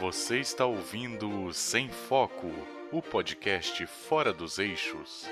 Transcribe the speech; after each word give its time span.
Você 0.00 0.40
está 0.40 0.66
ouvindo 0.66 1.50
Sem 1.54 1.88
Foco, 1.88 2.50
o 2.92 3.00
podcast 3.00 3.86
fora 3.86 4.30
dos 4.30 4.58
eixos. 4.58 5.26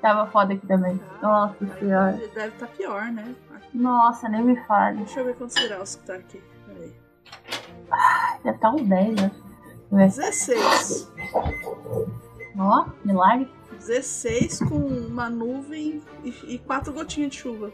Tava 0.00 0.30
foda 0.30 0.54
aqui 0.54 0.66
também. 0.66 0.98
Nossa 1.20 1.78
senhora. 1.78 2.12
Deve 2.34 2.48
estar 2.48 2.66
pior, 2.68 3.12
né? 3.12 3.34
Nossa, 3.74 4.30
nem 4.30 4.42
me 4.42 4.56
fale. 4.64 4.98
Deixa 4.98 5.20
eu 5.20 5.26
ver 5.26 5.36
quantos 5.36 5.56
graus 5.62 5.96
que 5.96 6.06
tá 6.06 6.14
aqui. 6.14 6.42
Peraí. 6.66 6.94
Deve 8.42 8.56
estar 8.56 8.70
uns 8.70 8.88
10, 8.88 9.20
né? 9.20 9.30
Vê. 9.92 10.04
16. 10.06 11.12
Ó, 12.58 12.86
milagre. 13.04 13.50
16 13.72 14.60
com 14.68 14.76
uma 14.76 15.30
nuvem 15.30 16.02
e, 16.22 16.54
e 16.54 16.58
quatro 16.58 16.92
gotinhas 16.92 17.30
de 17.30 17.38
chuva. 17.38 17.72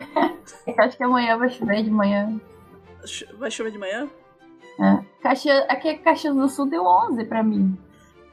Eu 0.66 0.74
acho 0.78 0.96
que 0.96 1.04
amanhã 1.04 1.36
vai 1.38 1.50
chover 1.50 1.82
de 1.84 1.90
manhã. 1.90 2.40
Vai 3.38 3.50
chover 3.50 3.70
de 3.70 3.78
manhã? 3.78 4.08
É. 4.80 5.04
Caxias, 5.22 5.64
aqui 5.68 5.88
é 5.88 5.98
Caxias 5.98 6.34
do 6.34 6.48
Sul 6.48 6.66
deu 6.68 6.84
11 6.84 7.24
pra 7.26 7.42
mim. 7.42 7.78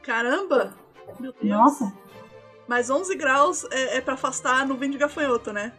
Caramba! 0.02 0.74
Meu 1.18 1.32
Deus. 1.32 1.44
Nossa. 1.44 1.92
Mas 2.66 2.88
11 2.88 3.16
graus 3.16 3.64
é, 3.70 3.98
é 3.98 4.00
pra 4.00 4.14
afastar 4.14 4.60
a 4.60 4.64
nuvem 4.64 4.90
de 4.90 4.98
gafanhoto, 4.98 5.52
né? 5.52 5.72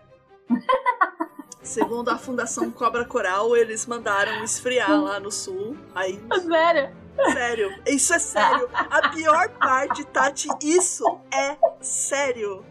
Segundo 1.63 2.09
a 2.09 2.17
Fundação 2.17 2.71
Cobra 2.71 3.05
Coral, 3.05 3.55
eles 3.55 3.85
mandaram 3.85 4.43
esfriar 4.43 4.91
lá 5.01 5.19
no 5.19 5.31
sul. 5.31 5.77
Aí, 5.93 6.19
Sério? 6.41 6.89
Sério, 7.33 7.73
isso 7.85 8.13
é 8.13 8.19
sério. 8.19 8.69
A 8.73 9.09
pior 9.09 9.49
parte, 9.49 10.03
Tati, 10.05 10.47
isso 10.63 11.19
é 11.33 11.57
sério. 11.81 12.65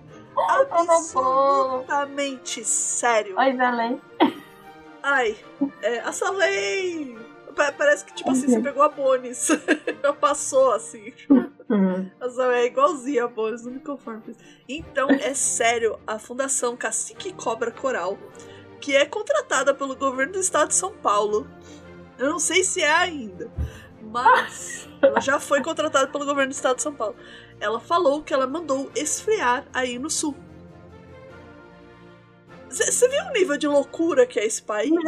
Absolutamente 0.49 2.65
sério. 2.65 3.37
Oi, 3.39 3.53
Belém. 3.53 4.01
Ai, 5.03 5.37
é, 5.83 6.01
a 6.01 6.13
Salem! 6.13 7.19
Pa- 7.57 7.73
Parece 7.73 8.05
que, 8.05 8.15
tipo 8.15 8.31
assim, 8.31 8.49
você 8.49 8.61
pegou 8.61 8.83
a 8.83 8.89
Bonis. 8.89 9.49
Já 10.03 10.13
passou, 10.13 10.73
assim. 10.73 11.13
A 12.21 12.29
Salem 12.31 12.61
é 12.61 12.67
igualzinha 12.67 13.25
a 13.25 13.29
Bonis, 13.29 13.65
não 13.65 13.73
me 13.73 13.81
conformo 13.81 14.23
com 14.23 14.31
isso. 14.31 14.41
Então, 14.69 15.09
é 15.11 15.35
sério, 15.35 15.99
a 16.07 16.19
Fundação 16.19 16.77
Cacique 16.77 17.33
Cobra 17.33 17.71
Coral, 17.71 18.17
que 18.81 18.95
é 18.97 19.05
contratada 19.05 19.75
pelo 19.75 19.97
governo 19.97 20.35
do 20.35 20.41
estado 20.41 20.69
de 20.69 20.75
São 20.75 20.93
Paulo. 20.93 21.47
Eu 22.19 22.31
não 22.31 22.39
sei 22.39 22.63
se 22.63 22.83
é 22.83 22.91
ainda, 22.91 23.51
mas 24.11 24.89
ela 25.01 25.21
já 25.21 25.39
foi 25.41 25.61
contratada 25.63 26.09
pelo 26.09 26.27
governo 26.27 26.51
do 26.51 26.55
estado 26.55 26.77
de 26.77 26.83
São 26.83 26.95
Paulo. 26.95 27.17
Ela 27.61 27.79
falou 27.81 28.23
que 28.23 28.35
ela 28.35 28.47
mandou 28.47 28.91
esfriar 28.97 29.65
aí 29.73 29.99
no 29.99 30.11
sul. 30.11 30.35
Você 32.69 33.09
viu 33.09 33.25
o 33.25 33.33
nível 33.33 33.57
de 33.57 33.67
loucura 33.67 34.27
que 34.27 34.39
é 34.39 34.45
esse 34.47 34.63
país? 34.63 34.93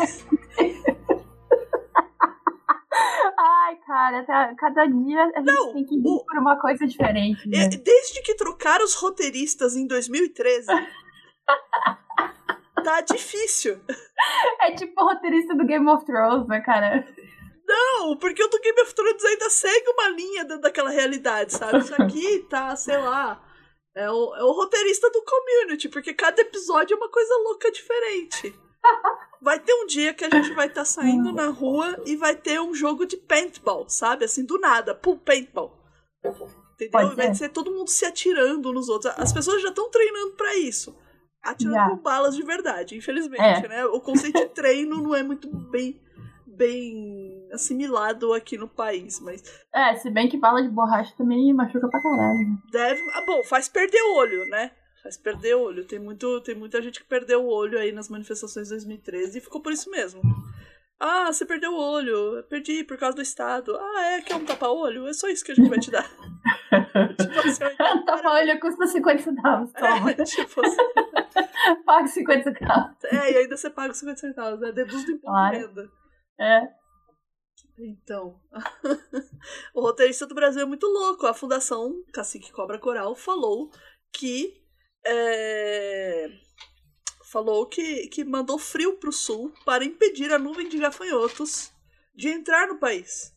Ai, 3.39 3.77
cara, 3.87 4.25
tá- 4.25 4.55
cada 4.59 4.87
dia 4.87 5.23
a 5.23 5.27
gente 5.41 5.45
Não, 5.45 5.73
tem 5.73 5.85
que 5.85 5.95
ir 5.97 6.03
o- 6.05 6.25
por 6.25 6.39
uma 6.39 6.61
coisa 6.61 6.87
diferente. 6.87 7.49
Né? 7.49 7.65
É, 7.65 7.69
Desde 7.69 8.21
que 8.23 8.35
trocaram 8.35 8.85
os 8.85 8.95
roteiristas 8.95 9.75
em 9.77 9.87
2013, 9.87 10.67
tá 12.85 13.01
difícil. 13.01 13.81
É 14.61 14.73
tipo 14.73 15.01
o 15.01 15.05
roteirista 15.07 15.55
do 15.55 15.65
Game 15.65 15.89
of 15.89 16.05
Thrones, 16.05 16.47
né, 16.49 16.61
cara? 16.61 17.07
Não, 17.67 18.17
porque 18.17 18.43
o 18.43 18.49
do 18.49 18.59
Game 18.61 18.81
of 18.83 18.95
Thrones 18.95 19.25
ainda 19.25 19.49
segue 19.51 19.89
uma 19.91 20.09
linha 20.09 20.45
dentro 20.45 20.63
daquela 20.63 20.91
realidade, 20.91 21.53
sabe? 21.55 21.79
Isso 21.79 21.95
aqui 22.01 22.41
tá, 22.51 22.75
sei 22.77 22.99
lá. 22.99 23.43
É 23.95 24.11
o, 24.11 24.35
é 24.35 24.43
o 24.43 24.53
roteirista 24.53 25.11
do 25.11 25.23
community, 25.23 25.89
porque 25.89 26.15
cada 26.15 26.41
episódio 26.41 26.95
é 26.95 26.97
uma 26.97 27.11
coisa 27.11 27.35
louca 27.45 27.71
diferente. 27.71 28.55
Vai 29.41 29.61
ter 29.61 29.73
um 29.75 29.87
dia 29.87 30.13
que 30.15 30.25
a 30.25 30.31
gente 30.31 30.53
vai 30.55 30.67
estar 30.67 30.85
saindo 30.85 31.33
na 31.33 31.49
rua 31.49 32.01
e 32.07 32.17
vai 32.17 32.35
ter 32.35 32.61
um 32.61 32.75
jogo 32.75 33.05
de 33.07 33.17
paintball, 33.17 33.89
sabe? 33.89 34.25
Assim, 34.25 34.45
do 34.45 34.59
nada. 34.59 34.95
Pum, 34.95 35.17
paintball. 35.19 35.79
Entendeu? 36.75 36.91
Pode 36.91 37.15
Vai 37.15 37.27
ser. 37.29 37.35
ser 37.35 37.49
todo 37.51 37.71
mundo 37.71 37.89
se 37.89 38.05
atirando 38.05 38.73
nos 38.73 38.89
outros. 38.89 39.13
As 39.17 39.33
pessoas 39.33 39.63
já 39.63 39.69
estão 39.69 39.91
treinando 39.91 40.33
pra 40.33 40.57
isso. 40.57 40.97
Atirando 41.43 41.75
Já. 41.75 41.89
com 41.91 41.97
balas 41.97 42.35
de 42.37 42.43
verdade, 42.45 42.97
infelizmente, 42.97 43.43
É. 43.67 43.69
né? 43.69 43.85
O 43.87 44.01
conceito 44.01 44.39
de 44.39 44.49
treino 44.51 45.03
não 45.03 45.15
é 45.15 45.23
muito 45.25 45.49
bem, 45.49 46.01
bem 46.47 47.42
assimilado 47.53 48.33
aqui 48.33 48.57
no 48.57 48.69
país, 48.69 49.21
mas 49.21 49.43
É, 49.75 49.95
se 49.97 50.11
bem 50.11 50.29
que 50.29 50.37
bala 50.39 50.63
de 50.63 50.69
borracha 50.69 51.15
também 51.17 51.53
machuca 51.53 51.89
pra 51.89 52.03
caralho. 52.03 52.59
deve. 52.71 53.03
Ah, 53.15 53.25
bom, 53.27 53.43
faz 53.45 53.69
perder 53.69 54.01
o 54.03 54.15
olho, 54.17 54.45
né? 54.49 54.71
Faz 55.03 55.17
perder 55.17 55.57
o 55.57 55.63
olho. 55.63 55.85
Tem, 55.85 55.99
muito, 55.99 56.41
tem 56.43 56.55
muita 56.55 56.81
gente 56.81 57.01
que 57.01 57.07
perdeu 57.09 57.43
o 57.45 57.49
olho 57.53 57.79
aí 57.79 57.91
nas 57.93 58.09
manifestações 58.09 58.69
de 58.69 58.75
2013 58.75 59.39
e 59.39 59.41
ficou 59.41 59.61
por 59.61 59.73
isso 59.73 59.91
mesmo. 59.91 60.21
Ah, 61.01 61.33
você 61.33 61.45
perdeu 61.45 61.73
o 61.73 61.81
olho. 61.81 62.45
Perdi 62.49 62.85
por 62.85 62.97
causa 62.97 63.17
do 63.17 63.23
Estado. 63.23 63.77
Ah, 63.77 64.03
é? 64.13 64.21
Quer 64.21 64.37
um 64.37 64.45
tapa-olho? 64.45 65.09
É 65.09 65.13
só 65.13 65.27
isso 65.29 65.45
que 65.45 65.51
a 65.51 65.55
gente 65.57 65.69
vai 65.69 65.81
te 65.81 65.91
dar. 65.91 66.09
tipo 67.21 67.39
assim, 67.41 67.65
Tá 68.07 68.21
olha, 68.25 68.61
custa 68.61 68.87
50 68.87 69.23
centavos, 69.23 69.73
toma. 69.73 70.11
é, 70.13 70.15
tipo 70.23 70.61
assim, 70.65 70.77
Paga 71.85 72.07
50 72.07 72.43
centavos. 72.53 72.97
é, 73.05 73.33
e 73.33 73.37
ainda 73.39 73.57
você 73.57 73.69
paga 73.71 73.91
os 73.91 73.99
50 73.99 74.21
centavos, 74.21 74.61
né? 74.61 74.71
Deduz 74.71 75.05
do 75.05 75.11
imposto 75.13 75.27
Claro. 75.27 75.57
de 75.59 75.65
renda. 75.67 75.91
É. 76.41 76.69
Então, 77.79 78.41
o 79.75 79.81
roteirista 79.81 80.27
do 80.27 80.35
Brasil 80.35 80.63
é 80.63 80.67
muito 80.67 80.87
louco. 80.87 81.27
A 81.27 81.35
Fundação 81.35 82.03
Cacique 82.13 82.53
Cobra 82.53 82.79
Coral 82.79 83.15
falou 83.15 83.71
que. 84.13 84.63
é, 85.05 86.29
falou 87.33 87.67
que, 87.67 88.09
que 88.09 88.25
mandou 88.25 88.59
frio 88.59 88.99
pro 88.99 89.11
sul 89.11 89.55
para 89.65 89.85
impedir 89.85 90.31
a 90.31 90.39
nuvem 90.39 90.69
de 90.69 90.77
gafanhotos 90.77 91.73
de 92.15 92.29
entrar 92.29 92.69
no 92.69 92.79
país. 92.79 93.35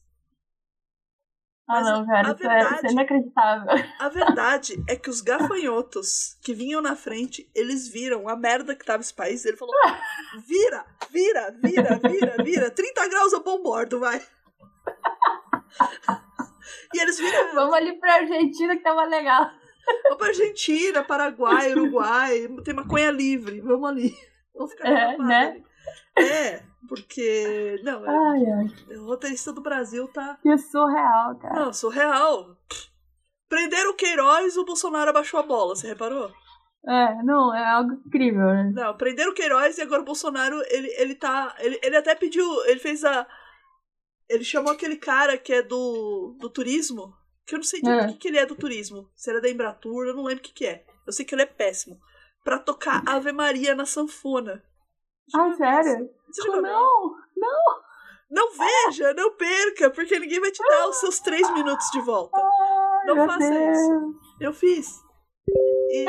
Ah, 1.67 1.81
Mas 1.81 1.85
não, 1.85 2.05
cara, 2.05 2.27
a 2.29 2.31
isso, 2.33 2.47
é, 2.47 2.59
isso 2.59 2.63
verdade- 2.63 2.87
é 2.87 2.91
inacreditável. 2.91 3.85
A 3.99 4.09
verdade 4.09 4.83
é 4.87 4.95
que 4.95 5.09
os 5.09 5.19
gafanhotos 5.21 6.37
que 6.43 6.53
vinham 6.53 6.79
na 6.81 6.95
frente, 6.95 7.49
eles 7.55 7.87
viram 7.87 8.29
a 8.29 8.35
merda 8.35 8.75
que 8.75 8.85
tava 8.85 9.01
esse 9.01 9.13
país. 9.13 9.43
Ele 9.45 9.57
falou: 9.57 9.73
vira, 10.47 10.85
vira, 11.09 11.51
vira, 11.63 11.99
vira, 11.99 12.35
vira. 12.43 12.69
30 12.69 13.07
graus 13.09 13.33
eu 13.33 13.43
bombordo, 13.43 13.99
vai. 13.99 14.21
E 16.93 16.99
eles 16.99 17.17
viraram. 17.17 17.53
Vamos 17.55 17.73
ali 17.73 17.99
pra 17.99 18.13
Argentina 18.15 18.75
que 18.77 18.83
tava 18.83 19.03
legal. 19.05 19.49
Vamos 20.03 20.17
pra 20.17 20.27
Argentina, 20.27 21.03
Paraguai, 21.03 21.71
Uruguai, 21.73 22.47
tem 22.63 22.73
maconha 22.73 23.11
livre, 23.11 23.59
vamos 23.61 23.89
ali. 23.89 24.13
Vamos 24.53 24.71
ficar 24.71 24.87
É, 24.87 25.17
né? 25.17 25.63
ali. 26.17 26.27
É, 26.29 26.63
porque. 26.87 27.79
Não, 27.83 28.05
é- 28.05 28.09
Ai, 28.09 28.45
ai. 28.45 28.95
o 28.97 29.05
roteirista 29.05 29.51
do 29.53 29.61
Brasil 29.61 30.07
tá. 30.09 30.37
Que 30.41 30.57
surreal, 30.57 31.37
cara. 31.39 31.65
Não, 31.65 31.73
surreal. 31.73 32.55
Prenderam 33.49 33.91
o 33.91 33.95
Queiroz 33.95 34.57
o 34.57 34.65
Bolsonaro 34.65 35.09
abaixou 35.09 35.39
a 35.39 35.43
bola, 35.43 35.75
você 35.75 35.87
reparou? 35.87 36.31
É, 36.87 37.23
não, 37.23 37.53
é 37.55 37.65
algo 37.65 37.93
incrível, 38.05 38.45
né? 38.45 38.71
Não, 38.73 38.95
prenderam 38.95 39.31
o 39.31 39.35
Queiroz 39.35 39.77
e 39.77 39.81
agora 39.81 40.01
o 40.01 40.05
Bolsonaro, 40.05 40.61
ele, 40.69 40.87
ele 40.97 41.15
tá. 41.15 41.55
Ele, 41.59 41.79
ele 41.83 41.95
até 41.97 42.13
pediu. 42.15 42.45
Ele 42.65 42.79
fez 42.79 43.03
a. 43.03 43.25
Ele 44.29 44.43
chamou 44.43 44.71
aquele 44.71 44.95
cara 44.97 45.37
que 45.37 45.53
é 45.53 45.61
do, 45.61 46.35
do 46.39 46.49
turismo. 46.49 47.13
Que 47.45 47.53
eu 47.53 47.59
não 47.59 47.63
sei 47.63 47.79
de 47.81 47.89
É. 47.89 48.07
que, 48.07 48.13
que 48.15 48.27
ele 48.27 48.39
é 48.39 48.45
do 48.45 48.55
turismo. 48.55 49.09
Se 49.15 49.29
ele 49.29 49.37
é 49.37 49.41
da 49.41 49.49
Embratur, 49.49 50.07
eu 50.07 50.15
não 50.15 50.23
lembro 50.23 50.43
o 50.43 50.47
que, 50.47 50.53
que 50.53 50.65
é. 50.65 50.83
Eu 51.05 51.13
sei 51.13 51.23
que 51.23 51.35
ele 51.35 51.43
é 51.43 51.45
péssimo. 51.47 51.99
Pra 52.43 52.57
tocar 52.57 53.03
Ave 53.07 53.31
Maria 53.31 53.75
na 53.75 53.85
sanfona. 53.85 54.63
Ah, 55.35 55.53
sério? 55.55 56.09
Você 56.27 56.43
viu? 56.43 56.61
Não, 56.61 57.15
não. 57.35 57.85
Não 58.29 58.51
veja, 58.51 59.13
não 59.13 59.31
perca, 59.35 59.89
porque 59.91 60.19
ninguém 60.19 60.39
vai 60.39 60.51
te 60.51 60.63
dar 60.67 60.87
os 60.87 60.97
seus 60.97 61.19
três 61.19 61.49
minutos 61.53 61.89
de 61.91 62.01
volta. 62.01 62.35
Ai, 62.37 63.05
Não 63.07 63.27
faça 63.27 63.49
Deus. 63.49 63.77
isso. 63.77 64.19
Eu 64.41 64.53
fiz. 64.53 65.03
E, 65.91 66.05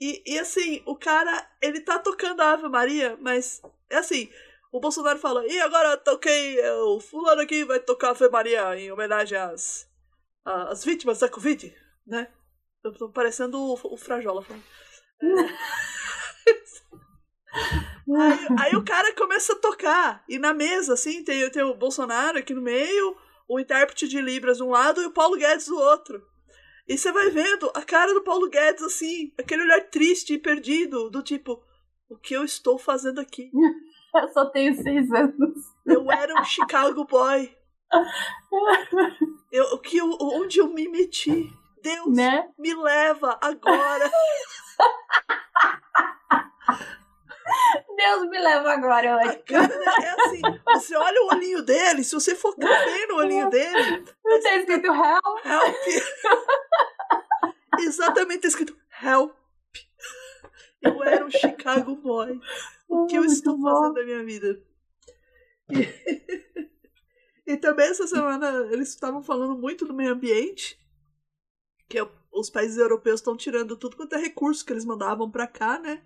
e, 0.00 0.22
e 0.34 0.38
assim, 0.38 0.82
o 0.84 0.96
cara, 0.96 1.48
ele 1.62 1.80
tá 1.80 1.98
tocando 1.98 2.40
a 2.40 2.52
Ave 2.52 2.68
Maria, 2.68 3.16
mas 3.20 3.62
é 3.88 3.98
assim, 3.98 4.28
o 4.72 4.80
Bolsonaro 4.80 5.18
fala, 5.18 5.46
e 5.46 5.60
agora 5.60 5.92
eu 5.92 5.98
toquei, 5.98 6.58
é, 6.60 6.74
o 6.74 6.98
fulano 6.98 7.40
aqui 7.40 7.64
vai 7.64 7.78
tocar 7.78 8.08
a 8.08 8.10
Ave 8.10 8.28
Maria 8.28 8.76
em 8.76 8.90
homenagem 8.90 9.38
às, 9.38 9.88
às 10.44 10.84
vítimas 10.84 11.20
da 11.20 11.28
Covid, 11.28 11.72
né? 12.04 12.32
Eu 12.82 12.92
tô 12.92 13.08
parecendo 13.08 13.58
o, 13.58 13.78
o 13.94 13.96
Frajola 13.96 14.42
falando. 14.42 14.64
Aí, 18.08 18.46
aí 18.60 18.76
o 18.76 18.84
cara 18.84 19.14
começa 19.14 19.52
a 19.52 19.58
tocar. 19.58 20.24
E 20.28 20.38
na 20.38 20.52
mesa, 20.52 20.94
assim, 20.94 21.22
tem, 21.24 21.48
tem 21.50 21.62
o 21.62 21.74
Bolsonaro 21.74 22.38
aqui 22.38 22.54
no 22.54 22.62
meio, 22.62 23.16
o 23.48 23.58
intérprete 23.58 24.08
de 24.08 24.20
Libras 24.20 24.58
de 24.58 24.62
um 24.62 24.70
lado 24.70 25.02
e 25.02 25.06
o 25.06 25.12
Paulo 25.12 25.36
Guedes 25.36 25.66
do 25.66 25.76
outro. 25.76 26.22
E 26.86 26.98
você 26.98 27.10
vai 27.12 27.30
vendo 27.30 27.70
a 27.74 27.82
cara 27.82 28.12
do 28.12 28.22
Paulo 28.22 28.48
Guedes, 28.48 28.82
assim, 28.82 29.32
aquele 29.38 29.62
olhar 29.62 29.80
triste 29.88 30.34
e 30.34 30.38
perdido, 30.38 31.08
do 31.08 31.22
tipo, 31.22 31.62
o 32.08 32.16
que 32.16 32.34
eu 32.34 32.44
estou 32.44 32.78
fazendo 32.78 33.20
aqui? 33.20 33.50
Eu 34.14 34.28
só 34.28 34.46
tenho 34.46 34.72
seis 34.80 35.10
anos. 35.10 35.58
Eu 35.84 36.08
era 36.08 36.40
um 36.40 36.44
Chicago 36.44 37.04
boy. 37.04 37.52
Eu, 39.50 39.76
que 39.78 39.98
eu, 39.98 40.16
onde 40.20 40.58
eu 40.58 40.68
me 40.68 40.88
meti? 40.88 41.48
Deus, 41.82 42.16
Né? 42.16 42.48
me 42.58 42.74
leva 42.74 43.38
agora. 43.40 44.10
Deus 47.96 48.28
me 48.28 48.38
leva 48.38 48.72
agora, 48.72 49.14
A 49.14 49.16
hoje. 49.26 49.38
cara 49.44 49.74
é 50.02 50.10
assim, 50.22 50.40
você 50.74 50.96
olha 50.96 51.22
o 51.22 51.34
olhinho 51.34 51.62
dele, 51.62 52.02
se 52.04 52.14
você 52.14 52.34
focar 52.34 52.84
bem 52.84 53.06
no 53.08 53.16
olhinho 53.16 53.48
dele, 53.50 54.04
Não 54.24 54.40
tá 54.40 54.56
escrito 54.56 54.86
hell? 54.86 55.38
help. 55.44 55.76
Exatamente 57.80 58.42
tá 58.42 58.48
escrito 58.48 58.76
help. 59.02 59.32
Eu 60.82 61.02
era 61.02 61.24
um 61.24 61.30
Chicago 61.30 61.96
boy. 61.96 62.38
O 62.88 63.06
que 63.06 63.16
eu 63.16 63.24
estou 63.24 63.58
fazendo 63.60 63.94
da 63.94 64.04
minha 64.04 64.24
vida? 64.24 64.60
E, 65.70 65.88
e 67.54 67.56
também 67.56 67.88
essa 67.88 68.06
semana 68.06 68.68
eles 68.70 68.88
estavam 68.90 69.22
falando 69.22 69.56
muito 69.56 69.86
do 69.86 69.94
meio 69.94 70.12
ambiente, 70.12 70.78
que 71.88 71.98
é- 71.98 72.08
os 72.30 72.50
países 72.50 72.76
europeus 72.78 73.20
estão 73.20 73.36
tirando 73.36 73.76
tudo 73.76 73.96
quanto 73.96 74.14
é 74.14 74.18
recurso 74.18 74.64
que 74.64 74.72
eles 74.72 74.84
mandavam 74.84 75.30
pra 75.30 75.46
cá, 75.46 75.78
né? 75.78 76.02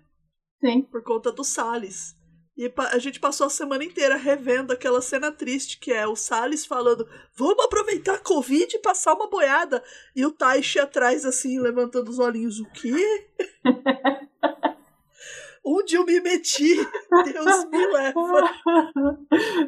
Sim. 0.63 0.81
por 0.81 1.03
conta 1.03 1.31
do 1.31 1.43
Salles. 1.43 2.19
E 2.59 2.71
a 2.91 2.99
gente 2.99 3.19
passou 3.21 3.47
a 3.47 3.49
semana 3.49 3.85
inteira 3.85 4.17
revendo 4.17 4.73
aquela 4.73 5.01
cena 5.01 5.31
triste 5.31 5.79
que 5.79 5.93
é 5.93 6.05
o 6.05 6.13
Salles 6.13 6.65
falando: 6.65 7.07
vamos 7.33 7.63
aproveitar 7.63 8.15
a 8.15 8.19
Covid 8.19 8.75
e 8.75 8.81
passar 8.81 9.13
uma 9.13 9.29
boiada. 9.29 9.81
E 10.13 10.25
o 10.25 10.31
Taishi 10.31 10.77
atrás, 10.77 11.25
assim, 11.25 11.57
levantando 11.57 12.09
os 12.09 12.19
olhinhos: 12.19 12.59
o 12.59 12.65
quê? 12.71 13.29
Onde 15.63 15.95
eu 15.95 16.05
me 16.05 16.19
meti? 16.19 16.75
Deus 16.75 17.63
me 17.65 17.87
leva. 17.93 18.13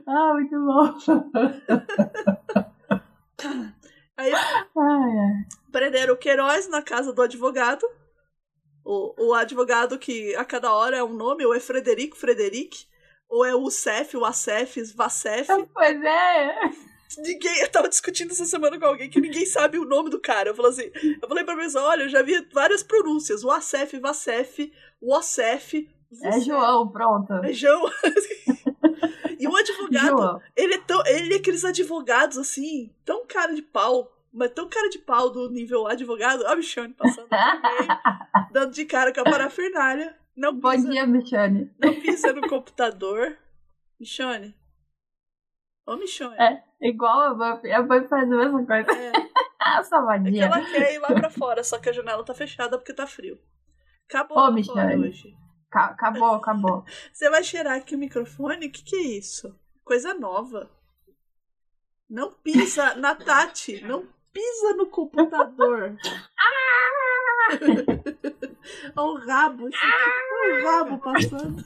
ah, 0.07 0.33
muito 0.33 0.59
bom. 0.59 0.97
Aí 4.17 4.33
ai. 4.33 5.45
prenderam 5.71 6.13
o 6.13 6.17
Queiroz 6.17 6.67
na 6.67 6.81
casa 6.81 7.13
do 7.13 7.21
advogado. 7.21 7.87
O, 8.83 9.27
o 9.27 9.33
advogado 9.33 9.97
que 9.99 10.35
a 10.35 10.43
cada 10.43 10.73
hora 10.73 10.97
é 10.97 11.03
um 11.03 11.13
nome, 11.13 11.45
ou 11.45 11.53
é 11.53 11.59
Frederico, 11.59 12.17
Frederic, 12.17 12.85
ou 13.29 13.45
é 13.45 13.55
o 13.55 13.69
Cef, 13.69 14.15
o 14.17 14.25
Acef, 14.25 14.81
Vacef. 14.95 15.47
Pois 15.73 16.03
é. 16.03 16.55
Ninguém, 17.17 17.59
eu 17.59 17.69
tava 17.69 17.89
discutindo 17.89 18.31
essa 18.31 18.45
semana 18.45 18.79
com 18.79 18.85
alguém 18.85 19.09
que 19.09 19.19
ninguém 19.19 19.45
sabe 19.45 19.77
o 19.77 19.85
nome 19.85 20.09
do 20.09 20.19
cara. 20.19 20.49
Eu 20.49 20.55
falei 20.55 20.71
assim, 20.71 20.91
eu 21.21 21.27
falei 21.27 21.43
pra 21.43 21.55
pessoa, 21.57 21.85
olha, 21.89 22.03
eu 22.03 22.09
já 22.09 22.21
vi 22.21 22.47
várias 22.53 22.83
pronúncias, 22.83 23.43
o 23.43 23.51
Acef, 23.51 23.99
Vacef, 23.99 24.71
o 25.01 25.13
Ocef, 25.15 25.89
É 26.23 26.39
João, 26.39 26.87
pronto. 26.89 27.33
É 27.43 27.53
João. 27.53 27.89
e 29.39 29.47
o 29.47 29.55
advogado, 29.55 30.17
João. 30.17 30.41
ele 30.55 30.73
é 30.75 30.77
tão, 30.79 31.05
ele 31.05 31.33
é 31.33 31.37
aqueles 31.37 31.65
advogados 31.65 32.37
assim, 32.37 32.93
tão 33.05 33.25
cara 33.25 33.53
de 33.53 33.61
pau, 33.61 34.11
mas 34.33 34.51
tão 34.53 34.67
cara 34.69 34.89
de 34.89 34.99
pau 34.99 35.29
do 35.29 35.49
nível 35.49 35.87
advogado. 35.87 36.43
Ó, 36.47 36.55
Michone 36.55 36.93
passando 36.93 37.27
meio, 37.29 37.87
dando 38.51 38.71
de 38.73 38.85
cara 38.85 39.13
com 39.13 39.21
a 39.21 39.23
parafernália. 39.23 40.17
Não 40.35 40.53
Bom 40.57 40.71
pisa, 40.71 40.89
dia, 40.89 41.05
Michane. 41.05 41.71
não 41.79 41.93
pisa 42.01 42.31
no 42.33 42.47
computador. 42.47 43.37
Michone. 43.99 44.55
Ô, 45.85 45.97
Michone. 45.97 46.35
É. 46.39 46.63
Igual 46.81 47.19
a 47.21 47.33
Buffy. 47.55 47.71
A 47.71 47.81
Buffy 47.81 48.07
faz 48.07 48.31
a 48.31 48.35
mesma 48.35 48.65
coisa. 48.65 48.91
É. 48.91 49.11
Ah, 49.63 49.79
É 50.25 50.31
que 50.31 50.39
ela 50.39 50.59
quer 50.65 50.95
ir 50.95 50.97
lá 50.97 51.09
pra 51.09 51.29
fora, 51.29 51.63
só 51.63 51.77
que 51.77 51.87
a 51.87 51.93
janela 51.93 52.25
tá 52.25 52.33
fechada 52.33 52.79
porque 52.79 52.95
tá 52.95 53.05
frio. 53.05 53.39
Acabou 54.09 54.35
Ô, 54.39 54.63
fora 54.63 54.97
hoje. 54.97 55.37
Ca- 55.69 55.85
Acabou, 55.91 56.33
acabou. 56.33 56.83
Você 57.13 57.29
vai 57.29 57.43
cheirar 57.43 57.77
aqui 57.77 57.95
o 57.95 57.99
microfone? 57.99 58.65
O 58.65 58.71
que, 58.71 58.83
que 58.83 58.95
é 58.95 59.01
isso? 59.19 59.55
Coisa 59.85 60.15
nova. 60.15 60.67
Não 62.09 62.31
pisa 62.33 62.95
na 62.95 63.13
Tati. 63.13 63.81
Não 63.83 64.03
pisa 64.31 64.73
no 64.75 64.87
computador. 64.87 65.95
Olha 68.95 69.11
o 69.11 69.17
rabo. 69.25 69.69
Olha 69.69 70.61
o 70.61 70.65
rabo 70.65 70.99
passando. 70.99 71.65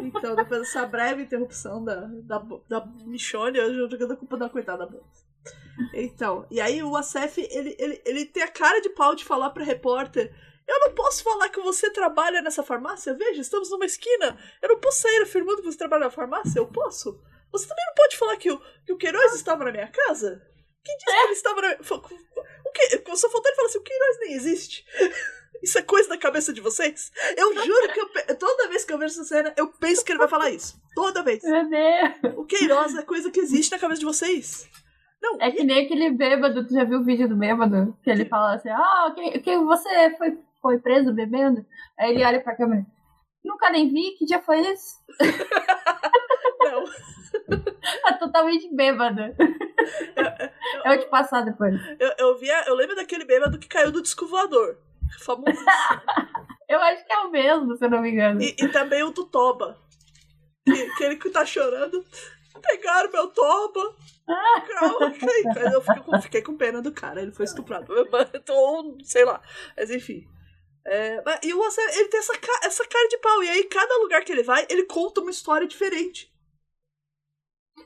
Então, 0.00 0.34
depois 0.34 0.60
dessa 0.60 0.86
breve 0.86 1.22
interrupção 1.22 1.84
da, 1.84 2.08
da, 2.24 2.38
da 2.68 2.86
Michone, 3.04 3.58
eu 3.58 3.88
jogando 3.88 4.12
a 4.12 4.16
culpa 4.16 4.36
da 4.36 4.48
coitada 4.48 4.86
da. 4.86 4.98
Então, 5.94 6.46
e 6.50 6.60
aí 6.60 6.82
o 6.82 6.96
Acef, 6.96 7.38
ele, 7.38 7.76
ele, 7.78 8.02
ele 8.04 8.26
tem 8.26 8.42
a 8.42 8.48
cara 8.48 8.80
de 8.80 8.90
pau 8.90 9.14
de 9.14 9.24
falar 9.24 9.50
pra 9.50 9.64
repórter 9.64 10.32
eu 10.66 10.80
não 10.80 10.94
posso 10.94 11.22
falar 11.22 11.48
que 11.48 11.60
você 11.60 11.90
trabalha 11.90 12.40
nessa 12.40 12.62
farmácia? 12.62 13.14
Veja, 13.14 13.40
estamos 13.40 13.70
numa 13.70 13.84
esquina. 13.84 14.38
Eu 14.60 14.70
não 14.70 14.80
posso 14.80 15.02
sair 15.02 15.22
afirmando 15.22 15.60
que 15.60 15.70
você 15.70 15.78
trabalha 15.78 16.04
na 16.04 16.10
farmácia? 16.10 16.58
Eu 16.58 16.66
posso? 16.66 17.20
Você 17.50 17.66
também 17.66 17.84
não 17.86 17.94
pode 17.94 18.16
falar 18.16 18.36
que 18.36 18.50
o, 18.50 18.58
que 18.86 18.92
o 18.92 18.96
Queiroz 18.96 19.34
estava 19.34 19.64
na 19.64 19.72
minha 19.72 19.88
casa? 19.88 20.46
Quem 20.84 20.96
disse 20.96 21.10
que 21.16 21.22
ele 21.24 21.32
estava 21.32 21.60
na. 21.62 21.72
O 22.66 22.72
que? 22.72 23.16
Só 23.16 23.30
faltou 23.30 23.48
ele 23.50 23.56
falar 23.56 23.68
assim, 23.68 23.78
o 23.78 23.82
Queiroz 23.82 24.18
nem 24.20 24.32
existe. 24.34 24.84
Isso 25.62 25.78
é 25.78 25.82
coisa 25.82 26.08
da 26.08 26.18
cabeça 26.18 26.52
de 26.52 26.60
vocês? 26.60 27.12
Eu 27.36 27.54
juro 27.64 27.92
que 27.92 28.00
eu 28.00 28.08
pe- 28.08 28.34
toda 28.34 28.68
vez 28.68 28.84
que 28.84 28.92
eu 28.92 28.98
vejo 28.98 29.12
essa 29.12 29.22
cena, 29.24 29.54
eu 29.56 29.68
penso 29.68 30.04
que 30.04 30.10
ele 30.10 30.18
vai 30.18 30.26
falar 30.26 30.50
isso. 30.50 30.76
Toda 30.92 31.22
vez. 31.22 31.40
Meu 31.44 31.68
Deus. 31.70 32.34
O 32.36 32.44
Queiroz 32.44 32.96
é 32.96 33.02
coisa 33.02 33.30
que 33.30 33.38
existe 33.38 33.70
na 33.70 33.78
cabeça 33.78 34.00
de 34.00 34.04
vocês. 34.06 34.68
Não, 35.22 35.40
É 35.40 35.52
que 35.52 35.62
nem 35.62 35.84
aquele 35.84 36.10
bêbado. 36.10 36.66
Tu 36.66 36.74
já 36.74 36.82
viu 36.82 36.98
o 36.98 37.04
vídeo 37.04 37.28
do 37.28 37.36
bêbado? 37.36 37.96
Que 38.02 38.10
ele 38.10 38.24
fala 38.24 38.54
assim: 38.56 38.70
Ah, 38.70 39.12
quem, 39.14 39.40
quem 39.40 39.64
você 39.64 40.16
foi, 40.18 40.36
foi 40.60 40.78
preso 40.80 41.12
bebendo? 41.12 41.64
Aí 41.96 42.10
ele 42.10 42.24
olha 42.24 42.40
pra 42.40 42.56
câmera. 42.56 42.84
Nunca 43.44 43.70
nem 43.70 43.92
vi, 43.92 44.12
que 44.12 44.24
dia 44.24 44.40
foi 44.40 44.60
esse? 44.60 44.96
não. 46.60 46.84
Tá 48.02 48.12
totalmente 48.14 48.72
bêbado. 48.74 49.20
Eu 49.20 50.84
vou 50.84 50.98
te 50.98 51.06
passar 51.06 51.44
depois. 51.44 51.74
Eu, 51.98 52.12
eu, 52.18 52.38
via, 52.38 52.64
eu 52.66 52.74
lembro 52.74 52.94
daquele 52.94 53.24
bêbado 53.24 53.58
que 53.58 53.68
caiu 53.68 53.90
do 53.90 54.02
disco 54.02 54.26
voador. 54.26 54.78
Famoso. 55.20 55.64
Eu 56.68 56.80
acho 56.80 57.04
que 57.04 57.12
é 57.12 57.18
o 57.18 57.30
mesmo, 57.30 57.76
se 57.76 57.84
eu 57.84 57.90
não 57.90 58.00
me 58.00 58.10
engano. 58.10 58.40
E, 58.40 58.56
e 58.58 58.68
também 58.68 59.02
o 59.02 59.10
do 59.10 59.26
Toba. 59.26 59.78
Que, 60.64 60.72
aquele 60.94 61.16
que 61.16 61.28
tá 61.28 61.44
chorando. 61.44 62.02
Pegaram 62.62 63.12
meu 63.12 63.28
Toba. 63.28 63.94
Calma, 64.26 65.12
Eu 65.70 65.82
fiquei 65.82 66.22
fiquei 66.22 66.42
com 66.42 66.56
pena 66.56 66.80
do 66.80 66.90
cara. 66.90 67.20
Ele 67.20 67.32
foi 67.32 67.44
estuprado. 67.44 67.92
Ou 68.48 68.96
sei 69.04 69.22
lá. 69.22 69.42
Mas 69.76 69.90
enfim. 69.90 70.26
É, 70.84 71.22
e 71.44 71.54
o 71.54 71.60
Wasabi, 71.60 71.96
ele 71.96 72.08
tem 72.08 72.20
essa, 72.20 72.32
essa 72.64 72.86
cara 72.86 73.08
de 73.08 73.18
pau. 73.18 73.42
E 73.42 73.48
aí, 73.48 73.64
cada 73.64 73.96
lugar 73.98 74.24
que 74.24 74.32
ele 74.32 74.42
vai, 74.42 74.66
ele 74.68 74.84
conta 74.84 75.20
uma 75.20 75.30
história 75.30 75.66
diferente. 75.66 76.32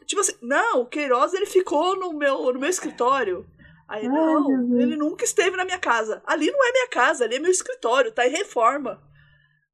Tipo 0.07 0.21
assim, 0.21 0.37
não, 0.41 0.83
o 0.83 0.87
Queiroz 0.87 1.35
ele 1.35 1.47
ficou 1.47 1.97
no 1.97 2.13
meu, 2.13 2.53
no 2.53 2.61
meu 2.61 2.69
escritório. 2.69 3.47
Aí, 3.89 4.07
Ai, 4.07 4.09
não, 4.09 4.81
ele 4.81 4.97
nunca 4.97 5.25
esteve 5.25 5.57
na 5.57 5.65
minha 5.65 5.79
casa. 5.79 6.23
Ali 6.27 6.51
não 6.51 6.69
é 6.69 6.73
minha 6.73 6.89
casa, 6.89 7.25
ali 7.25 7.37
é 7.37 7.39
meu 7.39 7.51
escritório, 7.51 8.13
tá 8.13 8.27
em 8.27 8.31
reforma. 8.31 9.03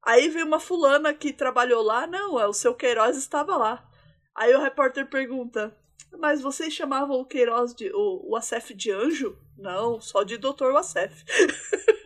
Aí 0.03 0.27
veio 0.27 0.45
uma 0.45 0.59
fulana 0.59 1.13
que 1.13 1.31
trabalhou 1.31 1.81
lá, 1.81 2.05
não, 2.05 2.39
é, 2.39 2.45
o 2.45 2.53
seu 2.53 2.75
Queiroz 2.75 3.17
estava 3.17 3.55
lá. 3.55 3.89
Aí 4.35 4.53
o 4.53 4.61
repórter 4.61 5.07
pergunta, 5.07 5.75
mas 6.19 6.41
vocês 6.41 6.73
chamavam 6.73 7.19
o 7.19 7.25
Queiroz 7.25 7.73
de. 7.73 7.91
o, 7.93 8.31
o 8.31 8.35
Acef 8.35 8.73
de 8.73 8.91
anjo? 8.91 9.37
Não, 9.57 10.01
só 10.01 10.23
de 10.23 10.37
doutor 10.37 10.75
Acef. 10.75 11.23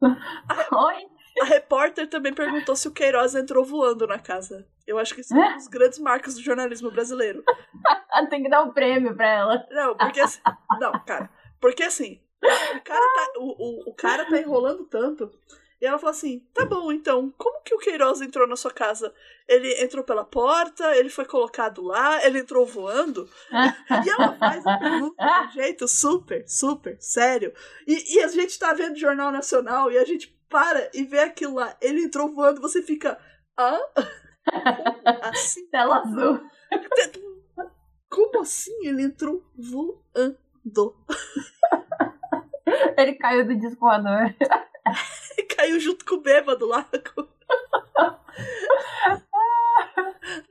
Oi? 0.72 1.08
A 1.40 1.44
repórter 1.44 2.08
também 2.08 2.32
perguntou 2.34 2.74
se 2.74 2.88
o 2.88 2.92
Queiroz 2.92 3.34
entrou 3.34 3.64
voando 3.64 4.06
na 4.06 4.18
casa. 4.18 4.66
Eu 4.86 4.98
acho 4.98 5.14
que 5.14 5.20
isso 5.20 5.36
é 5.36 5.50
um 5.50 5.56
dos 5.56 5.68
grandes 5.68 5.98
marcos 5.98 6.34
do 6.34 6.42
jornalismo 6.42 6.90
brasileiro. 6.90 7.44
Tem 8.30 8.42
que 8.42 8.48
dar 8.48 8.62
um 8.62 8.72
prêmio 8.72 9.14
pra 9.14 9.28
ela. 9.28 9.66
Não, 9.70 9.96
porque 9.96 10.20
assim. 10.20 10.40
Não, 10.80 10.92
cara. 11.04 11.30
Porque 11.60 11.84
assim, 11.84 12.20
o 12.42 12.80
cara 12.82 13.14
tá, 13.14 13.32
o, 13.38 13.44
o, 13.44 13.90
o 13.90 13.94
cara 13.94 14.24
tá 14.28 14.38
enrolando 14.38 14.84
tanto. 14.86 15.30
E 15.80 15.86
ela 15.86 15.98
falou 15.98 16.10
assim: 16.10 16.40
tá 16.52 16.64
bom, 16.64 16.90
então, 16.92 17.32
como 17.38 17.62
que 17.62 17.74
o 17.74 17.78
Queiroz 17.78 18.20
entrou 18.20 18.46
na 18.46 18.56
sua 18.56 18.72
casa? 18.72 19.12
Ele 19.46 19.82
entrou 19.82 20.04
pela 20.04 20.24
porta, 20.24 20.96
ele 20.96 21.08
foi 21.08 21.24
colocado 21.24 21.82
lá, 21.82 22.24
ele 22.24 22.40
entrou 22.40 22.66
voando. 22.66 23.28
E 24.04 24.10
ela 24.10 24.36
faz 24.36 24.66
a 24.66 24.78
pergunta 24.78 25.24
de 25.24 25.48
um 25.48 25.50
jeito 25.62 25.88
super, 25.88 26.44
super 26.48 26.96
sério. 27.00 27.52
E, 27.86 28.16
e 28.16 28.22
a 28.22 28.28
gente 28.28 28.58
tá 28.58 28.72
vendo 28.72 28.98
Jornal 28.98 29.30
Nacional 29.30 29.90
e 29.90 29.98
a 29.98 30.04
gente 30.04 30.36
para 30.48 30.90
e 30.92 31.04
vê 31.04 31.20
aquilo 31.20 31.54
lá. 31.54 31.76
Ele 31.80 32.04
entrou 32.04 32.34
voando, 32.34 32.60
você 32.60 32.82
fica. 32.82 33.18
Hã? 33.58 33.78
Como 35.04 35.24
assim? 35.24 35.68
Tela 35.70 35.98
azul. 35.98 36.40
Como 38.10 38.40
assim 38.40 38.86
ele 38.86 39.02
entrou 39.02 39.44
voando? 39.56 40.96
Ele 42.96 43.14
caiu 43.14 43.46
do 43.46 43.54
disco 43.56 43.80
voador. 43.80 44.34
Caiu 45.56 45.78
junto 45.80 46.04
com 46.04 46.16
o 46.16 46.20
bêbado 46.20 46.66
lá. 46.66 46.88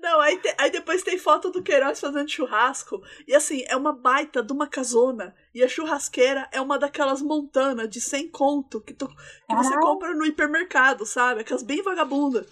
Não, 0.01 0.19
aí, 0.19 0.37
te- 0.39 0.55
aí 0.57 0.71
depois 0.71 1.03
tem 1.03 1.17
foto 1.17 1.51
do 1.51 1.61
Queiroz 1.61 1.99
fazendo 1.99 2.29
churrasco. 2.29 3.01
E 3.27 3.35
assim, 3.35 3.63
é 3.67 3.75
uma 3.75 3.93
baita 3.93 4.41
de 4.41 4.51
uma 4.51 4.67
casona. 4.67 5.35
E 5.53 5.63
a 5.63 5.67
churrasqueira 5.67 6.47
é 6.51 6.59
uma 6.59 6.79
daquelas 6.79 7.21
montanas 7.21 7.87
de 7.89 8.01
100 8.01 8.29
conto 8.29 8.81
que, 8.81 8.93
tu, 8.93 9.07
que 9.07 9.55
você 9.55 9.69
Caralho. 9.69 9.79
compra 9.87 10.13
no 10.15 10.25
hipermercado, 10.25 11.05
sabe? 11.05 11.41
Aquelas 11.41 11.63
bem 11.63 11.81
vagabunda. 11.83 12.45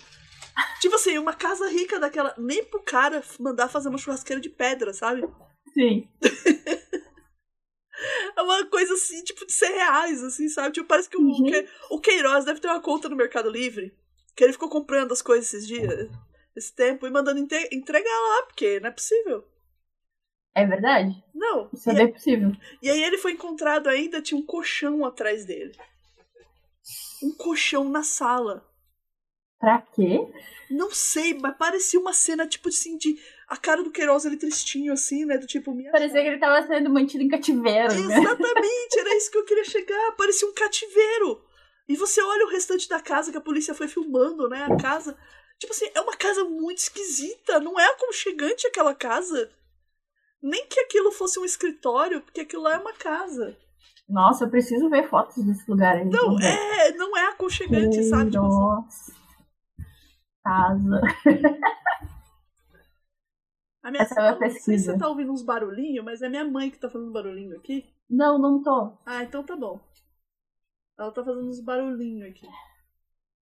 Tipo 0.79 0.95
assim, 0.95 1.17
uma 1.17 1.33
casa 1.33 1.67
rica 1.67 1.99
daquela. 1.99 2.33
Nem 2.37 2.63
pro 2.63 2.81
cara 2.83 3.23
mandar 3.39 3.67
fazer 3.69 3.89
uma 3.89 3.97
churrasqueira 3.97 4.41
de 4.41 4.49
pedra, 4.49 4.93
sabe? 4.93 5.27
Sim. 5.73 6.07
É 8.35 8.41
uma 8.41 8.65
coisa 8.67 8.93
assim, 8.93 9.23
tipo, 9.23 9.45
de 9.45 9.53
ser 9.53 9.67
reais, 9.69 10.21
assim, 10.23 10.49
sabe? 10.49 10.73
Tipo, 10.73 10.87
parece 10.87 11.09
que 11.09 11.17
o, 11.17 11.21
Uhum. 11.21 11.45
que 11.45 11.67
o 11.89 11.99
Queiroz 11.99 12.45
deve 12.45 12.59
ter 12.59 12.67
uma 12.67 12.81
conta 12.81 13.07
no 13.07 13.15
Mercado 13.15 13.49
Livre. 13.49 13.95
Que 14.35 14.43
ele 14.43 14.53
ficou 14.53 14.69
comprando 14.69 15.11
as 15.13 15.21
coisas 15.21 15.53
esses 15.53 15.67
dias, 15.67 16.09
esse 16.55 16.73
tempo, 16.73 17.07
e 17.07 17.09
mandando 17.11 17.39
entregar 17.71 18.19
lá, 18.29 18.43
porque 18.47 18.79
não 18.81 18.89
é 18.89 18.91
possível. 18.91 19.45
É 20.53 20.65
verdade? 20.65 21.23
Não. 21.33 21.69
Isso 21.73 21.89
é 21.89 21.93
bem 21.93 22.11
possível. 22.11 22.51
e 22.81 22.89
aí 22.89 23.03
ele 23.03 23.17
foi 23.17 23.31
encontrado 23.33 23.87
ainda, 23.87 24.21
tinha 24.21 24.39
um 24.39 24.45
colchão 24.45 25.05
atrás 25.05 25.45
dele. 25.45 25.73
Um 27.23 27.31
colchão 27.33 27.89
na 27.89 28.03
sala. 28.03 28.65
Pra 29.59 29.81
quê? 29.81 30.19
Não 30.69 30.91
sei, 30.91 31.33
mas 31.33 31.57
parecia 31.57 31.99
uma 31.99 32.13
cena, 32.13 32.47
tipo 32.47 32.69
assim, 32.69 32.97
de. 32.97 33.17
A 33.47 33.57
cara 33.57 33.83
do 33.83 33.91
Queiroz 33.91 34.25
ele 34.25 34.37
tristinho, 34.37 34.91
assim, 34.91 35.23
né? 35.25 35.37
Do 35.37 35.45
tipo, 35.45 35.73
minha 35.73 35.91
Parecia 35.91 36.21
que 36.21 36.27
ele 36.27 36.39
tava 36.39 36.65
sendo 36.65 36.89
mantido 36.89 37.23
em 37.23 37.27
cativeiro, 37.27 37.93
né? 37.93 38.17
Exatamente, 38.17 38.99
era 38.99 39.15
isso 39.15 39.29
que 39.29 39.37
eu 39.37 39.45
queria 39.45 39.63
chegar. 39.63 40.11
Parecia 40.13 40.47
um 40.47 40.53
cativeiro. 40.53 41.41
E 41.87 41.95
você 41.95 42.21
olha 42.21 42.45
o 42.45 42.49
restante 42.49 42.89
da 42.89 42.99
casa 42.99 43.31
que 43.31 43.37
a 43.37 43.41
polícia 43.41 43.75
foi 43.75 43.87
filmando, 43.87 44.49
né? 44.49 44.63
A 44.63 44.75
casa. 44.75 45.15
Tipo 45.59 45.71
assim, 45.71 45.87
é 45.93 46.01
uma 46.01 46.15
casa 46.15 46.43
muito 46.43 46.79
esquisita. 46.79 47.59
Não 47.59 47.79
é 47.79 47.85
aconchegante 47.85 48.65
aquela 48.65 48.95
casa. 48.95 49.51
Nem 50.41 50.65
que 50.67 50.79
aquilo 50.79 51.11
fosse 51.11 51.39
um 51.39 51.45
escritório, 51.45 52.21
porque 52.21 52.41
aquilo 52.41 52.63
lá 52.63 52.75
é 52.75 52.79
uma 52.79 52.93
casa. 52.93 53.55
Nossa, 54.09 54.45
eu 54.45 54.49
preciso 54.49 54.89
ver 54.89 55.07
fotos 55.07 55.43
desse 55.43 55.69
lugar 55.69 55.95
aí. 55.95 56.05
Não, 56.05 56.39
é, 56.39 56.91
não 56.93 57.15
é 57.15 57.27
aconchegante, 57.27 58.03
sabe? 58.03 58.31
Tipo, 58.31 58.45
assim, 58.45 58.57
Queiroz. 58.57 59.25
Casa. 60.43 61.01
a 63.85 63.91
minha 63.91 64.03
essa 64.03 64.19
é 64.19 64.23
uma 64.23 64.31
não 64.31 64.39
sei 64.39 64.49
se 64.49 64.55
pesquisa. 64.55 64.91
você 64.93 64.99
tá 64.99 65.07
ouvindo 65.07 65.31
uns 65.31 65.41
barulhinhos, 65.43 66.03
mas 66.03 66.21
é 66.21 66.27
minha 66.29 66.43
mãe 66.45 66.69
que 66.71 66.79
tá 66.79 66.89
fazendo 66.89 67.11
barulhinho 67.11 67.55
aqui. 67.57 67.85
Não, 68.09 68.37
não 68.39 68.61
tô. 68.61 68.97
Ah, 69.05 69.23
então 69.23 69.43
tá 69.43 69.55
bom. 69.55 69.79
Ela 70.97 71.11
tá 71.11 71.23
fazendo 71.23 71.47
uns 71.47 71.59
barulhinhos 71.59 72.29
aqui. 72.29 72.47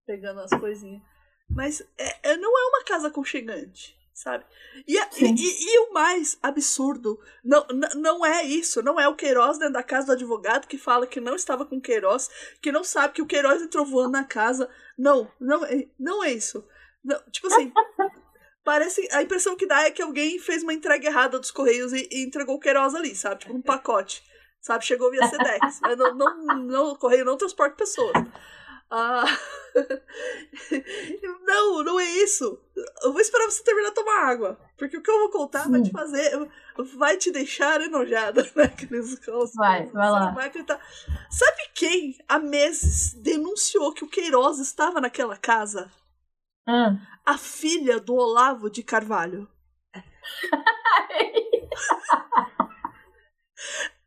Pegando 0.06 0.42
as 0.42 0.50
coisinhas. 0.52 1.02
Mas 1.50 1.82
é, 1.98 2.32
é- 2.32 2.38
não 2.38 2.50
é 2.58 2.70
uma 2.70 2.84
casa 2.84 3.08
aconchegante, 3.10 3.96
sabe? 4.14 4.44
E, 4.88 4.98
a- 4.98 5.12
Sim. 5.12 5.36
e- 5.38 5.74
e 5.76 5.80
o 5.80 5.94
mais 5.94 6.38
absurdo, 6.42 7.20
não, 7.44 7.66
não 7.96 8.26
é 8.26 8.44
isso. 8.44 8.82
Não 8.82 9.00
é 9.00 9.08
o 9.08 9.16
Queiroz 9.16 9.58
dentro 9.60 9.74
da 9.74 9.84
casa 9.84 10.08
do 10.08 10.14
advogado 10.14 10.68
que 10.68 10.78
fala 10.78 11.06
que 11.08 11.20
não 11.22 11.36
estava 11.36 11.66
com 11.66 11.78
o 11.78 11.82
Queiroz, 11.82 12.30
que 12.62 12.72
não 12.72 12.84
sabe 12.84 13.14
que 13.14 13.22
o 13.22 13.28
Queiroz 13.28 13.62
entrou 13.62 13.86
voando 13.86 14.12
na 14.14 14.24
casa. 14.24 14.70
Não, 14.98 15.30
não 15.40 15.64
é, 15.66 15.88
não 16.00 16.24
é 16.24 16.32
isso. 16.32 16.68
Não, 17.04 17.20
tipo 17.32 17.48
assim. 17.48 17.72
Parece. 18.64 19.08
A 19.12 19.22
impressão 19.22 19.56
que 19.56 19.68
dá 19.68 19.84
é 19.84 19.92
que 19.92 20.02
alguém 20.02 20.40
fez 20.40 20.64
uma 20.64 20.74
entrega 20.74 21.08
errada 21.08 21.40
dos 21.40 21.52
Correios 21.52 21.92
e, 21.94 22.08
e 22.12 22.24
entregou 22.24 22.56
o 22.56 22.60
Queiroz 22.60 22.96
ali, 22.96 23.16
sabe? 23.16 23.42
Tipo, 23.42 23.54
um 23.54 23.62
pacote. 23.62 24.24
Sabe? 24.62 24.86
Chegou 24.86 25.12
via 25.12 25.28
Sedex. 25.28 25.80
mas 25.82 25.98
não, 25.98 26.16
não, 26.16 26.58
não, 26.60 26.92
o 26.92 26.98
Correio 26.98 27.26
não 27.26 27.36
transporta 27.38 27.76
pessoas. 27.76 28.14
Ah, 28.96 29.26
não, 31.46 31.84
não 31.84 32.00
é 32.00 32.06
isso. 32.06 32.62
Eu 33.02 33.12
vou 33.12 33.20
esperar 33.20 33.46
você 33.46 33.64
terminar 33.64 33.90
de 33.90 33.96
tomar 33.96 34.30
água. 34.30 34.60
Porque 34.78 34.98
o 34.98 35.02
que 35.02 35.10
eu 35.10 35.20
vou 35.20 35.30
contar 35.32 35.68
vai 35.68 35.82
te 35.82 35.88
Sim. 35.88 35.92
fazer. 35.92 36.52
Vai 36.96 37.18
te 37.18 37.32
deixar 37.32 37.82
enojada, 37.82 38.44
né? 38.56 38.66
Aqueles 38.66 39.20
Vai, 39.56 39.88
vai 39.88 40.12
lá. 40.12 40.32
Vai 40.32 40.48
acreditar. 40.48 40.80
Sabe 41.30 41.70
quem 41.74 42.18
há 42.30 42.38
meses 42.38 43.14
denunciou 43.14 43.94
que 43.94 44.04
o 44.04 44.10
Queiroz 44.10 44.60
estava 44.60 45.02
naquela 45.02 45.38
casa? 45.38 45.92
Ah. 46.68 46.96
A 47.26 47.38
filha 47.38 48.00
do 48.00 48.16
Olavo 48.16 48.70
de 48.70 48.84
Carvalho. 48.84 49.48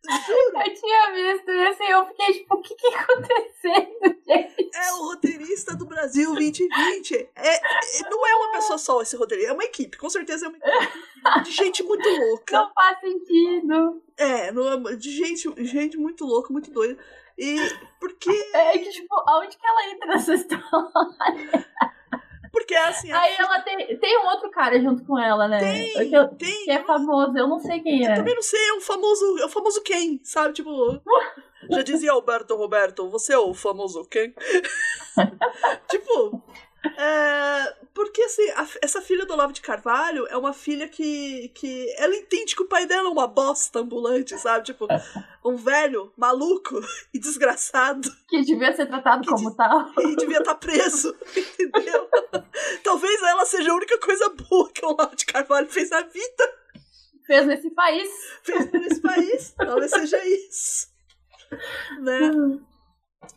Eu 0.08 0.74
tinha 0.74 1.12
visto 1.12 1.50
isso 1.50 1.82
e 1.82 1.90
eu 1.90 2.06
fiquei 2.06 2.32
tipo, 2.34 2.54
o 2.54 2.62
que 2.62 2.74
que 2.76 2.86
acontecendo, 2.94 4.16
gente? 4.26 4.70
É 4.74 4.92
o 4.94 5.08
roteirista 5.08 5.74
do 5.76 5.84
Brasil 5.86 6.32
2020. 6.32 7.14
É, 7.34 7.54
é- 7.56 7.60
não 8.10 8.26
é 8.26 8.34
uma 8.36 8.52
pessoa 8.52 8.78
só 8.78 9.02
esse 9.02 9.16
roteirista, 9.16 9.50
é 9.50 9.54
uma 9.54 9.64
equipe. 9.64 9.96
Com 9.98 10.08
certeza 10.08 10.46
é 10.46 10.48
uma 10.48 10.58
equipe 10.58 11.42
de 11.44 11.50
gente 11.50 11.82
muito 11.82 12.08
louca. 12.08 12.56
Não 12.56 12.72
faz 12.72 13.00
sentido. 13.00 14.02
É, 14.16 14.52
não 14.52 14.88
é- 14.88 14.96
de 14.96 15.10
gente, 15.10 15.52
gente 15.64 15.96
muito 15.96 16.24
louca, 16.24 16.52
muito 16.52 16.70
doida. 16.70 16.96
E 17.36 17.56
porque, 18.00 18.30
É 18.54 18.78
que, 18.78 18.90
tipo, 18.90 19.14
aonde 19.28 19.56
que 19.56 19.66
ela 19.66 19.90
entra 19.90 20.06
nessa 20.08 20.34
história? 20.34 20.64
Porque 22.56 22.74
assim, 22.74 23.12
a 23.12 23.20
Aí 23.20 23.36
ela 23.38 23.60
tem, 23.60 23.98
tem 23.98 24.18
um 24.18 24.26
outro 24.28 24.50
cara 24.50 24.80
junto 24.80 25.04
com 25.04 25.18
ela, 25.18 25.46
né? 25.46 25.58
Tem, 25.58 26.08
que, 26.08 26.16
eu- 26.16 26.28
tem. 26.28 26.64
que 26.64 26.70
é 26.70 26.82
famoso, 26.82 27.36
eu 27.36 27.46
não 27.46 27.58
sei 27.60 27.80
quem 27.80 28.02
Eu 28.02 28.10
é. 28.12 28.14
também 28.14 28.34
não 28.34 28.42
sei, 28.42 28.68
é 28.70 28.72
o 28.72 28.80
famoso, 28.80 29.38
é 29.40 29.44
o 29.44 29.48
famoso 29.50 29.82
Ken, 29.82 30.18
sabe? 30.22 30.54
Tipo, 30.54 30.70
já 31.70 31.82
dizia 31.82 32.12
Alberto 32.12 32.56
Roberto, 32.56 33.10
você 33.10 33.34
é 33.34 33.38
o 33.38 33.52
famoso 33.52 34.04
Ken? 34.06 34.32
tipo, 35.90 36.42
é, 36.98 37.74
porque 37.94 38.22
assim, 38.22 38.48
a- 38.50 38.66
essa 38.82 39.00
filha 39.00 39.24
do 39.26 39.32
Olavo 39.32 39.52
de 39.52 39.60
Carvalho 39.60 40.26
é 40.28 40.36
uma 40.36 40.52
filha 40.52 40.86
que, 40.88 41.48
que 41.54 41.92
ela 41.98 42.14
entende 42.16 42.54
que 42.54 42.62
o 42.62 42.68
pai 42.68 42.86
dela 42.86 43.08
é 43.08 43.12
uma 43.12 43.26
bosta 43.26 43.80
ambulante, 43.80 44.38
sabe? 44.38 44.64
Tipo, 44.66 44.86
um 45.44 45.56
velho, 45.56 46.12
maluco 46.16 46.80
e 47.14 47.18
desgraçado 47.18 48.08
Que 48.28 48.42
devia 48.42 48.74
ser 48.74 48.86
tratado 48.86 49.22
Que 49.22 49.28
como 49.30 49.48
diz- 49.48 49.56
tal. 49.56 49.90
e 50.04 50.16
devia 50.16 50.38
estar 50.38 50.54
preso, 50.56 51.16
entendeu? 51.58 52.08
Talvez 52.82 53.22
ela 53.22 53.44
seja 53.46 53.72
a 53.72 53.74
única 53.74 53.98
coisa 53.98 54.28
boa 54.30 54.70
que 54.72 54.84
o 54.84 54.90
Olavo 54.90 55.16
de 55.16 55.26
Carvalho 55.26 55.68
fez 55.68 55.90
na 55.90 56.02
vida. 56.02 56.54
Fez 57.26 57.44
nesse 57.46 57.70
país. 57.70 58.08
fez 58.44 58.70
nesse 58.72 59.00
país. 59.00 59.54
Talvez 59.56 59.90
seja 59.90 60.24
isso. 60.26 60.88
Né? 62.00 62.30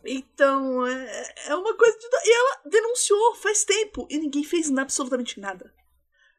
Então, 0.04 0.86
é, 0.86 1.34
é 1.48 1.54
uma 1.54 1.76
coisa 1.76 1.98
de. 1.98 2.06
E 2.06 2.32
ela 2.32 2.60
denunciou 2.66 3.34
faz 3.36 3.64
tempo 3.64 4.06
e 4.10 4.18
ninguém 4.18 4.44
fez 4.44 4.70
absolutamente 4.76 5.38
nada. 5.40 5.72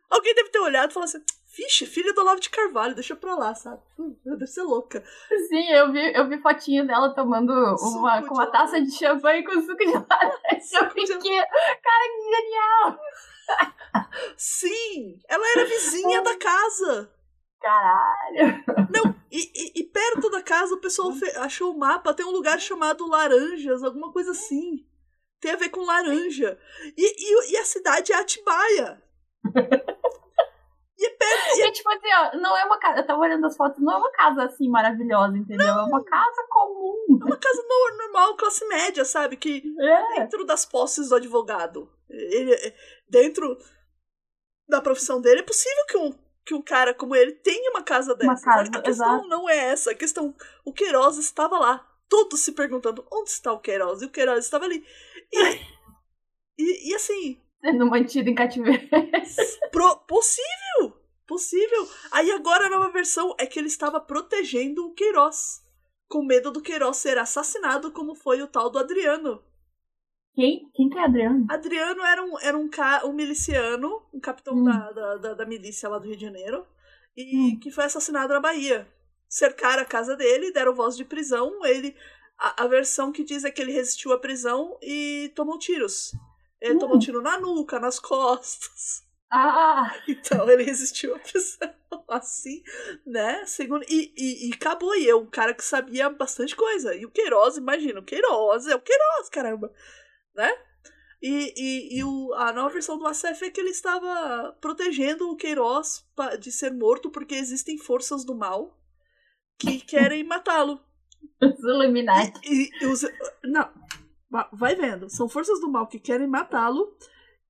Alguém 0.10 0.34
deve 0.36 0.50
ter 0.50 0.60
olhado 0.60 0.92
e 0.92 0.94
falado 0.94 1.10
assim: 1.10 1.24
Vixe, 1.58 1.86
filha 1.86 2.14
do 2.14 2.22
Olavo 2.22 2.40
de 2.40 2.50
Carvalho, 2.50 2.96
deixa 2.96 3.16
pra 3.16 3.36
lá, 3.36 3.54
sabe? 3.54 3.82
Hum, 4.00 4.16
deve 4.26 4.48
ser 4.48 4.64
louca. 4.64 5.04
Sim, 5.50 5.70
eu 5.70 5.92
vi, 5.92 6.14
eu 6.16 6.28
vi 6.30 6.42
fotinho 6.42 6.88
dela 6.88 7.14
tomando 7.14 7.52
Suco 7.78 8.00
uma, 8.00 8.20
de 8.22 8.28
com 8.28 8.34
uma 8.36 8.48
taça 8.48 8.82
de 8.82 8.92
champanhe 8.92 9.44
com 9.44 9.52
suco 9.62 9.78
de 9.78 9.92
laranja. 9.92 10.38
Suco 10.62 10.94
Eu 10.98 11.06
de- 11.06 11.14
fiquei, 11.14 11.38
cara, 11.38 12.08
que 12.08 12.36
genial! 12.36 13.00
Sim, 14.38 15.20
ela 15.28 15.46
era 15.52 15.66
vizinha 15.66 16.22
da 16.24 16.38
casa. 16.38 17.12
Caralho. 17.60 18.64
Não, 18.90 19.16
e, 19.32 19.52
e- 19.56 19.80
e 19.80 19.84
perto 19.84 20.30
da 20.30 20.42
casa 20.42 20.76
o 20.76 20.82
pessoal 20.82 21.12
fe- 21.14 21.36
achou 21.38 21.74
o 21.74 21.78
mapa, 21.80 22.14
tem 22.14 22.26
um 22.26 22.32
lugar 22.32 22.60
chamado 22.60 23.08
Laranjas, 23.08 23.84
alguma 23.84 24.12
coisa 24.12 24.32
assim. 24.32 24.86
Tem 25.40 25.52
a 25.52 25.56
ver 25.56 25.70
com 25.70 25.82
laranja. 25.86 26.60
E, 26.96 27.02
e, 27.02 27.52
e 27.54 27.58
a 27.58 27.66
cidade 27.66 28.12
é 28.12 28.16
Atibaia. 28.16 29.02
E 30.98 31.06
é 31.06 31.10
perto. 31.10 31.60
E 31.60 31.72
tipo 31.72 31.90
assim, 31.90 32.08
ó, 32.14 32.38
não 32.38 32.56
é 32.56 32.64
uma 32.64 32.78
casa. 32.78 33.00
Eu 33.00 33.08
tava 33.08 33.22
olhando 33.22 33.46
as 33.48 33.58
fotos, 33.58 33.82
não 33.82 33.92
é 33.94 33.98
uma 33.98 34.12
casa 34.12 34.44
assim 34.44 34.70
maravilhosa, 34.70 35.36
entendeu? 35.36 35.66
É 35.68 35.82
uma 35.84 36.04
casa 36.04 36.46
comum. 36.48 37.18
É 37.20 37.26
uma 37.26 37.38
casa 37.38 37.64
no- 37.68 37.98
normal, 37.98 38.38
classe 38.38 38.64
média, 38.68 39.04
sabe? 39.04 39.36
Que 39.36 39.64
É. 39.80 40.20
dentro 40.20 40.46
das 40.46 40.64
posses 40.64 41.10
do 41.10 41.16
advogado, 41.16 41.92
ele, 42.08 42.56
dentro 43.10 43.58
da 44.70 44.80
profissão 44.80 45.20
dele, 45.20 45.40
é 45.40 45.44
possível 45.44 45.86
que 45.88 45.98
um, 45.98 46.14
que 46.46 46.54
um 46.54 46.62
cara 46.62 46.94
como 46.94 47.16
ele 47.16 47.34
tenha 47.34 47.72
uma 47.72 47.84
casa 47.84 48.16
dessa. 48.16 48.32
Uma 48.32 48.42
casa, 48.42 48.70
a 48.74 48.82
questão 48.82 49.14
exato. 49.16 49.28
não 49.28 49.50
é 49.50 49.58
essa. 49.58 49.92
A 49.92 49.96
questão, 49.96 50.36
o 50.66 50.74
Queiroz 50.74 51.18
estava 51.18 51.58
lá. 51.60 51.88
Todos 52.10 52.42
se 52.42 52.52
perguntando 52.52 53.06
onde 53.12 53.30
está 53.30 53.54
o 53.54 53.60
Queiroz? 53.60 54.02
E 54.02 54.06
o 54.06 54.10
Queiroz 54.10 54.44
estava 54.44 54.66
ali. 54.66 54.84
E, 55.32 55.60
e, 56.60 56.90
e 56.92 56.96
assim, 56.96 57.42
Sendo 57.64 57.86
mantido 57.86 58.30
em 58.30 58.36
cativeiro. 58.36 58.88
pro- 59.72 59.98
possível! 60.08 60.98
Possível! 61.28 61.88
Aí 62.12 62.32
agora 62.32 62.66
a 62.66 62.70
nova 62.70 62.90
versão 62.92 63.36
é 63.40 63.46
que 63.46 63.58
ele 63.60 63.68
estava 63.68 64.00
protegendo 64.02 64.86
o 64.86 64.94
Queiroz. 64.94 65.62
Com 66.10 66.26
medo 66.26 66.52
do 66.52 66.62
Queiroz 66.62 66.98
ser 66.98 67.18
assassinado, 67.18 67.92
como 67.92 68.16
foi 68.16 68.42
o 68.42 68.48
tal 68.48 68.70
do 68.70 68.80
Adriano. 68.80 69.42
Quem, 70.34 70.70
quem 70.74 70.90
que 70.90 70.98
é 70.98 71.04
Adriano? 71.04 71.46
Adriano 71.50 72.04
era 72.04 72.24
um, 72.24 72.40
era 72.40 72.58
um, 72.58 72.70
ca, 72.70 73.06
um 73.06 73.14
miliciano, 73.14 74.02
um 74.14 74.20
capitão 74.20 74.56
Hum. 74.56 74.64
da, 74.64 74.92
da, 74.92 75.18
da, 75.18 75.34
da 75.34 75.46
milícia 75.46 75.90
lá 75.90 76.00
do 76.00 76.08
Rio 76.08 76.16
de 76.16 76.26
Janeiro, 76.26 76.66
e 77.16 77.58
que 77.62 77.70
foi 77.72 77.84
assassinado 77.86 78.34
na 78.34 78.40
Bahia. 78.40 78.88
Cercaram 79.28 79.82
a 79.82 79.86
casa 79.86 80.16
dele, 80.16 80.52
deram 80.52 80.74
voz 80.74 80.96
de 80.96 81.04
prisão. 81.06 81.66
Ele, 81.66 81.96
a, 82.38 82.64
a 82.64 82.68
versão 82.68 83.12
que 83.12 83.24
diz 83.24 83.44
é 83.44 83.52
que 83.52 83.62
ele 83.62 83.72
resistiu 83.72 84.14
à 84.14 84.20
prisão 84.20 84.78
e 84.82 85.32
tomou 85.36 85.58
tiros. 85.60 86.14
Ele 86.62 86.76
Hum. 86.76 86.80
tomou 86.80 87.00
tiro 87.00 87.22
na 87.22 87.38
nuca, 87.40 87.80
nas 87.80 88.00
costas. 88.00 89.04
Ah, 89.30 89.94
Então 90.08 90.50
ele 90.50 90.64
resistiu 90.64 91.16
à 91.16 91.20
prisão, 91.20 91.74
assim, 92.10 92.62
né? 93.06 93.44
Segundo, 93.46 93.84
e, 93.90 94.14
e, 94.18 94.50
e 94.50 94.54
acabou. 94.54 94.96
E 94.96 95.10
é 95.10 95.16
um 95.16 95.26
cara 95.26 95.54
que 95.54 95.64
sabia 95.64 96.10
bastante 96.10 96.56
coisa. 96.56 96.96
E 96.96 97.06
o 97.06 97.12
Queiroz, 97.12 97.58
imagina, 97.58 98.00
o 98.00 98.04
Queiroz 98.06 98.68
é 98.68 98.76
o 98.76 98.82
Queiroz, 98.82 99.30
caramba, 99.30 99.72
né? 100.36 100.52
E, 101.22 101.54
e, 101.56 102.00
e 102.00 102.04
o, 102.04 102.34
a 102.34 102.52
nova 102.52 102.74
versão 102.74 102.98
do 102.98 103.06
ACF 103.06 103.46
é 103.46 103.52
que 103.52 103.62
ele 103.62 103.70
estava 103.70 104.58
protegendo 104.60 105.30
o 105.30 105.36
Queiroz 105.36 106.04
de 106.40 106.52
ser 106.52 106.72
morto 106.74 107.12
porque 107.12 107.36
existem 107.36 107.78
forças 107.78 108.26
do 108.26 108.34
mal 108.36 108.76
que 109.60 109.80
querem 109.86 110.24
matá-lo. 110.24 110.82
Os 111.40 111.60
Illuminati. 111.60 112.40
E, 112.44 112.70
e 112.82 112.86
os, 112.88 113.04
não, 113.44 113.70
va- 114.30 114.50
vai 114.52 114.76
vendo. 114.76 115.10
São 115.10 115.30
forças 115.30 115.62
do 115.62 115.70
mal 115.70 115.88
que 115.88 116.00
querem 116.00 116.28
matá-lo 116.28 116.98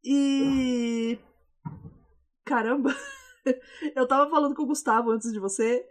e. 0.04 1.18
Caramba! 2.44 2.94
Eu 3.96 4.08
tava 4.08 4.30
falando 4.30 4.56
com 4.56 4.64
o 4.64 4.68
Gustavo 4.68 5.12
antes 5.12 5.32
de 5.32 5.40
você 5.40 5.86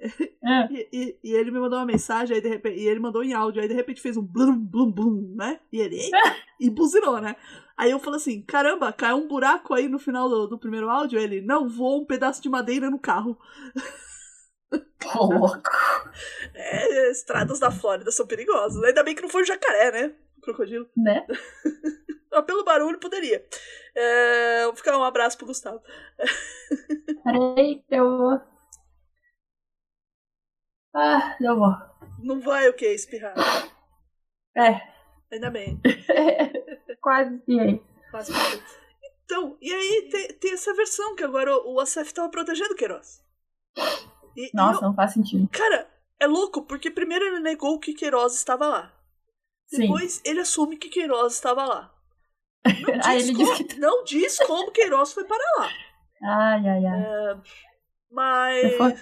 Ah, 0.45 0.69
e, 0.71 0.89
e- 0.93 1.19
e 1.25 1.33
ele 1.33 1.51
me 1.51 1.59
mandou 1.59 1.79
uma 1.79 1.87
mensagem 1.87 2.37
aí 2.37 2.43
de 2.43 2.49
repente, 2.49 2.79
e 2.81 2.87
ele 2.89 3.01
mandou 3.01 3.23
em 3.25 3.33
áudio, 3.33 3.61
aí 3.61 3.69
de 3.69 3.75
repente 3.75 4.01
fez 4.01 4.17
um 4.17 4.23
blum 4.23 4.57
blum 4.59 4.91
blum, 4.91 5.35
né? 5.37 5.61
E 5.73 5.81
ele 5.81 5.97
"Eita!" 5.97 6.17
e 6.61 6.71
buzinou, 6.71 7.21
né? 7.21 7.37
Aí 7.77 7.91
eu 7.91 7.99
falei 7.99 8.19
assim: 8.19 8.43
caramba, 8.43 8.93
caiu 8.93 9.17
um 9.17 9.27
buraco 9.29 9.73
aí 9.75 9.89
no 9.89 9.99
final 9.99 10.29
do, 10.29 10.47
do 10.47 10.59
primeiro 10.59 10.89
áudio. 10.91 11.19
Ele, 11.19 11.41
não, 11.41 11.69
voou 11.69 12.03
um 12.03 12.05
pedaço 12.05 12.43
de 12.43 12.49
madeira 12.49 12.91
no 12.91 12.99
carro. 12.99 13.39
Pô, 14.99 15.25
louco. 15.25 15.71
É, 16.55 17.11
estradas 17.11 17.59
da 17.59 17.71
Flórida 17.71 18.11
são 18.11 18.27
perigosas. 18.27 18.83
Ainda 18.85 19.03
bem 19.03 19.15
que 19.15 19.23
não 19.23 19.29
foi 19.31 19.43
o 19.43 19.47
jacaré, 19.47 19.91
né? 19.91 20.15
O 20.39 20.41
crocodilo. 20.43 20.87
Né? 20.97 21.27
Ah, 22.33 22.43
pelo 22.43 22.65
barulho 22.65 22.99
poderia. 23.01 23.45
É, 23.95 24.65
vou 24.67 24.77
ficar 24.77 24.97
um 24.97 25.03
abraço 25.05 25.37
pro 25.37 25.47
Gustavo. 25.47 25.83
Peraí, 27.25 27.85
eu 27.91 28.17
vou. 28.19 28.41
Ah, 30.95 31.37
eu 31.41 31.57
vou. 31.57 31.73
Não 32.23 32.41
vai 32.41 32.69
o 32.69 32.75
quê? 32.75 32.87
Espirrar. 32.93 33.35
É. 34.57 34.81
Ainda 35.33 35.51
bem. 35.51 35.81
Quase 37.01 37.35
espiei. 37.37 37.83
Quase 38.11 38.33
morreu. 38.33 38.63
Então, 39.25 39.57
e 39.61 39.73
aí 39.73 40.09
tem, 40.11 40.29
tem 40.39 40.53
essa 40.53 40.75
versão 40.75 41.15
que 41.15 41.23
agora 41.25 41.57
o 41.57 41.75
o 41.75 41.81
ACF 41.81 42.13
tava 42.13 42.29
protegendo 42.31 42.75
o 42.75 42.77
Queiroz. 42.77 43.25
E- 44.37 44.49
e 44.49 44.51
Nossa, 44.53 44.79
eu- 44.81 44.89
não 44.89 44.95
faz 44.95 45.13
sentido. 45.13 45.49
cara, 45.53 45.89
é 46.19 46.27
louco, 46.27 46.63
porque 46.67 46.91
primeiro 46.91 47.25
ele 47.25 47.39
negou 47.41 47.79
que 47.79 47.95
Queiroz 47.95 48.35
estava 48.35 48.67
lá. 48.67 48.93
Sim. 49.69 49.83
Depois 49.83 50.21
ele 50.25 50.41
assume 50.41 50.77
que 50.77 50.89
Queiroz 50.89 51.35
estava 51.35 51.65
lá. 51.65 51.95
Não 52.67 52.99
diz, 52.99 53.29
ele 53.29 53.35
como, 53.37 53.55
diz 53.57 53.67
que. 53.75 53.81
não 53.81 54.05
diz 54.05 54.39
como 54.47 54.71
Queiroz 54.71 55.13
foi 55.13 55.25
para 55.25 55.39
lá. 55.59 55.69
Ai, 56.23 56.69
ai, 56.69 56.87
ai. 56.87 57.41
Mas. 58.11 58.77
Foi, 58.77 58.95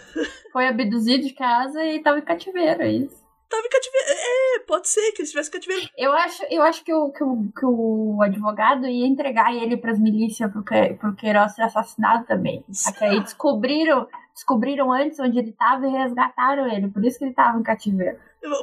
foi 0.53 0.69
abduzido 0.69 1.25
de 1.27 1.33
casa 1.35 1.85
e 1.85 2.00
tava 2.03 2.19
em 2.19 2.23
cativeiro, 2.25 2.83
é 2.83 2.91
isso. 2.93 3.27
Tava 3.49 3.62
em 3.67 3.71
cativeiro. 3.71 4.07
É, 4.11 4.59
pode 4.67 4.88
ser 4.88 5.00
que 5.12 5.23
ele 5.23 5.25
estivesse 5.25 5.49
em 5.49 5.53
cativeiro. 5.53 5.88
Eu 5.97 6.12
acho, 6.12 6.45
eu 6.50 6.62
acho 6.62 6.85
que, 6.85 6.93
o, 6.93 7.11
que, 7.11 7.25
o, 7.25 7.50
que 7.59 7.65
o 7.65 8.21
advogado 8.23 8.87
ia 8.87 9.07
entregar 9.07 9.55
ele 9.55 9.77
pras 9.79 9.99
milícias 9.99 10.53
pro, 10.53 10.62
Que- 10.62 10.95
pro 10.95 11.17
Queiroz 11.17 11.55
ser 11.55 11.62
assassinado 11.62 12.27
também. 12.27 12.62
Que 12.99 13.05
aí 13.05 13.19
descobriram, 13.21 14.07
descobriram 14.35 14.93
antes 14.93 15.19
onde 15.19 15.38
ele 15.38 15.53
tava 15.53 15.87
e 15.87 15.91
resgataram 15.91 16.69
ele. 16.71 16.88
Por 16.88 17.03
isso 17.05 17.19
que 17.19 17.25
ele 17.25 17.35
tava 17.35 17.59
em 17.59 17.62
cativeiro. 17.62 18.19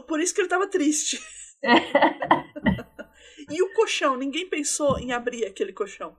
Por 0.07 0.19
isso 0.21 0.33
que 0.35 0.41
ele 0.41 0.47
tava 0.49 0.67
triste. 0.67 1.19
e 3.49 3.61
o 3.61 3.73
colchão? 3.73 4.15
Ninguém 4.17 4.49
pensou 4.49 4.97
em 4.99 5.11
abrir 5.11 5.45
aquele 5.45 5.73
colchão. 5.73 6.15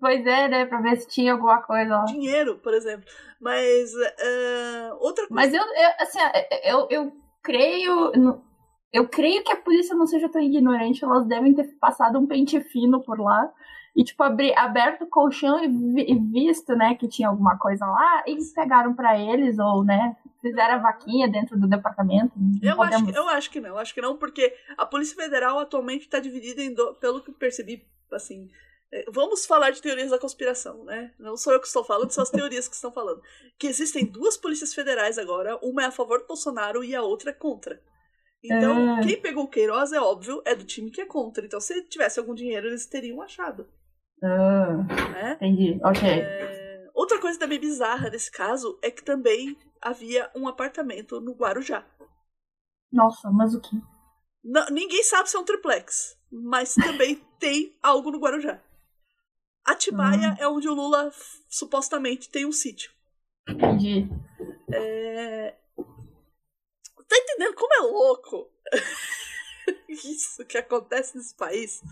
Pois 0.00 0.26
é, 0.26 0.48
né? 0.48 0.66
Pra 0.66 0.80
ver 0.80 0.96
se 0.96 1.08
tinha 1.08 1.32
alguma 1.32 1.62
coisa 1.62 1.96
lá. 1.96 2.04
Dinheiro, 2.04 2.58
por 2.58 2.74
exemplo. 2.74 3.06
Mas. 3.40 3.92
é, 4.18 4.92
outra 4.94 5.26
coisa. 5.28 5.34
Mas 5.34 5.54
eu, 5.54 5.62
eu 5.62 5.90
assim, 5.98 6.18
eu, 6.64 6.88
eu 6.90 7.12
creio. 7.42 8.12
Eu 8.92 9.08
creio 9.08 9.44
que 9.44 9.52
a 9.52 9.56
polícia 9.56 9.94
não 9.94 10.06
seja 10.06 10.28
tão 10.28 10.40
ignorante, 10.40 11.04
elas 11.04 11.26
devem 11.26 11.54
ter 11.54 11.64
passado 11.78 12.18
um 12.18 12.26
pente 12.26 12.58
fino 12.60 13.02
por 13.02 13.20
lá 13.20 13.52
e, 13.96 14.04
tipo, 14.04 14.22
abri, 14.22 14.54
aberto 14.54 15.04
o 15.04 15.08
colchão 15.08 15.58
e, 15.64 15.68
vi- 15.68 16.06
e 16.12 16.18
visto, 16.18 16.76
né, 16.76 16.94
que 16.94 17.08
tinha 17.08 17.28
alguma 17.28 17.56
coisa 17.58 17.86
lá, 17.86 18.22
e 18.26 18.36
pegaram 18.54 18.94
pra 18.94 19.18
eles, 19.18 19.58
ou, 19.58 19.82
né, 19.82 20.14
fizeram 20.42 20.74
a 20.74 20.78
vaquinha 20.78 21.26
dentro 21.28 21.58
do 21.58 21.66
departamento. 21.66 22.32
Eu 22.62 22.72
acho, 22.72 22.76
podemos- 22.92 23.12
que, 23.12 23.18
eu 23.18 23.28
acho 23.28 23.50
que 23.50 23.60
não, 23.60 23.68
eu 23.70 23.78
acho 23.78 23.94
que 23.94 24.00
não, 24.02 24.16
porque 24.18 24.54
a 24.76 24.84
Polícia 24.84 25.16
Federal 25.16 25.58
atualmente 25.58 26.02
está 26.02 26.20
dividida 26.20 26.60
em, 26.62 26.74
do- 26.74 26.94
pelo 26.96 27.22
que 27.22 27.32
percebi, 27.32 27.86
assim, 28.12 28.48
é, 28.92 29.04
vamos 29.10 29.44
falar 29.46 29.70
de 29.70 29.80
teorias 29.82 30.10
da 30.10 30.18
conspiração, 30.18 30.84
né? 30.84 31.12
Não 31.18 31.36
sou 31.36 31.52
eu 31.52 31.58
que 31.60 31.66
estou 31.66 31.82
falando, 31.82 32.10
são 32.10 32.22
as 32.22 32.30
teorias 32.30 32.68
que 32.68 32.74
estão 32.76 32.92
falando. 32.92 33.20
Que 33.58 33.66
existem 33.66 34.04
duas 34.04 34.36
polícias 34.36 34.72
federais 34.74 35.18
agora, 35.18 35.58
uma 35.62 35.82
é 35.82 35.86
a 35.86 35.90
favor 35.90 36.20
do 36.20 36.26
Bolsonaro 36.26 36.84
e 36.84 36.94
a 36.94 37.02
outra 37.02 37.30
é 37.30 37.32
contra. 37.34 37.80
Então, 38.44 38.96
Ah. 38.96 39.00
quem 39.02 39.20
pegou 39.20 39.44
o 39.44 39.48
Queiroz, 39.48 39.92
é 39.92 40.00
óbvio, 40.00 40.40
é 40.44 40.54
do 40.54 40.62
time 40.64 40.90
que 40.90 41.00
é 41.00 41.06
contra. 41.06 41.44
Então, 41.44 41.58
se 41.58 41.82
tivesse 41.88 42.20
algum 42.20 42.32
dinheiro, 42.34 42.68
eles 42.68 42.86
teriam 42.86 43.20
achado, 43.20 43.66
Ah, 44.22 44.76
né? 45.12 45.32
entendi, 45.34 45.80
ok. 45.84 46.08
É, 46.08 46.88
Outra 46.94 47.20
coisa 47.20 47.38
também 47.38 47.60
bizarra 47.60 48.08
nesse 48.10 48.30
caso 48.30 48.78
é 48.82 48.90
que 48.90 49.02
também 49.04 49.56
havia 49.80 50.30
um 50.34 50.48
apartamento 50.48 51.20
no 51.20 51.32
Guarujá. 51.34 51.84
Nossa, 52.90 53.30
mas 53.30 53.54
o 53.54 53.60
que? 53.60 53.76
Não- 54.42 54.66
ninguém 54.70 55.02
sabe 55.02 55.28
se 55.28 55.36
é 55.36 55.40
um 55.40 55.44
triplex, 55.44 56.16
mas 56.30 56.74
também 56.74 57.16
tem 57.38 57.76
algo 57.82 58.10
no 58.10 58.18
Guarujá. 58.18 58.60
Atibaia 59.64 60.32
Hum. 60.32 60.36
é 60.38 60.48
onde 60.48 60.68
o 60.68 60.74
Lula 60.74 61.12
supostamente 61.48 62.30
tem 62.30 62.46
um 62.46 62.52
sítio. 62.52 62.92
Entendi. 63.48 64.08
É... 64.72 65.54
Tá 67.08 67.16
entendendo 67.16 67.54
como 67.54 67.74
é 67.74 67.80
louco? 67.80 68.50
Isso 69.88 70.44
que 70.44 70.58
acontece 70.58 71.16
nesse 71.16 71.34
país. 71.34 71.82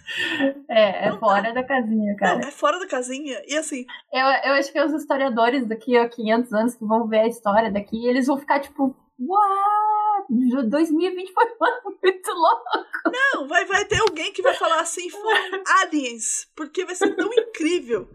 É, 0.68 1.06
é 1.06 1.10
Não 1.10 1.18
fora 1.18 1.52
da 1.52 1.62
casinha, 1.64 2.16
cara. 2.16 2.38
Não, 2.40 2.48
é 2.48 2.50
fora 2.50 2.78
da 2.78 2.86
casinha. 2.86 3.42
E 3.46 3.56
assim, 3.56 3.84
Eu, 4.12 4.20
eu 4.20 4.52
acho 4.54 4.72
que 4.72 4.80
os 4.80 4.92
historiadores 4.92 5.66
daqui 5.66 5.96
a 5.96 6.08
500 6.08 6.52
anos 6.52 6.74
que 6.74 6.84
vão 6.84 7.06
ver 7.08 7.20
a 7.20 7.28
história 7.28 7.70
daqui, 7.70 8.06
eles 8.06 8.26
vão 8.26 8.36
ficar 8.38 8.60
tipo, 8.60 8.94
uau, 9.18 10.26
2020 10.68 11.32
foi 11.32 11.44
um 11.44 11.64
ano 11.64 11.98
muito 12.02 12.30
louco. 12.32 12.64
não, 13.12 13.48
vai, 13.48 13.64
vai 13.64 13.84
ter 13.84 14.00
alguém 14.00 14.32
que 14.32 14.42
vai 14.42 14.54
falar 14.54 14.80
assim, 14.80 15.08
foram 15.10 15.62
aliens, 15.82 16.48
porque 16.56 16.84
vai 16.84 16.94
ser 16.94 17.14
tão 17.14 17.30
incrível 17.32 18.08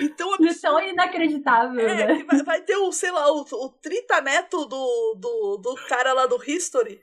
e 0.00 0.08
tão 0.10 0.34
E 0.34 0.36
tão 0.38 0.48
absurdo. 0.78 0.80
inacreditável, 0.88 1.80
É, 1.88 2.06
né? 2.06 2.24
vai, 2.24 2.42
vai 2.42 2.60
ter 2.62 2.76
o, 2.76 2.92
sei 2.92 3.10
lá, 3.10 3.30
o, 3.32 3.40
o 3.42 3.68
tritaneto 3.70 4.64
do, 4.66 5.14
do, 5.18 5.56
do 5.58 5.74
cara 5.88 6.12
lá 6.12 6.26
do 6.26 6.40
History 6.46 7.00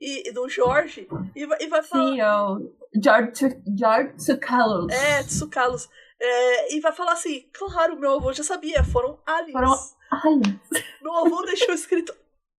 e, 0.00 0.28
e 0.28 0.32
do 0.32 0.48
Jorge 0.48 1.06
e 1.36 1.46
vai, 1.46 1.58
e 1.60 1.66
vai 1.66 1.82
falar. 1.82 2.10
Sim, 2.12 2.20
é 2.20 2.32
o 2.36 2.72
George, 3.02 3.62
George 3.78 4.14
Tsoukalos. 4.16 4.92
É, 4.92 5.22
Tsukalos. 5.22 5.88
É, 6.20 6.74
e 6.74 6.80
vai 6.80 6.92
falar 6.92 7.12
assim: 7.12 7.48
claro, 7.52 7.98
meu 7.98 8.12
avô 8.16 8.32
já 8.32 8.42
sabia, 8.42 8.82
foram 8.84 9.18
aliens. 9.26 9.52
Foram- 9.52 10.00
Aliens. 10.12 10.60
Meu 11.00 11.14
avô 11.14 11.40
deixou 11.42 11.72
escrito 11.72 12.12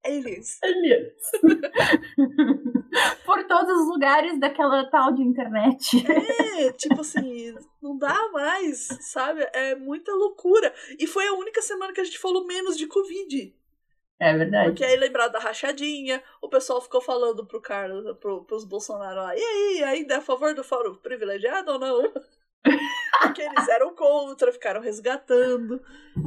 aliens. 0.05 0.57
Aliens. 0.63 1.11
Por 3.25 3.43
todos 3.45 3.81
os 3.81 3.87
lugares 3.87 4.39
daquela 4.39 4.89
tal 4.89 5.13
de 5.13 5.21
internet. 5.21 6.03
É, 6.57 6.71
tipo 6.73 7.01
assim, 7.01 7.53
não 7.81 7.97
dá 7.97 8.29
mais, 8.31 8.87
sabe? 9.01 9.41
É 9.53 9.75
muita 9.75 10.11
loucura. 10.13 10.73
E 10.99 11.05
foi 11.07 11.27
a 11.27 11.33
única 11.33 11.61
semana 11.61 11.93
que 11.93 12.01
a 12.01 12.03
gente 12.03 12.19
falou 12.19 12.45
menos 12.45 12.77
de 12.77 12.87
Covid. 12.87 13.53
É 14.21 14.37
verdade. 14.37 14.69
Porque 14.69 14.83
aí 14.85 14.95
lembrado 14.97 15.31
da 15.31 15.39
rachadinha, 15.39 16.21
o 16.39 16.47
pessoal 16.47 16.79
ficou 16.79 17.01
falando 17.01 17.43
pro 17.43 17.59
Carlos, 17.59 18.15
pro, 18.19 18.43
pros 18.43 18.63
Bolsonaro 18.63 19.15
lá, 19.19 19.35
e 19.35 19.39
aí, 19.41 19.83
ainda 19.83 20.13
é 20.13 20.17
a 20.17 20.21
favor 20.21 20.53
do 20.53 20.63
fórum 20.63 20.93
privilegiado 20.97 21.71
ou 21.71 21.79
não? 21.79 22.03
Porque 23.23 23.41
eles 23.41 23.67
eram 23.67 23.95
contra, 23.95 24.51
ficaram 24.53 24.79
resgatando. 24.79 25.81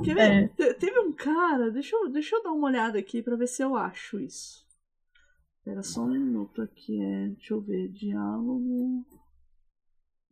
Quer 0.05 0.15
ver? 0.15 0.45
É. 0.45 0.49
Te- 0.49 0.75
Teve 0.75 0.99
um 0.99 1.13
cara, 1.13 1.71
deixa 1.71 1.95
eu, 1.95 2.09
deixa 2.11 2.35
eu 2.35 2.43
dar 2.43 2.51
uma 2.51 2.67
olhada 2.67 2.99
aqui 2.99 3.23
pra 3.23 3.37
ver 3.37 3.47
se 3.47 3.63
eu 3.63 3.77
acho 3.77 4.19
isso. 4.19 4.67
Espera 5.59 5.83
só 5.85 6.03
um 6.03 6.09
minuto 6.09 6.63
aqui, 6.63 7.01
é, 7.01 7.29
deixa 7.29 7.55
eu 7.55 7.61
ver, 7.61 7.89
diálogo. 7.93 9.07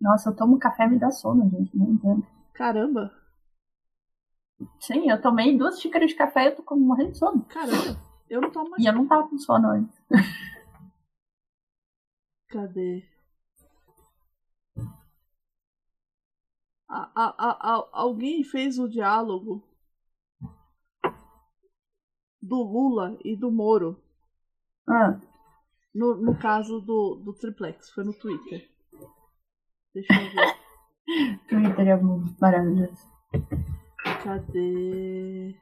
Nossa, 0.01 0.31
eu 0.31 0.37
tomo 0.37 0.59
café 0.59 0.85
e 0.85 0.89
me 0.89 0.99
dá 0.99 1.13
sono, 1.13 1.49
gente. 1.49 1.77
Não 1.77 1.93
entendo. 1.93 2.27
Caramba, 2.53 3.15
Sim, 4.81 5.11
eu 5.11 5.21
tomei 5.21 5.57
duas 5.57 5.81
xícaras 5.81 6.11
de 6.11 6.17
café 6.17 6.45
e 6.45 6.47
eu 6.49 6.57
tô 6.57 6.63
com- 6.63 6.77
morrendo 6.77 7.13
de 7.13 7.19
sono. 7.19 7.45
caramba, 7.45 7.99
eu 8.29 8.41
não 8.41 8.51
tomo 8.51 8.71
mais. 8.71 8.83
E 8.83 8.87
eu 8.87 8.93
não 8.93 9.07
tava 9.07 9.29
com 9.29 9.39
sono 9.39 9.69
antes. 9.71 10.01
Cadê? 12.49 13.05
A- 16.89 17.11
a- 17.15 17.35
a- 17.39 17.89
alguém 17.93 18.45
fez 18.45 18.79
o 18.79 18.87
diálogo 18.89 19.65
do 22.41 22.57
Lula 22.63 23.17
e 23.25 23.35
do 23.37 23.51
Moro 23.51 24.03
Ah, 24.87 25.19
no, 25.95 26.15
no 26.17 26.37
caso 26.39 26.81
do, 26.81 27.15
do 27.25 27.33
triplex, 27.33 27.91
foi 27.91 28.05
no 28.05 28.13
Twitter. 28.13 28.69
Deixa 29.95 30.13
eu 30.13 30.31
ver. 30.33 30.59
Twitter 31.49 31.89
é 31.89 31.97
muito 31.97 32.39
maravilhoso. 32.41 33.11
Cadê? 34.03 35.55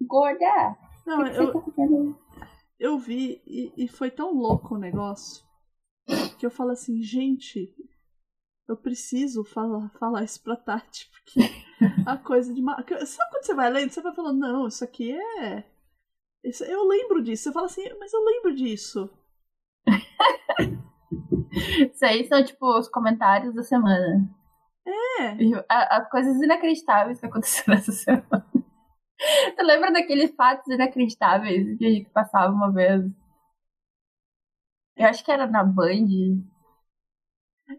Gorda! 0.00 0.76
Não, 1.06 1.24
que 1.24 1.30
que 1.30 1.36
eu, 1.36 1.52
tá 1.52 1.60
fazendo 1.60 1.96
aí? 1.96 2.14
eu 2.78 2.98
vi 2.98 3.42
e, 3.46 3.72
e 3.76 3.88
foi 3.88 4.10
tão 4.10 4.34
louco 4.34 4.74
o 4.74 4.78
negócio. 4.78 5.44
que 6.38 6.44
eu 6.44 6.50
falo 6.50 6.70
assim, 6.70 7.02
gente, 7.02 7.74
eu 8.68 8.76
preciso 8.76 9.44
falar, 9.44 9.90
falar 9.98 10.24
isso 10.24 10.42
pra 10.42 10.56
Tati, 10.56 11.10
porque 11.10 11.40
a 12.06 12.16
coisa 12.16 12.52
de. 12.52 12.62
Sabe 13.06 13.30
quando 13.30 13.44
você 13.44 13.54
vai 13.54 13.70
lendo? 13.70 13.90
Você 13.90 14.02
vai 14.02 14.14
falando, 14.14 14.38
não, 14.38 14.66
isso 14.66 14.82
aqui 14.82 15.12
é. 15.12 15.64
Isso, 16.44 16.64
eu 16.64 16.86
lembro 16.88 17.22
disso. 17.22 17.44
Você 17.44 17.52
fala 17.52 17.66
assim, 17.66 17.84
mas 18.00 18.12
eu 18.12 18.24
lembro 18.24 18.54
disso. 18.54 19.08
isso 21.92 22.04
aí 22.04 22.26
são, 22.26 22.42
tipo, 22.44 22.78
os 22.78 22.88
comentários 22.88 23.54
da 23.54 23.62
semana. 23.62 24.28
É. 24.86 25.36
As 25.68 26.10
coisas 26.10 26.40
inacreditáveis 26.42 27.20
que 27.20 27.26
aconteceram 27.26 27.74
essa 27.78 27.92
semana. 27.92 28.46
Tu 29.56 29.62
lembra 29.64 29.92
daqueles 29.92 30.34
fatos 30.34 30.66
inacreditáveis 30.66 31.78
que 31.78 31.86
a 31.86 31.90
gente 31.90 32.10
passava 32.10 32.52
uma 32.52 32.72
vez? 32.72 33.04
Eu 34.96 35.06
acho 35.06 35.24
que 35.24 35.30
era 35.30 35.46
na 35.46 35.64
Band. 35.64 36.08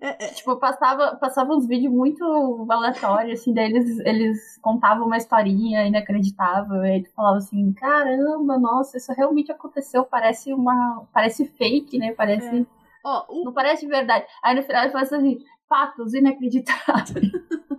É, 0.01 0.25
é. 0.25 0.27
Tipo, 0.29 0.55
passava, 0.57 1.15
passava 1.17 1.53
uns 1.53 1.67
vídeos 1.67 1.93
muito 1.93 2.23
aleatórios, 2.69 3.39
assim, 3.39 3.53
daí 3.53 3.65
eles, 3.65 3.99
eles 3.99 4.57
contavam 4.61 5.05
uma 5.05 5.17
historinha 5.17 5.85
inacreditável, 5.85 6.83
e 6.83 6.91
aí 6.91 7.03
tu 7.03 7.11
falava 7.13 7.37
assim, 7.37 7.73
caramba, 7.73 8.57
nossa, 8.57 8.97
isso 8.97 9.11
realmente 9.13 9.51
aconteceu, 9.51 10.05
parece 10.05 10.53
uma. 10.53 11.05
Parece 11.13 11.45
fake, 11.45 11.97
né? 11.99 12.13
Parece. 12.13 12.61
É. 12.61 12.65
Oh, 13.05 13.41
o... 13.41 13.43
Não 13.45 13.53
parece 13.53 13.85
verdade. 13.85 14.25
Aí 14.41 14.55
no 14.55 14.63
final 14.63 14.83
ele 14.83 14.91
fala 14.91 15.03
assim, 15.03 15.37
fatos 15.73 16.13
inacreditáveis. 16.13 17.31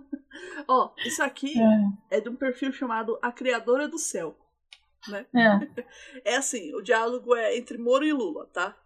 Ó, 0.67 0.87
oh, 0.87 1.07
isso 1.07 1.23
aqui 1.23 1.53
é. 2.09 2.17
é 2.17 2.19
de 2.19 2.27
um 2.27 2.35
perfil 2.35 2.73
chamado 2.73 3.17
A 3.21 3.31
Criadora 3.31 3.87
do 3.87 3.97
Céu. 3.97 4.37
Né? 5.07 5.25
É. 5.33 6.31
é 6.33 6.35
assim, 6.35 6.75
o 6.75 6.81
diálogo 6.81 7.33
é 7.33 7.55
entre 7.55 7.77
Moro 7.77 8.03
e 8.03 8.11
Lula, 8.11 8.47
tá? 8.47 8.77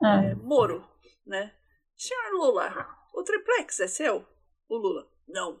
É. 0.00 0.30
É, 0.30 0.34
Moro, 0.36 0.88
né? 1.26 1.56
Senhor 1.96 2.34
Lula, 2.34 2.70
o 3.12 3.24
triplex 3.24 3.80
é 3.80 3.88
seu? 3.88 4.24
O 4.68 4.76
Lula, 4.76 5.10
não. 5.26 5.60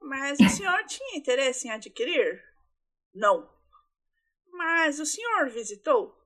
Mas 0.00 0.40
o 0.40 0.48
senhor 0.48 0.82
tinha 0.88 1.18
interesse 1.18 1.68
em 1.68 1.70
adquirir? 1.72 2.42
Não. 3.12 3.50
Mas 4.50 4.98
o 4.98 5.04
senhor 5.04 5.50
visitou? 5.50 6.16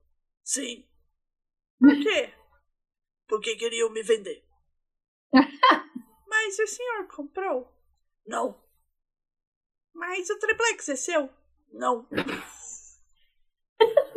Sim. 0.45 0.87
Por 1.77 1.99
quê? 1.99 2.33
Porque 3.27 3.57
queriam 3.57 3.89
me 3.89 4.01
vender. 4.01 4.48
Mas 6.27 6.59
o 6.59 6.67
senhor 6.67 7.07
comprou? 7.07 7.71
Não. 8.25 8.61
Mas 9.93 10.29
o 10.29 10.39
triplex 10.39 10.89
é 10.89 10.95
seu? 10.95 11.29
Não. 11.71 12.07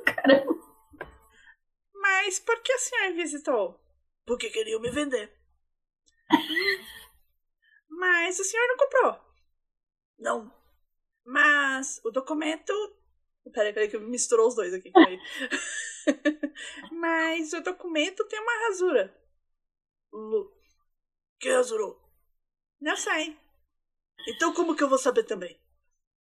Caramba. 0.07 0.53
Mas 1.95 2.39
por 2.39 2.61
que 2.63 2.73
o 2.73 2.79
senhor 2.79 3.13
visitou? 3.15 3.81
Porque 4.27 4.51
queriam 4.51 4.81
me 4.81 4.91
vender. 4.91 5.33
Mas 7.89 8.39
o 8.39 8.45
senhor 8.45 8.67
não 8.69 8.77
comprou? 8.77 9.21
Não. 10.19 10.63
Mas 11.25 12.01
o 12.05 12.11
documento. 12.11 12.73
Peraí, 13.53 13.73
peraí, 13.73 13.91
que 13.91 13.99
misturou 13.99 14.49
os 14.49 14.55
dois 14.55 14.73
aqui. 14.73 14.93
Mas 16.93 17.53
o 17.53 17.61
documento 17.61 18.27
tem 18.29 18.41
uma 18.41 18.69
rasura. 18.69 19.15
Lu. 20.13 20.62
Que 21.43 21.51
rasurou? 21.51 22.01
Não 22.81 22.97
sei. 22.97 23.37
Então 24.29 24.55
como 24.55 24.77
que 24.77 24.85
eu 24.85 24.89
vou 24.89 24.97
saber 24.97 25.25
também? 25.25 25.61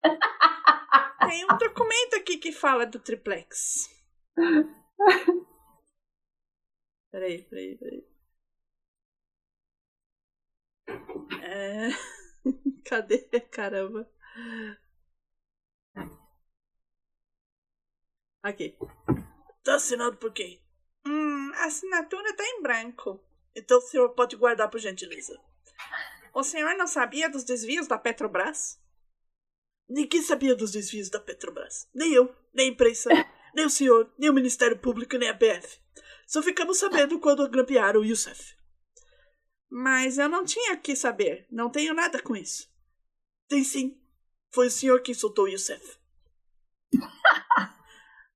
Tem 1.27 1.43
um 1.43 1.57
documento 1.57 2.15
aqui 2.15 2.37
que 2.37 2.53
fala 2.53 2.85
do 2.85 2.99
triplex. 2.99 3.89
Peraí, 7.11 7.43
peraí, 7.49 7.77
peraí. 7.77 8.07
É... 11.43 11.89
Cadê? 12.87 13.19
Caramba. 13.51 14.09
Aqui. 18.41 18.77
Tá 19.65 19.75
assinado 19.75 20.15
por 20.15 20.31
quem? 20.31 20.63
Hum, 21.05 21.51
a 21.55 21.65
assinatura 21.65 22.33
tá 22.37 22.43
em 22.45 22.61
branco. 22.61 23.28
Então 23.59 23.77
o 23.77 23.81
senhor 23.81 24.09
pode 24.09 24.35
guardar 24.35 24.69
por 24.69 24.79
gentileza. 24.79 25.39
O 26.33 26.43
senhor 26.43 26.75
não 26.75 26.87
sabia 26.87 27.29
dos 27.29 27.43
desvios 27.43 27.87
da 27.87 27.97
Petrobras? 27.97 28.79
Ninguém 29.89 30.21
sabia 30.21 30.55
dos 30.55 30.71
desvios 30.71 31.09
da 31.09 31.19
Petrobras. 31.19 31.89
Nem 31.93 32.13
eu, 32.13 32.33
nem 32.53 32.67
a 32.67 32.71
imprensa, 32.71 33.09
nem 33.55 33.65
o 33.65 33.69
senhor, 33.69 34.13
nem 34.17 34.29
o 34.29 34.33
Ministério 34.33 34.77
Público, 34.77 35.17
nem 35.17 35.29
a 35.29 35.33
BF. 35.33 35.79
Só 36.27 36.43
ficamos 36.43 36.77
sabendo 36.77 37.19
quando 37.19 37.49
grampearam 37.49 38.01
o 38.01 38.05
Youssef. 38.05 38.55
Mas 39.69 40.17
eu 40.17 40.29
não 40.29 40.45
tinha 40.45 40.77
que 40.77 40.95
saber. 40.95 41.47
Não 41.51 41.69
tenho 41.69 41.93
nada 41.93 42.21
com 42.21 42.35
isso. 42.35 42.67
Tem 43.47 43.63
sim. 43.63 43.99
Foi 44.51 44.67
o 44.67 44.71
senhor 44.71 45.01
quem 45.01 45.13
soltou 45.13 45.45
o 45.45 45.47
Youssef. 45.47 45.97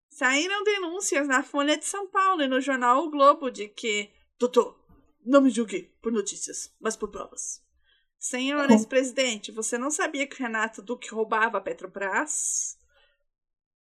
Saíram 0.10 0.64
denúncias 0.64 1.28
na 1.28 1.44
Folha 1.44 1.76
de 1.78 1.86
São 1.86 2.08
Paulo 2.08 2.44
e 2.44 2.48
no 2.48 2.62
jornal 2.62 3.04
O 3.04 3.10
Globo 3.10 3.50
de 3.50 3.68
que. 3.68 4.12
Doutor, 4.40 4.83
não 5.26 5.42
me 5.42 5.50
julgue 5.50 5.94
por 6.02 6.12
notícias, 6.12 6.74
mas 6.80 6.96
por 6.96 7.10
provas. 7.10 7.64
Senhor 8.18 8.72
ex-presidente, 8.72 9.52
você 9.52 9.78
não 9.78 9.92
sabia 9.92 10.26
que 10.26 10.36
o 10.36 10.40
Renato 10.40 10.82
Duque 10.82 11.14
roubava 11.14 11.58
a 11.58 11.62
Petrobras? 11.62 12.78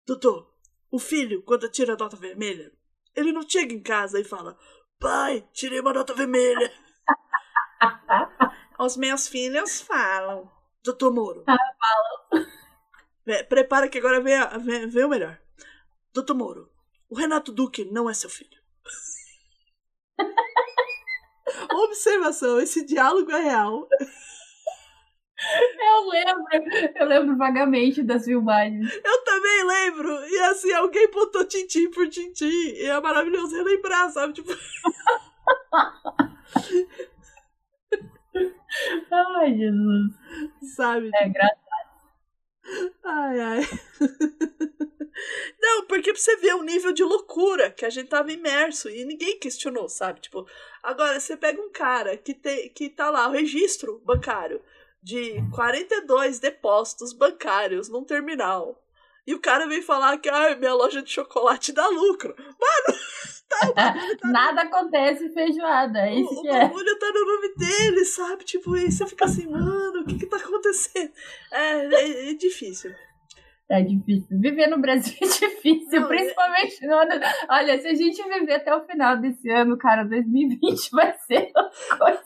Doutor, 0.06 0.52
o 0.90 0.98
filho, 0.98 1.44
quando 1.44 1.70
tira 1.70 1.94
a 1.94 1.98
nota 1.98 2.18
vermelha, 2.18 2.72
ele 3.16 3.32
não 3.32 3.48
chega 3.48 3.74
em 3.74 3.82
casa 3.82 4.20
e 4.20 4.24
fala: 4.24 4.58
Pai, 5.00 5.48
tirei 5.54 5.80
uma 5.80 5.94
nota 5.94 6.14
vermelha. 6.14 6.72
Os 8.80 8.98
meus 8.98 9.28
filhos 9.28 9.80
falam. 9.80 10.52
Doutor 10.84 11.14
Moro. 11.14 11.44
Ah, 11.48 11.58
falam. 12.32 12.48
Prepara 13.48 13.88
que 13.88 14.00
agora 14.00 14.20
vem, 14.20 14.40
vem, 14.64 14.88
vem 14.90 15.06
o 15.06 15.10
melhor. 15.10 15.40
Doutor 16.12 16.34
Moro, 16.34 16.72
o 17.08 17.16
Renato 17.16 17.52
Duque 17.52 17.86
não 17.86 18.10
é 18.10 18.14
seu 18.14 18.30
filho. 18.30 18.60
Observação, 21.72 22.60
esse 22.60 22.86
diálogo 22.86 23.32
é 23.32 23.42
real. 23.42 23.88
Eu 25.80 26.08
lembro, 26.08 26.46
eu 26.96 27.08
lembro 27.08 27.38
vagamente 27.38 28.04
das 28.04 28.26
filmagens. 28.26 28.94
Eu 29.04 29.24
também 29.24 29.64
lembro. 29.66 30.28
E 30.28 30.40
assim, 30.42 30.72
alguém 30.72 31.10
botou 31.10 31.44
tintim 31.46 31.90
por 31.90 32.08
tintim. 32.08 32.46
E 32.46 32.86
é 32.86 33.02
maravilhoso 33.02 33.56
relembrar, 33.56 34.12
sabe? 34.12 34.34
Tipo. 34.34 34.52
Ai, 39.12 39.58
Jesus. 39.58 40.14
Sabe? 40.76 41.10
É 41.14 41.28
engraçado. 41.28 41.62
Ai, 43.04 43.40
ai. 43.40 43.62
Porque 46.12 46.14
pra 46.14 46.22
você 46.22 46.36
ver 46.38 46.56
o 46.56 46.64
nível 46.64 46.92
de 46.92 47.04
loucura 47.04 47.72
que 47.72 47.86
a 47.86 47.90
gente 47.90 48.10
tava 48.10 48.32
imerso 48.32 48.90
e 48.90 49.06
ninguém 49.06 49.40
questionou, 49.40 49.88
sabe? 49.88 50.20
Tipo, 50.20 50.46
agora 50.84 51.20
você 51.20 51.38
pega 51.38 51.62
um 51.62 51.70
cara 51.70 52.18
que, 52.18 52.34
tem, 52.34 52.70
que 52.70 52.90
tá 52.90 53.10
lá, 53.10 53.28
o 53.28 53.32
registro 53.32 54.02
bancário 54.06 54.62
de 55.02 55.42
42 55.54 56.40
depósitos 56.40 57.14
bancários 57.14 57.88
num 57.88 58.04
terminal. 58.04 58.78
E 59.26 59.34
o 59.34 59.40
cara 59.40 59.68
vem 59.68 59.82
falar 59.82 60.18
que 60.18 60.30
ah, 60.30 60.56
minha 60.56 60.74
loja 60.74 61.02
de 61.02 61.10
chocolate 61.10 61.72
dá 61.72 61.88
lucro. 61.88 62.36
Mano, 62.38 63.00
tá, 63.48 63.72
tá 63.74 63.96
nada 64.28 64.62
acontece 64.64 65.30
feijoada. 65.30 66.00
É 66.00 66.16
isso 66.16 66.34
o, 66.34 66.42
que 66.42 66.50
o 66.50 66.54
é. 66.54 66.60
bagulho 66.60 67.00
tá 67.00 67.12
no 67.14 67.26
nome 67.26 67.56
dele, 67.56 68.06
sabe? 68.06 68.44
Tipo, 68.44 68.74
aí 68.74 68.92
você 68.92 69.08
fica 69.08 69.26
assim, 69.26 69.48
mano, 69.48 70.02
o 70.02 70.06
que 70.06 70.18
que 70.18 70.26
tá 70.26 70.38
acontecendo? 70.38 71.12
É, 71.52 71.86
é, 71.86 72.32
é 72.32 72.34
difícil. 72.34 72.94
É 73.72 73.82
difícil. 73.82 74.38
Viver 74.38 74.68
no 74.68 74.82
Brasil 74.82 75.16
é 75.22 75.26
difícil, 75.48 76.02
Não, 76.02 76.12
é 76.12 76.18
principalmente 76.18 76.86
no 76.86 76.94
ano. 76.94 77.12
Olha, 77.50 77.80
se 77.80 77.88
a 77.88 77.94
gente 77.94 78.22
viver 78.22 78.56
até 78.56 78.76
o 78.76 78.86
final 78.86 79.16
desse 79.16 79.50
ano, 79.50 79.78
cara, 79.78 80.04
2020 80.04 80.92
vai 80.92 81.18
ser 81.20 81.54
coisa. 81.54 81.72
Vai, 81.98 82.20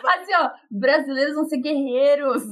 vai... 0.00 0.20
Assim, 0.20 0.32
ó, 0.34 0.50
brasileiros 0.70 1.34
vão 1.34 1.44
ser 1.44 1.56
guerreiros. 1.56 2.44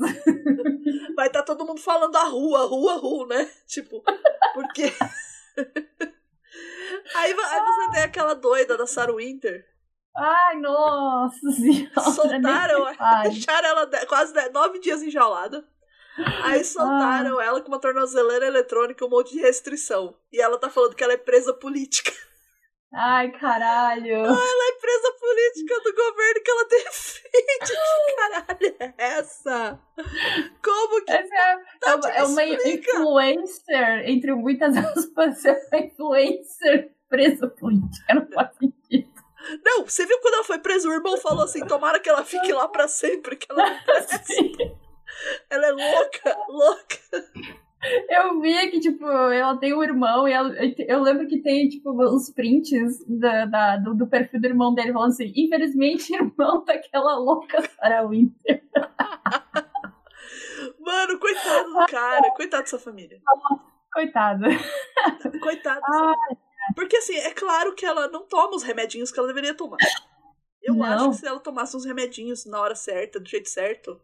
Vai 1.14 1.28
estar 1.28 1.42
tá 1.42 1.44
todo 1.44 1.64
mundo 1.64 1.80
falando 1.80 2.16
a 2.16 2.24
rua, 2.24 2.66
rua, 2.66 2.96
rua, 2.96 3.26
né? 3.28 3.48
Tipo, 3.68 4.02
porque. 4.52 4.82
aí, 7.14 7.32
aí 7.32 7.34
você 7.34 7.90
tem 7.92 8.02
aquela 8.02 8.34
doida 8.34 8.76
da 8.76 8.84
Sarah 8.84 9.14
Winter. 9.14 9.64
Ai, 10.16 10.58
nossa 10.58 11.52
senhora. 11.52 12.00
Soltaram, 12.00 12.84
deixaram 13.30 13.68
ela 13.68 13.88
quase 14.08 14.34
nove 14.50 14.80
dias 14.80 15.02
enjaulada. 15.02 15.64
Aí 16.44 16.64
soltaram 16.64 17.38
ah. 17.38 17.44
ela 17.44 17.60
com 17.60 17.68
uma 17.68 17.80
tornozeleira 17.80 18.46
eletrônica 18.46 19.04
e 19.04 19.06
um 19.06 19.10
monte 19.10 19.32
de 19.32 19.40
restrição. 19.40 20.14
E 20.32 20.40
ela 20.40 20.58
tá 20.58 20.70
falando 20.70 20.94
que 20.94 21.02
ela 21.02 21.12
é 21.12 21.18
presa 21.18 21.52
política. 21.52 22.12
Ai, 22.96 23.32
caralho. 23.32 24.20
Ah, 24.20 24.28
ela 24.28 24.68
é 24.68 24.80
presa 24.80 25.12
política 25.18 25.80
do 25.80 25.94
governo 25.94 26.42
que 26.44 26.50
ela 26.50 26.68
defende. 26.68 27.24
Que 27.66 28.14
caralho 28.14 28.76
é 28.78 28.94
essa? 28.96 29.80
Como 30.62 31.04
que. 31.04 31.12
Essa 31.12 31.34
é, 31.34 31.58
tá, 31.80 32.00
é, 32.14 32.22
uma 32.22 32.44
influencer, 32.44 34.08
entre 34.08 34.32
muitas 34.34 34.76
aspas, 34.76 35.44
é 35.44 35.68
uma 35.72 35.80
influencer 35.80 36.92
presa 37.08 37.48
política. 37.48 38.14
Não 38.14 38.28
faz 38.28 38.56
sentido. 38.58 39.12
Não, 39.64 39.84
você 39.84 40.06
viu 40.06 40.18
quando 40.20 40.34
ela 40.34 40.44
foi 40.44 40.58
presa? 40.60 40.88
O 40.88 40.92
irmão 40.92 41.16
falou 41.16 41.44
assim: 41.44 41.66
tomara 41.66 41.98
que 41.98 42.08
ela 42.08 42.24
fique 42.24 42.52
lá 42.52 42.68
pra 42.68 42.86
sempre, 42.86 43.34
que 43.34 43.50
ela 43.50 43.70
não. 43.70 44.74
Ela 45.50 45.66
é 45.66 45.72
louca, 45.72 46.36
louca. 46.48 46.98
Eu 48.08 48.40
vi 48.40 48.70
que, 48.70 48.80
tipo, 48.80 49.06
ela 49.06 49.58
tem 49.58 49.74
um 49.74 49.82
irmão 49.82 50.26
e 50.26 50.32
ela, 50.32 50.50
eu 50.88 51.02
lembro 51.02 51.26
que 51.28 51.42
tem, 51.42 51.68
tipo, 51.68 51.90
os 51.90 52.30
prints 52.30 53.04
da, 53.06 53.44
da 53.44 53.76
do, 53.76 53.94
do, 53.94 54.06
perfil 54.06 54.40
do 54.40 54.46
irmão 54.46 54.74
dele 54.74 54.92
falando 54.92 55.10
assim: 55.10 55.32
infelizmente, 55.36 56.14
irmão 56.14 56.64
daquela 56.64 57.16
louca 57.16 57.60
Sarah 57.76 58.06
Winter. 58.06 58.62
Mano, 60.80 61.18
coitado 61.18 61.72
do 61.72 61.86
cara, 61.86 62.30
coitado 62.34 62.62
dessa 62.62 62.78
família. 62.78 63.20
Coitada. 63.92 64.46
Coitada. 65.40 65.82
Porque 66.74 66.96
assim, 66.96 67.16
é 67.16 67.30
claro 67.30 67.74
que 67.74 67.84
ela 67.84 68.08
não 68.08 68.26
toma 68.26 68.56
os 68.56 68.62
remedinhos 68.62 69.12
que 69.12 69.18
ela 69.18 69.28
deveria 69.28 69.54
tomar. 69.54 69.78
Eu 70.62 70.74
não. 70.74 70.84
acho 70.84 71.10
que 71.10 71.16
se 71.16 71.26
ela 71.26 71.40
tomasse 71.40 71.76
os 71.76 71.84
remedinhos 71.84 72.46
na 72.46 72.58
hora 72.58 72.74
certa, 72.74 73.20
do 73.20 73.28
jeito 73.28 73.48
certo, 73.48 74.00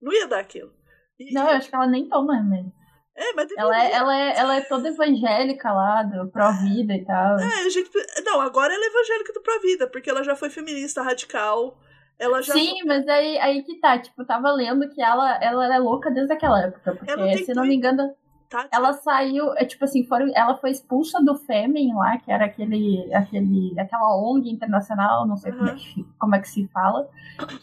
não 0.00 0.12
ia 0.12 0.26
dar 0.26 0.40
aquilo. 0.40 0.72
E, 1.18 1.32
não, 1.32 1.48
eu 1.48 1.56
acho 1.56 1.68
que 1.68 1.74
ela 1.74 1.86
nem 1.86 2.08
toma 2.08 2.36
remédio. 2.36 2.72
É, 3.16 3.32
mas 3.32 3.48
ela 3.56 3.82
é, 3.82 3.92
ela, 3.92 4.16
é, 4.16 4.38
ela 4.38 4.56
é 4.56 4.60
toda 4.60 4.88
evangélica 4.88 5.72
lá, 5.72 6.02
do 6.02 6.30
pró-vida 6.30 6.94
e 6.94 7.04
tal. 7.04 7.38
É, 7.38 7.66
a 7.66 7.68
gente. 7.70 7.90
Não, 8.24 8.40
agora 8.42 8.74
ela 8.74 8.84
é 8.84 8.88
evangélica 8.88 9.32
do 9.32 9.40
pró-vida, 9.40 9.86
porque 9.88 10.10
ela 10.10 10.22
já 10.22 10.36
foi 10.36 10.50
feminista 10.50 11.02
radical. 11.02 11.78
Ela 12.18 12.42
já... 12.42 12.52
Sim, 12.52 12.82
mas 12.84 13.06
aí, 13.08 13.38
aí 13.38 13.62
que 13.62 13.78
tá, 13.78 13.98
tipo, 13.98 14.24
tava 14.24 14.50
lendo 14.52 14.88
que 14.90 15.02
ela, 15.02 15.38
ela 15.42 15.74
é 15.74 15.78
louca 15.78 16.10
desde 16.10 16.32
aquela 16.32 16.62
época. 16.62 16.94
Porque, 16.94 17.44
se 17.44 17.54
não 17.54 17.64
me 17.64 17.74
engano. 17.74 18.14
Tá, 18.48 18.68
ela 18.72 18.92
saiu, 18.92 19.52
é 19.56 19.64
tipo 19.64 19.84
assim, 19.84 20.04
foram, 20.06 20.30
ela 20.32 20.56
foi 20.56 20.70
expulsa 20.70 21.20
do 21.20 21.34
Femen 21.34 21.92
lá, 21.94 22.16
que 22.18 22.30
era 22.30 22.44
aquele, 22.44 23.12
aquele, 23.12 23.74
aquela 23.78 24.16
ONG 24.16 24.48
internacional, 24.48 25.26
não 25.26 25.36
sei 25.36 25.50
uhum. 25.50 25.58
como, 25.58 25.70
é 25.70 25.74
que, 25.74 26.06
como 26.16 26.34
é 26.36 26.38
que 26.40 26.48
se 26.48 26.68
fala, 26.68 27.08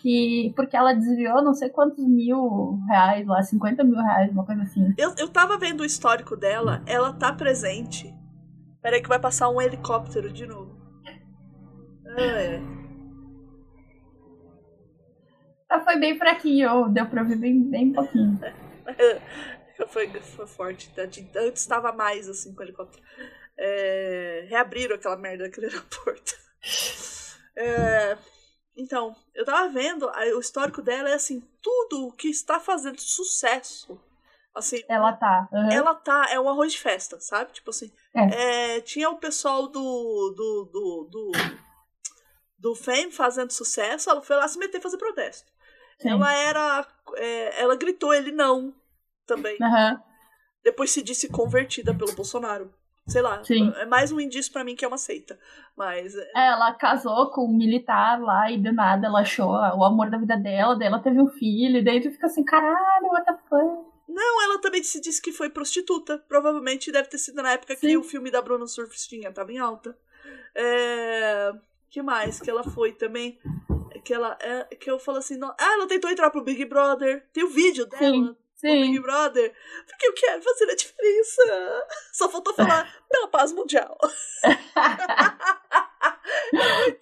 que, 0.02 0.52
porque 0.58 0.76
ela 0.76 0.93
desviou 0.93 1.41
não 1.41 1.54
sei 1.54 1.69
quantos 1.69 2.06
mil 2.06 2.80
reais 2.86 3.26
lá, 3.26 3.41
50 3.41 3.82
mil 3.86 3.96
reais, 3.96 4.30
uma 4.32 4.46
coisa 4.46 4.63
assim. 4.63 4.93
Eu, 4.98 5.13
eu 5.17 5.30
tava 5.30 5.58
vendo 5.58 5.82
o 5.82 5.86
histórico 5.86 6.36
dela, 6.36 6.84
ela 6.86 7.13
tá 7.13 7.32
presente. 7.32 8.13
Peraí 8.82 9.02
que 9.02 9.08
vai 9.08 9.19
passar 9.19 9.50
um 9.50 9.62
helicóptero 9.62 10.34
de 10.34 10.46
novo. 10.46 10.76
Ah, 12.06 12.22
é. 12.22 12.62
Ela 15.72 15.82
foi 15.82 15.98
bem 15.98 16.17
fraquinho, 16.17 16.89
deu 16.89 17.06
pra 17.06 17.24
ver 17.24 17.38
bem, 17.38 17.63
bem 17.63 17.93
pouquinho. 17.93 18.38
foi, 19.89 20.09
foi 20.21 20.47
forte. 20.47 20.91
Antes 20.97 21.62
estava 21.62 21.91
mais 21.91 22.29
assim 22.29 22.53
com 22.53 22.62
o 22.62 22.63
helicóptero. 22.63 23.03
É, 23.57 24.45
reabriram 24.47 24.95
aquela 24.95 25.17
merda 25.17 25.43
daquele 25.45 25.67
aeroporto. 25.73 26.36
É, 27.55 28.17
então, 28.75 29.15
eu 29.33 29.45
tava 29.45 29.69
vendo, 29.69 30.09
o 30.36 30.39
histórico 30.39 30.81
dela 30.81 31.09
é 31.09 31.13
assim, 31.13 31.41
tudo 31.62 32.12
que 32.13 32.29
está 32.29 32.59
fazendo 32.59 32.99
sucesso. 32.99 33.99
Assim, 34.55 34.83
ela 34.88 35.13
tá. 35.13 35.47
Uhum. 35.51 35.71
Ela 35.71 35.95
tá, 35.95 36.27
é 36.29 36.39
um 36.39 36.47
arroz 36.47 36.73
de 36.73 36.79
festa, 36.79 37.19
sabe? 37.19 37.53
Tipo 37.53 37.71
assim. 37.71 37.91
É. 38.15 38.75
É, 38.75 38.81
tinha 38.81 39.09
o 39.09 39.17
pessoal 39.17 39.67
do. 39.67 40.33
do. 40.36 40.69
do. 40.71 41.09
do, 41.09 41.31
do 42.59 42.75
Fame 42.75 43.12
fazendo 43.12 43.51
sucesso, 43.51 44.09
ela 44.09 44.21
foi 44.21 44.36
lá 44.36 44.47
se 44.47 44.57
meter 44.57 44.79
fazer 44.79 44.97
protesto. 44.97 45.51
Sim. 45.99 46.12
Ela 46.12 46.33
era. 46.36 46.88
É, 47.15 47.62
ela 47.62 47.75
gritou 47.75 48.13
ele 48.13 48.31
não 48.31 48.73
também. 49.25 49.57
Uhum. 49.59 49.99
Depois 50.63 50.91
se 50.91 51.03
disse 51.03 51.29
convertida 51.29 51.93
pelo 51.93 52.13
Bolsonaro. 52.13 52.73
Sei 53.07 53.21
lá. 53.21 53.43
Sim. 53.43 53.73
É 53.75 53.86
mais 53.86 54.12
um 54.12 54.19
indício 54.19 54.51
para 54.51 54.63
mim 54.63 54.75
que 54.75 54.86
é 54.86 54.88
uma 54.88 54.97
seita. 54.97 55.38
Mas. 55.75 56.15
É, 56.15 56.31
é, 56.36 56.47
ela 56.47 56.73
casou 56.73 57.29
com 57.31 57.45
um 57.45 57.57
militar 57.57 58.21
lá 58.21 58.49
e 58.49 58.57
do 58.57 58.71
nada 58.71 59.07
ela 59.07 59.21
achou 59.21 59.49
o 59.49 59.83
amor 59.83 60.09
da 60.09 60.17
vida 60.17 60.38
dela, 60.38 60.77
daí 60.77 60.88
ela 60.88 60.99
teve 60.99 61.19
um 61.19 61.27
filho, 61.27 61.79
e 61.79 61.83
daí 61.83 62.01
tu 62.01 62.09
fica 62.12 62.27
assim, 62.27 62.45
caralho, 62.45 63.07
what 63.07 63.25
the 63.25 63.33
fuck? 63.49 63.93
Não, 64.07 64.43
ela 64.43 64.62
também 64.62 64.83
se 64.83 65.01
disse 65.01 65.21
que 65.21 65.31
foi 65.31 65.49
prostituta. 65.49 66.17
Provavelmente 66.29 66.91
deve 66.91 67.09
ter 67.09 67.17
sido 67.17 67.41
na 67.41 67.51
época 67.51 67.75
Sim. 67.75 67.88
que 67.88 67.97
o 67.97 68.03
filme 68.03 68.29
da 68.29 68.41
Bruna 68.41 68.67
Surfistinha 68.67 69.31
tava 69.31 69.51
em 69.51 69.57
alta. 69.57 69.97
É... 70.55 71.51
que 71.89 72.01
mais 72.01 72.39
que 72.39 72.49
ela 72.49 72.63
foi 72.63 72.91
também? 72.91 73.39
Que 74.05 74.13
ela 74.13 74.38
é... 74.39 74.75
que 74.75 74.91
eu 74.91 74.99
falo 74.99 75.17
assim, 75.17 75.36
não... 75.38 75.49
ah, 75.59 75.73
ela 75.73 75.88
tentou 75.88 76.12
entrar 76.12 76.29
pro 76.29 76.43
Big 76.43 76.63
Brother. 76.65 77.25
Tem 77.33 77.43
o 77.43 77.49
vídeo 77.49 77.86
dela. 77.88 78.03
Sim. 78.03 78.36
Sim. 78.63 78.82
Big 78.82 78.99
Brother, 79.02 79.54
porque 79.86 80.08
eu 80.08 80.13
quero 80.13 80.41
fazer 80.41 80.71
a 80.71 80.76
diferença. 80.76 81.86
Só 82.13 82.30
faltou 82.30 82.54
falar 82.54 82.89
pela 83.12 83.28
paz 83.28 83.52
mundial. 83.52 83.97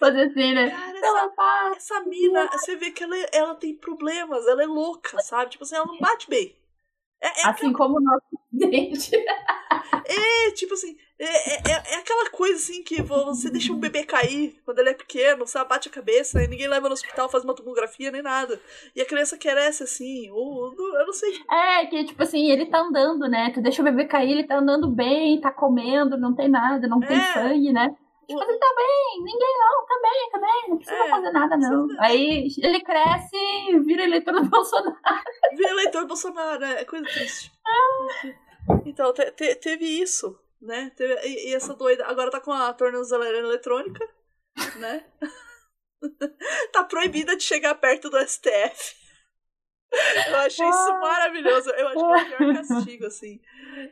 fazer 0.00 0.22
assim, 0.22 0.54
né? 0.54 0.70
Cara, 0.70 1.00
pela 1.00 1.20
essa, 1.20 1.30
paz. 1.30 1.76
Essa 1.76 2.00
mina, 2.00 2.50
você 2.50 2.74
vê 2.74 2.90
que 2.90 3.04
ela, 3.04 3.16
ela 3.32 3.54
tem 3.54 3.76
problemas, 3.76 4.44
ela 4.48 4.64
é 4.64 4.66
louca, 4.66 5.20
sabe? 5.20 5.52
Tipo 5.52 5.62
assim, 5.62 5.76
ela 5.76 5.86
não 5.86 5.98
bate 5.98 6.28
bem. 6.28 6.58
É, 7.20 7.28
é 7.28 7.30
assim 7.30 7.50
aquela... 7.50 7.74
como 7.74 7.98
o 7.98 8.00
nosso 8.00 8.26
presidente. 8.50 9.14
É, 10.04 10.50
tipo 10.50 10.74
assim, 10.74 10.98
é, 11.24 11.54
é, 11.54 11.54
é, 11.54 11.94
é, 11.94 11.98
aquela 11.98 12.28
coisa 12.30 12.56
assim 12.56 12.82
que 12.82 13.00
você 13.00 13.48
deixa 13.48 13.72
um 13.72 13.78
bebê 13.78 14.02
cair 14.02 14.60
quando 14.64 14.80
ele 14.80 14.90
é 14.90 14.94
pequeno, 14.94 15.46
sabe? 15.46 15.70
Bate 15.70 15.88
a 15.88 15.92
cabeça 15.92 16.42
e 16.42 16.48
ninguém 16.48 16.66
leva 16.66 16.88
no 16.88 16.94
hospital, 16.94 17.28
faz 17.28 17.44
uma 17.44 17.54
tomografia 17.54 18.10
nem 18.10 18.22
nada. 18.22 18.60
E 18.96 19.00
a 19.00 19.06
criança 19.06 19.38
cresce 19.38 19.84
assim, 19.84 20.28
ou 20.32 20.74
eu 20.74 21.06
não 21.06 21.12
sei. 21.12 21.32
É, 21.48 21.86
que 21.86 22.04
tipo 22.06 22.20
assim, 22.22 22.50
ele 22.50 22.66
tá 22.66 22.80
andando, 22.80 23.28
né? 23.28 23.52
Tu 23.54 23.62
deixa 23.62 23.82
o 23.82 23.84
bebê 23.84 24.04
cair, 24.06 24.32
ele 24.32 24.44
tá 24.48 24.58
andando 24.58 24.90
bem, 24.90 25.40
tá 25.40 25.52
comendo, 25.52 26.18
não 26.18 26.34
tem 26.34 26.48
nada, 26.48 26.88
não 26.88 26.98
tem 26.98 27.16
é. 27.16 27.32
sangue, 27.32 27.72
né? 27.72 27.94
Tipo 28.26 28.40
assim, 28.40 28.58
tá 28.58 28.74
bem, 28.76 29.22
ninguém 29.22 29.58
não, 29.58 29.86
tá 29.86 29.94
bem, 30.02 30.30
tá 30.30 30.38
bem, 30.40 30.70
não 30.70 30.76
precisa 30.76 31.04
é, 31.04 31.08
fazer 31.08 31.30
nada, 31.30 31.56
não. 31.56 31.88
Aí 32.00 32.48
ele 32.58 32.80
cresce 32.80 33.36
e 33.68 33.78
vira 33.80 34.04
eleitor 34.04 34.32
do 34.32 34.44
Bolsonaro. 34.50 34.96
Vira 35.54 35.70
eleitor 35.70 36.02
do 36.02 36.08
Bolsonaro, 36.08 36.64
é 36.64 36.84
coisa 36.84 37.04
triste. 37.04 37.52
Então, 38.86 39.12
te, 39.12 39.30
te, 39.32 39.54
teve 39.56 39.84
isso, 39.84 40.38
né? 40.62 40.92
Teve, 40.96 41.14
e, 41.26 41.50
e, 41.50 41.54
essa 41.54 41.74
doida 41.74 42.06
agora 42.06 42.30
tá 42.30 42.40
com 42.40 42.52
a 42.52 42.72
tornozeleira 42.72 43.38
eletrônica, 43.38 44.08
né? 44.76 45.04
tá 46.72 46.84
proibida 46.84 47.36
de 47.36 47.42
chegar 47.42 47.74
perto 47.74 48.08
do 48.08 48.18
STF. 48.18 49.02
Eu 50.28 50.36
achei 50.36 50.66
isso 50.66 50.90
ah. 50.90 50.98
maravilhoso. 51.02 51.68
Eu 51.70 51.88
acho 51.88 51.98
que 51.98 52.02
é 52.02 52.36
o 52.36 52.38
pior 52.38 52.54
castigo, 52.54 53.06
assim. 53.06 53.38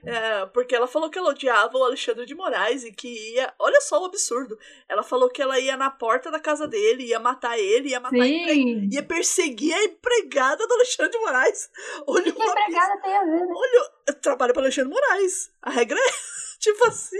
É, 0.04 0.46
porque 0.46 0.74
ela 0.74 0.86
falou 0.86 1.10
que 1.10 1.18
ela 1.18 1.28
odiava 1.28 1.76
o 1.76 1.84
Alexandre 1.84 2.24
de 2.24 2.34
Moraes 2.34 2.84
e 2.84 2.92
que 2.92 3.34
ia. 3.34 3.52
Olha 3.58 3.80
só 3.82 4.00
o 4.00 4.06
absurdo. 4.06 4.58
Ela 4.88 5.02
falou 5.02 5.28
que 5.28 5.42
ela 5.42 5.60
ia 5.60 5.76
na 5.76 5.90
porta 5.90 6.30
da 6.30 6.40
casa 6.40 6.66
dele, 6.66 7.04
ia 7.04 7.20
matar 7.20 7.58
ele, 7.58 7.90
ia 7.90 8.00
matar 8.00 8.26
empre... 8.26 8.88
ia 8.90 9.02
perseguir 9.02 9.74
a 9.74 9.84
empregada 9.84 10.66
do 10.66 10.74
Alexandre 10.74 11.12
de 11.12 11.18
Moraes. 11.18 11.70
Olha 12.06 12.22
que 12.22 12.30
empregada 12.30 13.02
tem 13.02 13.16
a 13.16 13.24
ver? 13.24 13.46
Né? 13.46 13.54
Olha, 13.54 14.14
trabalha 14.22 14.54
para 14.54 14.62
Alexandre 14.62 14.90
de 14.90 14.98
Moraes. 14.98 15.52
A 15.60 15.70
regra 15.70 15.98
é. 15.98 16.40
Tipo 16.62 16.86
assim, 16.86 17.16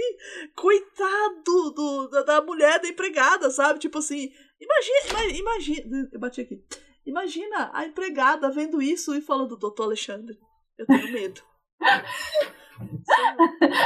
coitado 0.55 1.71
do, 1.75 2.09
da, 2.09 2.23
da 2.23 2.43
mulher 2.43 2.79
da 2.79 2.89
empregada, 2.89 3.51
sabe? 3.51 3.79
Tipo 3.79 3.99
assim, 3.99 4.31
imagina, 4.61 5.25
imagina. 5.33 6.09
Eu 6.13 6.21
bati 6.21 6.43
aqui. 6.43 6.63
Imagina 7.07 7.71
a 7.73 7.87
empregada 7.87 8.51
vendo 8.51 8.83
isso 8.83 9.15
e 9.15 9.23
falando, 9.23 9.57
doutor 9.57 9.85
Alexandre, 9.85 10.39
eu 10.77 10.87
tenho 10.87 11.11
medo. 11.11 11.43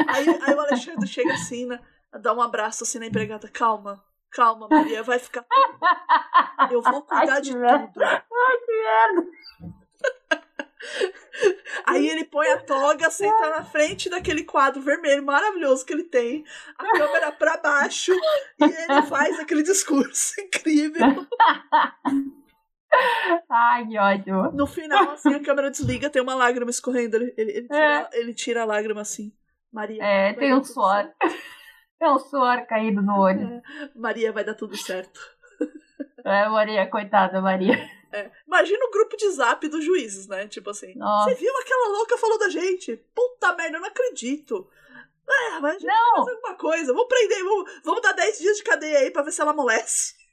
aí, 0.08 0.26
aí 0.42 0.54
o 0.54 0.60
Alexandre 0.60 1.06
chega 1.06 1.32
assim, 1.34 1.66
né, 1.66 1.80
dá 2.20 2.34
um 2.34 2.42
abraço 2.42 2.82
assim 2.82 2.98
na 2.98 3.06
empregada, 3.06 3.48
calma, 3.48 4.04
calma, 4.32 4.68
Maria, 4.68 5.02
vai 5.04 5.18
ficar. 5.20 5.46
Eu 6.70 6.82
vou 6.82 7.02
cuidar 7.02 7.34
Ai, 7.34 7.42
de 7.42 7.56
merda. 7.56 7.90
tudo. 7.92 8.02
Ai, 8.02 8.58
que 8.58 8.72
merda. 8.72 9.30
Aí 11.86 12.08
ele 12.08 12.24
põe 12.24 12.46
a 12.48 12.60
toga, 12.60 13.10
senta 13.10 13.50
na 13.50 13.64
frente 13.64 14.08
daquele 14.08 14.44
quadro 14.44 14.82
vermelho 14.82 15.24
maravilhoso 15.24 15.84
que 15.84 15.92
ele 15.92 16.04
tem, 16.04 16.44
a 16.78 16.98
câmera 16.98 17.32
para 17.32 17.56
baixo, 17.56 18.12
e 18.12 18.64
ele 18.64 19.02
faz 19.08 19.38
aquele 19.38 19.62
discurso 19.62 20.34
incrível. 20.40 21.26
Ai, 23.50 23.86
que 23.86 23.98
ódio. 23.98 24.52
No 24.52 24.66
final, 24.66 25.10
assim, 25.10 25.34
a 25.34 25.42
câmera 25.42 25.70
desliga, 25.70 26.10
tem 26.10 26.22
uma 26.22 26.34
lágrima 26.34 26.70
escorrendo. 26.70 27.16
Ele, 27.16 27.34
ele, 27.36 27.50
ele, 27.52 27.68
tira, 27.68 28.08
é. 28.12 28.20
ele 28.20 28.34
tira, 28.34 28.62
a 28.62 28.64
lágrima 28.64 29.00
assim. 29.00 29.32
Maria. 29.72 30.02
É, 30.02 30.32
tem 30.34 30.54
um 30.54 30.62
suor. 30.62 31.10
Tem 31.96 32.10
um 32.10 32.18
suor 32.18 32.66
caído 32.66 33.00
no 33.00 33.18
olho. 33.18 33.46
É. 33.46 33.62
Maria, 33.94 34.32
vai 34.32 34.44
dar 34.44 34.54
tudo 34.54 34.76
certo. 34.76 35.18
É, 36.24 36.48
Maria, 36.48 36.86
coitada, 36.88 37.40
Maria. 37.40 37.78
É. 38.14 38.30
Imagina 38.46 38.86
o 38.86 38.90
grupo 38.92 39.16
de 39.16 39.28
zap 39.30 39.66
dos 39.66 39.84
juízes, 39.84 40.28
né? 40.28 40.46
Tipo 40.46 40.70
assim, 40.70 40.94
você 40.94 41.34
viu 41.34 41.52
aquela 41.58 41.88
louca 41.88 42.16
falou 42.16 42.38
da 42.38 42.48
gente? 42.48 42.96
Puta 43.12 43.56
merda, 43.56 43.76
eu 43.76 43.80
não 43.80 43.88
acredito. 43.88 44.70
É, 45.28 45.58
mas 45.58 45.82
a 45.82 45.86
não. 45.86 46.16
fazer 46.18 46.30
alguma 46.30 46.54
coisa. 46.54 46.92
Vamos 46.92 47.08
prender, 47.08 47.42
vamos, 47.42 47.80
vamos 47.82 48.02
dar 48.02 48.12
10 48.12 48.38
dias 48.38 48.56
de 48.58 48.62
cadeia 48.62 49.00
aí 49.00 49.10
pra 49.10 49.22
ver 49.22 49.32
se 49.32 49.40
ela 49.40 49.50
amolece. 49.50 50.14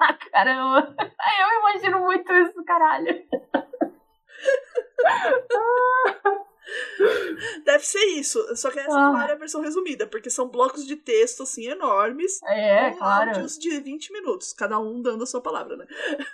Ah, 0.00 0.14
caramba. 0.14 0.96
Eu 0.98 1.58
imagino 1.60 2.00
muito 2.00 2.32
isso, 2.32 2.64
caralho. 2.64 3.22
Deve 7.64 7.84
ser 7.84 8.04
isso. 8.18 8.40
Só 8.56 8.70
que 8.70 8.78
essa, 8.78 8.92
Ah. 8.94 9.26
é 9.28 9.32
a 9.32 9.36
versão 9.36 9.60
resumida, 9.60 10.06
porque 10.06 10.30
são 10.30 10.48
blocos 10.48 10.86
de 10.86 10.96
texto, 10.96 11.42
assim, 11.42 11.66
enormes. 11.66 12.40
É, 12.44 12.90
com 12.92 12.98
claro. 12.98 13.30
áudios 13.30 13.58
de 13.58 13.80
20 13.80 14.12
minutos, 14.12 14.52
cada 14.52 14.78
um 14.78 15.00
dando 15.02 15.24
a 15.24 15.26
sua 15.26 15.40
palavra, 15.40 15.76
né? 15.76 15.86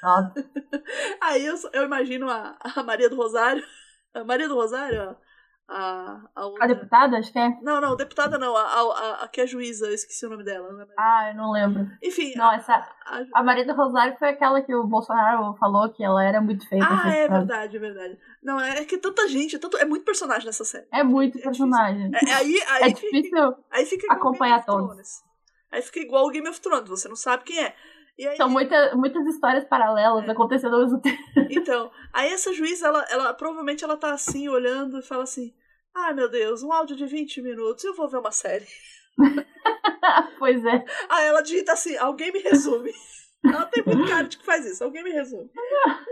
Nossa. 0.03 0.35
Aí 1.21 1.45
eu, 1.47 1.55
eu 1.73 1.85
imagino 1.85 2.29
a, 2.31 2.57
a 2.63 2.83
Maria 2.83 3.09
do 3.09 3.17
Rosário. 3.17 3.65
A 4.15 4.25
Maria 4.25 4.49
do 4.49 4.55
Rosário, 4.55 5.17
a, 5.69 6.21
a, 6.35 6.43
a 6.45 6.65
A 6.65 6.67
deputada, 6.67 7.19
acho 7.19 7.31
que 7.31 7.39
é. 7.39 7.51
Não, 7.63 7.81
não, 7.81 7.95
deputada 7.95 8.39
não, 8.39 8.57
a, 8.57 8.63
a, 8.63 8.81
a, 8.81 9.25
a 9.25 9.29
que 9.29 9.41
é 9.41 9.47
juíza, 9.47 9.87
eu 9.87 9.93
esqueci 9.95 10.25
o 10.25 10.31
nome 10.31 10.43
dela. 10.43 10.73
né? 10.73 10.87
Ah, 10.99 11.29
eu 11.31 11.37
não 11.37 11.53
lembro. 11.53 11.87
Enfim, 12.03 12.33
Não, 12.37 12.51
essa. 12.53 12.73
a- 12.75 13.25
A 13.35 13.43
Maria 13.43 13.67
do 13.67 13.75
Rosário 13.75 14.17
foi 14.19 14.29
aquela 14.31 14.63
que 14.63 14.75
o 14.75 14.87
Bolsonaro 14.87 15.55
falou 15.59 15.89
que 15.91 16.03
ela 16.03 16.25
era 16.25 16.41
muito 16.41 16.67
feia. 16.69 16.83
Ah, 16.85 17.03
ser 17.03 17.09
é 17.09 17.13
deputada. 17.29 17.39
verdade, 17.39 17.77
é 17.77 17.81
verdade. 17.81 18.19
Não, 18.43 18.59
é 18.61 18.85
que 18.85 18.97
tanta 18.99 19.29
gente, 19.29 19.59
tanto, 19.59 19.77
é 19.77 19.85
muito 19.85 20.05
personagem 20.05 20.47
nessa 20.47 20.65
série. 20.65 20.87
É 20.93 21.03
muito 21.05 21.39
É 21.39 21.43
personagem. 21.43 22.11
É, 22.15 22.33
aí, 22.33 22.61
aí, 22.69 22.83
É 22.91 22.95
fica, 22.95 23.11
difícil. 23.17 23.55
aí 23.71 23.85
fica 23.85 24.05
igual 24.07 24.19
acompanhar 24.19 24.65
todos. 24.65 25.23
Aí 25.71 25.83
fica 25.83 26.01
igual 26.01 26.27
o 26.27 26.31
Game 26.31 26.49
of 26.49 26.61
Thrones, 26.63 26.89
você 26.89 27.09
não 27.09 27.17
sabe 27.17 27.45
quem 27.45 27.63
é. 27.63 27.75
Aí, 28.21 28.37
São 28.37 28.49
muita, 28.49 28.97
muitas 28.97 29.25
histórias 29.27 29.65
paralelas 29.67 30.27
É. 30.27 30.31
acontecendo 30.33 30.75
ao 30.75 30.81
mesmo 30.83 31.01
tempo. 31.01 31.19
Então, 31.51 31.89
aí 32.13 32.33
essa 32.33 32.53
juíza, 32.53 32.89
ela, 32.89 33.05
ela 33.11 33.33
provavelmente 33.35 33.85
ela 33.85 33.97
tá 33.97 34.13
assim, 34.13 34.49
olhando 34.49 34.99
e 34.99 35.03
fala 35.03 35.23
assim: 35.23 35.53
Ai 36.01 36.15
meu 36.15 36.29
Deus, 36.29 36.63
um 36.63 36.73
áudio 36.73 36.97
de 36.97 37.07
20 37.07 37.43
minutos, 37.43 37.85
eu 37.85 37.95
vou 37.95 38.09
ver 38.09 38.19
uma 38.19 38.31
série. 38.33 38.67
pois 40.39 40.65
é. 40.65 40.85
Aí 41.09 41.27
ela 41.27 41.43
digita 41.43 41.73
assim: 41.73 41.97
alguém 41.97 42.33
me 42.33 42.41
resume. 42.41 42.93
Ela 43.45 43.67
tem 43.67 43.85
muito 43.85 44.09
cara 44.09 44.25
de 44.27 44.37
que 44.37 44.45
faz 44.45 44.67
isso, 44.67 44.83
alguém 44.83 45.03
me 45.05 45.13
resume. 45.13 45.49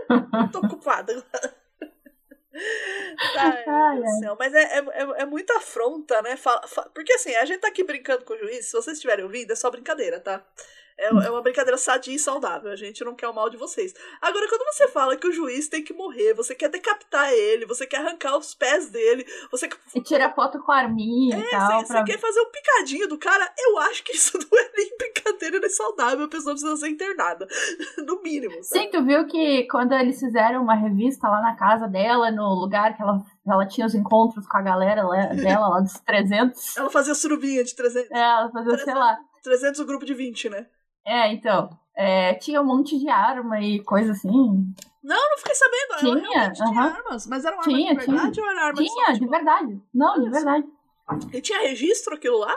Tô 0.51 0.59
ocupada. 0.59 1.13
Ai, 3.37 3.63
Ai, 3.67 4.07
céu. 4.19 4.35
Mas 4.39 4.53
é, 4.53 4.63
é, 4.63 4.79
é, 4.79 5.21
é 5.21 5.25
muita 5.25 5.57
afronta, 5.57 6.21
né? 6.21 6.37
Fa- 6.37 6.65
fa- 6.65 6.89
Porque 6.95 7.11
assim, 7.13 7.35
a 7.35 7.43
gente 7.43 7.59
tá 7.59 7.67
aqui 7.67 7.83
brincando 7.83 8.23
com 8.23 8.33
o 8.33 8.37
juiz, 8.37 8.67
se 8.67 8.71
vocês 8.71 8.95
estiverem 8.95 9.25
ouvindo, 9.25 9.51
é 9.51 9.55
só 9.55 9.69
brincadeira, 9.69 10.21
tá? 10.21 10.43
É, 10.99 11.07
é 11.07 11.29
uma 11.29 11.41
brincadeira 11.41 11.77
sadia 11.77 12.15
e 12.15 12.19
saudável. 12.19 12.71
A 12.71 12.75
gente 12.75 13.03
não 13.03 13.15
quer 13.15 13.27
o 13.27 13.33
mal 13.33 13.49
de 13.49 13.57
vocês. 13.57 13.93
Agora, 14.19 14.47
quando 14.49 14.65
você 14.73 14.87
fala 14.87 15.15
que 15.15 15.27
o 15.27 15.31
juiz 15.31 15.67
tem 15.67 15.83
que 15.83 15.93
morrer, 15.93 16.33
você 16.33 16.55
quer 16.55 16.69
decapitar 16.69 17.31
ele, 17.31 17.65
você 17.67 17.85
quer 17.85 17.97
arrancar 17.97 18.35
os 18.37 18.55
pés 18.55 18.89
dele, 18.89 19.25
você, 19.51 19.69
E 19.93 20.01
tira 20.01 20.31
foto 20.33 20.59
com 20.59 20.71
a 20.71 20.77
arminha 20.77 21.37
e 21.37 21.41
é, 21.41 21.49
tal. 21.49 21.81
você, 21.81 21.87
pra... 21.93 21.99
você 21.99 22.11
quer 22.11 22.19
fazer 22.19 22.39
um 22.41 22.49
picadinho 22.51 23.07
do 23.07 23.17
cara, 23.17 23.47
eu 23.59 23.77
acho 23.79 24.03
que 24.03 24.15
isso 24.15 24.37
não 24.51 24.59
é 24.59 24.71
nem 24.75 24.97
brincadeira 24.97 25.59
nem 25.59 25.69
saudável. 25.69 26.25
A 26.25 26.29
pessoa 26.29 26.53
precisa 26.53 26.75
ser 26.75 26.89
internada. 26.89 27.47
No 28.07 28.21
mínimo. 28.21 28.63
sabe? 28.63 28.85
Sim, 28.85 28.89
tu 28.91 29.03
viu 29.03 29.25
que 29.27 29.67
quando 29.69 29.91
eles 29.93 30.19
fizeram 30.19 30.61
uma 30.63 30.75
revista 30.75 31.27
lá 31.27 31.41
na 31.41 31.55
casa 31.55 31.87
dela, 31.87 32.31
no 32.31 32.53
lugar 32.53 32.95
que 32.95 33.01
ela, 33.01 33.21
ela 33.45 33.67
tinha 33.67 33.85
os 33.85 33.93
encontros 33.93 34.47
com 34.47 34.57
a 34.57 34.61
galera 34.61 35.03
dela, 35.35 35.67
lá 35.67 35.79
dos 35.81 35.93
300, 35.99 36.77
Ela 36.77 36.89
fazia 36.89 37.13
surubinha 37.13 37.63
de 37.63 37.75
300, 37.75 38.11
é, 38.11 38.17
ela 38.17 38.51
fazia, 38.51 38.77
sei 38.77 38.93
lá. 38.93 39.17
300 39.43 39.79
o 39.81 39.85
grupo 39.85 40.05
de 40.05 40.13
20, 40.13 40.49
né? 40.49 40.67
É, 41.07 41.31
então, 41.31 41.69
é, 41.95 42.33
tinha 42.33 42.61
um 42.61 42.65
monte 42.65 42.99
de 42.99 43.07
arma 43.07 43.61
e 43.61 43.81
coisa 43.81 44.11
assim. 44.11 44.29
Não, 45.01 45.29
não 45.29 45.37
fiquei 45.37 45.55
sabendo. 45.55 45.93
Ela 45.93 46.21
Tinha, 46.21 46.51
tinha 46.51 46.81
armas. 46.81 47.27
Mas 47.27 47.45
eram 47.45 47.61
Tinha, 47.61 47.91
armas 47.91 48.05
de 48.05 48.11
verdade 48.11 48.41
ou 48.41 48.49
era 48.49 48.65
arma 48.65 48.83
Tinha, 48.83 49.05
de 49.13 49.19
tipo, 49.19 49.31
verdade. 49.31 49.81
Não, 49.93 50.21
de 50.21 50.29
verdade. 50.29 50.67
E 51.33 51.41
tinha 51.41 51.59
registro 51.59 52.15
aquilo 52.15 52.39
lá? 52.39 52.53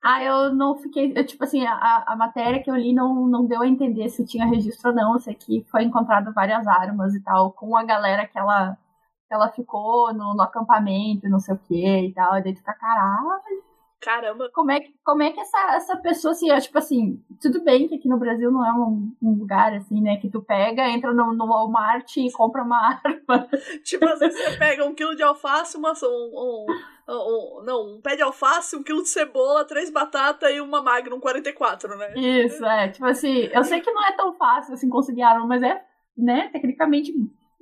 Ah, 0.00 0.22
eu 0.22 0.54
não 0.54 0.76
fiquei. 0.76 1.12
Eu, 1.16 1.26
tipo 1.26 1.42
assim, 1.42 1.66
a, 1.66 2.04
a 2.06 2.14
matéria 2.16 2.62
que 2.62 2.70
eu 2.70 2.76
li 2.76 2.94
não, 2.94 3.26
não 3.26 3.44
deu 3.44 3.62
a 3.62 3.66
entender 3.66 4.08
se 4.08 4.24
tinha 4.24 4.46
registro 4.46 4.90
ou 4.90 4.96
não. 4.96 5.14
Eu 5.14 5.18
sei 5.18 5.34
que 5.34 5.66
foi 5.68 5.82
encontrado 5.82 6.32
várias 6.32 6.64
armas 6.68 7.14
e 7.16 7.20
tal, 7.24 7.50
com 7.52 7.76
a 7.76 7.82
galera 7.82 8.28
que 8.28 8.38
ela, 8.38 8.78
que 9.26 9.34
ela 9.34 9.50
ficou 9.50 10.14
no, 10.14 10.34
no 10.34 10.42
acampamento, 10.42 11.28
não 11.28 11.40
sei 11.40 11.56
o 11.56 11.58
que 11.58 12.06
e 12.06 12.14
tal. 12.14 12.38
E 12.38 12.44
daí 12.44 12.54
fica, 12.54 12.72
caralho, 12.74 13.64
Caramba. 14.00 14.50
como 14.52 14.70
é 14.70 14.80
que, 14.80 14.94
como 15.04 15.22
é 15.22 15.32
que 15.32 15.40
essa, 15.40 15.74
essa 15.76 15.96
pessoa 15.96 16.32
assim, 16.32 16.50
é, 16.50 16.60
tipo 16.60 16.78
assim, 16.78 17.20
tudo 17.40 17.62
bem 17.64 17.88
que 17.88 17.96
aqui 17.96 18.08
no 18.08 18.18
Brasil 18.18 18.50
não 18.50 18.64
é 18.64 18.72
um, 18.72 19.12
um 19.22 19.38
lugar 19.38 19.72
assim, 19.74 20.00
né? 20.00 20.16
Que 20.18 20.30
tu 20.30 20.42
pega, 20.42 20.88
entra 20.88 21.12
no, 21.12 21.32
no 21.32 21.46
Walmart 21.46 22.16
e 22.16 22.30
compra 22.32 22.62
uma 22.62 22.76
arma. 23.04 23.48
Tipo, 23.84 24.06
às 24.06 24.18
vezes 24.20 24.38
você 24.38 24.56
pega 24.58 24.84
um 24.84 24.94
quilo 24.94 25.16
de 25.16 25.22
alface, 25.22 25.76
uma, 25.76 25.92
um, 26.02 26.06
um, 26.06 26.66
um- 27.08 27.62
Não, 27.64 27.96
um 27.96 28.00
pé 28.00 28.16
de 28.16 28.22
alface, 28.22 28.76
um 28.76 28.82
quilo 28.82 29.02
de 29.02 29.08
cebola, 29.08 29.64
três 29.64 29.90
batatas 29.90 30.50
e 30.54 30.60
uma 30.60 30.82
Magnum 30.82 31.18
44, 31.18 31.96
né? 31.96 32.14
Isso, 32.16 32.64
é. 32.64 32.88
Tipo 32.88 33.06
assim, 33.06 33.48
eu 33.52 33.64
sei 33.64 33.80
que 33.80 33.90
não 33.90 34.04
é 34.06 34.12
tão 34.12 34.34
fácil 34.34 34.74
assim 34.74 34.88
conseguir 34.88 35.22
arma, 35.22 35.46
mas 35.46 35.62
é, 35.62 35.82
né, 36.16 36.48
tecnicamente. 36.52 37.12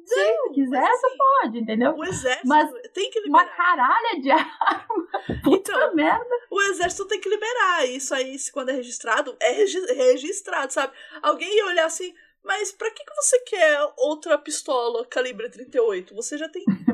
Se 0.07 0.49
quiser, 0.55 0.81
mas 0.81 1.01
tu 1.01 1.07
assim, 1.07 1.17
pode, 1.17 1.59
entendeu? 1.59 1.95
O 1.97 2.05
exército 2.05 2.47
Mas 2.49 2.71
tem 2.93 3.11
que 3.11 3.21
Uma 3.21 3.43
liberar. 3.43 3.57
caralha 3.57 4.21
de 4.21 4.31
arma. 4.31 5.09
Puta 5.43 5.73
Então, 5.73 5.95
merda. 5.95 6.37
o 6.51 6.61
exército 6.63 7.07
tem 7.07 7.21
que 7.21 7.29
liberar. 7.29 7.87
Isso 7.87 8.15
aí, 8.15 8.37
quando 8.53 8.69
é 8.71 8.73
registrado, 8.73 9.37
é 9.41 9.53
regi- 9.53 9.93
registrado, 9.95 10.73
sabe? 10.73 10.93
Alguém 11.23 11.55
ia 11.57 11.67
olhar 11.67 11.87
assim, 11.87 12.15
mas 12.43 12.73
pra 12.73 12.91
que, 12.91 13.05
que 13.05 13.15
você 13.15 13.39
quer 13.41 13.79
outra 13.97 14.37
pistola 14.39 15.05
calibre 15.07 15.49
38? 15.49 16.15
Você 16.15 16.37
já 16.37 16.49
tem 16.49 16.63
uma. 16.69 16.94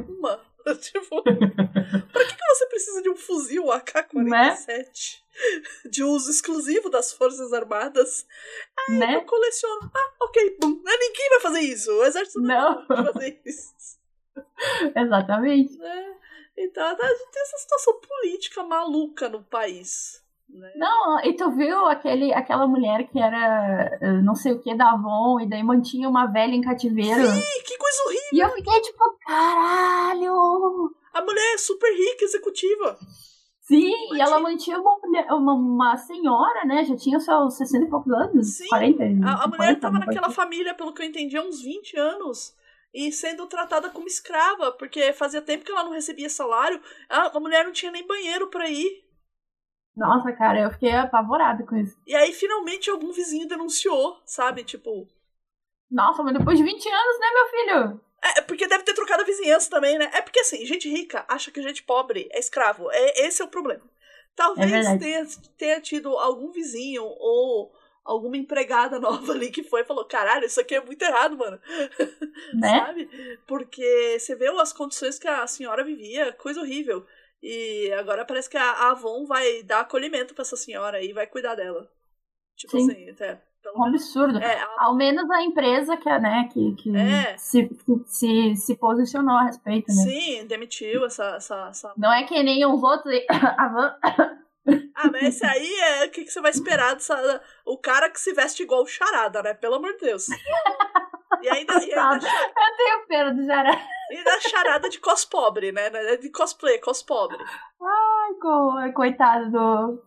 tipo, 0.81 1.23
pra 1.23 2.25
que, 2.25 2.35
que 2.37 2.45
você 2.55 2.67
precisa 2.67 3.03
de 3.03 3.11
um 3.11 3.17
fuzil 3.17 3.71
AK-47? 3.73 5.21
De 5.91 6.03
uso 6.05 6.31
exclusivo 6.31 6.91
das 6.91 7.13
Forças 7.13 7.53
Armadas. 7.53 8.27
Eu 8.89 8.95
Né? 8.97 9.21
coleciono. 9.25 9.91
Ah, 9.95 10.13
ok, 10.25 10.57
bum. 10.61 10.83
Ah, 10.87 10.97
Ninguém 10.99 11.29
vai 11.31 11.41
fazer 11.41 11.61
isso. 11.61 11.91
O 11.93 12.05
exército 12.05 12.41
não, 12.41 12.81
Não. 12.81 12.87
vai 12.87 13.13
fazer 13.13 13.41
isso. 13.45 13.73
Exatamente. 14.95 15.77
né? 15.79 16.17
Então, 16.57 16.85
a 16.87 16.91
gente 17.09 17.31
tem 17.33 17.43
essa 17.43 17.59
situação 17.59 18.01
política 18.01 18.63
maluca 18.63 19.29
no 19.29 19.43
país. 19.43 20.23
Né? 20.53 20.73
Não, 20.77 21.21
e 21.25 21.33
tu 21.35 21.51
viu 21.53 21.87
aquele, 21.87 22.33
aquela 22.35 22.67
mulher 22.67 23.07
que 23.09 23.19
era 23.19 23.99
eh, 24.01 24.21
não 24.23 24.35
sei 24.35 24.53
o 24.53 24.61
que 24.61 24.75
da 24.75 24.91
Avon 24.93 25.41
e 25.41 25.49
daí 25.49 25.63
mantinha 25.63 26.09
uma 26.09 26.27
velha 26.27 26.55
em 26.55 26.61
cativeiro. 26.61 27.21
Ih, 27.23 27.63
que 27.65 27.79
coisa 27.79 28.03
horrível! 28.07 28.29
E 28.33 28.41
eu 28.41 28.51
fiquei 28.51 28.81
tipo, 28.81 29.05
caralho! 29.27 30.91
A 31.13 31.23
mulher 31.23 31.55
é 31.55 31.59
super 31.59 31.91
rica, 31.93 32.25
executiva. 32.25 32.97
Sim, 33.61 33.93
e 34.15 34.21
ela 34.21 34.41
mantinha 34.41 34.79
uma, 34.81 34.99
mulher- 34.99 35.33
uma, 35.33 35.55
uma 35.55 35.97
senhora, 35.97 36.65
né? 36.65 36.85
Já 36.85 36.97
tinha 36.97 37.21
seus 37.21 37.57
60 37.57 37.87
e 37.87 37.89
poucos 37.89 38.13
anos. 38.13 38.57
Sim, 38.57 38.67
40, 38.69 39.03
A, 39.05 39.07
a 39.07 39.11
50, 39.45 39.49
mulher 39.49 39.75
tava 39.79 39.87
alguma 39.87 40.05
coisa 40.07 40.21
naquela 40.21 40.31
família, 40.31 40.75
pelo 40.75 40.93
que 40.93 41.03
eu 41.03 41.07
entendi, 41.07 41.37
há 41.37 41.43
uns 41.43 41.63
20 41.63 41.97
anos. 41.97 42.53
E 42.93 43.13
sendo 43.13 43.47
tratada 43.47 43.89
como 43.91 44.09
escrava, 44.09 44.73
porque 44.73 45.13
fazia 45.13 45.41
tempo 45.41 45.65
que 45.65 45.71
ela 45.71 45.85
não 45.85 45.93
recebia 45.93 46.29
salário. 46.29 46.81
A, 47.09 47.37
a 47.37 47.41
mulher 47.41 47.65
não 47.65 47.73
tinha 47.73 47.93
nem 47.93 48.05
banheiro 48.05 48.49
pra 48.49 48.69
ir. 48.69 49.05
Nossa, 50.01 50.33
cara, 50.33 50.61
eu 50.61 50.71
fiquei 50.71 50.93
apavorada 50.93 51.63
com 51.63 51.77
isso. 51.77 51.95
E 52.07 52.17
aí, 52.17 52.33
finalmente, 52.33 52.89
algum 52.89 53.13
vizinho 53.13 53.47
denunciou, 53.47 54.19
sabe? 54.25 54.65
Tipo. 54.65 55.07
Nossa, 55.91 56.23
mas 56.23 56.33
depois 56.33 56.57
de 56.57 56.65
20 56.65 56.89
anos, 56.89 57.21
né, 57.21 57.27
meu 57.35 57.49
filho? 57.49 58.01
É, 58.23 58.41
porque 58.41 58.67
deve 58.67 58.83
ter 58.83 58.95
trocado 58.95 59.23
a 59.23 59.27
vizinhança 59.27 59.69
também, 59.69 59.99
né? 59.99 60.11
É 60.15 60.23
porque 60.23 60.41
assim, 60.41 60.65
gente 60.65 60.89
rica 60.89 61.23
acha 61.29 61.51
que 61.51 61.61
gente 61.61 61.83
pobre 61.83 62.31
é 62.33 62.39
escravo. 62.39 62.91
É, 62.91 63.27
esse 63.27 63.43
é 63.43 63.45
o 63.45 63.49
problema. 63.49 63.83
Talvez 64.35 64.71
verdade. 64.71 64.99
tenha, 64.99 65.27
tenha 65.59 65.81
tido 65.83 66.17
algum 66.17 66.51
vizinho 66.51 67.05
ou 67.05 67.71
alguma 68.03 68.39
empregada 68.39 68.99
nova 69.01 69.33
ali 69.33 69.51
que 69.51 69.63
foi 69.63 69.83
e 69.83 69.87
falou: 69.87 70.07
caralho, 70.07 70.47
isso 70.47 70.61
aqui 70.61 70.77
é 70.77 70.83
muito 70.83 71.03
errado, 71.03 71.37
mano. 71.37 71.61
Né? 72.55 72.79
Sabe? 72.79 73.39
Porque 73.47 74.19
você 74.19 74.35
vê 74.35 74.49
as 74.49 74.73
condições 74.73 75.19
que 75.19 75.29
a 75.29 75.47
senhora 75.47 75.85
vivia, 75.85 76.33
coisa 76.33 76.61
horrível. 76.61 77.07
E 77.43 77.91
agora 77.99 78.25
parece 78.25 78.51
que 78.51 78.57
a 78.57 78.91
Avon 78.91 79.25
vai 79.27 79.63
dar 79.63 79.81
acolhimento 79.81 80.35
pra 80.35 80.43
essa 80.43 80.57
senhora 80.57 81.03
e 81.03 81.13
vai 81.13 81.27
cuidar 81.27 81.55
dela. 81.55 81.91
Tipo 82.57 82.79
Sim. 82.79 82.91
assim, 82.91 83.11
até. 83.11 83.43
Pelo 83.63 83.77
Um 83.77 83.85
menos. 83.85 84.03
absurdo. 84.03 84.39
É, 84.39 84.59
a- 84.59 84.75
Ao 84.79 84.95
menos 84.97 85.31
a 85.31 85.43
empresa 85.43 85.97
que, 85.97 86.09
é, 86.09 86.19
né, 86.19 86.49
que, 86.53 86.75
que 86.77 86.97
É. 86.97 87.37
se, 87.37 87.69
se, 88.07 88.57
se 88.57 88.77
posicionou 88.77 89.37
a 89.37 89.45
respeito, 89.45 89.87
né? 89.89 90.03
sim, 90.03 90.47
demitiu 90.47 91.05
essa, 91.05 91.37
essa, 91.37 91.69
essa 91.69 91.93
Não 91.97 92.11
é 92.13 92.25
que 92.25 92.43
nem 92.43 92.65
os 92.65 92.83
outros. 92.83 93.15
a 93.29 93.69
van- 93.69 93.99
Ah, 94.95 95.11
mas 95.11 95.23
esse 95.37 95.47
aí 95.47 95.75
é 95.81 96.05
o 96.07 96.11
que, 96.11 96.25
que 96.25 96.31
você 96.31 96.41
vai 96.41 96.51
esperar 96.51 96.95
dessa. 96.95 97.43
O 97.65 97.79
cara 97.79 98.11
que 98.11 98.21
se 98.21 98.33
veste 98.35 98.63
igual 98.63 98.83
o 98.83 98.87
charada, 98.87 99.43
né? 99.43 99.55
Pelo 99.55 99.77
amor 99.77 99.93
de 99.95 100.01
Deus. 100.01 100.27
E 101.43 101.49
ainda, 101.49 101.73
e 101.85 101.93
ainda. 101.95 102.27
Eu 102.27 102.77
tenho 102.77 103.07
pena 103.09 103.33
do 103.33 103.43
Jará. 103.45 103.71
e 104.11 104.17
ainda 104.17 104.41
charada 104.41 104.89
de 104.91 104.99
cos 105.01 105.25
pobre, 105.25 105.73
né? 105.73 105.89
De 106.19 106.31
cosplay, 106.31 106.79
cos 106.79 107.03
pobre. 107.03 107.39
Ai, 107.43 108.35
co- 108.41 108.93
Coitado 108.95 109.51
do. 109.51 110.03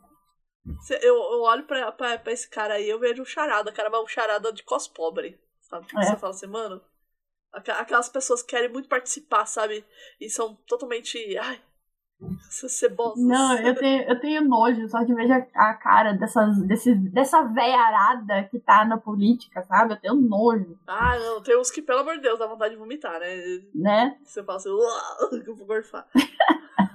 Eu, 1.01 1.15
eu 1.15 1.41
olho 1.41 1.65
pra, 1.65 1.91
pra, 1.91 2.17
pra 2.19 2.31
esse 2.31 2.49
cara 2.49 2.75
aí, 2.75 2.87
eu 2.87 2.99
vejo 2.99 3.21
um 3.23 3.25
charada, 3.25 3.71
cara, 3.71 3.89
mas 3.89 4.01
um 4.01 4.07
charada 4.07 4.53
de 4.53 4.63
cos 4.63 4.87
pobre. 4.87 5.39
Sabe? 5.61 5.87
É. 5.97 6.03
Você 6.03 6.15
fala 6.17 6.33
assim, 6.33 6.47
mano. 6.47 6.81
Aquelas 7.51 8.09
pessoas 8.09 8.41
que 8.41 8.49
querem 8.49 8.69
muito 8.69 8.87
participar, 8.89 9.45
sabe? 9.45 9.85
E 10.21 10.29
são 10.29 10.55
totalmente. 10.67 11.37
Ai. 11.37 11.61
Cebosas. 12.49 13.23
Não, 13.23 13.57
eu 13.59 13.75
tenho, 13.75 14.03
eu 14.03 14.19
tenho 14.19 14.47
nojo 14.47 14.87
só 14.87 15.03
de 15.03 15.13
ver 15.13 15.31
a, 15.31 15.69
a 15.69 15.73
cara 15.73 16.13
dessas, 16.13 16.57
desses, 16.63 16.97
dessa 17.11 17.43
véia 17.43 17.77
arada 17.77 18.43
que 18.49 18.59
tá 18.59 18.85
na 18.85 18.97
política, 18.97 19.63
sabe? 19.63 19.93
Eu 19.93 19.97
tenho 19.99 20.15
nojo. 20.15 20.77
Ah, 20.87 21.17
não, 21.19 21.41
tem 21.41 21.59
uns 21.59 21.69
que, 21.69 21.81
pelo 21.81 21.99
amor 21.99 22.15
de 22.15 22.21
Deus, 22.21 22.39
dá 22.39 22.47
vontade 22.47 22.73
de 22.73 22.79
vomitar, 22.79 23.19
né? 23.19 23.35
Né? 23.73 24.17
Você 24.23 24.43
fala 24.43 24.57
assim, 24.57 24.69
"Uau", 24.69 25.29
eu 25.45 25.55
vou 25.55 25.65
gorfar. 25.65 26.07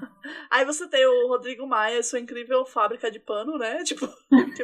Aí 0.51 0.65
você 0.65 0.89
tem 0.89 1.07
o 1.07 1.29
Rodrigo 1.29 1.67
Maia, 1.67 2.03
sua 2.03 2.19
incrível 2.19 2.65
fábrica 2.65 3.11
de 3.11 3.19
pano, 3.19 3.59
né? 3.59 3.83
Tipo, 3.89 4.07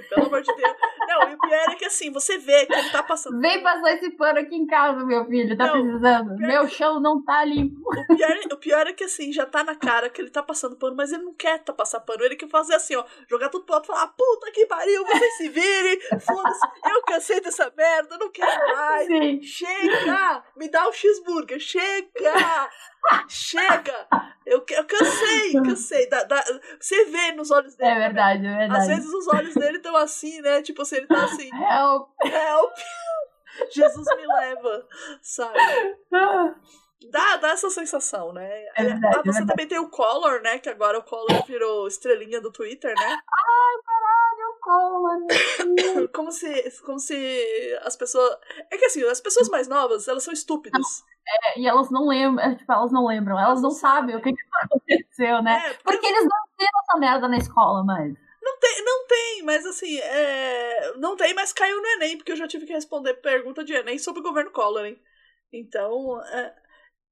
pelo 0.08 0.26
amor 0.26 0.42
de 0.42 0.54
Deus. 0.54 0.76
Não, 1.06 1.30
e 1.30 1.34
o 1.34 1.38
pior 1.38 1.70
é 1.70 1.74
que 1.76 1.84
assim, 1.84 2.10
você 2.10 2.36
vê 2.38 2.66
que 2.66 2.72
ele 2.72 2.90
tá 2.90 3.02
passando. 3.02 3.40
Vem 3.40 3.62
passar 3.62 3.94
esse 3.94 4.10
pano 4.10 4.38
aqui 4.38 4.54
em 4.54 4.66
casa, 4.66 5.04
meu 5.04 5.24
filho. 5.26 5.56
Tá 5.56 5.66
Não, 5.66 5.82
precisando. 5.82 6.36
Meu 6.36 6.68
chão 6.68 7.00
não 7.00 7.22
tá 7.24 7.44
limpo. 7.44 7.80
O 7.88 8.16
pior, 8.16 8.38
o 8.52 8.56
pior 8.56 8.86
é 8.86 8.92
que 8.92 9.04
assim, 9.04 9.32
já 9.32 9.46
tá 9.46 9.62
na 9.64 9.74
cara 9.74 10.10
que 10.10 10.20
ele 10.20 10.30
tá 10.30 10.42
passando 10.42 10.76
pano, 10.76 10.96
mas 10.96 11.12
ele 11.12 11.22
não 11.22 11.34
quer 11.34 11.62
tá 11.62 11.72
passar 11.72 12.00
pano. 12.00 12.24
Ele 12.24 12.36
quer 12.36 12.48
fazer 12.48 12.74
assim, 12.74 12.96
ó, 12.96 13.04
jogar 13.28 13.48
tudo 13.48 13.64
pro 13.64 13.76
alto 13.76 13.84
e 13.84 13.94
falar, 13.94 14.08
puta 14.08 14.50
que 14.52 14.66
pariu, 14.66 15.04
vocês 15.06 15.36
se 15.36 15.48
virem, 15.48 16.00
foda-se, 16.20 16.66
eu 16.90 17.02
cansei 17.02 17.40
dessa 17.40 17.72
merda, 17.76 18.18
não 18.18 18.30
quero 18.30 18.76
mais. 18.76 19.06
Sim. 19.06 19.42
Chega! 19.42 20.44
Me 20.56 20.68
dá 20.68 20.88
um 20.88 20.92
cheeseburger! 20.92 21.58
Chega! 21.60 22.70
Chega! 23.28 24.06
Eu, 24.46 24.64
eu 24.70 24.84
cansei, 24.86 25.52
cansei. 25.54 26.08
Da- 26.08 26.24
da- 26.24 26.44
você 26.80 27.04
vê 27.06 27.32
nos 27.32 27.50
olhos 27.50 27.74
dele. 27.76 27.90
É 27.90 27.98
verdade, 27.98 28.46
é 28.46 28.50
Às 28.50 28.58
verdade. 28.58 28.86
vezes 28.88 29.12
os 29.12 29.26
olhos 29.28 29.54
dele 29.54 29.76
estão 29.78 29.96
assim, 29.96 30.40
né? 30.42 30.62
Tipo 30.62 30.82
assim, 30.82 30.96
ele 30.96 31.06
tá 31.06 31.24
assim, 31.24 31.48
Help. 31.54 32.08
help! 32.24 32.72
Jesus 33.70 34.06
me 34.16 34.26
leva, 34.26 34.86
sabe? 35.22 35.58
Dá, 37.10 37.36
dá 37.36 37.50
essa 37.50 37.68
sensação, 37.70 38.32
né? 38.32 38.48
É 38.76 38.82
verdade, 38.84 39.06
Ah, 39.16 39.20
é 39.20 39.22
você 39.22 39.22
verdade. 39.24 39.46
também 39.48 39.68
tem 39.68 39.78
o 39.78 39.90
Collor, 39.90 40.40
né? 40.42 40.58
Que 40.58 40.70
agora 40.70 40.98
o 40.98 41.02
Collor 41.04 41.44
virou 41.46 41.86
estrelinha 41.86 42.40
do 42.40 42.50
Twitter, 42.50 42.94
né? 42.98 43.18
Como 46.12 46.32
se, 46.32 46.82
como 46.82 46.98
se 46.98 47.78
as 47.82 47.96
pessoas. 47.96 48.36
É 48.70 48.76
que 48.76 48.86
assim, 48.86 49.04
as 49.04 49.20
pessoas 49.20 49.48
mais 49.48 49.68
novas, 49.68 50.08
elas 50.08 50.22
são 50.22 50.32
estúpidas. 50.32 51.04
É, 51.26 51.60
E 51.60 51.66
elas 51.66 51.90
não 51.90 52.06
lembram, 52.06 52.44
é, 52.44 52.54
tipo, 52.54 52.70
elas 52.70 52.92
não 52.92 53.06
lembram, 53.06 53.38
elas 53.38 53.62
não 53.62 53.70
sabem 53.70 54.16
o 54.16 54.22
que, 54.22 54.32
que 54.32 54.42
aconteceu, 54.62 55.42
né? 55.42 55.62
É, 55.66 55.74
porque 55.74 55.82
Porque 55.84 56.06
eles 56.06 56.24
não 56.24 56.38
viram 56.58 56.80
essa 56.82 56.98
merda 56.98 57.28
na 57.28 57.36
escola 57.36 57.84
mais. 57.84 58.14
Não 58.42 58.58
tem, 58.58 58.84
não 58.84 59.06
tem, 59.06 59.42
mas 59.42 59.64
assim, 59.64 59.98
é... 59.98 60.92
não 60.98 61.16
tem, 61.16 61.32
mas 61.32 61.52
caiu 61.52 61.80
no 61.80 61.86
Enem, 61.86 62.18
porque 62.18 62.32
eu 62.32 62.36
já 62.36 62.46
tive 62.46 62.66
que 62.66 62.74
responder 62.74 63.14
pergunta 63.14 63.64
de 63.64 63.72
Enem 63.72 63.98
sobre 63.98 64.20
o 64.20 64.22
governo 64.22 64.50
Collor, 64.50 64.84
hein? 64.84 65.00
Então, 65.50 66.20
é, 66.22 66.54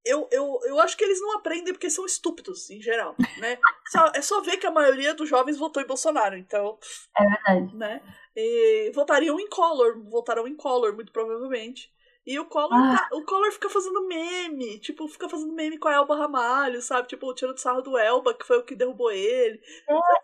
eu, 0.05 0.27
eu, 0.31 0.59
eu 0.65 0.79
acho 0.79 0.97
que 0.97 1.03
eles 1.03 1.21
não 1.21 1.37
aprendem 1.37 1.73
porque 1.73 1.89
são 1.89 2.05
estúpidos, 2.05 2.69
em 2.69 2.81
geral, 2.81 3.15
né? 3.39 3.57
Só- 3.89 4.11
é 4.15 4.21
só 4.21 4.41
ver 4.41 4.57
que 4.57 4.65
a 4.67 4.71
maioria 4.71 5.13
dos 5.13 5.29
jovens 5.29 5.57
votou 5.57 5.81
em 5.81 5.87
Bolsonaro, 5.87 6.35
então, 6.37 6.77
É 7.15 7.23
verdade. 7.23 7.75
né? 7.75 8.01
E 8.35 8.91
votariam 8.93 9.39
em 9.39 9.47
Collor, 9.47 10.01
votarão 10.09 10.47
em 10.47 10.55
Collor, 10.55 10.93
muito 10.95 11.11
provavelmente. 11.11 11.92
E 12.25 12.39
o 12.39 12.45
Collor, 12.45 12.73
Ah. 12.73 12.97
tá- 13.09 13.17
o 13.17 13.23
Collor 13.25 13.51
fica 13.51 13.69
fazendo 13.69 14.07
meme, 14.07 14.79
tipo, 14.79 15.05
fica 15.09 15.27
fazendo 15.27 15.51
meme 15.53 15.77
com 15.77 15.89
a 15.89 15.93
Elba 15.95 16.15
Ramalho, 16.15 16.81
sabe? 16.81 17.07
Tipo, 17.09 17.33
tirando 17.33 17.57
sarro 17.57 17.81
do 17.81 17.97
Elba, 17.97 18.33
que 18.33 18.45
foi 18.45 18.59
o 18.59 18.63
que 18.63 18.75
derrubou 18.77 19.11
ele. 19.11 19.59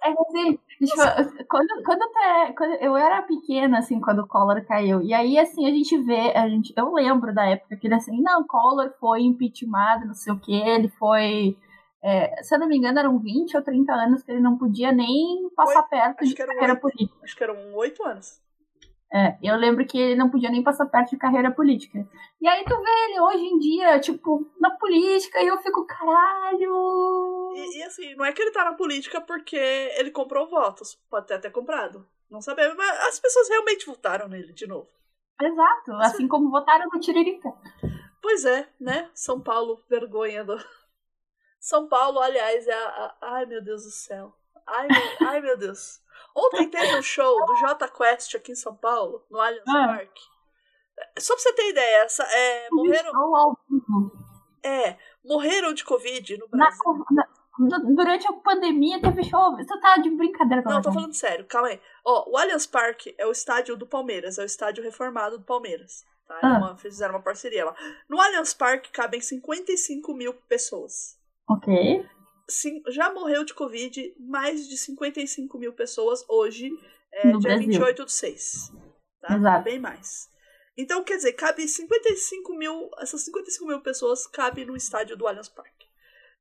É 0.04 0.14
que 0.14 0.22
assim, 0.22 0.60
tipo, 0.86 1.46
quando, 1.48 1.84
quando, 1.84 2.02
até- 2.04 2.54
quando 2.54 2.74
eu 2.76 2.96
era 2.96 3.22
pequena, 3.24 3.80
assim, 3.80 4.00
quando 4.00 4.20
o 4.20 4.28
Collor 4.28 4.66
caiu, 4.66 5.02
e 5.02 5.14
aí, 5.14 5.38
assim, 5.38 5.66
a 5.68 5.72
gente 5.72 5.98
vê, 5.98 6.32
a 6.38 6.48
gente, 6.48 6.74
eu 6.78 6.90
lembro 6.94 7.34
da 7.36 7.46
época 7.46 7.76
que 7.76 7.88
ele 7.88 7.96
assim, 7.96 8.22
não, 8.22 8.46
Collor 8.48 8.94
foi 8.98 9.22
impeachmentado, 9.24 10.06
não 10.08 10.14
sei 10.14 10.32
o 10.32 10.40
que, 10.40 10.54
ele 10.56 10.88
foi, 10.98 11.58
é, 12.02 12.42
se 12.42 12.56
eu 12.56 12.60
não 12.60 12.68
me 12.70 12.78
engano, 12.78 12.98
eram 12.98 13.20
20 13.20 13.58
ou 13.58 13.62
30 13.62 13.92
anos 13.94 14.24
que 14.24 14.32
ele 14.32 14.40
não 14.40 14.58
podia 14.58 14.94
nem 14.94 15.50
passar 15.54 15.84
perto 15.84 16.24
de 16.24 16.34
carreira 16.34 16.70
oito. 16.74 16.80
política. 16.82 17.20
Acho 17.24 17.36
que 17.36 17.44
eram 17.44 17.76
oito 17.76 18.02
anos. 18.06 18.40
É, 19.12 19.38
eu 19.42 19.56
lembro 19.56 19.86
que 19.88 19.98
ele 19.98 20.16
não 20.16 20.30
podia 20.30 20.52
nem 20.52 20.62
passar 20.62 20.86
perto 20.86 21.10
de 21.12 21.18
carreira 21.18 21.50
política. 21.52 22.08
E 22.40 22.48
aí 22.48 22.64
tu 22.64 22.80
vê 22.80 22.90
ele 23.06 23.20
hoje 23.22 23.44
em 23.44 23.58
dia, 23.58 24.00
tipo, 24.00 24.46
na 24.60 24.70
política, 24.72 25.42
e 25.42 25.48
eu 25.48 25.58
fico, 25.58 25.86
caralho. 25.86 27.52
E, 27.56 27.80
e, 27.80 27.84
assim, 27.84 28.14
não 28.16 28.24
é 28.24 28.32
que 28.32 28.42
ele 28.42 28.52
tá 28.52 28.64
na 28.66 28.74
política 28.74 29.20
porque 29.20 29.56
ele 29.56 30.12
comprou 30.12 30.48
votos. 30.48 30.96
Pode 31.10 31.26
até 31.26 31.40
ter 31.40 31.52
comprado. 31.52 32.08
Não 32.30 32.40
sabemos, 32.42 32.76
mas 32.78 33.00
as 33.08 33.20
pessoas 33.20 33.50
realmente 33.50 33.88
votaram 33.88 34.28
nele 34.28 34.54
de 34.54 34.68
novo. 34.68 34.88
Exato, 35.42 35.94
assim 35.94 36.28
como 36.28 36.52
votaram 36.52 36.88
no 36.94 37.00
Tiririca. 37.00 37.52
Pois 38.22 38.46
é, 38.46 38.70
né? 38.80 39.10
São 39.16 39.42
Paulo, 39.42 39.82
vergonha 39.90 40.44
do. 40.44 40.56
São 41.60 41.88
Paulo, 41.88 42.20
aliás, 42.20 42.68
é 42.68 42.74
a. 42.74 42.88
a- 42.88 43.18
Ai, 43.22 43.46
meu 43.48 43.64
Deus 43.64 43.84
do 43.84 43.90
céu. 43.90 44.36
Ai, 44.72 44.88
meu, 44.88 45.28
ai, 45.30 45.42
meu 45.42 45.58
Deus. 45.58 46.00
Ontem 46.36 46.70
teve 46.70 46.96
um 46.98 47.02
show 47.02 47.46
do 47.46 47.56
J 47.56 47.88
Quest 47.90 48.36
aqui 48.36 48.52
em 48.52 48.56
São 48.56 48.76
Paulo, 48.76 49.26
no 49.30 49.40
Allianz 49.40 49.68
Ah. 49.68 49.88
Parque. 49.88 50.22
Só 51.18 51.34
pra 51.34 51.42
você 51.44 51.54
ter 51.54 51.70
ideia, 51.70 52.04
essa, 52.04 52.24
é, 52.24 52.68
morreram, 52.72 53.12
é, 54.64 54.98
morreram 55.24 55.74
de 55.74 55.84
Covid 55.86 56.38
no 56.38 56.48
Na, 56.52 56.66
Brasil. 56.68 57.06
na- 57.12 57.28
du- 57.80 57.96
durante 57.96 58.28
a 58.28 58.34
pandemia 58.34 59.02
teve 59.02 59.24
show. 59.24 59.56
Você 59.56 59.80
tá 59.80 59.98
de 59.98 60.10
brincadeira 60.10 60.62
com 60.64 60.70
Não, 60.70 60.82
tô 60.82 60.90
gente. 60.90 61.00
falando 61.02 61.14
sério, 61.14 61.46
calma 61.48 61.70
aí. 61.70 61.82
Ó, 62.06 62.30
o 62.32 62.38
Allianz 62.38 62.68
Parque 62.68 63.16
é 63.18 63.26
o 63.26 63.32
estádio 63.32 63.76
do 63.78 63.88
Palmeiras, 63.88 64.38
é 64.38 64.44
o 64.44 64.46
estádio 64.46 64.84
reformado 64.84 65.38
do 65.38 65.46
Palmeiras. 65.46 66.04
Tá? 66.28 66.36
É 66.36 66.46
Ah. 66.46 66.58
uma- 66.58 66.78
fizeram 66.78 67.16
uma 67.16 67.24
parceria 67.24 67.66
lá. 67.66 67.76
No 68.10 68.20
Allianz 68.20 68.54
Parque 68.54 68.92
cabem 68.92 69.22
55 69.22 70.14
mil 70.14 70.34
pessoas. 70.34 71.18
Ok. 71.50 72.06
Sim, 72.50 72.82
já 72.88 73.14
morreu 73.14 73.44
de 73.46 73.54
Covid 73.54 74.16
mais 74.20 74.68
de 74.68 74.78
55 74.78 75.58
mil 75.58 75.74
pessoas 75.74 76.26
hoje, 76.28 76.72
é, 77.14 77.28
No 77.28 77.40
dia 77.40 77.50
Brasil. 77.52 77.68
28 77.70 78.04
do 78.06 78.10
6. 78.12 78.72
Tá? 79.22 79.36
Exato. 79.36 79.64
Bem 79.64 79.80
mais. 79.80 80.30
Então, 80.78 81.04
quer 81.04 81.18
dizer, 81.18 81.34
cabe 81.34 81.68
55 81.68 82.54
mil. 82.56 82.90
Essas 83.00 83.22
55 83.26 83.68
mil 83.68 83.82
pessoas 83.82 84.26
cabem 84.28 84.66
no 84.66 84.76
estádio 84.78 85.16
do 85.18 85.28
Allianz 85.28 85.50
Parque. 85.50 85.88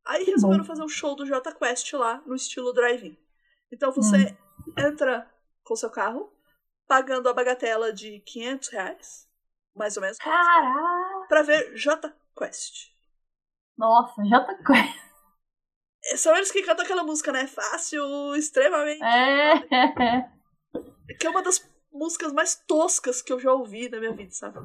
Aí 0.07 0.25
Que 0.25 0.31
resolveram 0.31 0.63
bom. 0.63 0.69
fazer 0.69 0.83
um 0.83 0.89
show 0.89 1.15
do 1.17 1.27
J 1.27 1.53
Quest 1.55 1.93
lá, 1.95 2.23
no 2.25 2.35
estilo 2.35 2.73
drive-in. 2.73 3.17
Então 3.73 3.91
você 3.93 4.17
Hum. 4.17 4.73
entra 4.79 5.29
com 5.65 5.75
seu 5.77 5.91
carro, 5.91 6.33
pagando 6.87 7.29
a 7.29 7.35
bagatela 7.35 7.93
de 7.93 8.21
500 8.21 8.69
reais, 8.71 9.29
mais 9.77 9.97
ou 9.97 10.03
menos, 10.03 10.17
Caralho. 10.19 11.27
pra 11.29 11.43
ver 11.43 11.75
J 11.75 12.11
Quest. 12.39 12.93
Nossa, 13.77 14.25
já 14.25 14.41
tá. 14.41 14.55
São 16.17 16.35
eles 16.37 16.51
que 16.51 16.63
cantam 16.63 16.85
aquela 16.85 17.03
música, 17.05 17.31
né? 17.33 17.47
Fácil, 17.47 18.35
extremamente. 18.37 19.03
É. 19.03 20.31
Que 21.19 21.27
é 21.27 21.31
uma 21.31 21.43
das 21.43 21.67
músicas 21.93 22.33
mais 22.33 22.55
toscas 22.67 23.21
que 23.23 23.33
eu 23.33 23.39
já 23.41 23.53
ouvi 23.53 23.89
na 23.89 23.99
minha 23.99 24.13
vida, 24.13 24.31
sabe? 24.33 24.59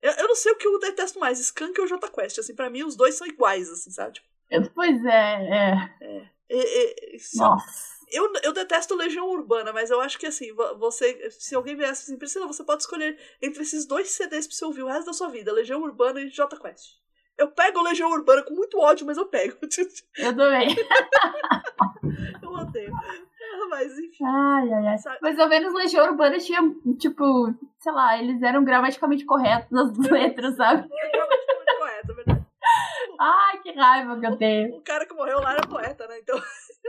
Eu, 0.00 0.12
eu 0.12 0.28
não 0.28 0.34
sei 0.34 0.52
o 0.52 0.56
que 0.56 0.66
eu 0.66 0.78
detesto 0.78 1.18
mais, 1.20 1.38
Skunk 1.38 1.80
ou 1.80 1.86
J 1.86 2.08
Quest. 2.10 2.38
Assim, 2.38 2.54
pra 2.54 2.68
mim, 2.70 2.82
os 2.82 2.96
dois 2.96 3.14
são 3.14 3.26
iguais, 3.26 3.70
assim, 3.70 3.90
sabe? 3.90 4.14
Tipo, 4.14 4.26
Pois 4.74 5.04
é, 5.04 5.48
é. 6.00 6.30
eu- 6.48 7.18
Nossa. 7.36 7.88
eu, 8.10 8.30
eu 8.42 8.52
detesto 8.52 8.94
Legião 8.94 9.26
Urbana, 9.30 9.72
mas 9.72 9.90
eu 9.90 10.00
acho 10.00 10.18
que 10.18 10.26
assim, 10.26 10.52
vo- 10.52 10.76
você. 10.78 11.30
Se 11.30 11.54
alguém 11.54 11.76
viesse 11.76 12.02
assim, 12.02 12.18
Priscila, 12.18 12.46
você 12.46 12.62
pode 12.64 12.82
escolher 12.82 13.18
entre 13.40 13.62
esses 13.62 13.86
dois 13.86 14.10
CDs 14.10 14.46
pra 14.46 14.54
você 14.56 14.64
ouvir 14.64 14.82
o 14.82 14.88
resto 14.88 15.06
da 15.06 15.12
sua 15.14 15.28
vida, 15.28 15.52
Legião 15.52 15.80
Urbana 15.82 16.20
e 16.20 16.28
J 16.28 16.54
Quest. 16.58 17.00
Eu 17.42 17.50
pego 17.50 17.82
Legião 17.82 18.08
Urbana 18.12 18.44
com 18.44 18.54
muito 18.54 18.78
ódio, 18.78 19.04
mas 19.04 19.18
eu 19.18 19.26
pego. 19.26 19.56
Eu 20.16 20.36
também. 20.36 20.68
eu 22.40 22.50
odeio. 22.50 22.92
Ah, 22.94 23.66
Mas 23.68 23.98
enfim. 23.98 24.24
Ai, 24.24 24.72
ai, 24.72 24.86
ai. 24.86 24.98
Sabe? 24.98 25.18
Mais 25.20 25.36
ou 25.36 25.48
menos 25.48 25.74
Legião 25.74 26.06
Urbana 26.06 26.38
tinha, 26.38 26.60
tipo, 27.00 27.52
sei 27.80 27.92
lá, 27.92 28.16
eles 28.16 28.40
eram 28.42 28.62
gramaticalmente 28.62 29.24
corretos 29.24 29.70
nas 29.72 29.98
letras, 30.08 30.54
sabe? 30.56 30.82
Muito 30.88 31.78
correto, 31.78 32.12
é 32.12 32.14
verdade. 32.14 32.46
Ai, 33.18 33.58
que 33.58 33.72
raiva 33.72 34.20
que 34.20 34.26
eu 34.26 34.36
tenho. 34.36 34.76
O 34.76 34.82
cara 34.82 35.04
que 35.04 35.14
morreu 35.14 35.40
lá 35.40 35.54
era 35.54 35.66
poeta, 35.66 36.06
né? 36.06 36.18
Então. 36.20 36.40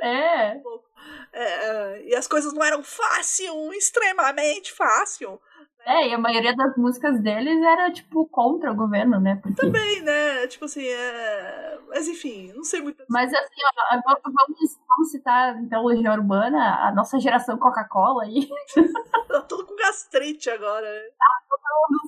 É. 0.03 0.61
É, 1.33 1.43
é, 1.43 2.03
e 2.05 2.15
as 2.15 2.27
coisas 2.29 2.53
não 2.53 2.63
eram 2.63 2.81
fácil, 2.81 3.73
extremamente 3.73 4.71
fácil. 4.71 5.41
É, 5.85 6.07
e 6.07 6.13
a 6.13 6.17
maioria 6.17 6.55
das 6.55 6.77
músicas 6.77 7.19
deles 7.19 7.61
era, 7.61 7.91
tipo, 7.91 8.25
contra 8.27 8.71
o 8.71 8.75
governo, 8.75 9.19
né? 9.19 9.37
Porque... 9.41 9.61
Também, 9.61 10.01
né? 10.01 10.47
Tipo 10.47 10.65
assim, 10.65 10.85
é... 10.87 11.77
Mas 11.89 12.07
enfim, 12.07 12.53
não 12.55 12.63
sei 12.63 12.81
muito. 12.81 13.03
Mas 13.09 13.33
assim, 13.33 13.61
ó, 13.91 14.01
vamos, 14.05 14.21
vamos- 14.87 15.11
citar 15.11 15.57
então 15.61 15.85
Legião 15.85 16.13
Urbana, 16.13 16.87
a 16.87 16.91
nossa 16.93 17.19
geração 17.19 17.57
Coca-Cola 17.57 18.23
aí, 18.23 18.47
Tá 19.27 19.41
tudo 19.41 19.65
com 19.65 19.75
gastrite 19.75 20.49
agora. 20.49 20.87
né? 20.89 21.01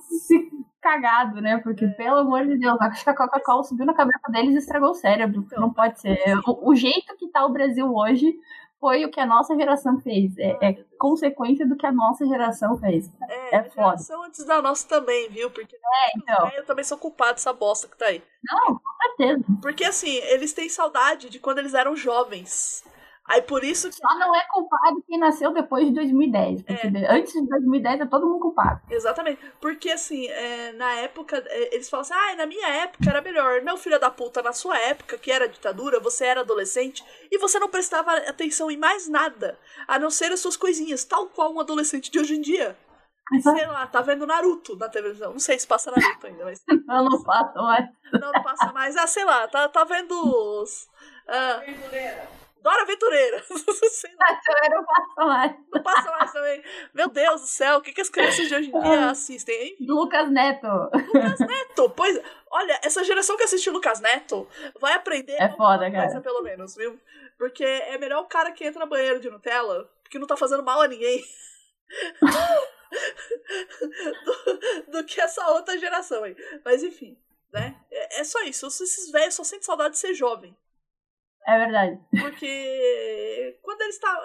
se 0.08 0.50
cagado, 0.80 1.40
né? 1.40 1.58
Porque, 1.58 1.86
pelo 1.88 2.18
amor 2.18 2.46
de 2.46 2.58
Deus, 2.58 2.80
acho 2.80 3.04
que 3.04 3.10
a 3.10 3.16
Coca-Cola 3.16 3.64
subiu 3.64 3.84
na 3.84 3.94
cabeça 3.94 4.30
deles 4.30 4.54
e 4.54 4.58
estragou 4.58 4.90
o 4.90 4.94
cérebro. 4.94 5.40
Então. 5.44 5.60
Não 5.60 5.72
pode 5.72 6.00
ser. 6.00 6.18
O, 6.46 6.70
o 6.70 6.74
jeito 6.74 7.16
que 7.18 7.28
tá 7.28 7.44
o 7.44 7.52
Brasil 7.52 7.92
hoje 7.92 8.32
foi 8.80 9.04
o 9.04 9.10
que 9.10 9.20
a 9.20 9.26
nossa 9.26 9.56
geração 9.56 9.98
fez. 10.00 10.36
É, 10.38 10.56
é 10.60 10.84
consequência 10.98 11.66
do 11.66 11.76
que 11.76 11.86
a 11.86 11.92
nossa 11.92 12.26
geração 12.26 12.78
fez. 12.78 13.10
É, 13.28 13.56
é 13.56 13.58
a 13.58 13.64
foda. 13.64 13.90
geração 13.90 14.22
antes 14.24 14.44
da 14.44 14.60
nossa 14.60 14.86
também, 14.88 15.28
viu? 15.30 15.50
Porque 15.50 15.76
é, 15.76 16.18
então. 16.18 16.50
eu 16.56 16.64
também 16.64 16.84
sou 16.84 16.98
culpado 16.98 17.34
dessa 17.34 17.52
bosta 17.52 17.88
que 17.88 17.96
tá 17.96 18.06
aí. 18.06 18.22
Não, 18.44 18.74
com 18.74 18.92
certeza. 19.02 19.44
Porque 19.60 19.84
assim, 19.84 20.14
eles 20.16 20.52
têm 20.52 20.68
saudade 20.68 21.28
de 21.28 21.38
quando 21.38 21.58
eles 21.58 21.74
eram 21.74 21.96
jovens. 21.96 22.84
Aí 23.28 23.42
por 23.42 23.64
isso 23.64 23.88
que. 23.88 23.96
Só 23.96 24.18
não 24.18 24.34
é 24.34 24.46
culpado 24.48 25.02
quem 25.06 25.18
nasceu 25.18 25.52
depois 25.52 25.86
de 25.86 25.94
2010. 25.94 26.62
Porque 26.62 26.86
é. 26.86 27.12
antes 27.12 27.32
de 27.32 27.48
2010 27.48 28.00
é 28.00 28.06
todo 28.06 28.26
mundo 28.26 28.40
culpado. 28.40 28.80
Exatamente. 28.88 29.40
Porque 29.60 29.90
assim, 29.90 30.26
é, 30.28 30.72
na 30.72 30.92
época, 30.94 31.42
é, 31.46 31.74
eles 31.74 31.90
falam 31.90 32.02
assim: 32.02 32.14
ah, 32.14 32.36
na 32.36 32.46
minha 32.46 32.68
época 32.68 33.10
era 33.10 33.20
melhor. 33.20 33.62
Não, 33.62 33.76
filha 33.76 33.98
da 33.98 34.10
puta, 34.10 34.42
na 34.42 34.52
sua 34.52 34.78
época, 34.78 35.18
que 35.18 35.32
era 35.32 35.48
ditadura, 35.48 35.98
você 35.98 36.24
era 36.24 36.42
adolescente 36.42 37.04
e 37.30 37.38
você 37.38 37.58
não 37.58 37.68
prestava 37.68 38.12
atenção 38.12 38.70
em 38.70 38.76
mais 38.76 39.08
nada, 39.08 39.58
a 39.88 39.98
não 39.98 40.10
ser 40.10 40.30
as 40.30 40.40
suas 40.40 40.56
coisinhas, 40.56 41.04
tal 41.04 41.26
qual 41.26 41.52
um 41.52 41.60
adolescente 41.60 42.10
de 42.10 42.18
hoje 42.18 42.36
em 42.36 42.40
dia. 42.40 42.76
Sei 43.42 43.66
lá, 43.66 43.86
tá 43.88 44.02
vendo 44.02 44.24
Naruto 44.24 44.76
na 44.76 44.88
televisão. 44.88 45.32
Não 45.32 45.40
sei 45.40 45.58
se 45.58 45.66
passa 45.66 45.90
Naruto 45.90 46.28
ainda, 46.28 46.44
mas. 46.44 46.62
não, 46.86 47.04
não 47.04 47.22
passa 47.24 47.60
mais. 47.60 47.88
Não, 48.12 48.32
não 48.32 48.42
passa 48.42 48.72
mais. 48.72 48.96
Ah, 48.96 49.06
sei 49.08 49.24
lá, 49.24 49.48
tá, 49.48 49.68
tá 49.68 49.82
vendo 49.82 50.14
os. 50.14 50.88
Uh, 51.26 52.45
Dora 52.66 52.82
Aventureira. 52.82 53.44
Sei 53.46 54.10
lá. 54.18 54.40
não 54.70 54.84
passa 54.84 55.24
mais. 55.24 55.56
Não 55.72 55.82
passa 55.84 56.10
mais 56.10 56.32
também. 56.32 56.64
Meu 56.92 57.08
Deus 57.08 57.42
do 57.42 57.46
céu, 57.46 57.76
o 57.76 57.80
que, 57.80 57.92
que 57.92 58.00
as 58.00 58.08
crianças 58.08 58.48
de 58.48 58.56
hoje 58.56 58.70
em 58.70 58.80
dia 58.80 59.10
assistem, 59.10 59.54
hein? 59.54 59.76
Lucas 59.82 60.28
Neto. 60.32 60.66
Lucas 60.66 61.38
Neto, 61.38 61.88
pois. 61.90 62.20
Olha, 62.50 62.80
essa 62.82 63.04
geração 63.04 63.36
que 63.36 63.44
assiste 63.44 63.70
Lucas 63.70 64.00
Neto 64.00 64.48
vai 64.80 64.94
aprender. 64.94 65.34
É 65.34 65.48
foda, 65.50 65.88
cara. 65.88 66.06
Coisa, 66.06 66.20
pelo 66.20 66.42
menos, 66.42 66.74
viu? 66.74 66.98
Porque 67.38 67.62
é 67.62 67.96
melhor 67.98 68.22
o 68.22 68.26
cara 68.26 68.50
que 68.50 68.64
entra 68.64 68.80
no 68.80 68.90
banheiro 68.90 69.20
de 69.20 69.30
Nutella, 69.30 69.88
que 70.10 70.18
não 70.18 70.26
tá 70.26 70.36
fazendo 70.36 70.64
mal 70.64 70.82
a 70.82 70.88
ninguém. 70.88 71.24
do, 74.24 74.90
do, 74.90 75.04
que 75.04 75.20
essa 75.20 75.50
outra 75.50 75.78
geração 75.78 76.24
aí. 76.24 76.34
Mas 76.64 76.82
enfim, 76.82 77.16
né? 77.52 77.76
É, 77.92 78.22
é 78.22 78.24
só 78.24 78.42
isso. 78.42 78.66
Esses 78.66 79.08
velhos 79.12 79.36
só 79.36 79.44
sentem 79.44 79.62
saudade 79.62 79.94
de 79.94 80.00
ser 80.00 80.14
jovem. 80.14 80.56
É 81.46 81.58
verdade. 81.58 82.00
Porque 82.20 83.58
quando 83.62 83.80
eles 83.82 83.94
estavam. 83.94 84.22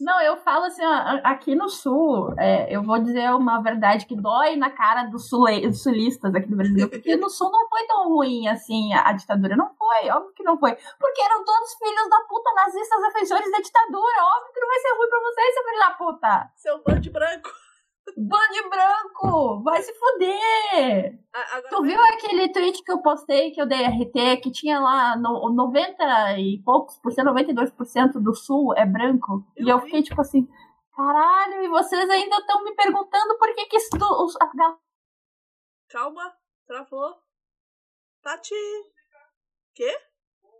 Não, 0.00 0.20
eu 0.20 0.36
falo 0.36 0.66
assim, 0.66 0.84
ó, 0.84 1.20
aqui 1.24 1.56
no 1.56 1.68
sul, 1.68 2.32
é, 2.38 2.72
eu 2.72 2.84
vou 2.84 3.00
dizer 3.00 3.34
uma 3.34 3.60
verdade 3.60 4.06
que 4.06 4.14
dói 4.14 4.54
na 4.54 4.70
cara 4.70 5.04
dos, 5.04 5.28
sule, 5.28 5.66
dos 5.66 5.82
sulistas 5.82 6.32
aqui 6.36 6.48
do 6.48 6.56
Brasil, 6.56 6.88
porque 6.88 7.16
no 7.16 7.28
sul 7.28 7.50
não 7.50 7.68
foi 7.68 7.84
tão 7.84 8.08
ruim 8.08 8.46
assim 8.46 8.94
a, 8.94 9.08
a, 9.08 9.12
ditadura, 9.12 9.56
não 9.56 9.74
foi, 9.74 10.08
óbvio 10.08 10.32
que 10.34 10.44
não 10.44 10.56
foi, 10.56 10.76
porque 11.00 11.20
eram 11.20 11.44
todos 11.44 11.74
filhos 11.74 12.08
da 12.08 12.20
puta 12.28 12.48
nazistas 12.54 13.02
defensores 13.02 13.50
da 13.50 13.58
ditadura, 13.58 14.24
óbvio 14.36 14.52
que 14.54 14.60
não 14.60 14.68
vai 14.68 14.78
ser 14.78 14.96
ruim 14.96 15.08
pra 15.08 15.20
vocês, 15.20 15.54
seu 15.54 15.64
filho 15.64 15.78
da 15.80 15.90
puta. 15.90 16.50
Seu 16.54 16.82
bando 16.84 17.10
branco. 17.10 17.50
Bande 18.16 18.68
branco! 18.68 19.62
Vai 19.62 19.82
se 19.82 19.92
fuder! 19.94 21.18
Agora 21.32 21.68
tu 21.68 21.82
viu 21.82 22.00
aquele 22.00 22.52
tweet 22.52 22.82
que 22.82 22.92
eu 22.92 23.02
postei 23.02 23.50
que 23.50 23.60
eu 23.60 23.66
dei 23.66 23.84
RT, 23.84 24.40
que 24.42 24.50
tinha 24.50 24.80
lá 24.80 25.16
no 25.16 25.50
90 25.54 26.38
e 26.38 26.62
poucos 26.64 26.98
por 26.98 27.12
cento, 27.12 27.28
92% 27.28 28.20
do 28.22 28.34
sul 28.34 28.74
é 28.76 28.86
branco? 28.86 29.44
Eu 29.56 29.66
e 29.66 29.70
eu 29.70 29.80
fiquei 29.80 30.02
tipo 30.02 30.20
assim, 30.20 30.48
caralho, 30.94 31.62
e 31.62 31.68
vocês 31.68 32.08
ainda 32.08 32.36
estão 32.36 32.64
me 32.64 32.74
perguntando 32.74 33.38
por 33.38 33.54
que 33.54 33.66
que 33.66 33.76
isso... 33.76 33.90
Os, 33.96 34.34
Calma, 35.88 36.36
travou. 36.66 37.16
Tati! 38.22 38.54
Quê? 39.74 39.96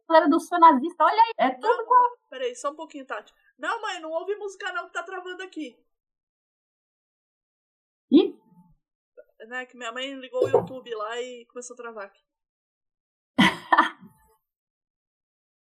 Galera 0.08 0.28
do 0.28 0.40
sul 0.40 0.58
nazista, 0.58 1.04
olha 1.04 1.22
aí, 1.22 1.32
é 1.36 1.50
tudo 1.50 1.84
não. 1.84 2.16
Peraí, 2.30 2.54
só 2.54 2.70
um 2.70 2.76
pouquinho, 2.76 3.06
Tati. 3.06 3.34
Não, 3.58 3.80
mãe, 3.82 4.00
não 4.00 4.10
ouve 4.10 4.36
música 4.36 4.72
não 4.72 4.86
que 4.86 4.92
tá 4.92 5.02
travando 5.02 5.42
aqui. 5.42 5.76
Ih! 8.10 8.38
Né, 9.48 9.66
que 9.66 9.76
minha 9.76 9.92
mãe 9.92 10.14
ligou 10.14 10.44
o 10.44 10.48
YouTube 10.50 10.94
lá 10.94 11.20
e 11.20 11.46
começou 11.46 11.74
a 11.74 11.76
travar 11.76 12.04
aqui. 12.06 12.22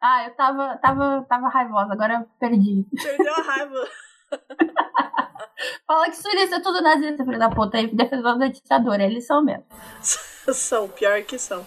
ah, 0.01 0.25
eu 0.27 0.35
tava, 0.35 0.77
tava, 0.77 1.25
tava 1.29 1.49
raivosa, 1.49 1.93
agora 1.93 2.15
eu 2.15 2.25
perdi. 2.39 2.85
Perdeu 3.01 3.33
a 3.33 3.41
raiva. 3.41 3.87
Fala 5.87 6.09
que 6.09 6.17
sulista 6.17 6.57
é 6.57 6.61
tudo 6.61 6.81
nazista, 6.81 7.23
filho 7.23 7.39
da 7.39 7.49
puta, 7.49 7.79
e 7.79 7.95
defensor 7.95 8.37
da 8.37 8.47
ditadura, 8.47 9.03
eles 9.03 9.25
são 9.25 9.43
mesmo. 9.43 9.65
são, 10.01 10.89
pior 10.89 11.23
que 11.23 11.39
são. 11.39 11.65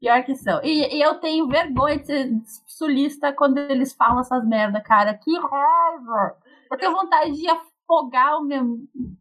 Pior 0.00 0.22
que 0.24 0.34
são. 0.34 0.62
E, 0.62 0.96
e, 0.96 1.02
eu 1.02 1.20
tenho 1.20 1.48
vergonha 1.48 1.98
de 1.98 2.06
ser 2.06 2.30
sulista 2.66 3.32
quando 3.32 3.58
eles 3.58 3.92
falam 3.92 4.20
essas 4.20 4.46
merda, 4.46 4.80
cara. 4.80 5.14
Que 5.14 5.38
raiva! 5.38 6.36
Eu 6.70 6.78
tenho 6.78 6.92
vontade 6.92 7.32
de 7.32 7.48
afogar 7.90 8.38
o 8.38 8.44
meu, 8.44 8.78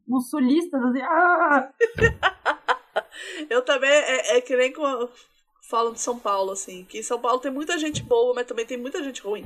os 0.07 0.29
sulistas, 0.29 0.81
assim. 0.83 1.01
Ah! 1.01 1.73
eu 3.49 3.63
também, 3.63 3.89
é, 3.89 4.37
é 4.37 4.41
que 4.41 4.55
nem 4.55 4.71
com, 4.71 5.09
falam 5.67 5.93
de 5.93 5.99
São 5.99 6.19
Paulo, 6.19 6.51
assim, 6.51 6.85
que 6.85 6.99
em 6.99 7.03
São 7.03 7.19
Paulo 7.19 7.39
tem 7.39 7.51
muita 7.51 7.77
gente 7.77 8.03
boa, 8.03 8.33
mas 8.35 8.45
também 8.45 8.65
tem 8.65 8.77
muita 8.77 9.03
gente 9.03 9.21
ruim, 9.21 9.45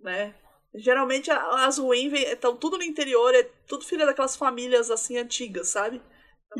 né? 0.00 0.34
Geralmente 0.74 1.30
as 1.30 1.76
ruins 1.76 2.12
estão 2.14 2.56
tudo 2.56 2.78
no 2.78 2.84
interior, 2.84 3.34
é 3.34 3.42
tudo 3.66 3.84
filha 3.84 4.06
daquelas 4.06 4.36
famílias 4.36 4.90
assim 4.90 5.18
antigas, 5.18 5.68
sabe? 5.68 6.00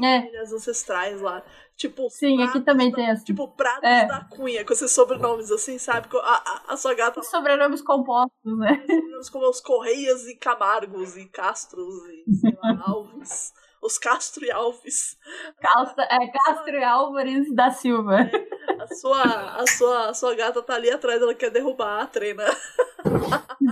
É. 0.03 0.21
Famílias 0.21 0.53
ancestrais 0.53 1.21
lá. 1.21 1.43
Tipo, 1.77 2.09
Sim, 2.11 2.43
aqui 2.43 2.61
também 2.61 2.93
tem 2.93 3.11
assim. 3.11 3.25
Tipo, 3.25 3.49
Prados 3.49 3.83
é. 3.83 4.07
da 4.07 4.25
Cunha, 4.25 4.65
com 4.65 4.73
esses 4.73 4.93
sobrenomes 4.93 5.51
assim, 5.51 5.79
sabe? 5.79 6.07
A, 6.15 6.19
a, 6.19 6.75
a 6.75 6.77
sua 6.77 6.95
gata. 6.95 7.23
Sobrenomes 7.23 7.83
compostos, 7.83 8.59
né? 8.59 8.85
Sobrenomes 8.87 9.31
como 9.31 9.49
os 9.49 9.61
Correias 9.61 10.27
e 10.27 10.37
Camargos 10.37 11.17
e 11.17 11.27
Castros 11.27 11.95
e 12.09 12.35
sei 12.35 12.57
lá, 12.63 12.83
Alves. 12.87 13.53
Os 13.83 13.99
Castro 13.99 14.45
e 14.45 14.51
Alves. 14.53 15.19
Castro, 15.61 16.05
é, 16.05 16.31
Castro 16.31 16.77
e 16.77 16.85
Álvares 16.85 17.53
da 17.53 17.71
Silva. 17.71 18.21
É, 18.21 18.83
a, 18.83 18.87
sua, 18.87 19.23
a, 19.61 19.67
sua, 19.67 20.11
a 20.11 20.15
sua 20.15 20.35
gata 20.37 20.63
tá 20.63 20.75
ali 20.75 20.89
atrás, 20.89 21.21
ela 21.21 21.35
quer 21.35 21.51
derrubar 21.51 22.03
a 22.03 22.07
trena. 22.07 22.45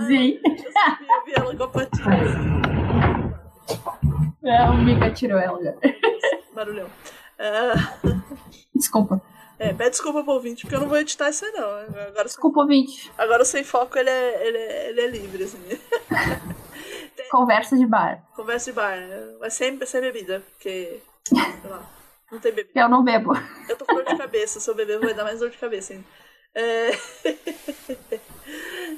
Sim. 0.07 0.41
Eu 0.43 0.71
sabia, 0.73 1.07
eu 1.07 1.25
vi 1.25 1.33
ela 1.33 1.55
com 1.55 1.63
a 1.63 1.67
patinha. 1.69 2.61
É, 4.43 4.63
o 4.69 4.77
Mika 4.77 5.11
tirou 5.11 5.39
ela. 5.39 5.59
Barulhão. 6.53 6.87
Uh... 6.87 8.37
Desculpa. 8.75 9.21
É, 9.59 9.73
pede 9.73 9.91
desculpa 9.91 10.23
pro 10.23 10.33
ouvinte, 10.33 10.63
porque 10.63 10.75
eu 10.75 10.79
não 10.79 10.87
vou 10.87 10.97
editar 10.97 11.29
isso 11.29 11.45
aí, 11.45 11.51
não. 11.51 11.69
Agora, 12.07 12.23
desculpa, 12.23 12.61
ouvinte. 12.61 13.11
Agora 13.15 13.43
o 13.43 13.45
sem 13.45 13.63
foco, 13.63 13.95
ele 13.95 14.09
é, 14.09 14.47
ele 14.47 14.57
é, 14.57 14.89
ele 14.89 15.01
é 15.01 15.07
livre, 15.07 15.43
assim. 15.43 15.59
Conversa 17.29 17.77
de 17.77 17.85
bar. 17.85 18.23
Conversa 18.35 18.71
de 18.71 18.75
bar. 18.75 18.97
Mas 19.39 19.53
sem, 19.53 19.79
sem 19.85 20.01
bebida, 20.01 20.41
porque. 20.51 21.03
Sei 21.27 21.69
lá. 21.69 21.87
Não 22.31 22.39
tem 22.39 22.51
bebida. 22.51 22.79
Eu 22.79 22.89
não 22.89 23.03
bebo. 23.03 23.33
Eu 23.69 23.77
tô 23.77 23.85
com 23.85 23.93
dor 23.93 24.05
de 24.05 24.17
cabeça. 24.17 24.59
Se 24.59 24.67
eu 24.67 24.73
beber, 24.73 24.99
vai 24.99 25.13
dar 25.13 25.25
mais 25.25 25.39
dor 25.39 25.51
de 25.51 25.57
cabeça 25.59 25.93
ainda. 25.93 26.05
É... 26.55 26.91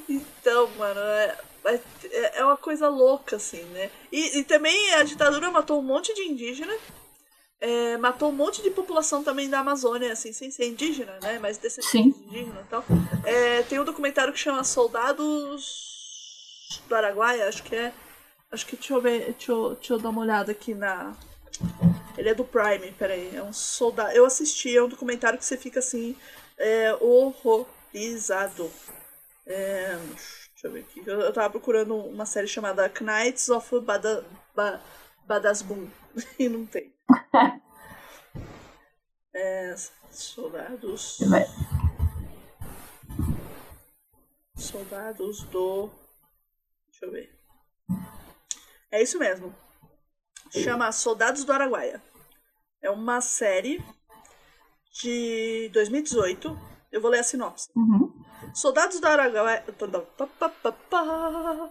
então, 0.08 0.68
mano, 0.78 1.00
é, 1.00 1.36
é, 1.64 2.38
é 2.38 2.44
uma 2.44 2.56
coisa 2.56 2.88
louca, 2.88 3.36
assim, 3.36 3.62
né? 3.64 3.90
E, 4.12 4.38
e 4.38 4.44
também 4.44 4.94
a 4.94 5.02
ditadura 5.02 5.50
matou 5.50 5.78
um 5.78 5.82
monte 5.82 6.14
de 6.14 6.22
indígena 6.22 6.74
é, 7.64 7.96
matou 7.96 8.28
um 8.28 8.32
monte 8.32 8.62
de 8.62 8.68
população 8.68 9.24
também 9.24 9.48
da 9.48 9.60
Amazônia, 9.60 10.12
assim, 10.12 10.34
sem 10.34 10.50
ser 10.50 10.68
indígena, 10.68 11.18
né? 11.22 11.38
Mas 11.38 11.56
descendente 11.56 12.18
de 12.18 12.24
indígena 12.26 12.60
e 12.60 12.68
tal. 12.68 12.84
É, 13.24 13.62
tem 13.62 13.80
um 13.80 13.84
documentário 13.84 14.34
que 14.34 14.38
chama 14.38 14.62
Soldados 14.62 16.02
do 16.86 16.94
Araguaia, 16.94 17.48
acho 17.48 17.62
que 17.62 17.74
é. 17.74 17.90
Acho 18.52 18.66
que 18.66 18.76
deixa 18.76 18.92
eu 18.92 19.00
ver, 19.00 19.32
deixa 19.32 19.50
eu, 19.50 19.74
deixa 19.76 19.94
eu 19.94 19.98
dar 19.98 20.10
uma 20.10 20.20
olhada 20.20 20.52
aqui 20.52 20.74
na. 20.74 21.16
Ele 22.18 22.28
é 22.28 22.34
do 22.34 22.44
Prime, 22.44 22.92
peraí. 22.98 23.34
É 23.34 23.42
um 23.42 23.52
soldado. 23.52 24.12
Eu 24.12 24.26
assisti, 24.26 24.76
é 24.76 24.82
um 24.82 24.88
documentário 24.88 25.38
que 25.38 25.44
você 25.46 25.56
fica 25.56 25.78
assim, 25.78 26.14
é, 26.58 26.94
horrorizado. 27.00 28.70
É, 29.46 29.98
deixa 30.64 30.68
eu 30.68 30.72
ver 30.72 30.80
aqui. 30.80 31.02
Eu, 31.06 31.20
eu 31.20 31.32
tava 31.32 31.50
procurando 31.50 31.94
uma 31.94 32.24
série 32.24 32.48
chamada 32.48 32.88
Knights 32.88 33.48
of 33.50 33.80
Bada, 33.80 34.24
ba, 34.54 34.80
Badasbun. 35.26 35.88
e 36.38 36.48
não 36.48 36.64
tem. 36.66 36.94
é, 39.34 39.74
soldados. 40.10 41.18
Soldados 44.56 45.42
do. 45.44 45.90
Deixa 46.86 47.06
eu 47.06 47.12
ver. 47.12 47.38
É 48.90 49.02
isso 49.02 49.18
mesmo. 49.18 49.54
Chama 50.50 50.92
Soldados 50.92 51.44
do 51.44 51.52
Araguaia. 51.52 52.00
É 52.80 52.88
uma 52.90 53.20
série 53.20 53.84
de 55.02 55.68
2018. 55.72 56.56
Eu 56.92 57.00
vou 57.00 57.10
ler 57.10 57.18
a 57.18 57.24
sinopse. 57.24 57.68
Uhum. 57.74 58.13
Soldados 58.54 59.00
do 59.00 59.06
Araguaia. 59.06 59.64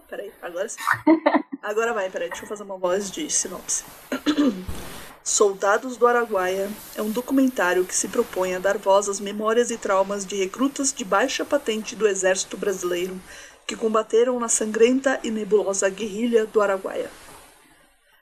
Peraí, 0.06 0.30
agora 0.42 0.68
sim. 0.68 0.78
Agora 1.62 1.94
vai, 1.94 2.10
peraí, 2.10 2.28
deixa 2.28 2.44
eu 2.44 2.48
fazer 2.48 2.62
uma 2.62 2.76
voz 2.76 3.10
de 3.10 3.30
sinopse. 3.30 3.84
Soldados 5.24 5.96
do 5.96 6.06
Araguaia 6.06 6.70
é 6.94 7.00
um 7.00 7.10
documentário 7.10 7.86
que 7.86 7.96
se 7.96 8.06
propõe 8.08 8.54
a 8.54 8.58
dar 8.58 8.76
voz 8.76 9.08
às 9.08 9.18
memórias 9.18 9.70
e 9.70 9.78
traumas 9.78 10.26
de 10.26 10.36
recrutas 10.36 10.92
de 10.92 11.06
baixa 11.06 11.42
patente 11.42 11.96
do 11.96 12.06
Exército 12.06 12.58
Brasileiro 12.58 13.18
que 13.66 13.74
combateram 13.74 14.38
na 14.38 14.50
sangrenta 14.50 15.18
e 15.24 15.30
nebulosa 15.30 15.88
guerrilha 15.88 16.44
do 16.44 16.60
Araguaia. 16.60 17.10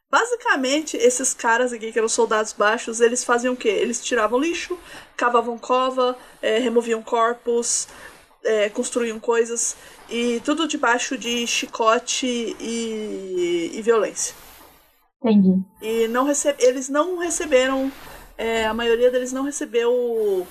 Basicamente, 0.09 0.97
esses 0.97 1.33
caras 1.33 1.73
aqui, 1.73 1.91
que 1.91 1.99
eram 1.99 2.09
soldados 2.09 2.53
baixos, 2.53 3.01
eles 3.01 3.25
faziam 3.25 3.55
o 3.55 3.57
quê? 3.57 3.71
Eles 3.71 4.05
tiravam 4.05 4.39
lixo, 4.39 4.79
cavavam 5.17 5.57
cova, 5.57 6.17
é, 6.43 6.59
removiam 6.59 7.03
corpos, 7.03 7.89
é, 8.45 8.69
construíam 8.69 9.19
coisas, 9.21 9.77
e 10.09 10.41
tudo 10.41 10.69
debaixo 10.69 11.17
de 11.17 11.47
chicote 11.47 12.27
e, 12.27 13.71
e 13.75 13.83
violência. 13.83 14.35
Entendi. 15.23 15.63
E 15.81 16.09
não 16.09 16.25
recebe, 16.25 16.63
eles 16.65 16.89
não 16.89 17.19
receberam, 17.19 17.91
é, 18.37 18.67
a 18.67 18.75
maioria 18.75 19.11
deles 19.11 19.33
não 19.33 19.45
recebeu 19.45 20.47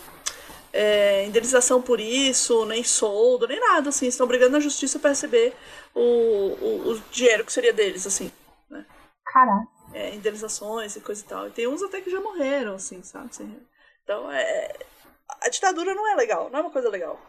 é, 0.71 1.25
indenização 1.25 1.81
por 1.81 1.99
isso, 1.99 2.65
nem 2.65 2.83
soldo, 2.83 3.47
nem 3.47 3.59
nada, 3.59 3.89
assim. 3.89 4.07
Estão 4.07 4.27
brigando 4.27 4.53
na 4.53 4.59
justiça 4.59 4.97
para 4.97 5.09
receber 5.09 5.53
o, 5.93 5.99
o, 5.99 6.91
o, 6.91 6.99
dinheiro 7.11 7.45
que 7.45 7.51
seria 7.51 7.73
deles, 7.73 8.07
assim. 8.07 8.31
Né? 8.69 8.85
Caraca. 9.25 9.67
É, 9.93 10.15
indenizações 10.15 10.95
e 10.95 11.01
coisa 11.01 11.21
e 11.21 11.25
tal. 11.25 11.47
E 11.47 11.51
tem 11.51 11.67
uns 11.67 11.83
até 11.83 11.99
que 11.99 12.09
já 12.09 12.21
morreram, 12.21 12.75
assim, 12.75 13.03
sabe? 13.03 13.29
Então, 14.03 14.31
é, 14.31 14.73
a 15.41 15.49
ditadura 15.49 15.93
não 15.93 16.07
é 16.07 16.15
legal, 16.15 16.49
não 16.49 16.59
é 16.59 16.61
uma 16.61 16.71
coisa 16.71 16.89
legal. 16.89 17.19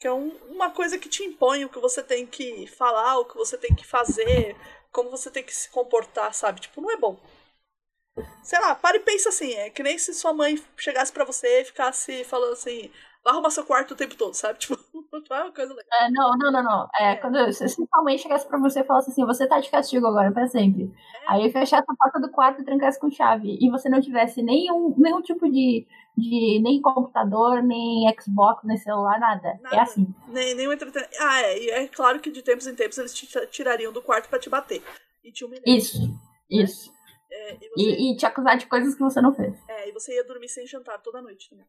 Que 0.00 0.06
é 0.08 0.12
um, 0.12 0.30
uma 0.48 0.70
coisa 0.70 0.98
que 0.98 1.08
te 1.08 1.22
impõe 1.22 1.64
o 1.64 1.68
que 1.68 1.78
você 1.78 2.02
tem 2.02 2.26
que 2.26 2.66
falar, 2.66 3.18
o 3.18 3.26
que 3.26 3.36
você 3.36 3.56
tem 3.56 3.74
que 3.74 3.86
fazer, 3.86 4.56
como 4.90 5.10
você 5.10 5.30
tem 5.30 5.44
que 5.44 5.54
se 5.54 5.68
comportar, 5.70 6.34
sabe? 6.34 6.60
Tipo, 6.60 6.80
não 6.80 6.90
é 6.90 6.96
bom. 6.96 7.20
Sei 8.42 8.58
lá, 8.58 8.74
para 8.74 8.96
e 8.96 9.00
pensa 9.00 9.28
assim, 9.28 9.54
é 9.54 9.70
que 9.70 9.82
nem 9.82 9.98
se 9.98 10.12
sua 10.14 10.32
mãe 10.32 10.62
chegasse 10.76 11.12
para 11.12 11.24
você 11.24 11.60
e 11.60 11.64
ficasse 11.64 12.24
falando 12.24 12.54
assim, 12.54 12.90
vai 13.22 13.32
arrumar 13.32 13.50
seu 13.50 13.64
quarto 13.64 13.92
o 13.92 13.96
tempo 13.96 14.16
todo, 14.16 14.34
sabe? 14.34 14.58
Tipo, 14.70 14.78
não 15.28 15.36
é 15.36 15.42
uma 15.42 15.52
coisa 15.52 15.74
legal. 15.74 16.00
É, 16.00 16.10
não, 16.10 16.30
não, 16.38 16.52
não, 16.52 16.62
não. 16.62 16.88
É, 16.98 17.12
é. 17.12 17.16
quando 17.16 17.52
se 17.52 17.68
sua 17.68 17.86
mãe 18.02 18.16
chegasse 18.16 18.46
pra 18.46 18.58
você 18.58 18.80
e 18.80 18.84
falasse 18.84 19.10
assim, 19.10 19.24
você 19.24 19.46
tá 19.46 19.58
de 19.58 19.70
castigo 19.70 20.06
agora 20.06 20.30
pra 20.30 20.46
sempre. 20.46 20.84
É. 20.84 21.32
Aí 21.32 21.50
fechasse 21.50 21.84
a 21.88 21.94
porta 21.94 22.20
do 22.20 22.30
quarto 22.30 22.62
e 22.62 22.64
trancasse 22.64 22.98
com 22.98 23.10
chave. 23.10 23.58
E 23.60 23.70
você 23.70 23.88
não 23.88 24.00
tivesse 24.00 24.42
nenhum, 24.42 24.94
nenhum 24.96 25.20
tipo 25.20 25.50
de, 25.50 25.86
de. 26.16 26.60
nem 26.62 26.80
computador, 26.80 27.62
nem 27.62 28.12
Xbox, 28.20 28.62
nem 28.64 28.76
celular, 28.76 29.18
nada. 29.18 29.48
É 29.48 29.58
nada. 29.60 29.76
É 29.76 29.80
assim. 29.80 30.14
Nem, 30.28 30.54
nem 30.54 30.72
entretenimento. 30.72 31.16
Ah, 31.20 31.42
é. 31.42 31.58
E 31.58 31.70
é 31.70 31.88
claro 31.88 32.20
que 32.20 32.30
de 32.30 32.42
tempos 32.42 32.66
em 32.66 32.74
tempos 32.74 32.98
eles 32.98 33.12
te 33.12 33.26
tirariam 33.48 33.92
do 33.92 34.02
quarto 34.02 34.28
pra 34.28 34.38
te 34.38 34.48
bater. 34.48 34.82
E 35.24 35.32
te 35.32 35.44
humilhar. 35.44 35.64
Isso, 35.66 35.98
isso. 36.48 36.92
É, 37.30 37.54
e, 37.54 37.68
você... 37.68 37.82
e, 37.82 38.12
e, 38.12 38.16
te 38.16 38.26
acusar 38.26 38.56
de 38.56 38.66
coisas 38.66 38.94
que 38.94 39.00
você 39.00 39.20
não 39.20 39.34
fez. 39.34 39.54
É, 39.68 39.88
e 39.88 39.92
você 39.92 40.14
ia 40.14 40.24
dormir 40.24 40.48
sem 40.48 40.66
jantar 40.66 41.00
toda 41.00 41.22
noite 41.22 41.48
também. 41.50 41.66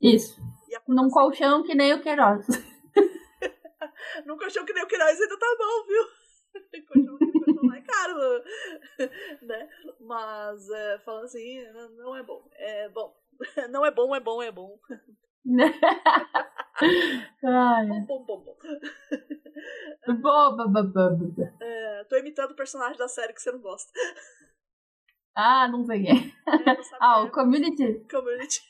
Isso. 0.00 0.40
Num 0.86 1.10
colchão 1.10 1.62
que 1.62 1.74
nem 1.74 1.92
o 1.94 2.02
Queiroz. 2.02 2.46
Num 4.24 4.38
colchão 4.38 4.64
que 4.64 4.72
nem 4.72 4.84
o 4.84 4.86
Queiroz 4.86 5.20
ainda 5.20 5.38
tá 5.38 5.56
bom, 5.58 5.86
viu? 5.86 6.04
colchão, 6.86 7.18
colchão 7.18 7.74
é 7.74 7.80
caro, 7.82 8.44
né? 9.42 9.68
Mas, 10.00 10.70
é, 10.70 10.98
falando 11.00 11.24
assim, 11.24 11.62
não 11.96 12.16
é 12.16 12.22
bom. 12.22 12.48
É 12.54 12.88
bom. 12.88 13.14
Não 13.70 13.84
é 13.86 13.90
bom, 13.90 14.14
é 14.14 14.20
bom, 14.20 14.42
é 14.42 14.50
bom. 14.50 14.78
Bom, 18.06 18.06
bom, 18.06 18.24
bom, 18.24 18.40
bom. 18.44 18.56
Boba, 20.20 20.66
boba, 20.66 21.18
É, 21.60 22.04
tô 22.04 22.16
imitando 22.16 22.52
o 22.52 22.56
personagem 22.56 22.98
da 22.98 23.08
série 23.08 23.32
que 23.32 23.40
você 23.40 23.52
não 23.52 23.60
gosta. 23.60 23.90
Ah, 25.34 25.68
não 25.68 25.84
sei. 25.84 26.04
É, 26.08 26.32
ah, 27.00 27.22
o 27.22 27.30
Community. 27.30 28.04
Community. 28.10 28.60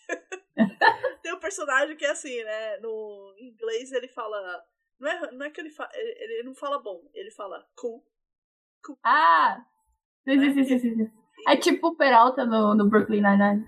Tem 1.22 1.34
um 1.34 1.40
personagem 1.40 1.96
que 1.96 2.04
é 2.04 2.11
assim, 2.11 2.42
né? 2.42 2.78
No 2.78 3.34
inglês 3.38 3.92
ele 3.92 4.09
fala. 4.09 4.64
Não 4.98 5.09
é, 5.09 5.32
não 5.32 5.46
é 5.46 5.50
que 5.50 5.61
ele 5.61 5.70
fala. 5.70 5.90
Ele, 5.94 6.34
ele 6.34 6.42
não 6.44 6.54
fala 6.54 6.78
bom, 6.78 7.02
ele 7.14 7.30
fala 7.30 7.66
cool. 7.76 8.04
cool. 8.84 8.98
Ah! 9.04 9.64
Sim, 10.24 10.36
né? 10.36 10.52
sim, 10.52 10.64
sim, 10.64 10.78
sim, 10.78 10.96
sim. 10.96 11.12
É 11.46 11.56
tipo 11.56 11.88
o 11.88 11.96
Peralta 11.96 12.44
no, 12.44 12.74
no 12.74 12.88
Brooklyn 12.88 13.22
Nine-Nine. 13.22 13.64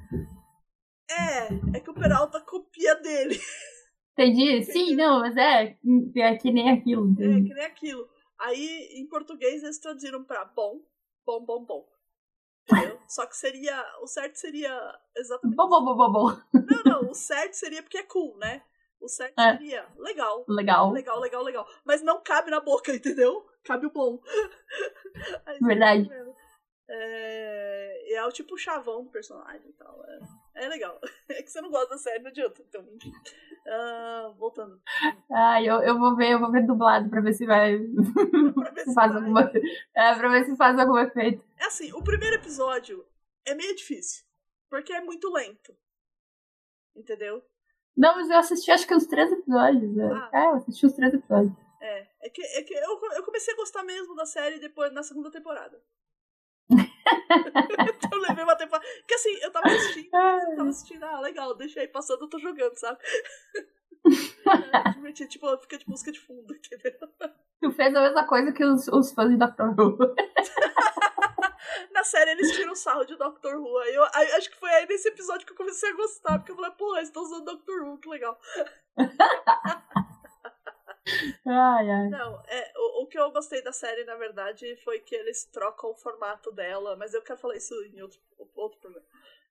É, 1.10 1.76
é 1.78 1.80
que 1.80 1.90
o 1.90 1.94
Peralta 1.94 2.40
copia 2.40 2.94
dele. 2.96 3.38
Entendi? 4.12 4.64
Sim, 4.64 4.96
não, 4.96 5.20
mas 5.20 5.36
é, 5.36 5.78
é 6.16 6.36
que 6.36 6.50
nem 6.50 6.70
aquilo. 6.70 7.08
Entendi. 7.08 7.46
É 7.46 7.48
que 7.48 7.54
nem 7.54 7.64
aquilo. 7.64 8.08
Aí, 8.38 8.88
em 8.94 9.06
português, 9.08 9.62
eles 9.62 9.78
traduziram 9.78 10.24
pra 10.24 10.44
bom, 10.44 10.80
bom, 11.24 11.44
bom, 11.44 11.64
bom. 11.64 11.88
Entendeu? 12.70 12.99
Só 13.10 13.26
que 13.26 13.36
seria. 13.36 13.84
O 14.00 14.06
certo 14.06 14.36
seria 14.36 14.72
exatamente. 15.16 15.56
Bom, 15.56 15.68
bom, 15.68 15.84
bom, 15.84 15.96
bom, 15.96 16.12
bom. 16.12 16.42
Não, 16.54 16.82
não, 17.02 17.10
o 17.10 17.14
certo 17.14 17.54
seria 17.54 17.82
porque 17.82 17.98
é 17.98 18.04
cool, 18.04 18.38
né? 18.38 18.62
O 19.00 19.08
certo 19.08 19.36
é. 19.36 19.56
seria 19.56 19.84
legal. 19.96 20.44
Legal. 20.46 20.92
Legal, 20.92 21.18
legal, 21.18 21.42
legal. 21.42 21.68
Mas 21.84 22.02
não 22.02 22.22
cabe 22.22 22.52
na 22.52 22.60
boca, 22.60 22.94
entendeu? 22.94 23.44
Cabe 23.64 23.86
o 23.86 23.90
bom. 23.90 24.20
Verdade. 25.60 26.08
É, 26.88 28.14
é 28.14 28.24
o 28.24 28.30
tipo 28.30 28.56
chavão 28.56 29.02
do 29.02 29.10
personagem 29.10 29.68
e 29.68 29.72
tal. 29.72 30.04
É, 30.04 30.18
é 30.60 30.68
legal. 30.68 31.00
É 31.30 31.42
que 31.42 31.50
você 31.50 31.60
não 31.60 31.70
gosta 31.70 31.90
da 31.90 31.98
série, 31.98 32.18
não 32.18 32.30
adianta. 32.30 32.60
Então, 32.60 32.82
uh, 32.82 34.34
voltando. 34.34 34.80
Ah, 35.30 35.62
eu, 35.62 35.80
eu 35.80 35.96
vou 35.96 36.16
ver, 36.16 36.32
eu 36.32 36.40
vou 36.40 36.50
ver 36.50 36.66
dublado 36.66 37.08
pra 37.08 37.20
ver 37.20 37.32
se 37.32 37.46
vai. 37.46 37.78
pra 38.54 38.70
ver 38.70 38.84
se 38.84 38.92
faz 38.94 39.12
vai. 39.12 39.22
alguma 39.22 39.52
É, 39.94 40.14
pra 40.14 40.28
ver 40.28 40.44
se 40.44 40.56
faz 40.56 40.78
algum 40.78 40.98
efeito. 40.98 41.44
É 41.56 41.66
assim, 41.66 41.92
o 41.92 42.02
primeiro 42.02 42.34
episódio 42.34 43.06
é 43.46 43.54
meio 43.54 43.76
difícil. 43.76 44.24
Porque 44.68 44.92
é 44.92 45.00
muito 45.00 45.32
lento. 45.32 45.74
Entendeu? 46.96 47.42
Não, 47.96 48.16
mas 48.16 48.28
eu 48.28 48.38
assisti 48.38 48.72
acho 48.72 48.86
que 48.86 48.94
uns 48.94 49.06
três 49.06 49.30
episódios. 49.30 49.96
É, 49.96 50.04
ah. 50.04 50.30
é 50.32 50.46
eu 50.46 50.54
assisti 50.56 50.84
os 50.84 50.92
três 50.92 51.14
episódios. 51.14 51.52
É, 51.80 52.06
é 52.22 52.28
que, 52.28 52.42
é 52.42 52.62
que 52.62 52.74
eu, 52.74 53.00
eu 53.14 53.22
comecei 53.22 53.54
a 53.54 53.56
gostar 53.56 53.84
mesmo 53.84 54.16
da 54.16 54.26
série 54.26 54.58
depois 54.58 54.92
na 54.92 55.04
segunda 55.04 55.30
temporada. 55.30 55.80
eu 58.12 58.18
levei 58.18 58.44
uma 58.44 58.56
temporada. 58.56 58.86
Porque 58.98 59.14
assim, 59.14 59.38
eu 59.42 59.50
tava 59.50 59.66
assistindo, 59.66 60.14
eu 60.14 60.56
tava 60.56 60.68
assistindo, 60.68 61.04
ah, 61.04 61.20
legal, 61.20 61.54
deixa 61.54 61.80
aí 61.80 61.88
passando, 61.88 62.22
eu 62.22 62.28
tô 62.28 62.38
jogando, 62.38 62.76
sabe? 62.76 62.98
é, 65.06 65.26
tipo, 65.26 65.58
fica 65.58 65.78
de 65.78 65.88
música 65.88 66.12
de 66.12 66.20
fundo, 66.20 66.54
entendeu? 66.54 67.08
Tu 67.60 67.70
fez 67.72 67.94
a 67.94 68.00
mesma 68.00 68.26
coisa 68.26 68.52
que 68.52 68.64
os, 68.64 68.88
os 68.88 69.12
fãs 69.12 69.30
de 69.30 69.36
Doctor 69.36 69.78
Who. 69.78 69.98
Na 71.92 72.02
série 72.02 72.30
eles 72.30 72.56
tiram 72.56 72.74
sarro 72.74 73.04
de 73.04 73.16
Doctor 73.16 73.56
Who. 73.56 73.78
Aí 73.78 73.94
eu, 73.94 74.02
aí, 74.14 74.32
acho 74.32 74.50
que 74.50 74.58
foi 74.58 74.70
aí 74.70 74.86
nesse 74.86 75.08
episódio 75.08 75.46
que 75.46 75.52
eu 75.52 75.56
comecei 75.56 75.90
a 75.90 75.96
gostar, 75.96 76.38
porque 76.38 76.52
eu 76.52 76.56
falei, 76.56 76.70
pô, 76.72 76.96
eles 76.96 77.08
estão 77.08 77.22
usando 77.22 77.44
Doctor 77.44 77.82
Who, 77.82 77.98
que 77.98 78.08
legal. 78.08 78.40
Ai, 81.46 81.90
ai. 81.90 82.08
Não, 82.08 82.42
é, 82.46 82.72
o, 82.76 83.02
o 83.02 83.06
que 83.06 83.18
eu 83.18 83.30
gostei 83.30 83.62
da 83.62 83.72
série, 83.72 84.04
na 84.04 84.16
verdade, 84.16 84.76
foi 84.84 85.00
que 85.00 85.14
eles 85.14 85.44
trocam 85.46 85.90
o 85.90 85.96
formato 85.96 86.52
dela, 86.52 86.96
mas 86.96 87.14
eu 87.14 87.22
quero 87.22 87.38
falar 87.38 87.56
isso 87.56 87.74
em 87.92 88.00
outro, 88.00 88.18
outro 88.54 88.78
programa. 88.80 89.06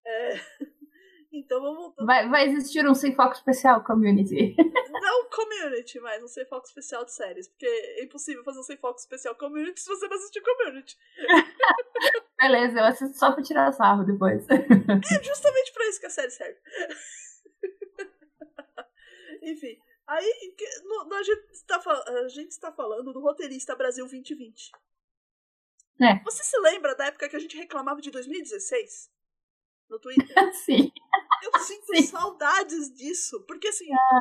É, 0.05 0.34
então 1.32 1.62
vamos. 1.62 1.93
Vai, 1.97 2.28
vai 2.30 2.45
existir 2.45 2.88
um 2.88 2.93
sem 2.93 3.16
foco 3.16 3.34
especial 3.34 3.84
community. 3.84 4.55
Não 4.89 5.30
community, 5.30 5.99
mas 5.99 6.24
um 6.24 6.28
sem 6.28 6.45
foco 6.45 6.66
especial 6.66 7.05
de 7.05 7.14
séries, 7.14 7.47
porque 7.47 7.66
é 7.66 8.03
impossível 8.03 8.43
fazer 8.43 8.60
um 8.60 8.64
sem 8.64 8.78
foco 8.78 8.99
especial 8.99 9.36
community 9.36 9.80
se 9.80 9.88
você 9.88 10.07
não 10.07 10.18
assistir 10.18 10.41
community. 10.41 10.97
Beleza, 12.39 12.80
eu 12.80 12.86
assisto 12.86 13.18
só 13.18 13.32
pra 13.32 13.43
tirar 13.43 13.72
sarro 13.72 14.03
depois. 14.03 14.45
É 14.49 15.24
justamente 15.24 15.74
pra 15.74 15.86
isso 15.88 15.99
que 15.99 16.05
a 16.07 16.10
série 16.10 16.32
serve. 16.32 16.57
Enfim. 19.41 19.78
Aí 20.10 20.55
no, 20.86 21.05
no, 21.05 21.16
a, 21.16 21.22
gente 21.22 21.51
está, 21.51 21.78
a 21.78 22.28
gente 22.30 22.49
está 22.49 22.72
falando 22.72 23.14
do 23.14 23.20
roteirista 23.20 23.76
Brasil 23.76 24.05
2020. 24.05 24.72
É. 26.01 26.24
Você 26.24 26.43
se 26.43 26.57
lembra 26.62 26.95
da 26.95 27.05
época 27.05 27.30
que 27.30 27.36
a 27.36 27.39
gente 27.39 27.55
reclamava 27.55 28.01
de 28.01 28.10
2016? 28.10 29.12
No 29.88 29.99
Twitter? 29.99 30.26
Sim. 30.66 30.91
Eu 31.43 31.60
sinto 31.60 31.95
Sim. 31.95 32.01
saudades 32.07 32.91
disso. 32.95 33.39
Porque 33.45 33.68
assim. 33.68 33.86
Ah, 33.93 34.20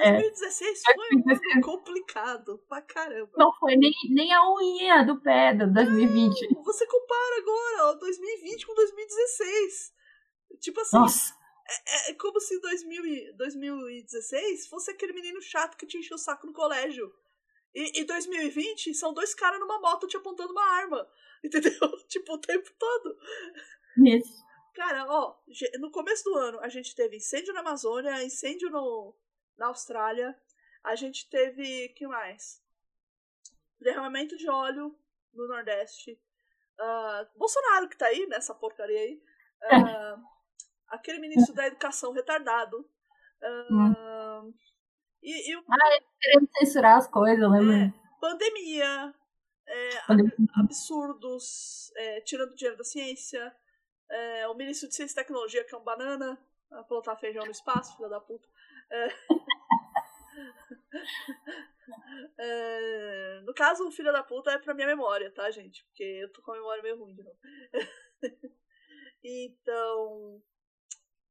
é. 0.00 0.12
2016 0.12 0.82
é. 0.82 0.94
foi 0.94 0.94
2016. 0.94 1.54
muito 1.54 1.64
complicado 1.64 2.58
pra 2.68 2.82
caramba. 2.82 3.32
Não 3.38 3.50
foi 3.54 3.76
nem, 3.76 3.92
nem 4.10 4.30
a 4.34 4.52
unha 4.52 5.04
do 5.04 5.22
pé 5.22 5.54
do 5.54 5.72
2020. 5.72 6.54
Não, 6.54 6.64
você 6.64 6.86
compara 6.86 7.38
agora, 7.38 7.92
ó, 7.92 7.94
2020 7.94 8.66
com 8.66 8.74
2016. 8.74 9.94
Tipo 10.60 10.80
assim. 10.80 10.98
Nossa. 10.98 11.43
É, 11.66 12.10
é 12.10 12.14
como 12.14 12.40
se 12.40 12.60
2000, 12.60 13.36
2016 13.36 14.66
fosse 14.68 14.90
aquele 14.90 15.12
menino 15.12 15.40
chato 15.40 15.76
que 15.76 15.86
te 15.86 15.98
encheu 15.98 16.16
o 16.16 16.18
saco 16.18 16.46
no 16.46 16.52
colégio. 16.52 17.12
E, 17.74 18.00
e 18.00 18.04
2020 18.04 18.94
são 18.94 19.12
dois 19.12 19.34
caras 19.34 19.58
numa 19.58 19.80
moto 19.80 20.06
te 20.06 20.16
apontando 20.16 20.52
uma 20.52 20.64
arma. 20.76 21.08
Entendeu? 21.42 21.72
tipo, 22.08 22.34
o 22.34 22.38
tempo 22.38 22.70
todo. 22.78 23.18
Isso. 24.06 24.44
Cara, 24.74 25.06
ó, 25.08 25.36
no 25.78 25.90
começo 25.90 26.24
do 26.24 26.36
ano 26.36 26.58
a 26.60 26.68
gente 26.68 26.94
teve 26.94 27.16
incêndio 27.16 27.54
na 27.54 27.60
Amazônia, 27.60 28.24
incêndio 28.24 28.70
no, 28.70 29.16
na 29.56 29.66
Austrália. 29.66 30.36
A 30.82 30.94
gente 30.94 31.28
teve. 31.30 31.90
que 31.90 32.06
mais? 32.06 32.62
Derramamento 33.80 34.36
de 34.36 34.48
óleo 34.48 34.96
no 35.32 35.48
Nordeste. 35.48 36.20
Uh, 36.78 37.38
Bolsonaro 37.38 37.88
que 37.88 37.96
tá 37.96 38.06
aí 38.06 38.26
nessa 38.26 38.54
porcaria 38.54 38.98
aí. 38.98 39.22
Uh, 39.62 40.24
aquele 40.88 41.18
ministro 41.18 41.54
da 41.54 41.66
educação 41.66 42.12
retardado. 42.12 42.78
Uh, 43.42 43.74
hum. 43.74 44.54
E, 45.22 45.50
e 45.50 45.56
o... 45.56 45.64
Ah, 45.70 46.00
querendo 46.20 46.48
censurar 46.58 46.98
as 46.98 47.08
coisas, 47.08 47.50
lembra? 47.50 47.76
É, 47.76 47.92
pandemia, 48.20 49.14
é, 49.66 49.90
absurdos, 50.60 51.90
é, 51.96 52.20
tirando 52.20 52.54
dinheiro 52.54 52.76
da 52.76 52.84
ciência, 52.84 53.54
é, 54.10 54.46
o 54.48 54.54
ministro 54.54 54.88
de 54.88 54.94
Ciência 54.94 55.14
e 55.14 55.24
Tecnologia, 55.24 55.64
que 55.64 55.74
é 55.74 55.78
um 55.78 55.84
banana, 55.84 56.38
a 56.70 56.82
plantar 56.84 57.16
feijão 57.16 57.44
no 57.44 57.50
espaço, 57.50 57.96
filha 57.96 58.08
da 58.08 58.20
puta. 58.20 58.46
É... 58.90 59.08
é... 62.38 63.40
No 63.44 63.54
caso, 63.54 63.86
o 63.86 63.90
filho 63.90 64.12
da 64.12 64.22
puta 64.22 64.50
é 64.50 64.58
pra 64.58 64.74
minha 64.74 64.86
memória, 64.86 65.30
tá, 65.32 65.50
gente? 65.50 65.84
Porque 65.86 66.02
eu 66.02 66.30
tô 66.32 66.42
com 66.42 66.52
a 66.52 66.56
memória 66.56 66.82
meio 66.82 66.98
ruim 66.98 67.14
de 67.14 67.22
novo. 67.22 67.38
então. 69.24 70.42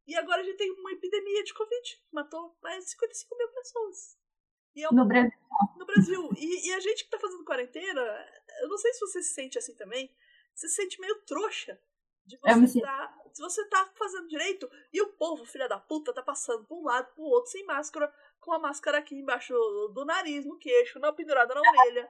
E 0.05 0.15
agora 0.15 0.41
a 0.41 0.43
gente 0.43 0.57
tem 0.57 0.71
uma 0.71 0.91
epidemia 0.91 1.43
de 1.43 1.53
Covid 1.53 1.81
que 1.81 2.13
matou 2.13 2.57
mais 2.61 2.83
de 2.83 2.91
55 2.91 3.37
mil 3.37 3.47
pessoas. 3.49 4.17
É 4.75 4.89
um... 4.89 4.95
no 4.95 5.07
Brasil. 5.07 5.39
No 5.77 5.85
Brasil. 5.85 6.29
E, 6.37 6.69
e, 6.69 6.73
a 6.73 6.79
gente 6.79 7.03
que 7.03 7.09
tá 7.09 7.19
fazendo 7.19 7.45
quarentena, 7.45 8.01
eu 8.61 8.67
não 8.67 8.77
sei 8.77 8.93
se 8.93 8.99
você 8.99 9.21
se 9.21 9.33
sente 9.33 9.57
assim 9.57 9.75
também, 9.75 10.13
você 10.53 10.67
se 10.67 10.75
sente 10.75 10.99
meio 10.99 11.21
trouxa. 11.21 11.79
De 12.25 12.37
você 12.37 12.79
tá, 12.79 13.21
se 13.33 13.41
você 13.41 13.65
tá 13.65 13.91
fazendo 13.95 14.29
direito 14.29 14.69
e 14.93 15.01
o 15.01 15.09
povo, 15.13 15.45
filha 15.45 15.67
da 15.67 15.77
puta, 15.77 16.13
tá 16.13 16.23
passando 16.23 16.63
pra 16.65 16.77
um 16.77 16.83
lado 16.83 17.13
pro 17.13 17.23
outro 17.23 17.51
sem 17.51 17.65
máscara, 17.65 18.11
com 18.39 18.53
a 18.53 18.59
máscara 18.59 18.99
aqui 18.99 19.15
embaixo 19.15 19.53
do 19.93 20.05
nariz, 20.05 20.45
no 20.45 20.57
queixo, 20.57 20.99
não 20.99 21.13
pendurada 21.13 21.53
na 21.53 21.59
orelha. 21.59 22.09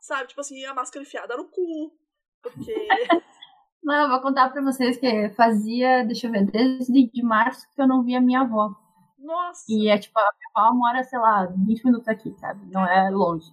sabe? 0.00 0.28
Tipo 0.28 0.40
assim, 0.40 0.64
a 0.64 0.74
máscara 0.74 1.04
enfiada 1.04 1.36
no 1.36 1.48
cu. 1.48 1.96
Porque. 2.42 2.74
Não, 3.84 4.04
eu 4.04 4.08
vou 4.08 4.20
contar 4.20 4.50
pra 4.50 4.62
vocês 4.62 4.96
que 4.96 5.28
fazia, 5.30 6.04
deixa 6.04 6.26
eu 6.26 6.32
ver, 6.32 6.46
desde 6.46 7.10
de 7.10 7.22
março 7.22 7.66
que 7.74 7.82
eu 7.82 7.86
não 7.86 8.02
via 8.02 8.20
minha 8.20 8.40
avó. 8.40 8.74
Nossa! 9.18 9.64
E 9.68 9.88
é 9.88 9.98
tipo, 9.98 10.18
a 10.18 10.22
minha 10.22 10.66
avó 10.68 10.76
mora, 10.76 11.02
sei 11.04 11.18
lá, 11.18 11.46
20 11.46 11.84
minutos 11.84 12.08
aqui, 12.08 12.34
sabe? 12.38 12.66
Não 12.72 12.86
é 12.86 13.10
longe. 13.10 13.52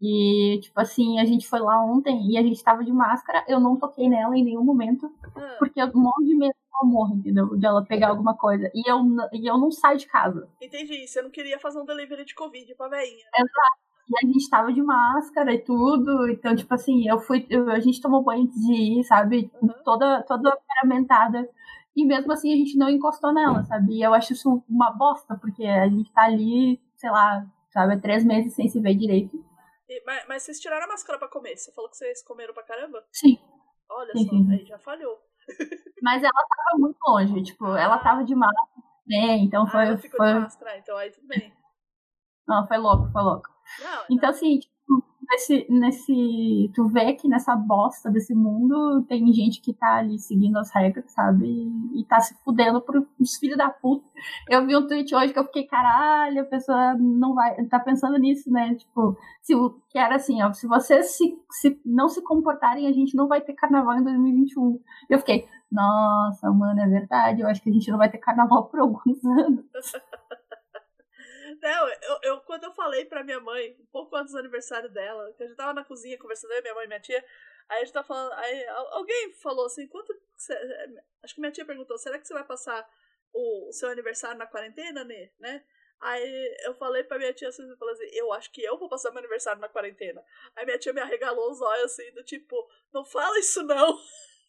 E, 0.00 0.60
tipo 0.60 0.78
assim, 0.78 1.18
a 1.18 1.24
gente 1.24 1.48
foi 1.48 1.58
lá 1.58 1.82
ontem 1.82 2.30
e 2.30 2.36
a 2.36 2.42
gente 2.42 2.62
tava 2.62 2.84
de 2.84 2.92
máscara, 2.92 3.44
eu 3.48 3.58
não 3.58 3.76
toquei 3.76 4.08
nela 4.08 4.36
em 4.36 4.44
nenhum 4.44 4.62
momento, 4.62 5.10
ah. 5.34 5.56
porque 5.58 5.80
eu 5.80 5.90
morro 5.94 6.22
de 6.22 6.36
medo 6.36 6.54
morra, 6.84 7.14
entendeu? 7.14 7.56
De 7.56 7.64
ela 7.64 7.84
pegar 7.84 8.08
alguma 8.08 8.36
coisa. 8.36 8.70
E 8.74 8.90
eu, 8.90 8.98
e 9.32 9.46
eu 9.48 9.56
não 9.56 9.70
saio 9.70 9.98
de 9.98 10.06
casa. 10.06 10.48
Entendi, 10.60 11.06
você 11.06 11.22
não 11.22 11.30
queria 11.30 11.58
fazer 11.58 11.80
um 11.80 11.84
delivery 11.84 12.24
de 12.24 12.34
Covid 12.34 12.74
pra 12.74 12.88
veinha. 12.88 13.24
Exato. 13.34 13.86
E 14.08 14.24
a 14.24 14.26
gente 14.26 14.48
tava 14.48 14.72
de 14.72 14.80
máscara 14.82 15.52
e 15.52 15.58
tudo, 15.58 16.28
então, 16.30 16.54
tipo 16.54 16.72
assim, 16.72 17.08
eu 17.08 17.18
fui, 17.18 17.44
eu, 17.50 17.68
a 17.70 17.80
gente 17.80 18.00
tomou 18.00 18.22
banho 18.22 18.44
antes 18.44 18.60
de 18.60 18.72
ir, 18.72 19.04
sabe? 19.04 19.50
Uhum. 19.60 19.68
Toda, 19.84 20.22
toda 20.22 20.56
paramentada. 20.68 21.48
E 21.96 22.04
mesmo 22.04 22.32
assim 22.32 22.52
a 22.52 22.56
gente 22.56 22.76
não 22.76 22.88
encostou 22.88 23.32
nela, 23.32 23.64
sabe? 23.64 23.94
E 23.94 24.02
eu 24.02 24.14
acho 24.14 24.32
isso 24.32 24.62
uma 24.68 24.92
bosta, 24.92 25.36
porque 25.40 25.64
a 25.64 25.88
gente 25.88 26.12
tá 26.12 26.24
ali, 26.24 26.80
sei 26.94 27.10
lá, 27.10 27.44
sabe, 27.70 28.00
três 28.00 28.24
meses 28.24 28.54
sem 28.54 28.68
se 28.68 28.80
ver 28.80 28.94
direito. 28.94 29.36
E, 29.88 30.02
mas, 30.04 30.24
mas, 30.28 30.42
vocês 30.42 30.60
tiraram 30.60 30.84
a 30.84 30.88
máscara 30.88 31.18
pra 31.18 31.28
comer? 31.28 31.56
Você 31.56 31.72
falou 31.72 31.90
que 31.90 31.96
vocês 31.96 32.22
comeram 32.22 32.54
pra 32.54 32.62
caramba? 32.62 33.02
Sim. 33.12 33.38
Olha 33.90 34.12
sim, 34.12 34.24
só, 34.24 34.30
sim. 34.30 34.52
aí 34.52 34.64
já 34.66 34.78
falhou. 34.78 35.18
Mas 36.02 36.22
ela 36.22 36.32
tava 36.32 36.78
muito 36.78 36.98
longe, 37.06 37.42
tipo, 37.42 37.64
ah. 37.66 37.80
ela 37.80 37.98
tava 37.98 38.24
de 38.24 38.34
máscara, 38.34 38.82
né? 39.06 39.36
Então 39.38 39.62
ah, 39.62 39.66
foi. 39.66 39.86
Ela 39.86 39.96
ficou 39.96 40.18
foi... 40.18 40.32
de 40.32 40.40
máscara, 40.40 40.78
então 40.78 40.96
aí 40.96 41.10
tudo 41.10 41.26
bem. 41.28 41.52
Não, 42.46 42.66
foi 42.66 42.76
louco, 42.78 43.10
foi 43.12 43.22
louco. 43.22 43.55
Não, 43.82 44.04
então, 44.10 44.30
assim, 44.30 44.58
tipo, 44.58 44.76
nesse, 45.28 45.66
nesse. 45.68 46.70
Tu 46.74 46.86
vê 46.88 47.12
que 47.14 47.28
nessa 47.28 47.56
bosta 47.56 48.10
desse 48.10 48.34
mundo 48.34 49.04
tem 49.08 49.32
gente 49.32 49.60
que 49.60 49.72
tá 49.74 49.96
ali 49.96 50.18
seguindo 50.18 50.56
as 50.58 50.70
regras, 50.72 51.10
sabe? 51.12 51.46
E, 51.46 52.00
e 52.00 52.04
tá 52.04 52.20
se 52.20 52.34
fudendo 52.44 52.80
por 52.80 53.06
os 53.18 53.36
filhos 53.36 53.56
da 53.56 53.68
puta. 53.68 54.06
Eu 54.48 54.66
vi 54.66 54.76
um 54.76 54.86
tweet 54.86 55.14
hoje 55.14 55.32
que 55.32 55.38
eu 55.38 55.44
fiquei, 55.44 55.64
caralho, 55.64 56.42
a 56.42 56.44
pessoa 56.44 56.94
não 56.94 57.34
vai. 57.34 57.54
tá 57.66 57.80
pensando 57.80 58.18
nisso, 58.18 58.50
né? 58.50 58.74
Tipo, 58.74 59.16
se, 59.42 59.54
que 59.90 59.98
era 59.98 60.16
assim, 60.16 60.42
ó, 60.42 60.52
se 60.52 60.66
vocês 60.66 61.16
se, 61.16 61.36
se, 61.50 61.80
não 61.84 62.08
se 62.08 62.22
comportarem, 62.22 62.86
a 62.86 62.92
gente 62.92 63.16
não 63.16 63.28
vai 63.28 63.40
ter 63.40 63.54
carnaval 63.54 63.98
em 63.98 64.04
2021. 64.04 64.80
Eu 65.10 65.18
fiquei, 65.18 65.46
nossa, 65.70 66.50
mano, 66.52 66.80
é 66.80 66.86
verdade, 66.86 67.40
eu 67.42 67.48
acho 67.48 67.62
que 67.62 67.70
a 67.70 67.72
gente 67.72 67.90
não 67.90 67.98
vai 67.98 68.10
ter 68.10 68.18
carnaval 68.18 68.66
por 68.68 68.80
alguns 68.80 69.24
anos. 69.24 69.64
Não, 71.66 71.88
eu, 71.88 72.18
eu, 72.22 72.40
quando 72.42 72.62
eu 72.62 72.72
falei 72.72 73.04
pra 73.04 73.24
minha 73.24 73.40
mãe, 73.40 73.76
um 73.80 73.86
pouco 73.86 74.14
antes 74.14 74.32
do 74.32 74.38
aniversário 74.38 74.88
dela, 74.88 75.32
que 75.32 75.42
a 75.42 75.48
gente 75.48 75.56
tava 75.56 75.74
na 75.74 75.84
cozinha 75.84 76.16
conversando, 76.16 76.52
eu, 76.52 76.62
minha 76.62 76.74
mãe 76.76 76.84
e 76.84 76.86
minha 76.86 77.00
tia, 77.00 77.18
aí 77.68 77.78
a 77.78 77.84
gente 77.84 77.92
tá 77.92 78.04
falando, 78.04 78.32
aí 78.34 78.66
alguém 78.68 79.32
falou 79.32 79.66
assim, 79.66 79.84
quanto. 79.88 80.16
acho 81.24 81.34
que 81.34 81.40
minha 81.40 81.50
tia 81.50 81.64
perguntou, 81.64 81.98
será 81.98 82.20
que 82.20 82.28
você 82.28 82.34
vai 82.34 82.44
passar 82.44 82.88
o, 83.32 83.68
o 83.68 83.72
seu 83.72 83.88
aniversário 83.88 84.38
na 84.38 84.46
quarentena, 84.46 85.02
né? 85.02 85.30
né? 85.40 85.64
Aí 86.00 86.56
eu 86.60 86.74
falei 86.74 87.02
pra 87.02 87.18
minha 87.18 87.34
tia 87.34 87.48
assim, 87.48 87.64
falei 87.76 87.94
assim, 87.94 88.10
eu 88.12 88.32
acho 88.32 88.52
que 88.52 88.62
eu 88.62 88.78
vou 88.78 88.88
passar 88.88 89.10
meu 89.10 89.18
aniversário 89.18 89.60
na 89.60 89.68
quarentena. 89.68 90.22
Aí 90.54 90.64
minha 90.64 90.78
tia 90.78 90.92
me 90.92 91.00
arregalou 91.00 91.50
os 91.50 91.60
olhos 91.60 91.86
assim, 91.86 92.12
do 92.12 92.22
tipo, 92.22 92.54
não 92.94 93.04
fala 93.04 93.36
isso 93.40 93.64
não. 93.64 93.98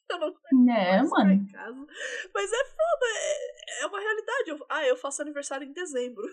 Eu 0.09 0.19
não 0.19 0.71
é, 0.71 1.03
mano. 1.03 1.33
Em 1.33 1.45
casa. 1.47 1.85
Mas 2.33 2.53
é 2.53 2.63
foda, 2.63 3.05
é, 3.13 3.81
é 3.81 3.85
uma 3.87 3.99
realidade. 3.99 4.49
Eu, 4.51 4.65
ah, 4.69 4.85
eu 4.85 4.95
faço 4.95 5.21
aniversário 5.21 5.67
em 5.67 5.73
dezembro. 5.73 6.25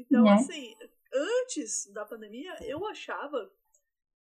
Então, 0.00 0.24
né? 0.24 0.32
assim, 0.32 0.76
antes 1.12 1.86
da 1.92 2.04
pandemia, 2.04 2.56
eu 2.62 2.86
achava 2.86 3.50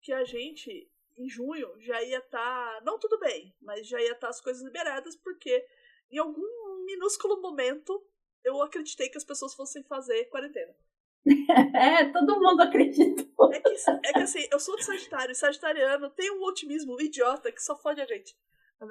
que 0.00 0.12
a 0.12 0.24
gente, 0.24 0.90
em 1.16 1.28
junho, 1.28 1.68
já 1.80 2.02
ia 2.02 2.18
estar. 2.18 2.74
Tá, 2.74 2.80
não 2.84 2.98
tudo 2.98 3.18
bem, 3.18 3.54
mas 3.60 3.86
já 3.86 4.00
ia 4.00 4.12
estar 4.12 4.26
tá 4.26 4.28
as 4.28 4.40
coisas 4.40 4.62
liberadas, 4.62 5.16
porque 5.16 5.66
em 6.10 6.18
algum 6.18 6.84
minúsculo 6.84 7.40
momento 7.40 8.02
eu 8.44 8.62
acreditei 8.62 9.08
que 9.08 9.18
as 9.18 9.24
pessoas 9.24 9.54
fossem 9.54 9.82
fazer 9.82 10.24
quarentena. 10.26 10.74
É, 11.74 12.04
todo 12.06 12.40
mundo 12.40 12.62
acreditou. 12.62 13.52
É 13.52 13.60
que, 13.60 13.74
é 14.04 14.12
que 14.12 14.18
assim, 14.20 14.46
eu 14.50 14.58
sou 14.58 14.76
de 14.76 14.84
Sagitário, 14.84 15.34
Sagitariano 15.34 16.10
tem 16.10 16.30
um 16.30 16.42
otimismo 16.42 17.00
idiota 17.00 17.52
que 17.52 17.62
só 17.62 17.76
fode 17.76 18.00
a 18.00 18.06
gente. 18.06 18.36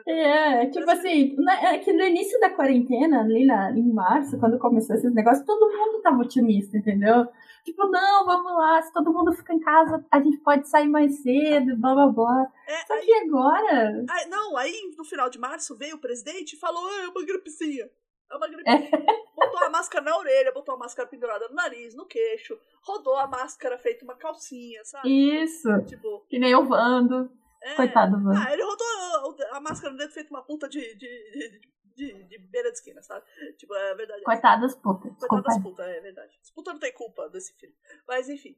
É, 0.06 0.66
tipo 0.68 0.90
assim, 0.90 1.36
é 1.62 1.78
que 1.78 1.94
no 1.94 2.04
início 2.04 2.38
da 2.40 2.50
quarentena, 2.50 3.22
ali 3.22 3.46
na, 3.46 3.72
em 3.72 3.94
março, 3.94 4.38
quando 4.38 4.60
começou 4.60 4.96
esses 4.96 5.14
negócios, 5.14 5.46
todo 5.46 5.72
mundo 5.72 6.02
tava 6.02 6.22
otimista, 6.22 6.78
entendeu? 6.78 7.26
Tipo, 7.64 7.88
não, 7.88 8.26
vamos 8.26 8.52
lá, 8.54 8.82
se 8.82 8.92
todo 8.92 9.14
mundo 9.14 9.34
fica 9.34 9.54
em 9.54 9.60
casa, 9.60 10.06
a 10.12 10.20
gente 10.20 10.38
pode 10.40 10.68
sair 10.68 10.90
mais 10.90 11.22
cedo, 11.22 11.78
blá 11.78 11.94
blá 11.94 12.08
blá. 12.08 12.48
É, 12.68 12.86
Só 12.86 12.94
aí, 12.94 13.06
que 13.06 13.14
agora. 13.14 14.06
Aí, 14.10 14.30
não, 14.30 14.58
aí 14.58 14.74
no 14.98 15.06
final 15.06 15.30
de 15.30 15.40
março 15.40 15.76
veio 15.76 15.96
o 15.96 16.02
presidente 16.02 16.54
e 16.54 16.60
falou: 16.60 16.86
ah, 16.86 17.04
é 17.04 17.08
uma 17.08 17.26
gripezinha. 17.26 17.90
É 18.30 18.36
uma 18.36 18.48
gripezinha. 18.48 18.90
É. 18.94 19.28
Botou 19.36 19.64
a 19.64 19.70
máscara 19.70 20.04
na 20.04 20.18
orelha, 20.18 20.52
botou 20.54 20.76
a 20.76 20.78
máscara 20.78 21.08
pendurada 21.08 21.48
no 21.48 21.56
nariz, 21.56 21.96
no 21.96 22.06
queixo, 22.06 22.58
rodou 22.82 23.16
a 23.16 23.28
máscara 23.28 23.78
feito 23.78 24.04
uma 24.04 24.16
calcinha, 24.16 24.84
sabe? 24.84 25.10
Isso. 25.44 25.70
Tipo, 25.86 26.26
que 26.30 26.40
nem 26.40 26.56
o 26.56 26.66
Vando. 26.66 27.30
É. 27.62 27.76
Coitado, 27.76 28.20
mano. 28.20 28.40
Ah, 28.40 28.54
ele 28.54 28.64
rodou 28.64 29.38
a, 29.52 29.60
máscara 29.60 29.92
no 29.92 29.98
dedo 29.98 30.14
feito 30.14 30.30
uma 30.30 30.44
puta 30.44 30.70
de, 30.70 30.80
de, 30.96 31.32
de, 31.32 31.62
de, 31.96 32.24
de 32.24 32.38
beira 32.38 32.72
de 32.72 32.78
esquina, 32.78 33.02
sabe? 33.02 33.26
Tipo, 33.58 33.74
é 33.74 33.96
verdade. 33.96 34.24
Coitadas 34.24 34.76
putas. 34.76 35.12
Coitadas 35.28 35.62
putas, 35.62 35.88
é 35.88 36.00
verdade. 36.00 36.38
As 36.42 36.52
putas 36.52 36.74
não 36.74 36.80
tem 36.80 36.94
culpa 36.94 37.30
desse 37.30 37.54
filme. 37.56 37.76
Mas, 38.08 38.30
enfim. 38.30 38.56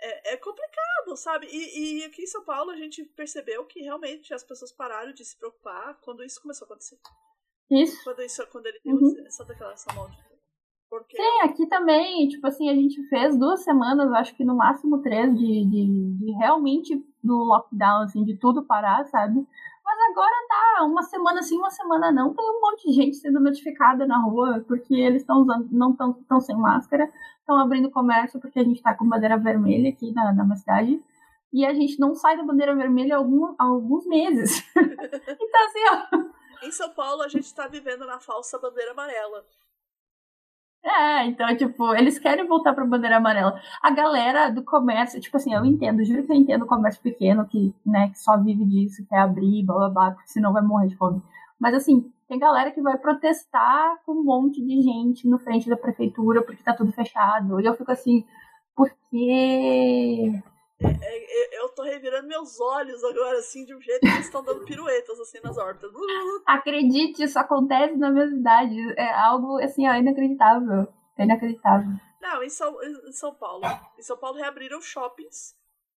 é, 0.00 0.34
é 0.34 0.36
complicado, 0.36 1.16
sabe? 1.16 1.46
E, 1.46 2.00
e 2.00 2.04
aqui 2.04 2.22
em 2.22 2.26
São 2.26 2.44
Paulo 2.44 2.70
a 2.70 2.76
gente 2.76 3.04
percebeu 3.04 3.64
que 3.66 3.80
realmente 3.80 4.34
as 4.34 4.44
pessoas 4.44 4.72
pararam 4.72 5.12
de 5.12 5.24
se 5.24 5.36
preocupar 5.38 5.98
quando 6.00 6.24
isso 6.24 6.42
começou 6.42 6.64
a 6.64 6.66
acontecer. 6.66 6.98
Isso. 7.70 8.02
Quando, 8.04 8.22
isso, 8.22 8.46
quando 8.48 8.66
ele 8.66 8.80
deu 8.84 8.94
uhum. 8.94 9.26
essa 9.26 9.44
declaração 9.44 10.10
de 10.10 10.25
porque... 10.88 11.16
Sim, 11.16 11.40
aqui 11.42 11.66
também, 11.66 12.28
tipo 12.28 12.46
assim, 12.46 12.70
a 12.70 12.74
gente 12.74 13.02
fez 13.08 13.36
duas 13.38 13.62
semanas, 13.64 14.12
acho 14.12 14.34
que 14.34 14.44
no 14.44 14.56
máximo 14.56 15.02
três, 15.02 15.36
de, 15.36 15.64
de, 15.64 16.16
de 16.18 16.32
realmente 16.32 17.04
do 17.22 17.36
lockdown, 17.36 18.02
assim, 18.02 18.24
de 18.24 18.36
tudo 18.36 18.64
parar, 18.64 19.04
sabe? 19.06 19.46
Mas 19.84 19.98
agora 20.10 20.32
tá 20.48 20.84
uma 20.84 21.02
semana 21.02 21.42
sim, 21.42 21.56
uma 21.56 21.70
semana 21.70 22.10
não. 22.10 22.34
Tem 22.34 22.44
um 22.44 22.60
monte 22.60 22.88
de 22.88 22.92
gente 22.92 23.16
sendo 23.16 23.38
notificada 23.38 24.04
na 24.04 24.20
rua 24.20 24.64
porque 24.66 24.94
eles 24.94 25.22
estão 25.22 25.42
usando, 25.42 25.68
não 25.70 25.90
estão 25.92 26.40
sem 26.40 26.56
máscara, 26.56 27.10
estão 27.38 27.56
abrindo 27.56 27.90
comércio 27.90 28.40
porque 28.40 28.58
a 28.58 28.64
gente 28.64 28.82
tá 28.82 28.94
com 28.94 29.08
bandeira 29.08 29.38
vermelha 29.38 29.90
aqui 29.90 30.12
na, 30.12 30.32
na 30.32 30.44
minha 30.44 30.56
cidade. 30.56 31.00
E 31.52 31.64
a 31.64 31.72
gente 31.72 32.00
não 32.00 32.14
sai 32.14 32.36
da 32.36 32.42
bandeira 32.42 32.74
vermelha 32.74 33.14
há, 33.14 33.18
algum, 33.18 33.54
há 33.58 33.64
alguns 33.64 34.04
meses. 34.06 34.60
então, 34.76 35.64
assim, 35.64 35.80
ó. 35.92 36.66
Em 36.66 36.72
São 36.72 36.90
Paulo, 36.90 37.22
a 37.22 37.28
gente 37.28 37.44
está 37.44 37.68
vivendo 37.68 38.04
na 38.06 38.18
falsa 38.18 38.58
bandeira 38.58 38.90
amarela. 38.90 39.44
É, 40.86 41.24
então, 41.26 41.54
tipo, 41.56 41.94
eles 41.96 42.16
querem 42.16 42.46
voltar 42.46 42.72
pra 42.72 42.84
bandeira 42.84 43.16
amarela. 43.16 43.60
A 43.82 43.90
galera 43.90 44.50
do 44.50 44.62
comércio, 44.62 45.20
tipo 45.20 45.36
assim, 45.36 45.52
eu 45.52 45.64
entendo, 45.64 46.04
juro 46.04 46.24
que 46.24 46.30
eu 46.30 46.36
entendo 46.36 46.62
o 46.62 46.66
comércio 46.66 47.02
pequeno 47.02 47.44
que, 47.44 47.74
né, 47.84 48.08
que 48.10 48.18
só 48.20 48.38
vive 48.38 48.64
disso, 48.64 49.04
quer 49.08 49.18
abrir, 49.18 49.64
blá 49.64 49.76
blá 49.76 49.88
blá, 49.90 50.16
senão 50.26 50.52
vai 50.52 50.62
morrer 50.62 50.86
de 50.86 50.96
fome. 50.96 51.20
Mas 51.58 51.74
assim, 51.74 52.08
tem 52.28 52.38
galera 52.38 52.70
que 52.70 52.80
vai 52.80 52.96
protestar 52.98 53.96
com 54.06 54.12
um 54.12 54.22
monte 54.22 54.64
de 54.64 54.80
gente 54.80 55.28
no 55.28 55.38
frente 55.40 55.68
da 55.68 55.76
prefeitura 55.76 56.42
porque 56.42 56.62
tá 56.62 56.72
tudo 56.72 56.92
fechado. 56.92 57.60
E 57.60 57.66
eu 57.66 57.74
fico 57.74 57.90
assim, 57.90 58.24
porque 58.76 60.40
É, 60.82 60.88
é, 60.88 61.60
eu 61.60 61.68
tô 61.70 61.82
revirando 61.82 62.28
meus 62.28 62.60
olhos 62.60 63.02
agora, 63.02 63.38
assim, 63.38 63.64
de 63.64 63.74
um 63.74 63.80
jeito 63.80 64.00
que 64.00 64.06
eles 64.08 64.26
estão 64.26 64.44
dando 64.44 64.64
piruetas, 64.64 65.18
assim, 65.20 65.40
nas 65.42 65.56
hortas. 65.56 65.90
Acredite, 66.46 67.22
isso 67.22 67.38
acontece 67.38 67.96
na 67.96 68.10
mesma 68.10 68.36
idade. 68.36 68.94
É 68.98 69.12
algo, 69.14 69.58
assim, 69.62 69.88
ó, 69.88 69.94
inacreditável. 69.94 70.86
É 71.18 71.24
inacreditável. 71.24 71.92
Não, 72.20 72.42
em 72.42 72.50
São, 72.50 72.82
em 72.82 73.12
São 73.12 73.34
Paulo. 73.34 73.64
Em 73.98 74.02
São 74.02 74.18
Paulo 74.18 74.36
reabriram 74.36 74.80
shoppings 74.80 75.56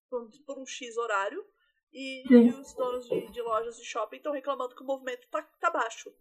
por, 0.09 0.27
por 0.45 0.57
um 0.57 0.65
X 0.65 0.97
horário. 0.97 1.43
E, 1.91 2.23
e 2.31 2.49
os 2.51 2.73
donos 2.73 3.09
de, 3.09 3.31
de, 3.31 3.41
lojas 3.41 3.75
de 3.77 3.83
shopping 3.83 4.17
estão 4.17 4.31
reclamando 4.31 4.75
que 4.75 4.83
o 4.83 4.85
movimento 4.85 5.27
tá, 5.29 5.41
tá 5.59 5.71
baixo. 5.71 6.13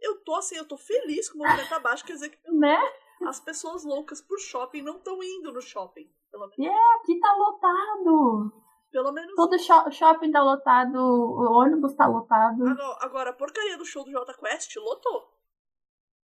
Eu 0.00 0.20
tô 0.22 0.36
assim, 0.36 0.56
eu 0.56 0.66
tô 0.66 0.76
feliz 0.76 1.28
que 1.28 1.34
o 1.34 1.38
movimento 1.38 1.68
tá 1.68 1.80
baixo, 1.80 2.04
quer 2.04 2.12
dizer 2.12 2.28
que 2.28 2.52
né? 2.52 2.78
as 3.26 3.40
pessoas 3.40 3.82
loucas 3.82 4.20
por 4.20 4.38
shopping 4.38 4.82
não 4.82 4.98
estão 4.98 5.20
indo 5.22 5.52
no 5.52 5.60
shopping. 5.60 6.08
Pelo 6.36 6.48
menos. 6.48 6.76
É, 6.76 6.94
aqui 6.96 7.18
tá 7.18 7.34
lotado. 7.34 8.52
Pelo 8.90 9.12
menos. 9.12 9.34
Todo 9.34 9.58
sho 9.58 9.90
shopping 9.90 10.30
tá 10.30 10.42
lotado, 10.42 10.96
o 10.96 11.58
ônibus 11.58 11.94
tá 11.94 12.06
lotado. 12.06 12.62
Agora, 12.66 12.96
agora, 13.00 13.30
a 13.30 13.32
porcaria 13.32 13.78
do 13.78 13.84
show 13.84 14.04
do 14.04 14.10
Jota 14.10 14.34
Quest 14.34 14.76
lotou. 14.76 15.34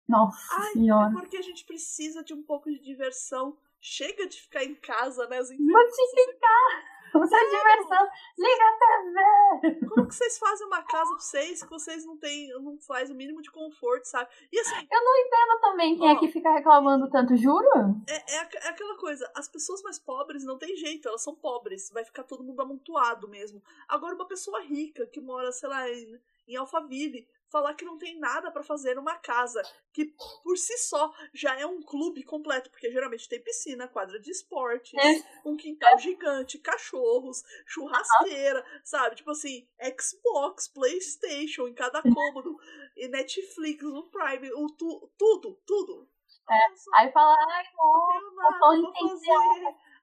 Nossa 0.07 0.37
Ai, 0.51 0.73
senhora. 0.73 1.09
É 1.09 1.13
porque 1.13 1.37
a 1.37 1.41
gente 1.41 1.65
precisa 1.65 2.23
de 2.23 2.33
um 2.33 2.43
pouco 2.43 2.69
de 2.69 2.79
diversão. 2.79 3.57
Chega 3.81 4.27
de 4.27 4.41
ficar 4.41 4.63
em 4.63 4.75
casa, 4.75 5.27
né? 5.27 5.37
As 5.37 5.49
Mas 5.49 5.95
ficar. 5.95 6.94
Isso 7.23 7.35
é 7.35 7.45
diversão. 7.45 8.07
Liga 8.37 8.63
a 8.63 9.61
TV. 9.61 9.87
Como 9.87 10.07
que 10.07 10.15
vocês 10.15 10.37
fazem 10.37 10.67
uma 10.67 10.81
casa 10.83 11.11
pra 11.11 11.19
vocês 11.19 11.63
que 11.63 11.69
vocês 11.69 12.05
não 12.05 12.17
têm, 12.17 12.49
não 12.61 12.77
faz 12.79 13.09
o 13.09 13.15
mínimo 13.15 13.41
de 13.41 13.51
conforto, 13.51 14.05
sabe? 14.05 14.29
E 14.51 14.59
assim. 14.59 14.87
Eu 14.91 15.03
não 15.03 15.17
entendo 15.17 15.61
também 15.61 15.97
quem 15.97 16.07
ó, 16.07 16.11
é 16.11 16.19
que 16.19 16.27
fica 16.27 16.51
reclamando 16.51 17.09
tanto, 17.09 17.35
juro? 17.35 17.67
É, 18.07 18.15
é, 18.15 18.37
é, 18.37 18.69
aquela 18.69 18.97
coisa, 18.97 19.29
as 19.35 19.47
pessoas 19.47 19.81
mais 19.81 19.99
pobres 19.99 20.43
não 20.43 20.57
tem 20.57 20.75
jeito, 20.75 21.07
elas 21.07 21.23
são 21.23 21.35
pobres. 21.35 21.89
Vai 21.91 22.03
ficar 22.03 22.23
todo 22.23 22.43
mundo 22.43 22.61
amontoado 22.61 23.27
mesmo. 23.27 23.61
Agora, 23.87 24.15
uma 24.15 24.27
pessoa 24.27 24.61
rica 24.61 25.05
que 25.07 25.21
mora, 25.21 25.51
sei 25.51 25.69
lá, 25.69 25.89
em, 25.89 26.19
em 26.47 26.55
Alphaville, 26.55 27.27
falar 27.49 27.73
que 27.73 27.85
não 27.85 27.97
tem 27.97 28.19
nada 28.19 28.51
para 28.51 28.63
fazer 28.63 28.95
numa 28.95 29.17
casa 29.17 29.61
que 29.93 30.13
por 30.43 30.57
si 30.57 30.77
só 30.77 31.13
já 31.33 31.57
é 31.59 31.65
um 31.65 31.81
clube 31.81 32.23
completo, 32.23 32.69
porque 32.69 32.91
geralmente 32.91 33.29
tem 33.29 33.41
piscina, 33.41 33.87
quadra 33.87 34.19
de 34.19 34.29
esportes, 34.31 34.93
é. 34.93 35.23
um 35.45 35.55
quintal 35.55 35.97
gigante, 35.97 36.59
cachorros, 36.59 37.43
churrasqueira, 37.65 38.59
ah. 38.59 38.81
sabe? 38.83 39.15
Tipo 39.15 39.31
assim, 39.31 39.67
Xbox, 39.99 40.67
PlayStation 40.67 41.67
em 41.67 41.73
cada 41.73 42.01
cômodo, 42.03 42.57
e 42.95 43.07
Netflix, 43.07 43.83
o 43.83 44.03
Prime, 44.09 44.51
o 44.53 44.67
tu, 44.71 45.11
tudo, 45.17 45.61
tudo. 45.65 46.09
É. 46.49 46.69
Nossa, 46.69 46.89
Aí 46.95 47.11
fala, 47.11 47.35
ai, 47.51 47.63
não, 47.75 48.35
nada, 48.35 48.81
vou 48.81 49.09
fazer. 49.09 49.31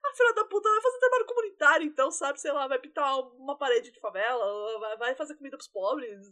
A 0.03 0.15
filha 0.15 0.33
da 0.33 0.45
puta 0.45 0.69
vai 0.69 0.81
fazer 0.81 0.99
trabalho 0.99 1.25
comunitário, 1.25 1.85
então, 1.85 2.11
sabe? 2.11 2.39
Sei 2.39 2.51
lá, 2.51 2.67
vai 2.67 2.77
pintar 2.77 3.17
uma 3.37 3.57
parede 3.57 3.91
de 3.91 3.99
favela, 4.01 4.97
vai 4.97 5.15
fazer 5.15 5.35
comida 5.35 5.55
pros 5.55 5.69
pobres, 5.69 6.29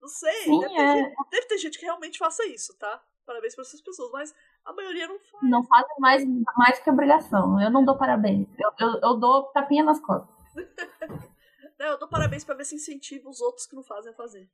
não 0.00 0.08
sei. 0.08 0.44
Sim, 0.44 0.60
deve, 0.60 0.74
é. 0.74 0.76
ter 0.76 0.94
gente, 0.94 1.30
deve, 1.30 1.46
ter 1.46 1.58
gente, 1.58 1.78
que 1.78 1.84
realmente 1.84 2.18
faça 2.18 2.46
isso, 2.46 2.76
tá? 2.78 3.02
Parabéns 3.26 3.54
para 3.54 3.62
essas 3.62 3.80
pessoas, 3.80 4.10
mas 4.12 4.34
a 4.64 4.72
maioria 4.72 5.06
não 5.06 5.18
faz. 5.18 5.42
Não 5.50 5.62
fazem 5.64 5.96
mais, 5.98 6.24
mais 6.56 6.78
que 6.78 6.90
obrigação. 6.90 7.60
Eu 7.60 7.70
não 7.70 7.84
dou 7.84 7.98
parabéns. 7.98 8.48
Eu, 8.58 8.72
eu, 8.78 9.00
eu 9.02 9.16
dou 9.16 9.44
tapinha 9.52 9.84
nas 9.84 10.00
costas. 10.00 10.34
não, 11.78 11.86
eu 11.86 11.98
dou 11.98 12.08
parabéns 12.08 12.44
para 12.44 12.54
ver 12.54 12.64
se 12.64 12.74
incentiva 12.74 13.28
os 13.28 13.40
outros 13.40 13.66
que 13.66 13.76
não 13.76 13.82
fazem 13.82 14.12
a 14.12 14.16
fazer. 14.16 14.48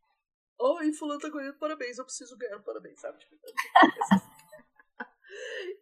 Oi, 0.59 0.93
fulano 0.93 1.21
tá 1.21 1.29
ganhando 1.29 1.59
parabéns, 1.59 1.99
eu 1.99 2.05
preciso 2.05 2.37
ganhar 2.39 2.59
parabéns, 2.61 3.01
sabe? 3.01 3.19
Tipo, 3.19 3.37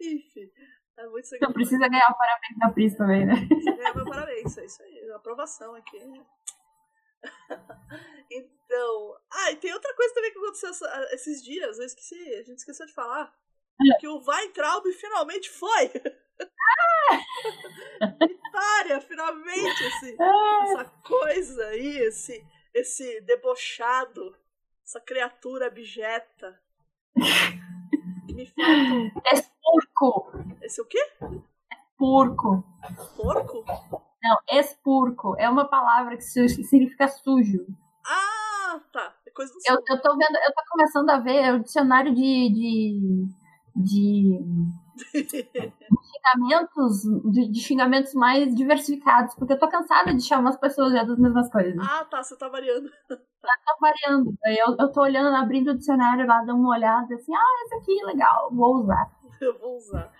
Enfim. 0.00 0.50
É 0.96 1.06
muito 1.06 1.26
Você 1.26 1.38
precisa 1.38 1.88
ganhar 1.88 2.10
o 2.10 2.16
parabéns 2.16 2.58
da 2.58 2.70
Pris 2.70 2.96
também, 2.96 3.26
né? 3.26 3.34
Precisa 3.48 3.76
ganhar 3.76 3.94
meu 3.94 4.04
parabéns, 4.04 4.58
é 4.58 4.64
isso 4.64 4.82
aí. 4.82 5.10
Aprovação 5.12 5.74
aqui. 5.74 5.98
então. 8.30 9.16
Ah, 9.32 9.52
e 9.52 9.56
tem 9.56 9.72
outra 9.72 9.94
coisa 9.94 10.14
também 10.14 10.32
que 10.32 10.38
aconteceu 10.38 10.70
esses 11.12 11.42
dias, 11.42 11.78
eu 11.78 11.86
esqueci, 11.86 12.34
a 12.34 12.42
gente 12.42 12.58
esqueceu 12.58 12.86
de 12.86 12.92
falar. 12.92 13.34
É. 13.80 13.98
Que 13.98 14.08
o 14.08 14.22
Weintraub 14.24 14.86
finalmente 14.92 15.50
foi! 15.50 15.88
Vitória, 18.28 19.00
finalmente! 19.00 19.84
Esse, 19.84 20.16
essa 20.20 20.84
coisa 21.04 21.66
aí, 21.66 21.98
esse, 21.98 22.46
esse 22.74 23.20
debochado, 23.22 24.36
essa 24.84 25.00
criatura 25.00 25.66
abjeta. 25.66 26.60
Que 28.26 28.34
me 28.34 28.46
falta. 28.46 29.28
É 29.34 29.42
porco! 29.62 30.32
Esse 30.62 30.80
o 30.80 30.84
quê? 30.84 30.98
Porco. 31.96 32.64
Porco? 33.16 33.64
Não, 34.22 34.38
expurco. 34.58 35.34
É 35.38 35.48
uma 35.48 35.68
palavra 35.68 36.16
que 36.16 36.22
significa 36.22 37.08
sujo. 37.08 37.66
Ah, 38.06 38.80
tá. 38.92 39.14
É 39.26 39.30
coisa 39.30 39.52
do 39.52 39.58
eu, 39.66 39.74
eu 39.88 40.02
tô 40.02 40.16
vendo, 40.16 40.36
eu 40.36 40.54
tô 40.54 40.62
começando 40.70 41.10
a 41.10 41.18
ver 41.18 41.54
o 41.54 41.62
dicionário 41.62 42.14
de. 42.14 42.48
de, 42.52 43.26
de 43.76 44.38
xingamentos, 46.12 47.02
de, 47.32 47.50
de, 47.50 47.60
xingamentos 47.60 48.14
mais 48.14 48.54
diversificados, 48.54 49.34
porque 49.34 49.54
eu 49.54 49.58
tô 49.58 49.68
cansada 49.68 50.14
de 50.14 50.22
chamar 50.22 50.50
as 50.50 50.60
pessoas 50.60 50.92
já 50.92 51.02
das 51.02 51.18
mesmas 51.18 51.50
coisas. 51.50 51.76
Ah, 51.80 52.04
tá, 52.04 52.22
você 52.22 52.36
tá 52.36 52.48
variando. 52.48 52.88
tá 53.08 53.76
variando. 53.80 54.32
Eu, 54.44 54.76
eu 54.78 54.92
tô 54.92 55.02
olhando, 55.02 55.34
abrindo 55.34 55.72
o 55.72 55.76
dicionário 55.76 56.26
lá, 56.26 56.42
dando 56.42 56.60
uma 56.60 56.76
olhada 56.76 57.14
assim, 57.14 57.34
ah, 57.34 57.64
esse 57.64 57.74
aqui 57.76 58.04
legal, 58.04 58.50
vou 58.52 58.76
usar. 58.76 59.10
Eu 59.40 59.58
vou 59.58 59.76
usar. 59.76 60.12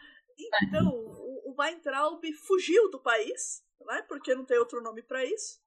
Então, 0.63 0.89
o, 0.89 1.53
o 1.53 1.55
Weintraub 1.57 2.21
fugiu 2.47 2.91
do 2.91 2.99
país, 2.99 3.63
né? 3.87 4.03
Porque 4.03 4.35
não 4.35 4.45
tem 4.45 4.59
outro 4.59 4.81
nome 4.83 5.03
para 5.03 5.25
isso. 5.25 5.61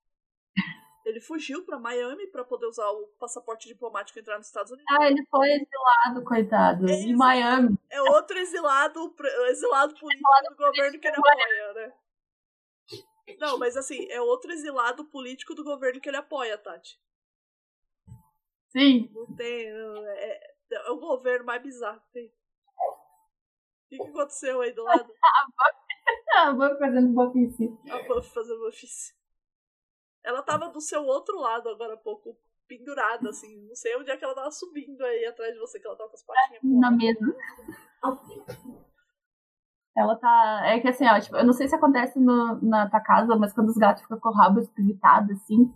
Ele 1.05 1.21
fugiu 1.21 1.63
para 1.63 1.77
Miami 1.77 2.25
para 2.27 2.43
poder 2.43 2.65
usar 2.65 2.89
o 2.89 3.07
passaporte 3.19 3.67
diplomático 3.67 4.17
e 4.17 4.21
entrar 4.21 4.37
nos 4.37 4.47
Estados 4.47 4.71
Unidos. 4.71 4.91
Ah, 4.99 5.07
ele 5.07 5.23
foi 5.29 5.51
exilado, 5.51 6.23
coitado, 6.23 6.89
é, 6.89 6.93
em 6.93 7.15
Miami. 7.15 7.77
É 7.91 8.01
outro 8.01 8.37
exilado, 8.39 9.15
exilado 9.49 9.93
político 9.99 10.27
exilado 10.33 10.49
do 10.49 10.55
governo 10.55 10.99
que 10.99 11.07
ele 11.07 11.15
apoia, 11.15 11.73
né? 11.73 11.93
Não, 13.39 13.57
mas 13.59 13.77
assim, 13.77 14.07
é 14.09 14.19
outro 14.19 14.51
exilado 14.51 15.05
político 15.05 15.53
do 15.53 15.63
governo 15.63 16.01
que 16.01 16.09
ele 16.09 16.17
apoia, 16.17 16.57
Tati. 16.57 16.99
Sim. 18.69 19.09
Não 19.13 19.35
tem. 19.35 19.71
Não, 19.71 20.07
é, 20.07 20.55
é 20.71 20.91
o 20.91 20.97
governo 20.97 21.45
mais 21.45 21.61
bizarro 21.61 22.01
que 22.01 22.11
tem. 22.11 22.27
O 22.27 23.89
que, 23.89 23.97
que 23.97 24.09
aconteceu 24.09 24.61
aí 24.61 24.73
do 24.73 24.83
lado? 24.83 25.07
A 26.37 26.51
Buffy 26.51 26.77
fazendo 26.77 27.13
bofice. 27.13 27.77
A 27.89 28.21
fazendo. 28.23 28.69
Ela 30.23 30.41
tava 30.41 30.69
do 30.69 30.81
seu 30.81 31.03
outro 31.03 31.39
lado 31.39 31.69
agora 31.69 31.93
há 31.93 31.97
pouco, 31.97 32.35
pendurada, 32.67 33.29
assim. 33.29 33.67
Não 33.67 33.75
sei 33.75 33.95
onde 33.95 34.11
é 34.11 34.17
que 34.17 34.25
ela 34.25 34.35
tava 34.35 34.51
subindo 34.51 35.01
aí 35.03 35.25
atrás 35.25 35.53
de 35.53 35.59
você, 35.59 35.79
que 35.79 35.87
ela 35.87 35.95
tava 35.95 36.09
com 36.09 36.15
as 36.15 36.23
patinhas. 36.23 36.61
Na 36.63 36.91
mesa. 36.91 37.19
Ela 39.95 40.15
tá. 40.17 40.61
É 40.65 40.79
que 40.79 40.87
assim, 40.89 41.07
ó, 41.07 41.19
tipo, 41.19 41.37
eu 41.37 41.45
não 41.45 41.53
sei 41.53 41.67
se 41.67 41.75
acontece 41.75 42.19
no, 42.19 42.59
na 42.61 42.89
tua 42.89 42.99
casa, 42.99 43.35
mas 43.35 43.53
quando 43.53 43.69
os 43.69 43.77
gatos 43.77 44.01
ficam 44.03 44.19
com 44.19 44.29
o 44.29 44.33
rabo 44.33 44.59
espivitado, 44.59 45.31
assim. 45.31 45.71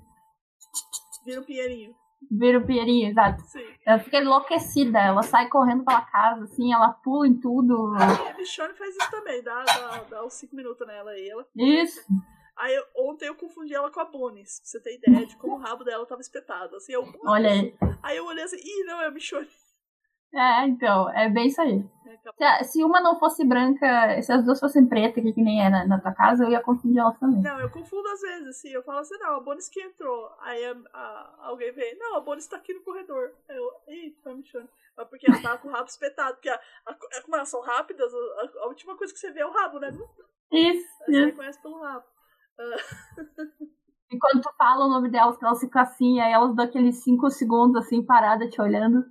Vira 1.26 1.42
um 1.42 1.46
pinheirinho. 1.46 1.96
Vira 2.32 2.60
o 2.60 2.66
Pinheirinho, 2.66 3.10
exato. 3.10 3.42
Sim. 3.44 3.66
Ela 3.86 4.00
fica 4.00 4.18
enlouquecida, 4.18 5.00
ela 5.00 5.24
sai 5.24 5.48
correndo 5.48 5.84
pela 5.84 6.02
casa, 6.02 6.44
assim, 6.44 6.74
ela 6.74 6.90
pula 6.90 7.28
em 7.28 7.40
tudo. 7.40 7.94
A 7.96 8.38
Michonne 8.38 8.74
faz 8.74 8.96
isso 8.96 9.12
também, 9.12 9.42
dá, 9.44 9.64
dá, 9.64 10.04
dá 10.10 10.26
uns 10.26 10.34
5 10.34 10.56
minutos 10.56 10.86
nela 10.86 11.12
aí. 11.12 11.30
Ela... 11.30 11.46
Isso. 11.56 12.02
Aí 12.58 12.76
ontem 12.96 13.26
eu 13.26 13.36
confundi 13.36 13.74
ela 13.74 13.90
com 13.90 14.02
a 14.02 14.06
Bonis, 14.06 14.60
pra 14.60 14.70
você 14.70 14.80
ter 14.82 14.96
ideia 14.96 15.26
de 15.26 15.38
como 15.38 15.54
o 15.54 15.60
rabo 15.60 15.84
dela 15.86 16.06
tava 16.06 16.20
espetado. 16.20 16.76
Assim, 16.76 16.92
eu, 16.92 17.08
Olha 17.24 17.50
aí. 17.50 17.74
Aí 18.04 18.18
eu 18.18 18.26
olhei 18.26 18.44
assim, 18.44 18.58
ih, 18.58 18.84
não, 18.84 19.02
é 19.02 19.08
a 19.08 19.12
Michonne. 19.12 19.48
É, 20.34 20.68
então, 20.68 21.10
é 21.10 21.30
bem 21.30 21.48
isso 21.48 21.62
aí. 21.62 21.84
Se, 22.38 22.72
se, 22.72 22.84
uma 22.84 23.02
não 23.02 23.18
fosse 23.18 23.46
branca, 23.46 24.22
se 24.22 24.32
as 24.32 24.44
duas 24.44 24.60
fossem 24.60 24.88
pretas, 24.88 25.24
que, 25.24 25.34
que 25.34 25.42
nem 25.42 25.64
é 25.64 25.70
na, 25.70 25.86
na, 25.86 26.00
tua 26.00 26.14
casa, 26.14 26.44
eu 26.44 26.50
ia 26.50 26.62
confundir 26.62 27.00
elas 27.00 27.18
também. 27.18 27.42
Não, 27.42 27.60
eu 27.60 27.70
confundo 27.70 28.08
às 28.08 28.22
vezes, 28.22 28.48
assim, 28.48 28.70
eu 28.70 28.84
falo 28.84 29.00
assim, 29.00 29.18
não, 29.18 29.38
a 29.38 29.40
Bonis 29.40 29.70
que 29.70 29.82
entrou. 29.82 30.30
Aí 30.42 30.64
a, 30.66 30.76
a, 30.94 31.36
alguém 31.48 31.72
vem, 31.72 31.98
não, 31.98 32.18
a 32.18 32.22
Bonis 32.22 32.48
tá 32.48 32.58
aqui 32.58 32.74
no 32.74 32.82
corredor. 32.82 33.32
Aí 33.50 33.58
eu, 33.58 33.72
eita, 33.88 34.22
tá 34.24 34.34
me 34.34 34.46
chamando. 34.46 34.70
Mas 34.96 35.08
porque 35.08 35.30
ela 35.30 35.42
tava 35.42 35.58
com 35.58 35.70
o 35.70 35.72
rabo 35.72 35.88
espetado, 35.88 36.36
porque 36.36 36.50
a, 36.50 36.60
a, 36.86 37.22
como 37.24 37.36
elas 37.36 37.50
são 37.50 37.62
rápidas, 37.62 38.14
a, 38.14 38.64
a, 38.64 38.68
última 38.68 38.96
coisa 38.96 39.14
que 39.14 39.20
você 39.20 39.32
vê 39.32 39.42
é 39.42 39.46
o 39.46 39.52
rabo, 39.52 39.80
né? 39.80 39.90
Isso. 40.52 40.88
Você 41.06 41.12
isso. 41.12 41.26
reconhece 41.26 41.62
pelo 41.62 41.80
rabo. 41.80 42.06
E 44.12 44.18
quando 44.18 44.42
tu 44.42 44.50
fala 44.58 44.86
o 44.86 44.90
nome 44.90 45.10
delas, 45.10 45.38
elas 45.42 45.60
ficam 45.60 45.82
assim, 45.82 46.20
aí 46.20 46.32
elas 46.32 46.56
dão 46.56 46.66
aqueles 46.66 47.04
5 47.04 47.30
segundos 47.30 47.84
assim, 47.84 48.04
parada 48.04 48.50
te 48.50 48.60
olhando. 48.62 49.06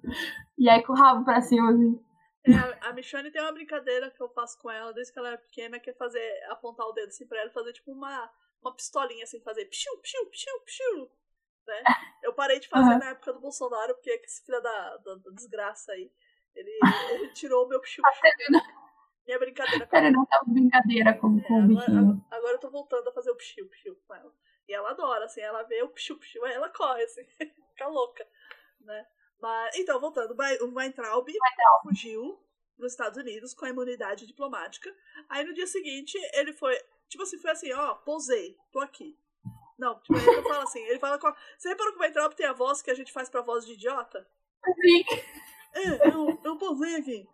E 0.58 0.68
aí 0.68 0.82
com 0.82 0.92
o 0.92 0.96
rabo 0.96 1.24
pra 1.24 1.40
cima, 1.40 1.70
assim. 1.70 2.04
É, 2.44 2.88
a, 2.88 2.92
Michonne 2.92 3.30
tem 3.30 3.40
uma 3.42 3.52
brincadeira 3.52 4.10
que 4.10 4.20
eu 4.20 4.28
faço 4.30 4.58
com 4.58 4.70
ela 4.70 4.92
desde 4.92 5.12
que 5.12 5.18
ela 5.18 5.32
é 5.32 5.36
pequena, 5.36 5.78
que 5.78 5.90
é 5.90 5.94
fazer, 5.94 6.20
apontar 6.50 6.86
o 6.86 6.92
dedo 6.92 7.08
assim 7.08 7.26
pra 7.26 7.40
ela 7.40 7.50
fazer 7.50 7.72
tipo 7.72 7.92
uma, 7.92 8.30
uma 8.62 8.74
pistolinha 8.74 9.24
assim, 9.24 9.40
fazer 9.40 9.66
piu, 9.66 9.98
piu, 9.98 10.26
piu, 10.26 10.60
piu. 10.64 11.10
Né? 11.66 11.82
Eu 12.22 12.32
parei 12.32 12.58
de 12.58 12.68
fazer 12.68 12.92
uhum. 12.92 12.98
na 12.98 13.10
época 13.10 13.32
do 13.32 13.40
Bolsonaro, 13.40 13.94
porque 13.94 14.10
esse 14.24 14.44
filho 14.44 14.60
da, 14.60 14.96
da, 14.96 15.14
da 15.16 15.30
desgraça 15.30 15.92
aí, 15.92 16.10
ele, 16.56 16.70
ele 17.10 17.28
tirou 17.34 17.66
o 17.66 17.68
meu 17.68 17.80
piu, 17.80 18.02
piu. 18.02 18.60
Minha 19.26 19.38
brincadeira 19.38 19.84
com 19.84 19.90
Cara, 19.90 20.10
não 20.10 20.24
tá 20.24 20.42
brincadeira 20.46 21.12
com, 21.12 21.38
com 21.42 21.54
o 21.54 21.58
É, 21.58 21.62
agora, 21.62 21.66
bichinho. 21.66 21.98
agora- 21.98 22.18
agora 22.30 22.52
eu 22.54 22.60
tô 22.60 22.70
voltando 22.70 23.08
a 23.08 23.12
fazer 23.12 23.30
o 23.30 23.36
psiu, 23.36 23.68
psiu 23.68 23.94
com 24.06 24.14
ela. 24.14 24.32
E 24.66 24.72
ela 24.72 24.90
adora, 24.90 25.26
assim, 25.26 25.42
ela 25.42 25.62
vê 25.64 25.82
o 25.82 25.90
psiu, 25.90 26.18
psiu, 26.18 26.42
aí 26.46 26.54
ela 26.54 26.70
corre, 26.70 27.02
assim, 27.04 27.24
fica 27.72 27.86
louca, 27.88 28.26
né? 28.80 29.06
Mas, 29.40 29.76
então, 29.76 30.00
voltando, 30.00 30.34
o 30.34 30.74
Weintraub 30.74 31.28
fugiu 31.82 32.38
nos 32.76 32.92
Estados 32.92 33.18
Unidos 33.18 33.54
com 33.54 33.64
a 33.64 33.70
imunidade 33.70 34.26
diplomática. 34.26 34.94
Aí 35.28 35.44
no 35.44 35.54
dia 35.54 35.66
seguinte, 35.66 36.18
ele 36.32 36.52
foi, 36.52 36.76
tipo 37.08 37.22
assim, 37.22 37.38
foi 37.38 37.50
assim, 37.50 37.72
ó, 37.72 37.94
posei, 37.94 38.56
tô 38.72 38.80
aqui. 38.80 39.16
Não, 39.78 40.00
tipo, 40.00 40.18
ele 40.18 40.36
não 40.36 40.42
fala 40.42 40.64
assim, 40.64 40.80
ele 40.80 40.98
fala 40.98 41.18
com 41.18 41.28
a... 41.28 41.36
Você 41.56 41.68
reparou 41.68 41.92
que 41.92 41.98
o 41.98 42.02
Weintraub 42.02 42.34
tem 42.34 42.46
a 42.46 42.52
voz 42.52 42.82
que 42.82 42.90
a 42.90 42.94
gente 42.94 43.12
faz 43.12 43.28
pra 43.28 43.42
voz 43.42 43.64
de 43.64 43.74
idiota? 43.74 44.28
Sim. 44.64 45.04
É, 45.74 46.08
eu, 46.08 46.40
eu 46.44 46.58
posei 46.58 46.96
aqui. 46.96 47.28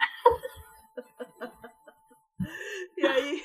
e 2.96 3.06
aí, 3.06 3.44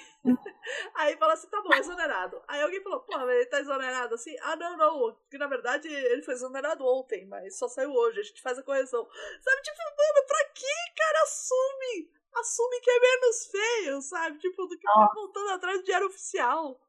aí 0.95 1.17
fala 1.17 1.33
assim, 1.33 1.47
tá 1.47 1.61
bom, 1.61 1.73
exonerado. 1.73 2.41
Aí 2.47 2.61
alguém 2.61 2.81
falou, 2.81 2.99
pô, 3.01 3.17
mas 3.17 3.29
ele 3.29 3.45
tá 3.45 3.59
exonerado 3.59 4.15
assim? 4.15 4.35
Ah, 4.41 4.55
não, 4.55 4.77
não, 4.77 5.17
que 5.29 5.37
na 5.37 5.47
verdade 5.47 5.87
ele 5.87 6.21
foi 6.21 6.33
exonerado 6.33 6.85
ontem, 6.85 7.25
mas 7.25 7.57
só 7.57 7.67
saiu 7.67 7.91
hoje, 7.91 8.19
a 8.19 8.23
gente 8.23 8.41
faz 8.41 8.57
a 8.57 8.63
correção. 8.63 9.07
Sabe, 9.41 9.61
tipo, 9.61 9.77
mano, 9.77 10.27
pra 10.27 10.45
que, 10.53 10.93
cara, 10.97 11.23
assume? 11.23 12.11
Assume 12.33 12.79
que 12.79 12.89
é 12.89 12.99
menos 12.99 13.45
feio, 13.47 14.01
sabe? 14.01 14.39
Tipo, 14.39 14.65
do 14.67 14.77
que 14.77 14.87
ficar 14.87 15.13
voltando 15.13 15.49
atrás 15.49 15.79
do 15.79 15.85
diário 15.85 16.07
oficial. 16.07 16.79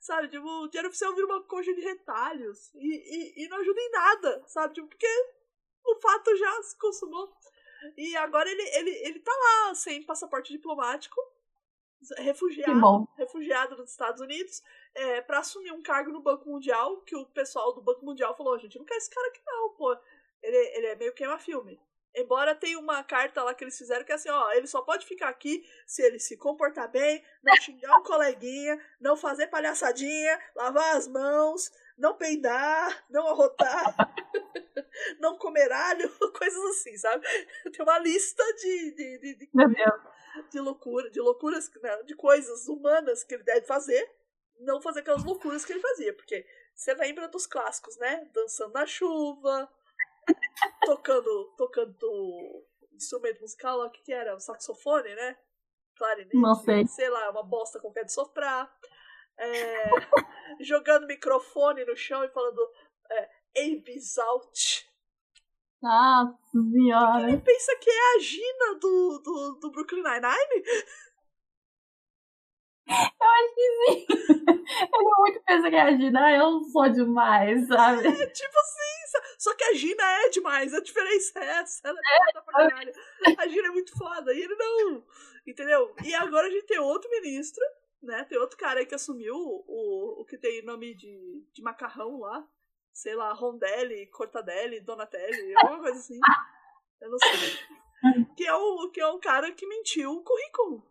Sabe, 0.00 0.28
tipo, 0.28 0.46
o 0.46 0.68
diário 0.68 0.88
oficial 0.88 1.14
vira 1.14 1.26
uma 1.26 1.42
coxa 1.44 1.72
de 1.74 1.80
retalhos 1.80 2.72
e, 2.74 3.42
e, 3.42 3.44
e 3.44 3.48
não 3.48 3.58
ajuda 3.58 3.80
em 3.80 3.90
nada, 3.90 4.42
sabe? 4.46 4.74
Tipo, 4.74 4.88
porque 4.88 5.06
o 5.84 5.96
fato 6.00 6.36
já 6.36 6.62
se 6.62 6.76
consumou. 6.78 7.32
E 7.96 8.16
agora 8.16 8.50
ele, 8.50 8.62
ele, 8.76 8.90
ele 8.90 9.20
tá 9.20 9.32
lá, 9.32 9.74
sem 9.74 10.02
passaporte 10.02 10.52
diplomático, 10.52 11.20
refugiado, 12.18 13.08
refugiado 13.16 13.76
nos 13.76 13.90
Estados 13.90 14.20
Unidos, 14.20 14.62
é, 14.94 15.20
para 15.20 15.38
assumir 15.38 15.72
um 15.72 15.82
cargo 15.82 16.10
no 16.10 16.22
Banco 16.22 16.48
Mundial, 16.48 17.00
que 17.02 17.16
o 17.16 17.26
pessoal 17.26 17.74
do 17.74 17.82
Banco 17.82 18.04
Mundial 18.04 18.36
falou, 18.36 18.54
"Ó, 18.54 18.58
gente, 18.58 18.78
não 18.78 18.84
quer 18.84 18.96
esse 18.96 19.10
cara 19.10 19.28
aqui 19.28 19.40
não, 19.46 19.70
pô. 19.70 19.96
Ele, 20.42 20.56
ele 20.76 20.86
é 20.86 20.96
meio 20.96 21.12
queima-filme. 21.12 21.80
Embora 22.14 22.54
tenha 22.54 22.78
uma 22.78 23.02
carta 23.04 23.42
lá 23.42 23.54
que 23.54 23.62
eles 23.62 23.76
fizeram 23.78 24.04
que 24.04 24.10
é 24.10 24.14
assim, 24.14 24.30
ó, 24.30 24.50
ele 24.52 24.66
só 24.66 24.82
pode 24.82 25.06
ficar 25.06 25.28
aqui 25.28 25.64
se 25.86 26.02
ele 26.02 26.18
se 26.18 26.36
comportar 26.36 26.90
bem, 26.90 27.22
não 27.42 27.54
xingar 27.56 27.96
o 27.98 28.02
coleguinha, 28.02 28.80
não 29.00 29.16
fazer 29.16 29.46
palhaçadinha, 29.48 30.40
lavar 30.56 30.96
as 30.96 31.06
mãos, 31.06 31.70
não 31.96 32.16
peidar, 32.16 33.04
não 33.10 33.28
arrotar, 33.28 33.94
não 35.20 35.36
comer 35.38 35.70
alho, 35.70 36.10
coisas 36.36 36.64
assim, 36.70 36.96
sabe? 36.96 37.24
Tem 37.72 37.82
uma 37.82 37.98
lista 37.98 38.42
de, 38.54 38.94
de, 38.94 39.18
de, 39.18 39.34
de, 39.36 39.50
Meu 39.54 39.68
Deus. 39.68 40.17
De 40.50 40.60
loucura, 40.60 41.10
de 41.10 41.20
loucuras, 41.20 41.70
né, 41.82 42.02
de 42.04 42.14
coisas 42.14 42.68
humanas 42.68 43.24
que 43.24 43.34
ele 43.34 43.44
deve 43.44 43.66
fazer, 43.66 44.10
não 44.60 44.80
fazer 44.80 45.00
aquelas 45.00 45.24
loucuras 45.24 45.64
que 45.64 45.72
ele 45.72 45.80
fazia, 45.80 46.14
porque 46.14 46.44
você 46.78 46.94
lembra 46.94 47.28
dos 47.28 47.44
clássicos, 47.44 47.96
né? 47.98 48.30
Dançando 48.32 48.72
na 48.72 48.86
chuva, 48.86 49.68
tocando, 50.86 51.54
tocando 51.56 52.66
instrumento 52.92 53.40
musical, 53.40 53.78
lá, 53.78 53.86
o 53.86 53.90
que, 53.90 54.02
que 54.02 54.12
era? 54.12 54.36
O 54.36 54.40
saxofone, 54.40 55.12
né? 55.14 55.36
Clarinete, 55.96 56.36
Não 56.36 56.54
sei. 56.54 56.86
sei 56.86 57.08
lá, 57.08 57.30
uma 57.30 57.42
bosta 57.42 57.80
qualquer 57.80 58.04
de 58.04 58.12
soprar. 58.12 58.72
É, 59.36 59.90
jogando 60.60 61.08
microfone 61.08 61.84
no 61.84 61.96
chão 61.96 62.24
e 62.24 62.28
falando 62.28 62.60
é, 63.10 63.30
Abe's 63.56 64.16
out. 64.18 64.88
Nossa 65.82 66.36
senhora. 66.50 67.28
Ele 67.28 67.40
pensa 67.40 67.76
que 67.80 67.90
é 67.90 68.16
a 68.16 68.18
Gina 68.20 68.78
do, 68.80 69.20
do, 69.24 69.58
do 69.60 69.70
Brooklyn 69.70 70.02
Nine-Nine? 70.02 70.64
Eu 72.88 73.28
acho 73.28 73.54
que 73.54 73.92
sim. 73.92 74.06
Ele 74.94 75.14
muito 75.18 75.42
pensa 75.44 75.70
que 75.70 75.76
é 75.76 75.80
a 75.80 75.96
Gina. 75.96 76.24
Ah, 76.24 76.36
eu 76.36 76.60
sou 76.64 76.88
demais, 76.88 77.66
sabe? 77.68 78.06
É 78.06 78.26
tipo 78.26 78.58
assim, 78.58 78.98
só 79.38 79.54
que 79.54 79.64
a 79.64 79.74
Gina 79.74 80.02
é 80.24 80.28
demais, 80.30 80.74
a 80.74 80.80
diferença 80.80 81.38
é 81.38 81.46
essa, 81.60 81.88
ela 81.88 81.98
é 81.98 82.32
foda 82.32 82.44
pra 82.44 82.68
caralho. 82.68 82.92
A 83.38 83.46
Gina 83.46 83.68
é 83.68 83.70
muito 83.70 83.96
foda, 83.96 84.34
e 84.34 84.40
ele 84.40 84.54
não, 84.56 85.04
entendeu? 85.46 85.94
E 86.04 86.14
agora 86.14 86.46
a 86.48 86.50
gente 86.50 86.66
tem 86.66 86.78
outro 86.78 87.10
ministro, 87.10 87.62
né, 88.02 88.24
tem 88.24 88.38
outro 88.38 88.56
cara 88.56 88.80
aí 88.80 88.86
que 88.86 88.94
assumiu 88.94 89.34
o, 89.34 89.64
o, 89.66 90.22
o 90.22 90.24
que 90.24 90.38
tem 90.38 90.64
nome 90.64 90.94
de, 90.94 91.44
de 91.52 91.62
macarrão 91.62 92.18
lá, 92.18 92.46
sei 92.98 93.14
lá, 93.14 93.32
Rondelli, 93.32 94.08
Cortadelli, 94.08 94.80
Donatelli, 94.80 95.54
alguma 95.62 95.80
coisa 95.80 95.98
assim, 95.98 96.18
eu 97.00 97.10
não 97.10 97.18
sei. 97.18 98.26
Que 98.36 98.44
é 98.44 98.54
o, 98.54 98.90
que 98.90 99.00
é 99.00 99.06
o 99.06 99.20
cara 99.20 99.52
que 99.52 99.66
mentiu 99.66 100.12
o 100.12 100.22
currículo. 100.22 100.84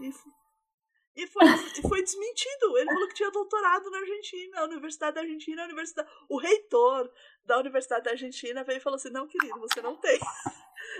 E, 0.00 1.22
e 1.22 1.26
foi, 1.26 1.44
e 1.78 1.82
foi 1.82 2.02
desmentido. 2.02 2.78
Ele 2.78 2.92
falou 2.92 3.08
que 3.08 3.14
tinha 3.14 3.30
doutorado 3.30 3.90
na 3.90 3.98
Argentina, 3.98 4.60
a 4.60 4.64
Universidade 4.64 5.14
da 5.16 5.20
Argentina, 5.22 5.62
a 5.62 5.64
Universidade. 5.64 6.08
O 6.28 6.38
reitor 6.38 7.12
da 7.44 7.58
Universidade 7.58 8.04
da 8.04 8.12
Argentina 8.12 8.64
veio 8.64 8.78
e 8.78 8.80
falou 8.80 8.96
assim: 8.96 9.10
não, 9.10 9.26
querido, 9.26 9.58
você 9.58 9.82
não 9.82 9.96
tem. 9.96 10.18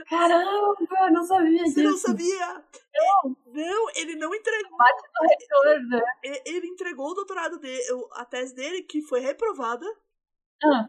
Caramba, 0.09 0.77
eu 0.81 1.13
não 1.13 1.25
sabia 1.25 1.65
Você 1.67 1.83
não 1.83 1.93
disso. 1.93 2.07
sabia? 2.07 2.65
É, 2.95 3.29
não, 3.47 3.91
ele 3.95 4.17
não 4.17 4.35
entregou. 4.35 4.79
Reitor, 5.23 5.89
né? 5.89 6.03
e- 6.25 6.43
Ele 6.47 6.67
entregou 6.69 7.11
o 7.11 7.15
doutorado 7.15 7.59
dele, 7.59 7.83
a 8.13 8.25
tese 8.25 8.55
dele, 8.55 8.83
que 8.83 9.03
foi 9.03 9.21
reprovada. 9.21 9.87
Ah, 10.65 10.89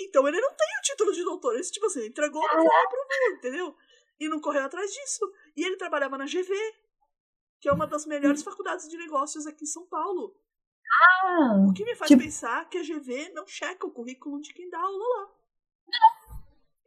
Então 0.00 0.26
ele 0.28 0.40
não 0.40 0.50
tem 0.54 0.66
o 0.78 0.82
título 0.82 1.12
de 1.12 1.24
doutor. 1.24 1.58
Esse 1.58 1.72
tipo 1.72 1.86
assim, 1.86 2.06
entregou, 2.06 2.42
mas 2.42 2.52
foi 2.52 2.62
reprovado, 2.62 3.34
entendeu? 3.36 3.76
E 4.18 4.28
não 4.28 4.40
correu 4.40 4.64
atrás 4.64 4.90
disso. 4.92 5.30
E 5.56 5.64
ele 5.64 5.76
trabalhava 5.76 6.16
na 6.18 6.26
GV, 6.26 6.52
que 7.60 7.68
é 7.68 7.72
uma 7.72 7.86
das 7.86 8.06
melhores 8.06 8.42
faculdades 8.42 8.88
de 8.88 8.96
negócios 8.96 9.46
aqui 9.46 9.64
em 9.64 9.66
São 9.66 9.86
Paulo. 9.86 10.34
ah, 11.24 11.66
O 11.68 11.72
que 11.72 11.84
me 11.84 11.94
faz 11.94 12.08
Tipo- 12.08 12.22
pensar 12.22 12.68
que 12.68 12.78
a 12.78 12.82
GV 12.82 13.30
não 13.34 13.46
checa 13.46 13.86
o 13.86 13.90
currículo 13.92 14.40
de 14.40 14.52
quem 14.52 14.68
dá 14.68 14.78
aula 14.80 15.04
lá. 15.18 15.30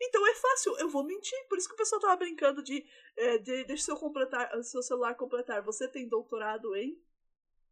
Então 0.05 0.27
é 0.27 0.35
fácil, 0.35 0.77
eu 0.79 0.89
vou 0.89 1.03
mentir. 1.03 1.37
Por 1.47 1.57
isso 1.57 1.67
que 1.67 1.75
o 1.75 1.77
pessoal 1.77 2.01
tava 2.01 2.17
brincando 2.17 2.61
de, 2.61 2.85
é, 3.17 3.37
de 3.37 3.63
deixa 3.63 3.85
seu, 3.85 3.95
completar, 3.97 4.51
seu 4.63 4.81
celular 4.83 5.15
completar. 5.15 5.61
Você 5.63 5.87
tem 5.87 6.07
doutorado 6.07 6.75
em? 6.75 7.01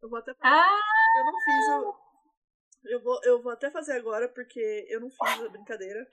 Eu 0.00 0.08
vou 0.08 0.18
até 0.18 0.34
ah, 0.40 0.80
Eu 1.18 1.24
não 1.24 1.40
fiz. 1.44 1.68
Eu, 1.68 2.92
eu, 2.92 3.00
vou, 3.02 3.20
eu 3.24 3.42
vou 3.42 3.52
até 3.52 3.70
fazer 3.70 3.92
agora, 3.92 4.28
porque 4.28 4.86
eu 4.88 5.00
não 5.00 5.10
fiz 5.10 5.44
a 5.44 5.48
brincadeira. 5.48 6.08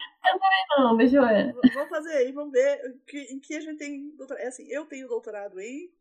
não, 0.77 0.97
deixa 0.97 1.17
eu 1.17 1.27
ver. 1.27 1.53
V- 1.53 1.69
Vamos 1.73 1.89
fazer 1.89 2.13
aí, 2.13 2.31
vamos 2.31 2.51
ver 2.51 2.85
em 2.85 2.99
que, 2.99 3.19
em 3.33 3.39
que 3.39 3.55
a 3.55 3.61
gente 3.61 3.77
tem 3.77 4.09
doutorado. 4.15 4.43
É 4.43 4.47
assim, 4.47 4.67
eu 4.69 4.85
tenho 4.85 5.07
doutorado 5.07 5.59
em. 5.59 5.91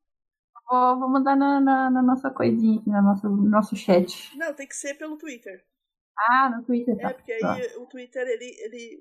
Vou, 0.69 0.99
vou 0.99 1.09
mandar 1.09 1.35
na, 1.37 1.61
na, 1.61 1.91
na 1.91 2.03
nossa 2.03 2.31
coisinha 2.31 2.79
aqui, 2.81 2.91
no 2.91 3.03
nosso, 3.03 3.29
no 3.29 3.49
nosso 3.49 3.77
chat. 3.77 4.37
Não, 4.37 4.53
tem 4.53 4.67
que 4.67 4.77
ser 4.77 4.95
pelo 4.95 5.17
Twitter. 5.17 5.65
Ah, 6.19 6.51
no 6.51 6.63
Twitter, 6.65 6.97
tá. 6.99 7.11
É, 7.11 7.15
porque 7.15 7.33
aí 7.33 7.77
o 7.77 7.87
Twitter, 7.87 8.27
ele. 8.27 8.45
ele 8.61 9.01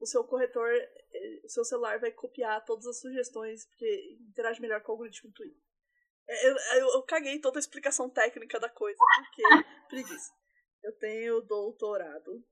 o, 0.00 0.06
seu 0.06 0.24
corretor, 0.24 0.70
eh, 0.72 1.40
o 1.44 1.48
seu 1.48 1.64
celular 1.64 2.00
vai 2.00 2.10
copiar 2.10 2.64
todas 2.64 2.86
as 2.86 3.00
sugestões, 3.00 3.66
porque 3.66 4.18
interage 4.28 4.60
melhor 4.60 4.80
com 4.82 4.92
o 4.92 4.94
algoritmo 4.94 5.30
do 5.30 5.34
Twitter. 5.34 5.60
É, 6.28 6.48
Eu, 6.48 6.56
eu, 6.78 6.88
eu 6.94 7.02
caguei 7.02 7.38
toda 7.40 7.58
a 7.58 7.60
explicação 7.60 8.08
técnica 8.08 8.58
da 8.58 8.68
coisa, 8.68 8.98
porque. 9.16 9.42
preguiça. 9.88 10.32
Eu 10.82 10.96
tenho 10.98 11.42
doutorado. 11.42 12.42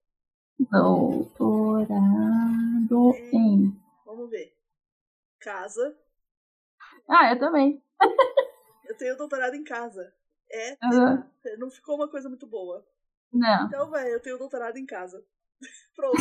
Doutorado 0.58 1.94
em. 3.32 3.72
Vamos 4.04 4.28
ver. 4.28 4.54
Casa. 5.40 5.96
Ah, 7.08 7.32
eu 7.32 7.38
também. 7.38 7.82
Eu 8.88 8.96
tenho 8.96 9.18
doutorado 9.18 9.54
em 9.54 9.62
casa. 9.62 10.14
É. 10.50 10.74
Aham. 10.82 11.30
Não 11.58 11.70
ficou 11.70 11.94
uma 11.94 12.08
coisa 12.08 12.26
muito 12.26 12.46
boa. 12.46 12.82
Não. 13.30 13.66
Então, 13.66 13.90
velho, 13.90 14.08
eu 14.08 14.20
tenho 14.20 14.38
doutorado 14.38 14.78
em 14.78 14.86
casa. 14.86 15.22
Pronto. 15.94 16.16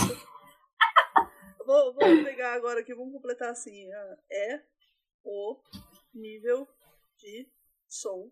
Vou, 1.68 1.94
vou 1.94 2.24
pegar 2.24 2.54
agora 2.54 2.80
aqui, 2.80 2.94
vamos 2.96 3.14
completar 3.14 3.50
assim. 3.50 3.92
ah, 3.92 4.18
É 4.32 4.64
o 5.24 5.60
nível 6.14 6.68
de 7.20 7.48
som 7.88 8.32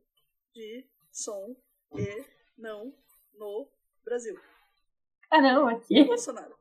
de 0.54 0.88
som 1.12 1.56
e 1.94 2.26
não 2.58 2.94
no 3.34 3.70
Brasil. 4.06 4.40
Caramba, 5.30 5.74
aqui. 5.74 6.04
Bolsonaro. 6.06 6.56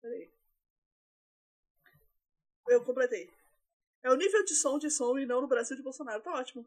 Peraí. 0.00 0.30
Eu 2.68 2.84
completei. 2.84 3.28
É 4.04 4.10
o 4.10 4.16
nível 4.16 4.44
de 4.44 4.54
som 4.54 4.78
de 4.78 4.88
som 4.90 5.18
e 5.18 5.26
não 5.26 5.40
no 5.40 5.48
Brasil 5.48 5.76
de 5.76 5.82
Bolsonaro. 5.82 6.22
Tá 6.22 6.32
ótimo. 6.32 6.64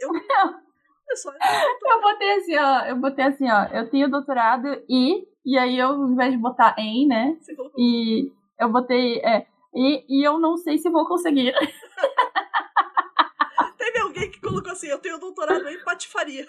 Eu. 0.00 0.10
É 1.10 1.16
só. 1.16 1.32
Eu 1.32 2.02
botei 2.02 2.30
assim, 2.34 2.56
ó. 2.58 2.84
Eu 2.84 2.96
botei 2.96 3.24
assim, 3.24 3.50
ó. 3.50 3.64
Eu 3.74 3.88
tenho 3.88 4.10
doutorado 4.10 4.68
e. 4.86 5.26
E 5.42 5.56
aí 5.56 5.78
eu, 5.78 5.88
ao 5.88 6.06
invés 6.10 6.32
de 6.32 6.36
botar 6.36 6.74
em, 6.78 7.06
né? 7.08 7.34
Você 7.40 7.56
colocou. 7.56 7.80
E 7.80 8.30
eu 8.58 8.70
botei. 8.70 9.20
É, 9.20 9.46
e, 9.74 10.04
e 10.08 10.26
eu 10.26 10.38
não 10.38 10.56
sei 10.56 10.78
se 10.78 10.90
vou 10.90 11.06
conseguir. 11.06 11.54
Teve 13.78 13.98
alguém 14.00 14.30
que 14.30 14.40
colocou 14.40 14.72
assim: 14.72 14.88
eu 14.88 14.98
tenho 14.98 15.18
doutorado 15.18 15.68
em 15.68 15.84
patifaria. 15.84 16.46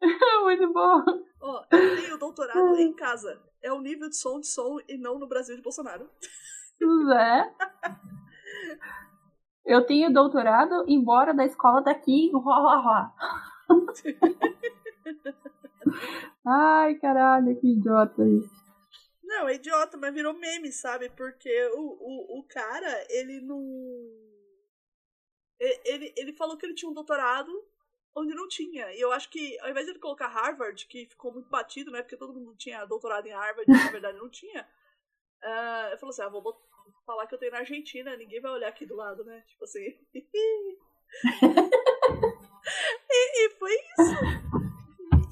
Muito 0.42 0.72
bom. 0.72 1.02
Ó, 1.40 1.64
eu 1.70 1.96
tenho 1.96 2.18
doutorado 2.18 2.76
em 2.76 2.92
casa. 2.92 3.40
É 3.62 3.72
o 3.72 3.80
nível 3.80 4.08
de 4.08 4.16
som 4.16 4.40
de 4.40 4.48
som 4.48 4.78
e 4.88 4.98
não 4.98 5.18
no 5.18 5.28
Brasil 5.28 5.54
de 5.54 5.62
Bolsonaro. 5.62 6.10
Zé. 7.06 7.54
Eu 9.64 9.86
tenho 9.86 10.12
doutorado, 10.12 10.84
embora 10.88 11.32
da 11.32 11.44
escola 11.44 11.80
daqui, 11.80 12.32
Ai, 16.44 16.96
caralho, 16.96 17.54
que 17.60 17.68
idiota 17.68 18.26
isso. 18.26 18.61
Não, 19.32 19.48
é 19.48 19.54
idiota, 19.54 19.96
mas 19.96 20.12
virou 20.12 20.34
meme, 20.34 20.70
sabe? 20.70 21.08
Porque 21.08 21.50
o, 21.74 21.80
o, 21.80 22.40
o 22.40 22.44
cara, 22.44 23.06
ele 23.08 23.40
não. 23.40 23.58
Ele, 25.58 26.12
ele 26.14 26.34
falou 26.34 26.58
que 26.58 26.66
ele 26.66 26.74
tinha 26.74 26.90
um 26.90 26.94
doutorado 26.94 27.50
onde 28.14 28.34
não 28.34 28.46
tinha. 28.46 28.92
E 28.92 29.00
eu 29.00 29.10
acho 29.10 29.30
que, 29.30 29.58
ao 29.60 29.70
invés 29.70 29.86
de 29.86 29.92
ele 29.92 30.00
colocar 30.00 30.26
Harvard, 30.28 30.86
que 30.86 31.06
ficou 31.06 31.32
muito 31.32 31.48
batido, 31.48 31.90
né? 31.90 32.02
Porque 32.02 32.16
todo 32.16 32.34
mundo 32.34 32.54
tinha 32.56 32.84
doutorado 32.84 33.26
em 33.26 33.32
Harvard, 33.32 33.72
na 33.72 33.90
verdade 33.90 34.18
não 34.18 34.28
tinha. 34.28 34.68
Uh, 35.42 35.92
eu 35.92 35.98
falou 35.98 36.10
assim: 36.10 36.22
ah, 36.22 36.28
vou 36.28 36.44
falar 37.06 37.26
que 37.26 37.34
eu 37.34 37.38
tenho 37.38 37.52
na 37.52 37.60
Argentina, 37.60 38.14
ninguém 38.14 38.40
vai 38.40 38.52
olhar 38.52 38.68
aqui 38.68 38.84
do 38.84 38.96
lado, 38.96 39.24
né? 39.24 39.42
Tipo 39.46 39.64
assim. 39.64 39.80
e, 43.10 43.46
e 43.46 43.50
foi 43.58 43.72
isso. 43.72 44.71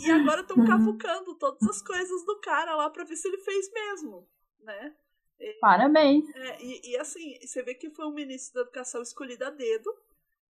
E 0.01 0.11
agora 0.11 0.41
estão 0.41 0.57
uhum. 0.57 0.67
cavucando 0.67 1.35
todas 1.35 1.69
as 1.69 1.83
coisas 1.83 2.25
do 2.25 2.41
cara 2.41 2.75
lá 2.75 2.89
pra 2.91 3.05
ver 3.05 3.17
se 3.17 3.29
ele 3.29 3.39
fez 3.39 3.73
mesmo, 3.73 4.29
né? 4.61 4.97
E, 5.39 5.55
Parabéns. 5.61 6.29
É, 6.35 6.63
e, 6.63 6.91
e, 6.91 6.97
assim, 6.99 7.39
você 7.41 7.63
vê 7.63 7.75
que 7.75 7.91
foi 7.91 8.07
um 8.07 8.13
ministro 8.13 8.55
da 8.55 8.61
educação 8.63 9.03
escolhido 9.03 9.45
a 9.45 9.51
dedo, 9.51 9.95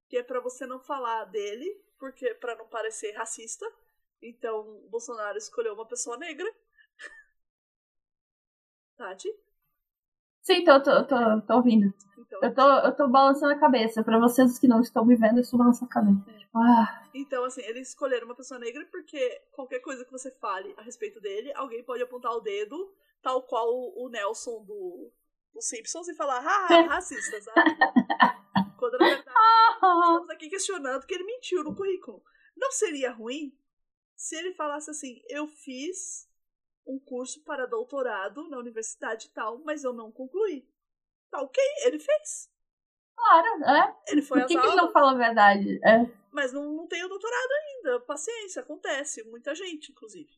que 0.08 0.18
é 0.18 0.24
para 0.24 0.40
você 0.40 0.66
não 0.66 0.80
falar 0.80 1.26
dele, 1.26 1.66
porque 1.98 2.34
para 2.36 2.56
não 2.56 2.68
parecer 2.68 3.12
racista. 3.14 3.66
Então, 4.22 4.82
Bolsonaro 4.90 5.38
escolheu 5.38 5.74
uma 5.74 5.88
pessoa 5.88 6.18
negra. 6.18 6.52
Tati? 8.98 9.45
Sim, 10.46 10.64
tô, 10.64 10.80
tô, 10.80 11.04
tô, 11.06 11.42
tô 11.42 11.56
ouvindo. 11.56 11.92
Então, 12.20 12.40
eu, 12.44 12.54
tô, 12.54 12.88
eu 12.88 12.96
tô 12.96 13.08
balançando 13.08 13.54
a 13.54 13.60
cabeça. 13.60 14.04
Pra 14.04 14.20
vocês 14.20 14.60
que 14.60 14.68
não 14.68 14.80
estão 14.80 15.04
me 15.04 15.16
vendo, 15.16 15.38
eu 15.38 15.42
estou 15.42 15.58
balançando 15.58 15.90
a 15.90 15.94
cabeça. 15.94 16.30
É. 16.30 16.38
Tipo, 16.38 16.60
ah. 16.60 17.04
Então, 17.16 17.44
assim, 17.44 17.62
eles 17.64 17.90
escolheram 17.90 18.28
uma 18.28 18.36
pessoa 18.36 18.60
negra 18.60 18.88
porque 18.92 19.42
qualquer 19.52 19.80
coisa 19.80 20.06
que 20.06 20.12
você 20.12 20.30
fale 20.30 20.72
a 20.78 20.84
respeito 20.84 21.20
dele, 21.20 21.52
alguém 21.56 21.84
pode 21.84 22.04
apontar 22.04 22.32
o 22.32 22.42
dedo, 22.42 22.94
tal 23.24 23.42
qual 23.42 23.68
o 23.68 24.08
Nelson 24.08 24.64
do, 24.64 25.12
do 25.52 25.62
Simpsons, 25.64 26.10
e 26.10 26.14
falar, 26.14 26.46
ah, 26.46 26.82
racista, 26.94 27.42
sabe? 27.42 27.76
Quando 28.78 29.00
na 29.00 29.06
verdade 29.08 29.26
estamos 29.82 30.30
aqui 30.30 30.48
questionando 30.48 31.08
que 31.08 31.16
ele 31.16 31.24
mentiu 31.24 31.64
no 31.64 31.76
currículo. 31.76 32.22
Não 32.56 32.72
seria 32.72 33.12
ruim 33.12 33.52
se 34.16 34.36
ele 34.36 34.54
falasse 34.54 34.92
assim, 34.92 35.24
eu 35.28 35.48
fiz 35.48 36.30
um 36.86 37.00
curso 37.00 37.44
para 37.44 37.66
doutorado 37.66 38.48
na 38.50 38.58
universidade 38.58 39.30
tal, 39.32 39.60
mas 39.60 39.84
eu 39.84 39.94
não 39.94 40.12
concluí. 40.12 40.68
Tá 41.32 41.42
ok, 41.42 41.64
ele 41.86 42.00
fez. 42.00 42.50
Claro, 43.16 43.64
é. 43.64 43.96
Ele 44.08 44.22
foi 44.22 44.40
Por 44.42 44.48
que, 44.48 44.60
que 44.60 44.68
ele 44.68 44.76
não 44.76 44.92
fala 44.92 45.12
a 45.12 45.18
verdade? 45.18 45.80
É. 45.84 46.06
Mas 46.32 46.52
não, 46.52 46.64
não 46.74 46.88
tem 46.88 47.04
o 47.04 47.10
doutorado 47.10 47.52
ainda. 47.52 48.00
Paciência, 48.02 48.62
acontece. 48.62 49.24
Muita 49.24 49.56
gente, 49.56 49.92
inclusive. 49.92 50.30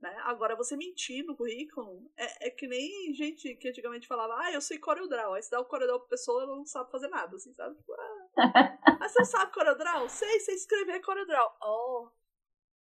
Né? 0.00 0.14
Agora, 0.24 0.54
você 0.54 0.76
mentir 0.76 1.24
no 1.24 1.36
currículo 1.36 2.10
é, 2.16 2.48
é 2.48 2.50
que 2.50 2.66
nem 2.66 3.12
gente 3.14 3.54
que 3.56 3.68
antigamente 3.68 4.06
falava, 4.06 4.34
ah, 4.38 4.52
eu 4.52 4.60
sei 4.60 4.78
CorelDRAW. 4.78 5.34
Aí 5.34 5.42
você 5.42 5.50
dá 5.50 5.60
o 5.60 5.64
CorelDRAW 5.64 6.00
pra 6.00 6.10
pessoa, 6.10 6.42
ela 6.42 6.56
não 6.56 6.66
sabe 6.66 6.90
fazer 6.90 7.08
nada, 7.08 7.34
assim, 7.34 7.52
sabe? 7.52 7.74
Tipo, 7.76 7.92
ah, 7.92 8.28
ah 9.00 9.08
você 9.08 9.24
sabe 9.24 9.52
CorelDRAW? 9.52 10.08
Sei, 10.08 10.40
sei 10.40 10.54
escrever 10.54 11.00
CorelDRAW. 11.00 11.56
Oh. 11.62 12.08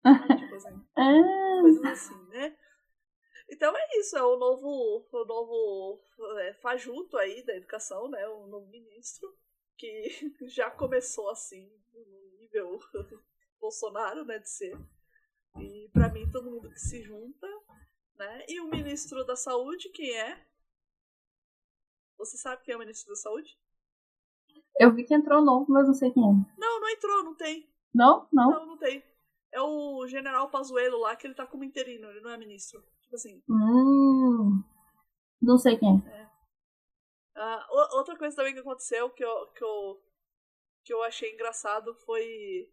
tipo 0.38 0.54
assim, 0.54 0.86
ah. 0.96 1.60
Coisas 1.60 1.84
assim, 1.84 2.24
né? 2.28 2.56
Então 3.48 3.76
é 3.76 3.98
isso, 3.98 4.16
é 4.16 4.22
o 4.22 4.36
novo, 4.36 5.06
o 5.12 5.24
novo 5.24 6.00
é, 6.40 6.54
fajuto 6.54 7.16
aí 7.16 7.44
da 7.44 7.54
educação, 7.54 8.08
né? 8.08 8.26
O 8.28 8.46
novo 8.46 8.66
ministro, 8.68 9.36
que 9.76 10.08
já 10.48 10.70
começou 10.70 11.28
assim, 11.30 11.70
no 11.92 12.38
nível 12.38 12.80
Bolsonaro, 13.60 14.24
né, 14.24 14.38
de 14.38 14.48
ser. 14.48 14.78
E 15.60 15.88
para 15.92 16.08
mim 16.12 16.28
todo 16.30 16.50
mundo 16.50 16.70
que 16.70 16.78
se 16.80 17.02
junta, 17.02 17.46
né? 18.16 18.44
E 18.48 18.60
o 18.60 18.68
ministro 18.68 19.24
da 19.24 19.36
saúde, 19.36 19.90
quem 19.90 20.16
é? 20.16 20.46
Você 22.18 22.36
sabe 22.36 22.62
quem 22.62 22.72
é 22.72 22.76
o 22.76 22.80
ministro 22.80 23.10
da 23.10 23.16
saúde? 23.16 23.58
Eu 24.78 24.92
vi 24.92 25.04
que 25.04 25.14
entrou 25.14 25.42
novo, 25.42 25.66
mas 25.68 25.86
não 25.86 25.94
sei 25.94 26.10
quem 26.10 26.22
é. 26.22 26.26
Não, 26.58 26.80
não 26.80 26.88
entrou, 26.88 27.24
não 27.24 27.34
tem. 27.34 27.68
Não? 27.94 28.28
Não? 28.32 28.50
Não, 28.50 28.66
não 28.66 28.78
tem. 28.78 29.04
É 29.54 29.62
o 29.62 30.04
general 30.08 30.50
Pazuello 30.50 30.98
lá, 30.98 31.14
que 31.14 31.28
ele 31.28 31.34
tá 31.34 31.46
como 31.46 31.62
interino, 31.62 32.10
ele 32.10 32.20
não 32.20 32.30
é 32.30 32.36
ministro. 32.36 32.82
Tipo 33.00 33.14
assim. 33.14 33.40
Hum, 33.48 34.62
não 35.40 35.56
sei 35.56 35.78
quem 35.78 36.02
é. 36.08 36.24
Uh, 37.36 37.96
outra 37.96 38.16
coisa 38.18 38.34
também 38.34 38.52
que 38.52 38.60
aconteceu 38.60 39.10
que 39.10 39.24
eu, 39.24 39.46
que 39.52 39.62
eu, 39.62 40.02
que 40.84 40.92
eu 40.92 41.02
achei 41.04 41.32
engraçado 41.32 41.94
foi 42.04 42.68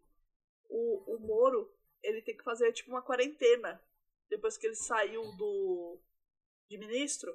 o, 0.68 1.14
o 1.14 1.20
Moro, 1.20 1.72
ele 2.02 2.20
tem 2.22 2.36
que 2.36 2.42
fazer 2.42 2.72
tipo 2.72 2.90
uma 2.90 3.02
quarentena 3.02 3.80
depois 4.28 4.56
que 4.56 4.66
ele 4.66 4.74
saiu 4.74 5.22
do 5.36 6.00
de 6.68 6.78
ministro. 6.78 7.32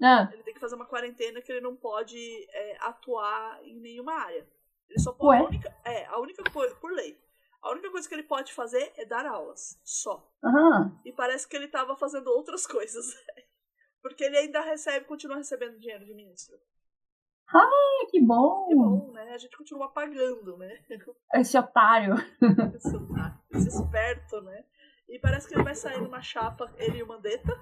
Ah. 0.00 0.30
Ele 0.32 0.42
tem 0.44 0.54
que 0.54 0.60
fazer 0.60 0.76
uma 0.76 0.86
quarentena 0.86 1.42
que 1.42 1.52
ele 1.52 1.60
não 1.60 1.76
pode 1.76 2.18
é, 2.50 2.78
atuar 2.80 3.62
em 3.64 3.80
nenhuma 3.80 4.14
área. 4.14 4.48
Ele 4.88 5.00
só 5.00 5.12
pode. 5.12 5.42
A 5.42 5.46
única, 5.46 5.80
é, 5.84 6.06
a 6.06 6.18
única 6.18 6.42
coisa, 6.50 6.74
por 6.76 6.92
lei. 6.92 7.20
A 7.62 7.70
única 7.70 7.90
coisa 7.90 8.08
que 8.08 8.14
ele 8.14 8.22
pode 8.22 8.52
fazer 8.52 8.92
é 8.96 9.04
dar 9.04 9.26
aulas, 9.26 9.80
só. 9.84 10.30
Uhum. 10.42 11.00
E 11.04 11.12
parece 11.12 11.46
que 11.48 11.56
ele 11.56 11.66
estava 11.66 11.96
fazendo 11.96 12.28
outras 12.28 12.66
coisas. 12.66 13.06
Porque 14.00 14.24
ele 14.24 14.38
ainda 14.38 14.60
recebe, 14.60 15.06
continua 15.06 15.36
recebendo 15.36 15.78
dinheiro 15.78 16.04
de 16.04 16.14
ministro. 16.14 16.56
Ah, 17.52 18.06
que 18.10 18.20
bom! 18.20 18.68
Que 18.68 18.74
bom, 18.74 19.12
né? 19.12 19.32
A 19.32 19.38
gente 19.38 19.56
continua 19.56 19.88
pagando, 19.90 20.56
né? 20.58 20.84
Esse 21.34 21.58
otário. 21.58 22.14
Esse 22.76 22.94
otário. 22.94 23.38
Esse 23.50 23.68
esperto, 23.68 24.40
né? 24.42 24.64
E 25.08 25.18
parece 25.18 25.48
que 25.48 25.54
ele 25.54 25.64
vai 25.64 25.74
sair 25.74 26.00
numa 26.00 26.20
chapa, 26.20 26.70
ele 26.76 26.98
e 26.98 27.02
o 27.02 27.06
Mandetta. 27.06 27.58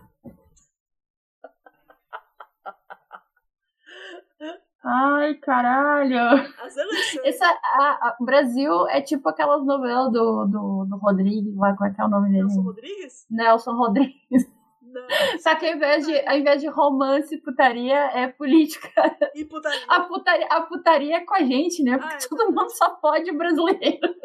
Ai, 5.26 5.34
caralho. 5.34 6.18
As 6.62 6.76
eleições. 6.76 7.24
Essa, 7.24 7.46
a, 7.46 8.08
a, 8.08 8.16
o 8.20 8.24
Brasil 8.24 8.86
é 8.88 9.00
tipo 9.00 9.28
aquelas 9.28 9.64
novelas 9.66 10.12
do, 10.12 10.46
do, 10.46 10.84
do 10.84 10.96
Rodrigues, 10.98 11.56
lá, 11.56 11.74
como 11.76 11.90
é 11.90 11.94
que 11.94 12.00
é 12.00 12.04
o 12.04 12.08
nome 12.08 12.28
dele? 12.30 12.44
Nelson 12.44 12.62
Rodrigues? 12.62 13.26
Nelson 13.28 13.72
Rodrigues. 13.72 14.56
Não. 14.80 15.38
Só 15.40 15.56
que 15.56 15.66
ao 15.66 15.74
invés, 15.74 16.06
de, 16.06 16.28
ao 16.28 16.38
invés 16.38 16.60
de 16.60 16.68
romance 16.68 17.34
e 17.34 17.40
putaria, 17.40 17.96
é 18.12 18.28
política. 18.28 18.88
E 19.34 19.44
putaria. 19.44 19.84
A 19.88 20.00
putaria, 20.04 20.46
a 20.46 20.60
putaria 20.62 21.16
é 21.16 21.24
com 21.24 21.34
a 21.34 21.42
gente, 21.42 21.82
né? 21.82 21.98
Porque 21.98 22.14
ah, 22.14 22.18
é 22.18 22.28
todo 22.28 22.38
verdade. 22.38 22.56
mundo 22.56 22.70
só 22.70 22.90
pode 22.90 23.32
brasileiro. 23.32 24.16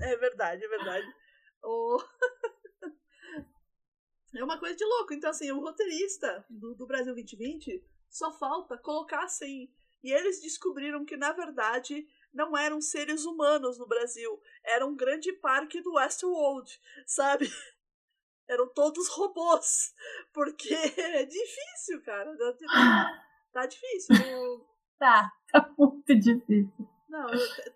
É 0.00 0.16
verdade, 0.16 0.64
é 0.64 0.68
verdade. 0.68 1.06
Oh. 1.62 1.98
É 4.34 4.42
uma 4.42 4.58
coisa 4.58 4.74
de 4.74 4.82
louco. 4.82 5.12
Então, 5.12 5.28
assim, 5.28 5.52
o 5.52 5.60
roteirista 5.60 6.42
do, 6.48 6.74
do 6.74 6.86
Brasil 6.86 7.12
2020 7.12 7.84
só 8.12 8.30
falta 8.30 8.76
colocar 8.76 9.24
assim. 9.24 9.72
E 10.04 10.12
eles 10.12 10.40
descobriram 10.40 11.04
que, 11.04 11.16
na 11.16 11.32
verdade, 11.32 12.06
não 12.32 12.56
eram 12.56 12.80
seres 12.80 13.24
humanos 13.24 13.78
no 13.78 13.86
Brasil. 13.86 14.40
Era 14.62 14.86
um 14.86 14.94
grande 14.94 15.32
parque 15.32 15.80
do 15.80 15.94
Westworld, 15.94 16.80
sabe? 17.06 17.48
Eram 18.48 18.68
todos 18.68 19.08
robôs. 19.08 19.94
Porque 20.32 20.74
é 20.74 21.24
difícil, 21.24 22.02
cara. 22.04 22.30
Tá 23.52 23.66
difícil. 23.66 24.16
Tá, 24.98 25.30
tá 25.52 25.70
muito 25.76 26.18
difícil. 26.18 26.88
Não, 27.06 27.26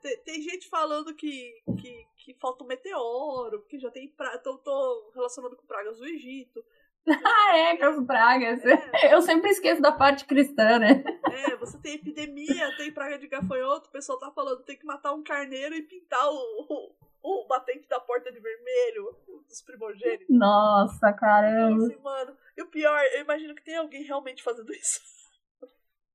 tem, 0.00 0.18
tem 0.22 0.40
gente 0.40 0.70
falando 0.70 1.14
que, 1.14 1.52
que, 1.78 2.06
que 2.16 2.34
falta 2.40 2.64
um 2.64 2.66
meteoro, 2.66 3.62
que 3.66 3.78
já 3.78 3.90
tem. 3.90 4.08
Pra, 4.08 4.38
tô, 4.38 4.56
tô 4.56 5.10
relacionando 5.14 5.54
com 5.54 5.66
pragas 5.66 5.98
do 5.98 6.06
Egito. 6.06 6.64
ah, 7.24 7.56
é, 7.56 7.76
com 7.76 7.84
as 7.84 8.06
pragas. 8.06 8.64
É. 8.64 9.14
Eu 9.14 9.22
sempre 9.22 9.50
esqueço 9.50 9.80
da 9.80 9.92
parte 9.92 10.24
cristã, 10.24 10.78
né? 10.78 11.04
É, 11.30 11.56
você 11.56 11.78
tem 11.78 11.94
epidemia, 11.94 12.76
tem 12.76 12.92
praga 12.92 13.18
de 13.18 13.28
gafanhoto, 13.28 13.88
o 13.88 13.92
pessoal 13.92 14.18
tá 14.18 14.30
falando 14.30 14.64
tem 14.64 14.76
que 14.76 14.84
matar 14.84 15.12
um 15.12 15.22
carneiro 15.22 15.74
e 15.74 15.82
pintar 15.82 16.28
o, 16.28 16.94
o, 17.22 17.42
o 17.44 17.46
batente 17.46 17.88
da 17.88 18.00
porta 18.00 18.32
de 18.32 18.40
vermelho, 18.40 19.16
dos 19.48 19.62
primogênitos. 19.62 20.26
Nossa, 20.28 21.12
caramba. 21.12 21.86
Assim, 21.86 21.98
mano. 22.02 22.36
E 22.56 22.62
o 22.62 22.66
pior, 22.66 23.00
eu 23.14 23.20
imagino 23.20 23.54
que 23.54 23.64
tem 23.64 23.76
alguém 23.76 24.02
realmente 24.02 24.42
fazendo 24.42 24.72
isso. 24.72 25.00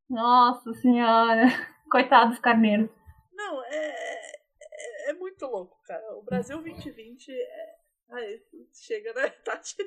Nossa 0.09 0.73
senhora. 0.73 1.45
Coitado 1.89 2.31
dos 2.31 2.39
carneiros. 2.39 2.89
Não, 3.33 3.63
é, 3.63 3.95
é, 4.67 5.09
é 5.09 5.13
muito 5.13 5.45
louco, 5.45 5.77
cara. 5.85 6.17
O 6.17 6.23
Brasil 6.23 6.61
2020 6.61 7.31
é. 7.31 7.75
Ai, 8.09 8.41
chega, 8.73 9.13
né, 9.13 9.29
Tati? 9.45 9.77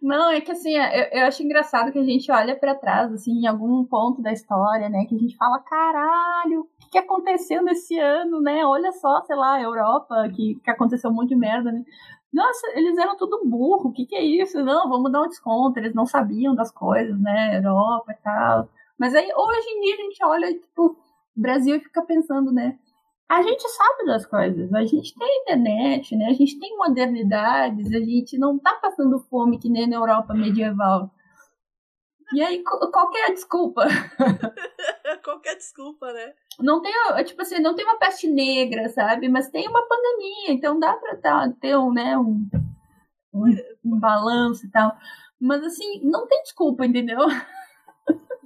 Não, 0.00 0.30
é 0.30 0.40
que 0.40 0.52
assim, 0.52 0.76
eu, 0.76 1.08
eu 1.12 1.26
acho 1.26 1.42
engraçado 1.42 1.92
que 1.92 1.98
a 1.98 2.04
gente 2.04 2.30
olha 2.30 2.56
para 2.56 2.74
trás, 2.74 3.12
assim, 3.12 3.32
em 3.32 3.46
algum 3.46 3.84
ponto 3.84 4.22
da 4.22 4.32
história, 4.32 4.88
né, 4.88 5.04
que 5.08 5.14
a 5.14 5.18
gente 5.18 5.36
fala, 5.36 5.58
caralho, 5.60 6.60
o 6.60 6.66
que, 6.80 6.90
que 6.90 6.98
aconteceu 6.98 7.62
nesse 7.62 7.98
ano, 7.98 8.40
né? 8.40 8.64
Olha 8.64 8.92
só, 8.92 9.20
sei 9.22 9.36
lá, 9.36 9.60
Europa, 9.60 10.28
que, 10.34 10.56
que 10.62 10.70
aconteceu 10.70 11.10
um 11.10 11.14
monte 11.14 11.30
de 11.30 11.36
merda, 11.36 11.70
né? 11.72 11.84
Nossa, 12.32 12.66
eles 12.74 12.96
eram 12.96 13.16
tudo 13.16 13.44
burro, 13.44 13.88
o 13.88 13.92
que, 13.92 14.06
que 14.06 14.14
é 14.14 14.22
isso? 14.22 14.62
Não, 14.64 14.88
vamos 14.88 15.10
dar 15.10 15.22
um 15.22 15.28
desconto, 15.28 15.78
eles 15.78 15.94
não 15.94 16.06
sabiam 16.06 16.54
das 16.54 16.70
coisas, 16.70 17.18
né? 17.20 17.56
Europa 17.58 18.12
e 18.12 18.22
tal. 18.22 18.68
Mas 18.98 19.14
aí, 19.14 19.28
hoje 19.34 19.68
em 19.68 19.80
dia, 19.80 19.94
a 19.94 19.96
gente 19.96 20.24
olha, 20.24 20.60
tipo, 20.60 20.96
Brasil 21.34 21.76
e 21.76 21.80
fica 21.80 22.02
pensando, 22.02 22.52
né? 22.52 22.78
A 23.30 23.42
gente 23.42 23.62
sabe 23.68 24.06
das 24.06 24.26
coisas, 24.26 24.74
a 24.74 24.84
gente 24.84 25.16
tem 25.16 25.42
internet, 25.42 26.16
né? 26.16 26.26
A 26.26 26.32
gente 26.32 26.58
tem 26.58 26.76
modernidades, 26.76 27.86
a 27.94 28.00
gente 28.00 28.36
não 28.36 28.58
tá 28.58 28.74
passando 28.82 29.20
fome 29.30 29.56
que 29.56 29.70
nem 29.70 29.88
na 29.88 29.98
Europa 29.98 30.34
medieval. 30.34 31.08
E 32.34 32.42
aí, 32.42 32.64
qualquer 32.64 33.32
desculpa. 33.32 33.86
qualquer 35.22 35.54
desculpa, 35.54 36.12
né? 36.12 36.34
Não 36.58 36.82
tem, 36.82 36.92
tipo 37.24 37.40
assim, 37.42 37.60
não 37.60 37.76
tem 37.76 37.84
uma 37.84 38.00
peste 38.00 38.28
negra, 38.28 38.88
sabe? 38.88 39.28
Mas 39.28 39.48
tem 39.48 39.68
uma 39.68 39.86
pandemia, 39.86 40.50
então 40.50 40.80
dá 40.80 40.94
pra 40.94 41.16
tá, 41.16 41.52
ter 41.60 41.76
um, 41.76 41.92
né, 41.92 42.18
um, 42.18 42.44
um, 43.32 43.44
um 43.84 44.00
balanço 44.00 44.66
e 44.66 44.70
tal. 44.72 44.92
Mas 45.40 45.62
assim, 45.62 46.00
não 46.02 46.26
tem 46.26 46.42
desculpa, 46.42 46.84
entendeu? 46.84 47.20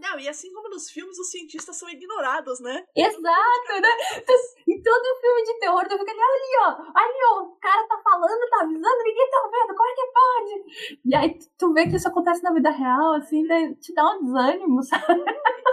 Não, 0.05 0.21
e 0.21 0.29
assim 0.29 0.53
como 0.53 0.69
nos 0.69 0.91
filmes, 0.91 1.19
os 1.19 1.31
cientistas 1.31 1.77
são 1.77 1.89
ignorados, 1.89 2.61
né? 2.61 2.85
Exato, 2.95 3.81
né? 3.81 3.89
Em 4.69 4.83
todo 4.83 5.21
filme 5.21 5.43
de 5.45 5.59
terror, 5.59 5.83
tu 5.89 5.99
fica 5.99 6.11
ali, 6.11 6.21
ali, 6.21 6.57
ó, 6.61 6.69
ali, 6.95 7.19
ó, 7.33 7.43
o 7.45 7.57
cara 7.57 7.89
tá 7.89 7.99
falando, 8.05 8.51
tá 8.51 8.61
avisando, 8.61 9.03
ninguém 9.03 9.31
tá 9.31 9.51
vendo, 9.51 9.75
como 9.75 9.89
é 9.89 9.95
que 9.95 10.13
pode? 10.13 11.01
E 11.07 11.15
aí 11.15 11.39
tu 11.57 11.73
vê 11.73 11.89
que 11.89 11.97
isso 11.97 12.07
acontece 12.07 12.43
na 12.43 12.53
vida 12.53 12.69
real, 12.69 13.15
assim, 13.15 13.47
te 13.77 13.95
dá 13.95 14.13
um 14.13 14.25
desânimo, 14.25 14.83
sabe? 14.83 15.25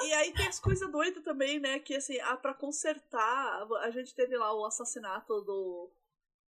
E 0.03 0.13
aí 0.13 0.33
tem 0.33 0.47
as 0.47 0.61
coisas 0.61 0.89
doidas 0.89 1.21
também, 1.23 1.59
né? 1.59 1.79
Que 1.79 1.97
assim, 1.97 2.17
ah, 2.21 2.37
pra 2.37 2.53
consertar, 2.53 3.67
a 3.81 3.91
gente 3.91 4.15
teve 4.15 4.37
lá 4.37 4.53
o 4.55 4.65
assassinato 4.65 5.41
do, 5.41 5.91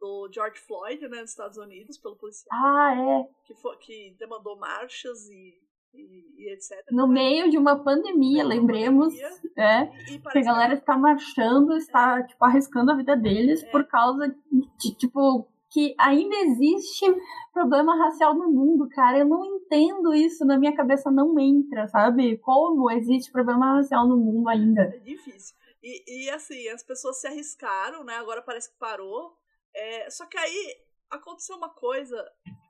do 0.00 0.30
George 0.32 0.58
Floyd, 0.60 1.06
né, 1.08 1.20
nos 1.20 1.30
Estados 1.30 1.58
Unidos, 1.58 1.98
pelo 1.98 2.16
policial. 2.16 2.48
Ah, 2.52 2.94
é. 2.94 3.46
Que, 3.46 3.54
foi, 3.54 3.76
que 3.76 4.16
demandou 4.18 4.56
marchas 4.56 5.28
e 5.28 5.65
e, 5.96 6.34
e 6.38 6.52
etc. 6.52 6.84
No 6.90 7.06
meio 7.08 7.50
de 7.50 7.58
uma 7.58 7.82
pandemia, 7.82 8.44
lembremos, 8.44 9.14
pandemia, 9.14 9.40
é, 9.56 9.86
que 10.30 10.38
a 10.38 10.42
galera 10.42 10.74
está 10.74 10.96
marchando, 10.96 11.76
está, 11.76 12.20
é. 12.20 12.22
tipo, 12.24 12.44
arriscando 12.44 12.92
a 12.92 12.96
vida 12.96 13.16
deles 13.16 13.62
é. 13.62 13.66
por 13.70 13.86
causa 13.86 14.34
de, 14.78 14.94
tipo, 14.94 15.48
que 15.70 15.94
ainda 15.98 16.36
existe 16.36 17.04
problema 17.52 17.96
racial 17.96 18.34
no 18.34 18.50
mundo, 18.50 18.88
cara. 18.88 19.18
Eu 19.18 19.26
não 19.26 19.44
entendo 19.44 20.14
isso, 20.14 20.44
na 20.44 20.58
minha 20.58 20.74
cabeça 20.74 21.10
não 21.10 21.38
entra, 21.38 21.88
sabe? 21.88 22.38
Como 22.38 22.90
existe 22.90 23.32
problema 23.32 23.76
racial 23.76 24.06
no 24.06 24.16
mundo 24.16 24.48
ainda. 24.48 24.82
É 24.82 24.98
difícil. 24.98 25.56
E, 25.82 26.24
e 26.26 26.30
assim, 26.30 26.68
as 26.68 26.82
pessoas 26.82 27.20
se 27.20 27.26
arriscaram, 27.26 28.04
né? 28.04 28.14
Agora 28.16 28.42
parece 28.42 28.70
que 28.70 28.78
parou. 28.78 29.36
É, 29.74 30.10
só 30.10 30.26
que 30.26 30.38
aí 30.38 30.76
aconteceu 31.10 31.56
uma 31.56 31.68
coisa 31.68 32.16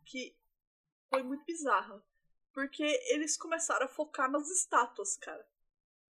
que 0.04 0.34
foi 1.08 1.22
muito 1.22 1.44
bizarra. 1.44 2.02
Porque 2.56 2.84
eles 3.10 3.36
começaram 3.36 3.84
a 3.84 3.88
focar 3.88 4.30
nas 4.30 4.48
estátuas, 4.48 5.14
cara. 5.18 5.46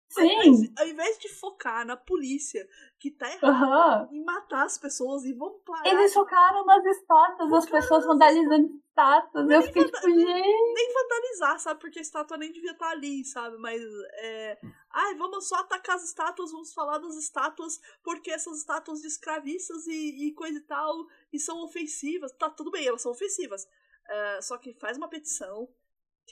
Sim. 0.10 0.22
Ao 0.22 0.44
invés, 0.44 0.72
ao 0.78 0.88
invés 0.90 1.18
de 1.18 1.30
focar 1.30 1.86
na 1.86 1.96
polícia, 1.96 2.68
que 3.00 3.10
tá 3.12 3.32
errado 3.32 4.10
uhum. 4.10 4.18
em 4.18 4.26
matar 4.26 4.66
as 4.66 4.78
pessoas 4.78 5.24
e 5.24 5.32
vão 5.32 5.58
parar. 5.66 5.88
Eles 5.88 6.14
focaram 6.14 6.66
nas 6.66 6.86
estátuas, 6.86 7.38
focaram 7.38 7.56
as 7.56 7.70
pessoas 7.70 8.06
vandalizando 8.06 8.76
estátuas. 8.90 9.50
Eu 9.50 9.62
fiquei 9.62 9.86
tipo, 9.86 10.02
gente. 10.02 10.74
Nem 10.74 10.94
vandalizar, 10.94 11.60
sabe? 11.62 11.80
Porque 11.80 12.00
a 12.00 12.02
estátua 12.02 12.36
nem 12.36 12.52
devia 12.52 12.74
estar 12.74 12.88
tá 12.88 12.92
ali, 12.92 13.24
sabe? 13.24 13.58
Mas 13.60 13.82
é. 14.16 14.60
Ai, 14.92 15.16
vamos 15.16 15.48
só 15.48 15.56
atacar 15.56 15.96
as 15.96 16.04
estátuas, 16.04 16.52
vamos 16.52 16.74
falar 16.74 16.98
das 16.98 17.16
estátuas, 17.16 17.80
porque 18.04 18.30
essas 18.30 18.58
estátuas 18.58 19.00
de 19.00 19.08
escravistas 19.08 19.88
e, 19.88 20.28
e 20.28 20.34
coisa 20.34 20.58
e 20.58 20.64
tal, 20.64 21.08
e 21.32 21.40
são 21.40 21.64
ofensivas. 21.64 22.34
Tá, 22.34 22.50
tudo 22.50 22.70
bem, 22.70 22.86
elas 22.86 23.02
são 23.02 23.14
ofensivas. 23.14 23.64
Uh, 23.64 24.44
só 24.44 24.58
que 24.58 24.74
faz 24.74 24.98
uma 24.98 25.08
petição 25.08 25.70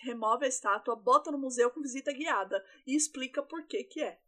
remove 0.02 0.46
a 0.46 0.48
estátua, 0.48 0.96
bota 0.96 1.32
no 1.32 1.38
museu 1.38 1.70
com 1.70 1.82
visita 1.82 2.12
guiada 2.14 2.64
e 2.88 2.96
explica 2.96 3.42
por 3.42 3.66
que 3.66 3.84
que 3.84 4.02
é. 4.02 4.20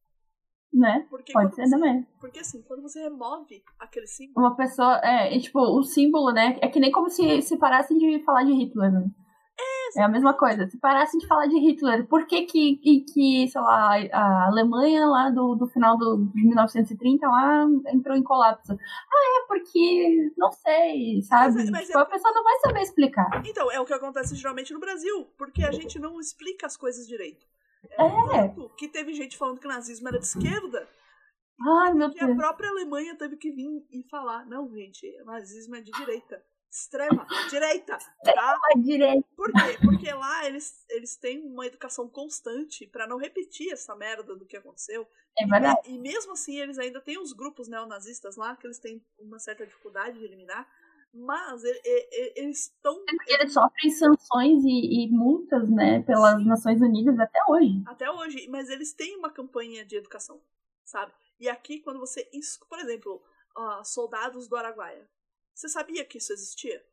Né? 0.73 1.05
Porque 1.09 1.31
Pode 1.31 1.53
ser 1.53 1.65
você, 1.65 1.69
também. 1.69 2.07
Porque 2.19 2.39
assim, 2.39 2.61
quando 2.63 2.81
você 2.81 3.03
remove 3.03 3.63
aquele 3.77 4.07
símbolo. 4.07 4.47
Uma 4.47 4.55
pessoa. 4.55 4.99
É, 5.03 5.37
tipo, 5.37 5.59
o 5.59 5.83
símbolo, 5.83 6.31
né? 6.31 6.57
É 6.61 6.67
que 6.67 6.79
nem 6.79 6.91
como 6.91 7.09
se, 7.09 7.43
se 7.43 7.57
parassem 7.57 7.97
de 7.97 8.23
falar 8.23 8.43
de 8.43 8.53
Hitler, 8.53 8.91
né? 8.91 9.05
É, 9.95 10.01
é 10.01 10.03
a 10.03 10.09
mesma 10.09 10.33
coisa. 10.33 10.67
Se 10.67 10.77
parassem 10.77 11.19
de 11.19 11.27
falar 11.27 11.47
de 11.47 11.57
Hitler, 11.57 12.07
por 12.07 12.25
que 12.25 12.43
que, 12.43 12.77
que, 12.77 13.47
sei 13.47 13.61
lá, 13.61 13.95
a 14.11 14.47
Alemanha 14.47 15.05
lá 15.05 15.29
do, 15.29 15.55
do 15.55 15.67
final 15.67 15.97
do, 15.97 16.25
de 16.33 16.45
1930 16.45 17.27
lá 17.27 17.65
entrou 17.87 18.15
em 18.15 18.23
colapso? 18.23 18.73
Ah, 18.73 19.41
é 19.41 19.47
porque, 19.47 20.31
não 20.37 20.51
sei, 20.51 21.21
sabe? 21.23 21.55
Mas, 21.55 21.69
mas 21.69 21.87
tipo, 21.87 21.99
é... 21.99 22.01
a 22.01 22.05
pessoa 22.05 22.33
não 22.33 22.43
vai 22.43 22.59
saber 22.59 22.81
explicar. 22.81 23.43
Então, 23.45 23.71
é 23.71 23.79
o 23.79 23.85
que 23.85 23.93
acontece 23.93 24.35
geralmente 24.35 24.73
no 24.73 24.79
Brasil, 24.79 25.27
porque 25.37 25.63
a 25.63 25.71
gente 25.71 25.99
não 25.99 26.19
explica 26.19 26.65
as 26.65 26.77
coisas 26.77 27.07
direito. 27.07 27.45
É, 27.97 28.45
é. 28.45 28.55
que 28.77 28.87
teve 28.87 29.13
gente 29.13 29.37
falando 29.37 29.59
que 29.59 29.67
o 29.67 29.69
nazismo 29.69 30.07
era 30.07 30.17
de 30.17 30.25
esquerda, 30.25 30.87
Ai, 31.61 31.93
meu 31.93 32.09
que 32.09 32.19
Deus. 32.19 32.31
a 32.31 32.35
própria 32.35 32.69
Alemanha 32.69 33.15
teve 33.15 33.37
que 33.37 33.51
vir 33.51 33.85
e 33.91 34.03
falar, 34.09 34.45
não, 34.45 34.69
gente, 34.73 35.05
o 35.21 35.25
nazismo 35.25 35.75
é 35.75 35.81
de 35.81 35.91
direita 35.91 36.41
extrema 36.73 37.27
direita, 37.51 37.99
tá? 38.23 38.57
direita. 38.77 39.27
Por 39.35 39.51
quê? 39.51 39.77
Porque 39.79 40.11
lá 40.11 40.47
eles, 40.47 40.83
eles 40.89 41.15
têm 41.15 41.39
uma 41.45 41.67
educação 41.67 42.09
constante 42.09 42.87
para 42.87 43.05
não 43.05 43.17
repetir 43.17 43.71
essa 43.71 43.95
merda 43.95 44.35
do 44.35 44.45
que 44.45 44.57
aconteceu. 44.57 45.07
É 45.37 45.45
verdade. 45.45 45.81
E, 45.87 45.93
e, 45.93 45.99
mesmo 45.99 46.33
assim, 46.33 46.59
eles 46.59 46.79
ainda 46.79 46.99
têm 46.99 47.19
os 47.19 47.31
grupos 47.31 47.67
neonazistas 47.67 48.35
lá, 48.35 48.55
que 48.55 48.65
eles 48.65 48.79
têm 48.79 49.05
uma 49.19 49.37
certa 49.37 49.67
dificuldade 49.67 50.17
de 50.17 50.25
eliminar. 50.25 50.67
Mas 51.13 51.63
ele, 51.63 51.79
ele, 51.85 52.33
eles 52.37 52.63
estão. 52.63 52.95
É 53.07 53.33
eles 53.35 53.53
sofrem 53.53 53.91
sanções 53.91 54.63
e, 54.65 55.05
e, 55.05 55.11
multas, 55.11 55.69
né, 55.69 56.01
pelas 56.01 56.41
Sim. 56.41 56.47
Nações 56.47 56.81
Unidas 56.81 57.19
até 57.19 57.39
hoje. 57.49 57.83
Até 57.85 58.09
hoje, 58.09 58.47
mas 58.49 58.67
eles 58.71 58.93
têm 58.93 59.15
uma 59.15 59.29
campanha 59.29 59.85
de 59.85 59.95
educação, 59.95 60.41
sabe? 60.83 61.13
E 61.39 61.47
aqui, 61.47 61.81
quando 61.81 61.99
você. 61.99 62.27
Por 62.67 62.79
exemplo, 62.79 63.21
uh, 63.55 63.85
soldados 63.85 64.47
do 64.47 64.55
Araguaia. 64.55 65.07
Você 65.53 65.69
sabia 65.69 66.03
que 66.05 66.17
isso 66.17 66.33
existia? 66.33 66.83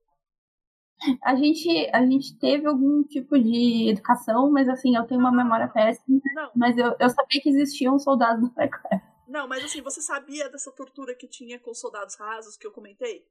A 1.24 1.34
gente, 1.34 1.90
a 1.94 2.04
gente 2.04 2.38
teve 2.38 2.66
algum 2.66 3.02
tipo 3.02 3.38
de 3.38 3.88
educação, 3.88 4.50
mas 4.50 4.68
assim, 4.68 4.94
eu 4.94 5.06
tenho 5.06 5.20
uma 5.20 5.32
memória 5.32 5.66
péssima. 5.68 6.20
Não. 6.34 6.50
Mas 6.54 6.76
eu, 6.76 6.94
eu 7.00 7.08
sabia 7.08 7.40
que 7.40 7.48
existiam 7.48 7.98
soldados 7.98 8.42
do 8.42 8.54
Paraguai. 8.54 9.00
Não, 9.26 9.48
mas 9.48 9.64
assim, 9.64 9.80
você 9.80 10.02
sabia 10.02 10.50
dessa 10.50 10.70
tortura 10.72 11.14
que 11.14 11.26
tinha 11.26 11.58
com 11.58 11.72
soldados 11.72 12.16
rasos 12.16 12.56
que 12.56 12.66
eu 12.66 12.72
comentei? 12.72 13.26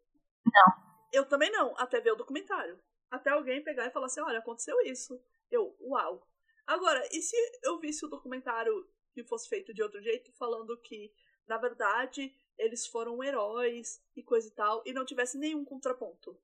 Não. 0.45 0.89
Eu 1.11 1.25
também 1.27 1.51
não, 1.51 1.77
até 1.77 1.99
ver 1.99 2.13
o 2.13 2.15
documentário. 2.15 2.79
Até 3.11 3.31
alguém 3.31 3.63
pegar 3.63 3.85
e 3.85 3.91
falar 3.91 4.07
assim, 4.07 4.21
olha, 4.21 4.39
aconteceu 4.39 4.79
isso. 4.81 5.19
Eu, 5.51 5.75
uau. 5.81 6.25
Agora, 6.65 7.07
e 7.11 7.21
se 7.21 7.35
eu 7.63 7.79
visse 7.79 8.05
o 8.05 8.09
documentário 8.09 8.87
que 9.13 9.23
fosse 9.23 9.49
feito 9.49 9.73
de 9.73 9.83
outro 9.83 10.01
jeito, 10.01 10.31
falando 10.33 10.79
que, 10.81 11.11
na 11.47 11.57
verdade, 11.57 12.33
eles 12.59 12.85
foram 12.85 13.23
heróis 13.23 14.01
e 14.15 14.21
coisa 14.21 14.47
e 14.47 14.51
tal, 14.51 14.83
e 14.85 14.93
não 14.93 15.05
tivesse 15.05 15.37
nenhum 15.37 15.65
contraponto. 15.65 16.37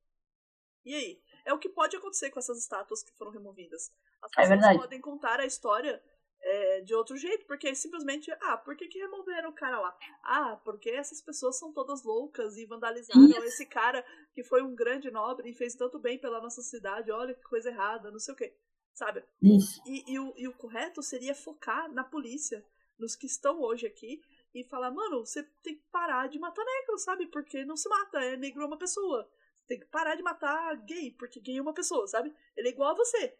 E 0.84 0.96
aí? 0.96 1.22
É 1.44 1.54
o 1.54 1.60
que 1.60 1.70
pode 1.70 1.96
acontecer 1.96 2.32
com 2.32 2.40
essas 2.40 2.58
estátuas 2.58 3.04
que 3.04 3.12
foram 3.14 3.32
removidas. 3.32 3.92
As 4.22 4.32
é 4.32 4.50
pessoas 4.50 4.76
é 4.76 4.78
podem 4.78 5.02
contar 5.02 5.40
a 5.40 5.46
história 5.46 6.02
é, 6.42 6.82
de 6.82 6.94
outro 6.94 7.18
jeito, 7.18 7.46
porque 7.46 7.74
simplesmente, 7.76 8.32
ah, 8.42 8.58
por 8.58 8.76
que, 8.76 8.88
que 8.88 9.00
removeram 9.00 9.50
o 9.50 9.54
cara 9.54 9.80
lá? 9.80 9.98
Ah, 10.24 10.60
porque 10.64 10.90
essas 10.90 11.22
pessoas 11.22 11.58
são 11.58 11.74
todas 11.74 12.04
loucas 12.04 12.58
e 12.58 12.66
vandalizaram 12.66 13.26
Isso. 13.26 13.44
esse 13.44 13.66
cara 13.66 14.06
que 14.34 14.44
foi 14.44 14.62
um 14.62 14.76
grande 14.76 15.12
nobre 15.12 15.50
e 15.50 15.54
fez 15.54 15.76
tanto 15.76 16.00
bem 16.00 16.20
pela 16.20 16.42
nossa 16.42 16.62
cidade, 16.62 17.12
olha 17.12 17.34
que 17.34 17.44
coisa 17.44 17.70
errada, 17.70 18.12
não 18.12 18.20
sei 18.20 18.34
o 18.34 18.38
quê. 18.38 18.56
Sabe? 18.94 19.24
Isso. 19.42 19.82
E, 19.86 20.14
e, 20.14 20.20
o, 20.20 20.34
e 20.38 20.48
o 20.48 20.54
correto 20.54 21.04
seria 21.04 21.36
focar 21.36 21.92
na 21.92 22.04
polícia, 22.04 22.66
nos 22.98 23.16
que 23.16 23.26
estão 23.26 23.62
hoje 23.62 23.86
aqui, 23.86 24.22
e 24.56 24.64
falar, 24.64 24.90
mano, 24.90 25.26
você 25.26 25.44
tem 25.62 25.76
que 25.76 25.84
parar 25.92 26.30
de 26.30 26.40
matar 26.40 26.64
negro, 26.64 26.98
sabe? 26.98 27.28
Porque 27.28 27.66
não 27.66 27.76
se 27.76 27.90
mata, 27.90 28.24
é 28.24 28.38
negro 28.38 28.64
é 28.64 28.66
uma 28.66 28.78
pessoa. 28.78 29.30
Você 29.60 29.68
tem 29.68 29.80
que 29.82 29.86
parar 29.88 30.16
de 30.16 30.24
matar 30.24 30.78
gay, 30.86 31.12
porque 31.12 31.42
gay 31.42 31.58
é 31.58 31.62
uma 31.62 31.74
pessoa, 31.74 32.08
sabe? 32.08 32.34
Ele 32.56 32.70
é 32.70 32.72
igual 32.72 32.92
a 32.92 32.96
você. 32.96 33.38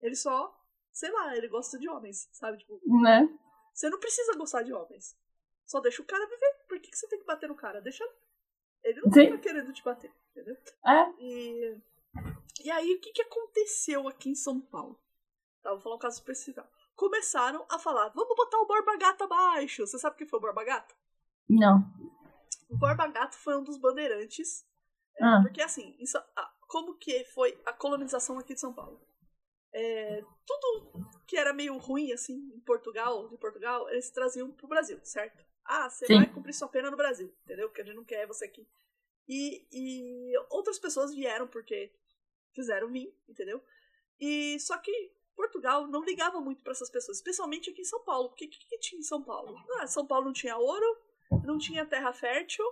Ele 0.00 0.16
só, 0.16 0.58
sei 0.90 1.10
lá, 1.10 1.36
ele 1.36 1.48
gosta 1.48 1.78
de 1.78 1.86
homens, 1.86 2.30
sabe? 2.32 2.56
Tipo, 2.56 2.80
né? 3.02 3.28
Você 3.74 3.90
não 3.90 4.00
precisa 4.00 4.38
gostar 4.38 4.62
de 4.62 4.72
homens. 4.72 5.14
Só 5.66 5.80
deixa 5.80 6.00
o 6.00 6.06
cara 6.06 6.26
viver. 6.26 6.54
Por 6.66 6.80
que, 6.80 6.90
que 6.90 6.96
você 6.96 7.08
tem 7.08 7.18
que 7.18 7.26
bater 7.26 7.48
no 7.48 7.54
cara? 7.54 7.82
Deixa 7.82 8.02
ele. 8.82 9.02
não 9.02 9.12
Sim. 9.12 9.32
tá 9.32 9.38
querendo 9.38 9.70
te 9.70 9.84
bater, 9.84 10.10
entendeu? 10.30 10.56
É. 10.86 11.12
E, 11.18 11.76
e 12.64 12.70
aí, 12.70 12.94
o 12.94 13.00
que, 13.00 13.12
que 13.12 13.22
aconteceu 13.22 14.08
aqui 14.08 14.30
em 14.30 14.34
São 14.34 14.60
Paulo? 14.62 14.98
Tá, 15.62 15.70
vou 15.72 15.80
falar 15.80 15.96
um 15.96 15.98
caso 15.98 16.16
especial 16.16 16.66
começaram 16.94 17.66
a 17.70 17.78
falar: 17.78 18.08
vamos 18.10 18.36
botar 18.36 18.58
o 18.58 18.66
Borba 18.66 18.96
Gato 18.96 19.24
abaixo. 19.24 19.86
Você 19.86 19.98
sabe 19.98 20.14
o 20.14 20.18
que 20.18 20.26
foi 20.26 20.38
o 20.38 20.42
Borba 20.42 20.64
Gato? 20.64 20.94
Não. 21.48 21.84
O 22.68 22.76
Borba 22.76 23.06
Gato 23.08 23.36
foi 23.36 23.56
um 23.56 23.62
dos 23.62 23.78
bandeirantes. 23.78 24.66
É, 25.16 25.24
ah. 25.24 25.40
Porque 25.42 25.62
assim, 25.62 25.96
isso, 26.00 26.18
como 26.68 26.96
que 26.96 27.24
foi 27.26 27.60
a 27.64 27.72
colonização 27.72 28.38
aqui 28.38 28.54
de 28.54 28.60
São 28.60 28.72
Paulo? 28.72 29.00
É, 29.72 30.22
tudo 30.46 31.08
que 31.26 31.36
era 31.36 31.52
meio 31.52 31.76
ruim 31.78 32.12
assim 32.12 32.34
em 32.54 32.60
Portugal, 32.60 33.28
de 33.28 33.36
Portugal, 33.36 33.88
eles 33.90 34.10
traziam 34.10 34.50
pro 34.52 34.68
Brasil, 34.68 35.00
certo? 35.02 35.44
Ah, 35.64 35.88
você 35.88 36.06
Sim. 36.06 36.16
vai 36.16 36.32
cumprir 36.32 36.52
sua 36.52 36.68
pena 36.68 36.90
no 36.90 36.96
Brasil, 36.96 37.34
entendeu? 37.44 37.68
Porque 37.68 37.80
a 37.80 37.84
gente 37.84 37.96
não 37.96 38.04
quer 38.04 38.26
você 38.26 38.44
aqui. 38.44 38.68
E, 39.26 39.66
e 39.72 40.38
outras 40.50 40.78
pessoas 40.78 41.14
vieram 41.14 41.48
porque 41.48 41.92
quiseram 42.52 42.90
vir, 42.90 43.16
entendeu? 43.28 43.62
E 44.20 44.58
só 44.60 44.76
que 44.78 45.12
Portugal 45.34 45.86
não 45.86 46.04
ligava 46.04 46.40
muito 46.40 46.62
para 46.62 46.72
essas 46.72 46.90
pessoas, 46.90 47.18
especialmente 47.18 47.70
aqui 47.70 47.82
em 47.82 47.84
São 47.84 48.02
Paulo. 48.04 48.28
Porque 48.30 48.46
o 48.46 48.50
que, 48.50 48.66
que, 48.66 48.78
tinha 48.78 48.98
em 48.98 49.04
São 49.04 49.22
Paulo? 49.22 49.56
Ah, 49.78 49.86
São 49.86 50.06
Paulo 50.06 50.26
não 50.26 50.32
tinha 50.32 50.56
ouro, 50.56 50.98
não 51.44 51.58
tinha 51.58 51.86
terra 51.86 52.12
fértil, 52.12 52.64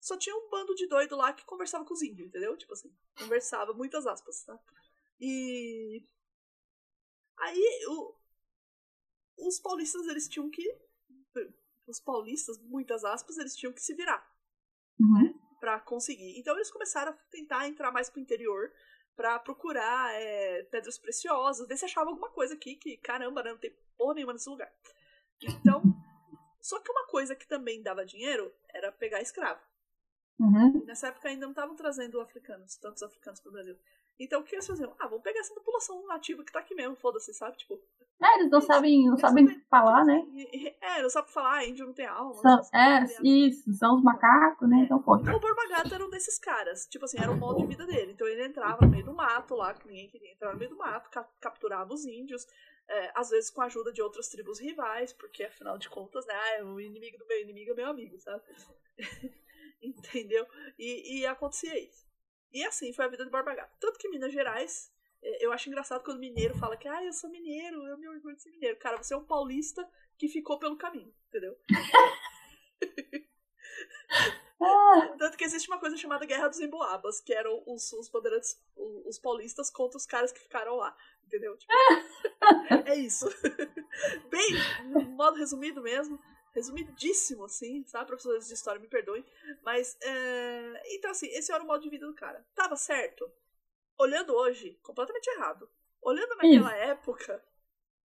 só 0.00 0.16
tinha 0.16 0.34
um 0.34 0.48
bando 0.48 0.74
de 0.74 0.86
doido 0.86 1.14
lá 1.14 1.32
que 1.32 1.44
conversava 1.44 1.84
com 1.84 1.92
os 1.92 2.02
índios, 2.02 2.28
entendeu? 2.28 2.56
Tipo 2.56 2.72
assim, 2.72 2.90
conversava, 3.18 3.74
muitas 3.74 4.06
aspas, 4.06 4.42
tá? 4.44 4.58
E. 5.20 6.06
Aí, 7.38 7.86
o... 7.88 8.14
os 9.38 9.60
paulistas, 9.60 10.06
eles 10.06 10.28
tinham 10.28 10.48
que. 10.50 10.64
Os 11.86 12.00
paulistas, 12.00 12.58
muitas 12.62 13.04
aspas, 13.04 13.36
eles 13.36 13.56
tinham 13.56 13.72
que 13.72 13.82
se 13.82 13.94
virar. 13.94 14.26
Uhum. 14.98 15.38
Pra 15.58 15.80
conseguir. 15.80 16.38
Então, 16.38 16.54
eles 16.54 16.70
começaram 16.70 17.12
a 17.12 17.16
tentar 17.30 17.68
entrar 17.68 17.90
mais 17.90 18.08
pro 18.08 18.20
interior 18.20 18.72
para 19.16 19.38
procurar 19.38 20.14
é, 20.14 20.62
pedras 20.64 20.98
preciosas, 20.98 21.66
ver 21.66 21.76
se 21.76 21.84
achava 21.84 22.10
alguma 22.10 22.30
coisa 22.30 22.54
aqui 22.54 22.76
que, 22.76 22.96
caramba, 22.96 23.42
né, 23.42 23.50
não 23.50 23.58
tem 23.58 23.74
porra 23.96 24.14
nenhuma 24.14 24.32
nesse 24.32 24.48
lugar. 24.48 24.72
Então, 25.42 25.82
só 26.60 26.80
que 26.80 26.90
uma 26.90 27.06
coisa 27.06 27.34
que 27.34 27.46
também 27.46 27.82
dava 27.82 28.04
dinheiro 28.04 28.52
era 28.68 28.90
pegar 28.90 29.20
escravo. 29.20 29.60
Uhum. 30.38 30.84
Nessa 30.86 31.08
época 31.08 31.28
ainda 31.28 31.44
não 31.44 31.52
estavam 31.52 31.76
trazendo 31.76 32.20
africanos, 32.20 32.76
tantos 32.76 33.02
africanos 33.02 33.40
pro 33.40 33.52
Brasil. 33.52 33.78
Então 34.20 34.40
o 34.40 34.44
que 34.44 34.54
eles 34.54 34.66
faziam? 34.66 34.94
Ah, 34.98 35.06
vamos 35.08 35.22
pegar 35.24 35.40
essa 35.40 35.54
população 35.54 36.06
nativa 36.06 36.44
que 36.44 36.52
tá 36.52 36.60
aqui 36.60 36.74
mesmo, 36.74 36.94
foda-se, 36.94 37.32
sabe? 37.32 37.56
Tipo. 37.56 37.80
É, 38.22 38.38
eles 38.38 38.50
não 38.50 38.60
sabem, 38.60 39.08
não 39.08 39.16
sabem 39.16 39.46
sabem- 39.46 39.64
falar, 39.70 40.04
né? 40.04 40.22
É, 40.82 41.00
não 41.00 41.08
sabe 41.08 41.30
falar, 41.32 41.64
índio 41.66 41.86
não 41.86 41.94
tem 41.94 42.04
alma. 42.04 42.34
São, 42.34 42.58
é, 42.74 43.06
falar. 43.06 43.20
isso, 43.24 43.72
são 43.72 43.96
os 43.96 44.02
macacos, 44.02 44.68
né? 44.68 44.82
Então, 44.84 45.00
pô. 45.02 45.16
Então 45.16 45.34
o 45.34 45.40
Borba 45.40 45.62
era 45.90 46.04
um 46.04 46.10
desses 46.10 46.38
caras. 46.38 46.86
Tipo 46.86 47.06
assim, 47.06 47.18
era 47.18 47.30
o 47.32 47.36
modo 47.36 47.60
de 47.62 47.66
vida 47.68 47.86
dele. 47.86 48.12
Então 48.12 48.26
ele 48.28 48.44
entrava 48.44 48.84
no 48.84 48.90
meio 48.92 49.04
do 49.06 49.14
mato 49.14 49.54
lá, 49.54 49.72
que 49.72 49.88
ninguém 49.88 50.08
queria 50.10 50.32
entrar 50.32 50.52
no 50.52 50.58
meio 50.58 50.70
do 50.70 50.76
mato, 50.76 51.08
ca- 51.08 51.28
capturava 51.40 51.94
os 51.94 52.04
índios, 52.04 52.46
é, 52.88 53.10
às 53.14 53.30
vezes 53.30 53.48
com 53.50 53.62
a 53.62 53.66
ajuda 53.66 53.90
de 53.90 54.02
outras 54.02 54.28
tribos 54.28 54.60
rivais, 54.60 55.14
porque 55.14 55.44
afinal 55.44 55.78
de 55.78 55.88
contas, 55.88 56.26
né, 56.26 56.34
ah, 56.34 56.64
o 56.64 56.78
inimigo 56.78 57.16
do 57.16 57.26
meu 57.26 57.40
inimigo 57.40 57.70
é 57.70 57.74
meu 57.74 57.88
amigo, 57.88 58.18
sabe? 58.18 58.42
Entendeu? 59.82 60.46
E, 60.78 61.20
e 61.20 61.26
acontecia 61.26 61.78
isso. 61.82 62.09
E 62.52 62.64
assim 62.64 62.92
foi 62.92 63.04
a 63.04 63.08
vida 63.08 63.24
de 63.24 63.30
Borba 63.30 63.54
Gato. 63.54 63.76
Tanto 63.78 63.98
que 63.98 64.08
em 64.08 64.10
Minas 64.10 64.32
Gerais, 64.32 64.92
é, 65.22 65.44
eu 65.44 65.52
acho 65.52 65.68
engraçado 65.68 66.02
quando 66.02 66.18
mineiro 66.18 66.56
fala 66.58 66.76
que, 66.76 66.88
ah, 66.88 67.04
eu 67.04 67.12
sou 67.12 67.30
mineiro, 67.30 67.86
eu 67.86 67.98
me 67.98 68.08
orgulho 68.08 68.36
de 68.36 68.42
ser 68.42 68.50
mineiro. 68.50 68.76
Cara, 68.78 68.96
você 68.96 69.14
é 69.14 69.16
um 69.16 69.24
paulista 69.24 69.88
que 70.18 70.28
ficou 70.28 70.58
pelo 70.58 70.76
caminho, 70.76 71.14
entendeu? 71.28 71.56
Ah, 74.62 75.14
Tanto 75.18 75.38
que 75.38 75.44
existe 75.44 75.68
uma 75.68 75.78
coisa 75.78 75.96
chamada 75.96 76.26
Guerra 76.26 76.48
dos 76.48 76.60
Emboabas, 76.60 77.20
que 77.20 77.32
eram 77.32 77.62
os, 77.66 77.92
os 77.94 78.10
bandeirantes, 78.10 78.60
os, 78.76 79.06
os 79.06 79.18
paulistas 79.18 79.70
contra 79.70 79.96
os 79.96 80.04
caras 80.04 80.32
que 80.32 80.40
ficaram 80.40 80.76
lá. 80.76 80.94
Entendeu? 81.24 81.56
Tipo, 81.56 81.72
é 82.86 82.96
isso. 82.96 83.26
Bem, 84.28 85.06
modo 85.10 85.38
resumido 85.38 85.80
mesmo. 85.80 86.20
Resumidíssimo, 86.52 87.44
assim, 87.44 87.84
sabe? 87.86 88.06
Professores 88.06 88.48
de 88.48 88.54
história 88.54 88.80
me 88.80 88.88
perdoem. 88.88 89.24
Mas, 89.62 89.96
é... 90.02 90.94
então, 90.94 91.10
assim, 91.10 91.26
esse 91.28 91.52
era 91.52 91.62
o 91.62 91.66
modo 91.66 91.82
de 91.82 91.90
vida 91.90 92.06
do 92.06 92.14
cara. 92.14 92.44
Tava 92.54 92.76
certo? 92.76 93.30
Olhando 93.98 94.34
hoje, 94.34 94.78
completamente 94.82 95.28
errado. 95.28 95.68
Olhando 96.02 96.34
naquela 96.36 96.74
época, 96.74 97.44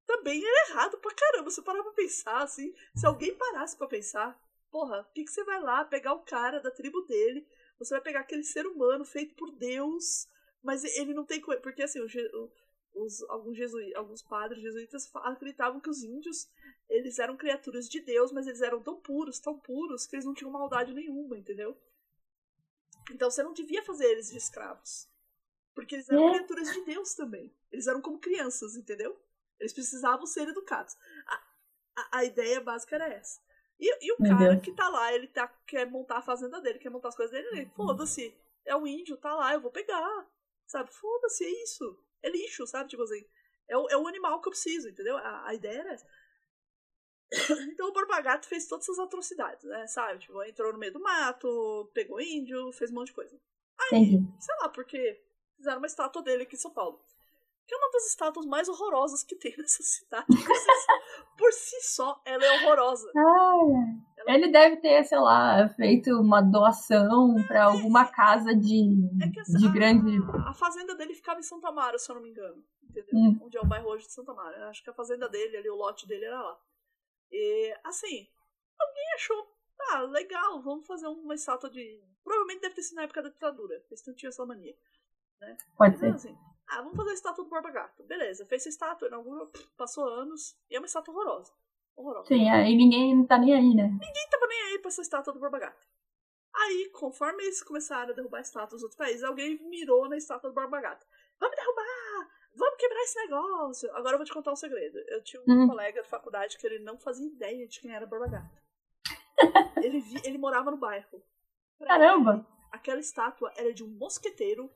também 0.07 0.45
era 0.45 0.71
errado 0.71 0.99
pra 0.99 1.15
caramba. 1.15 1.51
Se 1.51 1.63
parar 1.63 1.83
pra 1.83 1.93
pensar, 1.93 2.43
assim, 2.43 2.75
se 2.95 3.07
alguém 3.07 3.35
parasse 3.35 3.77
pra 3.77 3.87
pensar, 3.87 4.39
porra, 4.71 5.05
por 5.05 5.13
que, 5.15 5.25
que 5.25 5.31
você 5.31 5.45
vai 5.45 5.61
lá 5.61 5.85
pegar 5.85 6.13
o 6.15 6.25
cara 6.25 6.61
da 6.61 6.71
tribo 6.71 7.01
dele? 7.03 7.47
Você 7.79 7.95
vai 7.95 8.03
pegar 8.03 8.21
aquele 8.21 8.45
ser 8.45 8.67
humano 8.67 9.05
feito 9.05 9.35
por 9.35 9.51
Deus, 9.53 10.29
mas 10.63 10.85
ele 10.85 11.15
não 11.15 11.25
tem. 11.25 11.41
Porque 11.41 11.83
assim, 11.83 12.01
o 12.01 12.07
o- 12.07 12.53
os, 12.95 13.23
alguns, 13.29 13.57
jesui, 13.57 13.95
alguns 13.95 14.23
padres 14.23 14.63
jesuítas 14.63 15.11
acreditavam 15.17 15.81
que 15.81 15.91
os 15.91 16.03
índios 16.03 16.49
eles 16.89 17.19
eram 17.19 17.37
criaturas 17.37 17.89
de 17.89 18.01
Deus, 18.01 18.33
mas 18.33 18.47
eles 18.47 18.61
eram 18.63 18.83
tão 18.83 19.01
puros, 19.01 19.39
tão 19.41 19.59
puros, 19.59 20.07
que 20.07 20.15
eles 20.17 20.25
não 20.25 20.35
tinham 20.35 20.51
maldade 20.51 20.93
nenhuma, 20.95 21.37
entendeu? 21.37 21.77
Então 23.11 23.31
você 23.31 23.43
não 23.43 23.53
devia 23.53 23.83
fazer 23.83 24.07
eles 24.07 24.31
de 24.31 24.37
escravos. 24.39 25.09
Porque 25.75 25.97
eles 25.97 26.09
eram 26.09 26.29
É. 26.29 26.31
criaturas 26.35 26.73
de 26.73 26.85
Deus 26.85 27.15
também. 27.15 27.53
Eles 27.71 27.87
eram 27.87 28.01
como 28.01 28.19
crianças, 28.19 28.77
entendeu? 28.77 29.19
Eles 29.59 29.73
precisavam 29.73 30.27
ser 30.27 30.49
educados. 30.49 30.97
A, 31.27 31.35
a, 31.97 32.19
a 32.19 32.25
ideia 32.25 32.61
básica 32.61 32.95
era 32.95 33.09
essa. 33.09 33.41
E, 33.79 34.07
e 34.07 34.13
o 34.13 34.17
Meu 34.21 34.31
cara 34.37 34.51
Deus. 34.51 34.63
que 34.65 34.73
tá 34.73 34.89
lá, 34.89 35.13
ele 35.13 35.27
tá, 35.29 35.49
quer 35.67 35.91
montar 35.91 36.19
a 36.19 36.23
fazenda 36.23 36.61
dele, 36.61 36.79
quer 36.79 36.91
montar 36.91 37.09
as 37.09 37.17
coisas 37.17 37.33
dele, 37.35 37.49
ele, 37.49 37.71
foda-se, 37.75 38.33
é 38.65 38.75
um 38.77 38.87
índio, 38.87 39.17
tá 39.17 39.35
lá, 39.35 39.53
eu 39.53 39.61
vou 39.61 39.71
pegar. 39.73 40.29
Sabe? 40.67 40.93
Foda-se, 40.95 41.45
é 41.45 41.63
isso. 41.65 41.99
É 42.25 42.31
lixo, 42.31 42.67
sabe? 42.67 42.89
Tipo 42.89 43.03
assim, 43.03 43.25
é 43.69 43.77
o, 43.77 43.89
é 43.89 43.97
o 43.97 44.09
animal 44.09 44.41
que 44.41 44.49
eu 44.49 44.53
preciso, 44.53 44.89
entendeu? 44.89 45.17
A, 45.17 45.49
a 45.49 45.55
ideia 45.55 45.81
era 45.81 45.93
essa. 45.93 46.07
Então 47.73 47.89
o 47.89 47.93
Borba 47.93 48.21
Gato 48.21 48.47
fez 48.47 48.67
todas 48.67 48.85
essas 48.85 48.99
atrocidades, 48.99 49.65
né? 49.65 49.87
Sabe? 49.87 50.21
Tipo, 50.21 50.43
entrou 50.45 50.73
no 50.73 50.79
meio 50.79 50.93
do 50.93 51.01
mato, 51.01 51.91
pegou 51.93 52.21
índio, 52.21 52.73
fez 52.73 52.91
um 52.91 52.95
monte 52.95 53.09
de 53.09 53.15
coisa. 53.15 53.41
entendi. 53.89 54.19
Sei 54.41 54.55
lá, 54.61 54.69
porque 54.69 55.23
fizeram 55.57 55.79
uma 55.79 55.87
estátua 55.87 56.23
dele 56.23 56.45
aqui 56.45 56.57
em 56.57 56.59
São 56.59 56.71
Paulo. 56.71 57.05
Que 57.67 57.75
é 57.75 57.79
uma 57.79 57.91
das 57.93 58.07
estátuas 58.09 58.45
mais 58.47 58.69
horrorosas 58.69 59.23
que 59.23 59.35
tem 59.37 59.55
nessa 59.59 59.83
cidade. 59.83 60.27
Por 60.27 60.55
si 60.55 60.65
só, 60.85 60.99
por 61.39 61.53
si 61.53 61.81
só 61.83 62.23
ela 62.27 62.45
é 62.45 62.53
horrorosa. 62.61 63.11
Ai, 63.17 64.35
ele 64.35 64.49
deve 64.53 64.77
ter, 64.79 65.03
sei 65.05 65.19
lá, 65.19 65.69
feito 65.71 66.11
uma 66.21 66.41
doação 66.43 67.35
pra 67.47 67.65
alguma 67.65 68.05
casa 68.07 68.55
de, 68.55 68.93
É 69.23 69.29
que 69.31 69.43
de 69.59 69.69
grande. 69.73 70.19
a, 70.45 70.51
a 70.51 70.55
fazenda 70.55 70.95
dele 70.95 71.15
ficava 71.15 71.41
em 71.41 71.43
Santa 71.43 71.69
Amaro, 71.69 71.99
se 71.99 72.11
eu 72.11 72.15
não 72.17 72.23
me 72.23 72.31
engano. 72.31 72.63
Entendeu? 72.83 73.15
Hum. 73.15 73.39
Onde 73.43 73.57
é 73.57 73.61
o 73.61 73.67
bairro 73.67 73.89
hoje 73.89 74.07
de 74.07 74.13
Santa. 74.13 74.33
Eu 74.33 74.69
acho 74.69 74.83
que 74.85 74.91
a 74.91 74.95
fazenda 74.95 75.29
dele, 75.29 75.57
ali, 75.57 75.69
o 75.71 75.75
lote 75.75 76.07
dele 76.07 76.27
era 76.27 76.41
lá. 76.41 76.57
E, 77.33 77.75
assim, 77.83 78.29
alguém 78.79 79.13
achou, 79.17 79.49
ah, 79.91 80.01
legal, 80.03 80.63
vamos 80.63 80.87
fazer 80.87 81.07
uma 81.09 81.35
estátua 81.35 81.69
de. 81.71 82.01
Provavelmente 82.23 82.61
deve 82.61 82.75
ter 82.77 82.83
sido 82.83 82.97
na 82.97 83.03
época 83.03 83.23
da 83.23 83.29
ditadura. 83.31 83.83
Eles 83.91 84.07
não 84.07 84.15
tinham 84.15 84.29
essa 84.29 84.47
mania. 84.47 84.75
Pode 85.77 85.97
Então, 85.97 86.17
ser. 86.19 86.29
assim, 86.29 86.39
ah, 86.69 86.83
vamos 86.83 86.97
fazer 86.97 87.11
a 87.11 87.15
estátua 87.15 87.45
do 87.45 87.51
Borba 87.51 87.71
Gato. 87.71 88.03
Beleza, 88.05 88.47
fez 88.47 88.67
a 88.67 88.69
estátua, 88.69 89.09
inaugurou, 89.09 89.51
passou 89.77 90.09
anos, 90.09 90.57
e 90.71 90.77
é 90.77 90.79
uma 90.79 90.87
estátua 90.87 91.15
horrorosa. 91.15 91.53
Horrorosa. 91.97 92.27
Sim, 92.29 92.49
aí 92.51 92.75
ninguém 92.77 93.25
tá 93.27 93.39
nem 93.39 93.55
aí, 93.55 93.75
né? 93.75 93.85
Ninguém 93.89 94.29
tava 94.31 94.47
nem 94.47 94.63
aí 94.65 94.79
pra 94.79 94.89
essa 94.89 95.03
estátua 95.03 95.33
do 95.33 95.39
Borba 95.41 95.59
Gato. 95.59 95.87
Aí, 96.57 96.89
conforme 96.93 97.43
eles 97.43 97.63
começaram 97.63 98.13
a 98.13 98.15
derrubar 98.17 98.41
estátuas 98.41 98.81
dos 98.81 98.83
outros 98.85 98.97
países, 98.99 99.25
alguém 99.25 99.59
mirou 99.69 100.09
na 100.09 100.17
estátua 100.17 100.51
do 100.51 100.55
Borba 100.55 100.81
Gato. 100.81 101.05
Vamos 101.41 101.57
derrubar! 101.57 102.31
Vamos 102.57 102.77
quebrar 102.79 103.01
esse 103.03 103.19
negócio! 103.19 103.91
Agora 103.97 104.15
eu 104.15 104.19
vou 104.19 104.25
te 104.27 104.33
contar 104.33 104.53
um 104.53 104.57
segredo. 104.57 104.97
Eu 105.09 105.23
tinha 105.25 105.43
um 105.43 105.65
Hum. 105.65 105.69
colega 105.69 106.03
de 106.03 106.09
faculdade 106.09 106.57
que 106.57 106.67
ele 106.67 106.79
não 106.79 106.97
fazia 106.99 107.27
ideia 107.27 107.67
de 107.67 107.81
quem 107.81 107.93
era 107.93 108.07
Borba 108.07 108.29
Gato. 108.29 108.63
ele, 109.85 110.01
vi- 110.01 110.23
ele 110.25 110.39
morava 110.39 110.71
no 110.71 110.77
bairro. 110.77 111.23
Pra 111.79 111.89
Caramba! 111.89 112.35
ele, 112.35 112.45
aquela 112.73 113.01
estátua 113.01 113.53
era 113.57 113.73
de 113.75 113.83
um 113.85 113.89
mosqueteiro, 113.89 114.71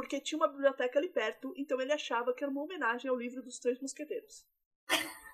porque 0.00 0.20
tinha 0.20 0.38
uma 0.38 0.46
biblioteca 0.46 0.96
ali 0.96 1.08
perto, 1.08 1.52
então 1.56 1.80
ele 1.80 1.92
achava 1.92 2.32
que 2.32 2.44
era 2.44 2.50
uma 2.52 2.62
homenagem 2.62 3.10
ao 3.10 3.16
livro 3.16 3.42
dos 3.42 3.58
Três 3.58 3.80
Mosqueteiros. 3.80 4.46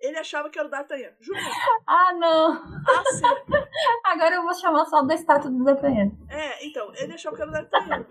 Ele 0.00 0.16
achava 0.16 0.48
que 0.48 0.56
era 0.56 0.68
o 0.68 0.70
D'Artagnan. 0.70 1.12
Juro. 1.18 1.40
Ah, 1.84 2.12
não! 2.14 2.52
Ah, 2.52 3.02
sim. 3.10 3.24
Agora 4.06 4.36
eu 4.36 4.44
vou 4.44 4.54
chamar 4.54 4.84
só 4.84 5.02
da 5.02 5.12
estátua 5.12 5.50
do 5.50 5.64
D'Artagnan. 5.64 6.12
É, 6.30 6.64
então, 6.64 6.92
ele 6.94 7.14
achava 7.14 7.34
que 7.34 7.42
era 7.42 7.50
o 7.50 7.52
D'Artagnan. 7.52 8.06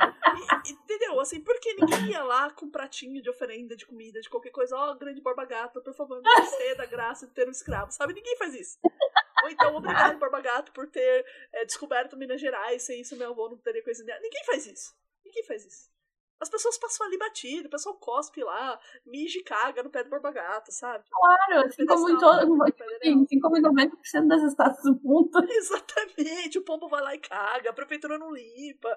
E- 0.66 0.72
Entendeu? 0.74 1.18
Assim, 1.22 1.40
porque 1.42 1.76
ninguém 1.76 2.08
ia 2.12 2.24
lá 2.26 2.52
com 2.52 2.66
um 2.66 2.70
pratinho 2.70 3.22
de 3.22 3.30
oferenda, 3.30 3.74
de 3.74 3.86
comida, 3.86 4.20
de 4.20 4.30
qualquer 4.30 4.52
coisa. 4.52 4.76
Ó, 4.76 4.96
grande 4.96 5.22
Borba 5.22 5.46
Gato, 5.46 5.82
por 5.82 5.94
favor, 5.94 6.22
me 6.22 6.30
conceda 6.36 6.84
a 6.84 6.88
graça 6.88 7.26
de 7.26 7.32
ter 7.34 7.48
um 7.48 7.52
escravo. 7.52 7.90
Sabe? 7.94 8.12
Ninguém 8.14 8.36
faz 8.36 8.54
isso. 8.54 8.78
Ou 9.44 9.50
então, 9.50 9.74
obrigado, 9.74 10.20
Borba 10.20 10.42
Gato, 10.42 10.74
por 10.74 10.88
ter 10.90 11.26
é, 11.54 11.64
descoberto 11.64 12.18
Minas 12.18 12.42
Gerais. 12.42 12.84
Sem 12.84 13.00
isso, 13.00 13.16
meu 13.16 13.30
avô 13.32 13.48
não 13.48 13.58
teria 13.60 13.82
coisa 13.82 14.04
dela. 14.04 14.20
Ninguém 14.20 14.44
faz 14.44 14.68
isso. 14.68 14.94
Ninguém 15.28 15.44
faz 15.44 15.66
isso. 15.66 15.90
As 16.40 16.50
pessoas 16.50 16.78
passam 16.78 17.08
ali 17.08 17.18
batido, 17.18 17.68
o 17.68 17.72
pessoal 17.72 17.96
cospe 17.98 18.44
lá, 18.44 18.80
mija 19.04 19.40
e 19.40 19.44
caga 19.44 19.82
no 19.82 19.90
pé 19.90 20.04
do 20.04 20.10
Borba 20.12 20.32
Gato, 20.32 20.72
sabe? 20.72 21.04
Claro, 21.10 21.66
assim 21.68 21.84
como 21.86 22.10
em 22.10 22.18
todo. 22.20 22.74
pé 22.76 23.00
dele, 23.00 23.24
Assim 23.24 23.40
como 23.40 23.58
em 23.58 23.62
90% 23.62 24.28
das 24.28 24.44
estátuas 24.44 24.84
do 24.84 25.02
mundo. 25.04 25.32
Exatamente, 25.50 26.60
o 26.60 26.64
pombo 26.64 26.88
vai 26.88 27.02
lá 27.02 27.16
e 27.16 27.20
caga, 27.20 27.72
a 27.72 27.74
prefeitura 27.74 28.20
não 28.20 28.32
limpa. 28.32 28.88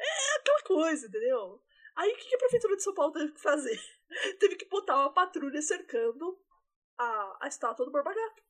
É 0.00 0.36
aquela 0.38 0.62
coisa, 0.62 1.06
entendeu? 1.06 1.62
Aí 1.96 2.10
o 2.10 2.16
que 2.16 2.34
a 2.34 2.38
prefeitura 2.38 2.76
de 2.76 2.82
São 2.82 2.94
Paulo 2.94 3.12
teve 3.12 3.32
que 3.32 3.40
fazer? 3.40 3.78
Teve 4.40 4.56
que 4.56 4.68
botar 4.68 4.96
uma 4.96 5.12
patrulha 5.12 5.60
cercando 5.60 6.38
a, 6.98 7.38
a 7.42 7.48
estátua 7.48 7.84
do 7.84 7.92
Borba 7.92 8.14
Gato 8.14 8.42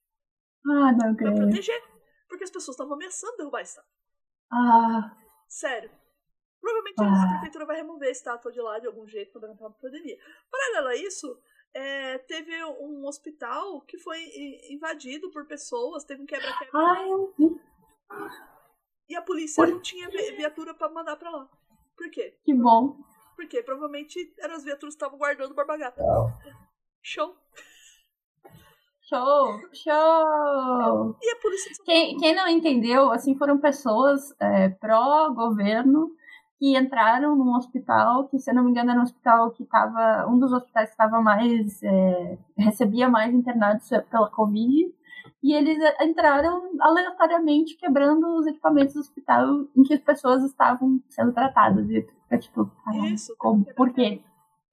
Ah, 0.68 0.92
não 0.92 1.14
pra 1.16 1.30
creio. 1.32 1.34
proteger. 1.36 1.82
Porque 2.28 2.44
as 2.44 2.50
pessoas 2.50 2.74
estavam 2.74 2.94
ameaçando 2.94 3.36
derrubar 3.38 3.58
a 3.58 3.62
estátua. 3.62 3.90
Ah, 4.52 5.16
Sério. 5.48 5.90
Provavelmente 6.66 7.00
Ah. 7.00 7.24
a 7.24 7.28
prefeitura 7.34 7.64
vai 7.64 7.76
remover 7.76 8.08
a 8.08 8.10
estátua 8.10 8.50
de 8.50 8.60
lá 8.60 8.80
de 8.80 8.88
algum 8.88 9.06
jeito 9.06 9.30
quando 9.30 9.44
acabar 9.44 9.68
a 9.68 9.70
pandemia. 9.70 10.18
Paralelo 10.50 10.88
a 10.88 10.96
isso, 10.96 11.38
é, 11.72 12.18
teve 12.18 12.52
um 12.80 13.06
hospital 13.06 13.80
que 13.82 13.96
foi 13.98 14.18
invadido 14.70 15.30
por 15.30 15.46
pessoas, 15.46 16.02
teve 16.04 16.22
um 16.22 16.26
quebra-quebra. 16.26 16.70
ai, 16.74 17.08
eu 17.08 17.32
vi. 17.38 17.60
E 19.08 19.14
a 19.14 19.22
polícia 19.22 19.64
não 19.64 19.80
tinha 19.80 20.08
vi- 20.10 20.32
viatura 20.32 20.74
pra 20.74 20.88
mandar 20.88 21.14
pra 21.16 21.30
lá. 21.30 21.48
Por 21.96 22.10
quê? 22.10 22.36
Que 22.44 22.52
bom. 22.52 22.96
Porque 23.36 23.62
provavelmente 23.62 24.34
eram 24.40 24.56
as 24.56 24.64
viaturas 24.64 24.94
que 24.94 24.96
estavam 24.96 25.18
guardando 25.18 25.52
o 25.52 25.54
Barbagato. 25.54 26.00
Show. 27.00 27.36
Show, 29.02 29.60
show! 29.72 31.16
E 31.22 31.30
a 31.30 31.36
polícia 31.40 31.70
Quem, 31.84 32.16
quem 32.16 32.34
não 32.34 32.48
entendeu, 32.48 33.12
assim, 33.12 33.36
foram 33.38 33.56
pessoas 33.60 34.34
é, 34.40 34.68
pró-governo 34.70 36.10
que 36.58 36.76
entraram 36.76 37.36
num 37.36 37.54
hospital, 37.54 38.28
que 38.28 38.38
se 38.38 38.50
eu 38.50 38.54
não 38.54 38.64
me 38.64 38.70
engano 38.70 38.90
era 38.90 39.00
um 39.00 39.02
hospital 39.02 39.50
que 39.50 39.62
estava, 39.62 40.26
um 40.28 40.38
dos 40.38 40.52
hospitais 40.52 40.88
que 40.88 40.94
estava 40.94 41.20
mais, 41.20 41.82
é, 41.82 42.38
recebia 42.56 43.08
mais 43.08 43.34
internados 43.34 43.88
pela 44.10 44.30
Covid, 44.30 44.94
e 45.42 45.52
eles 45.52 45.78
entraram 46.00 46.70
aleatoriamente 46.80 47.76
quebrando 47.76 48.26
os 48.38 48.46
equipamentos 48.46 48.94
do 48.94 49.00
hospital 49.00 49.66
em 49.76 49.82
que 49.82 49.94
as 49.94 50.00
pessoas 50.00 50.42
estavam 50.42 51.00
sendo 51.08 51.32
tratadas. 51.32 51.88
E 51.90 52.02
fica 52.02 52.38
tipo, 52.38 52.70
ah, 52.86 53.08
Isso, 53.08 53.34
como, 53.38 53.60
um 53.60 53.74
por 53.74 53.92
quê? 53.92 54.22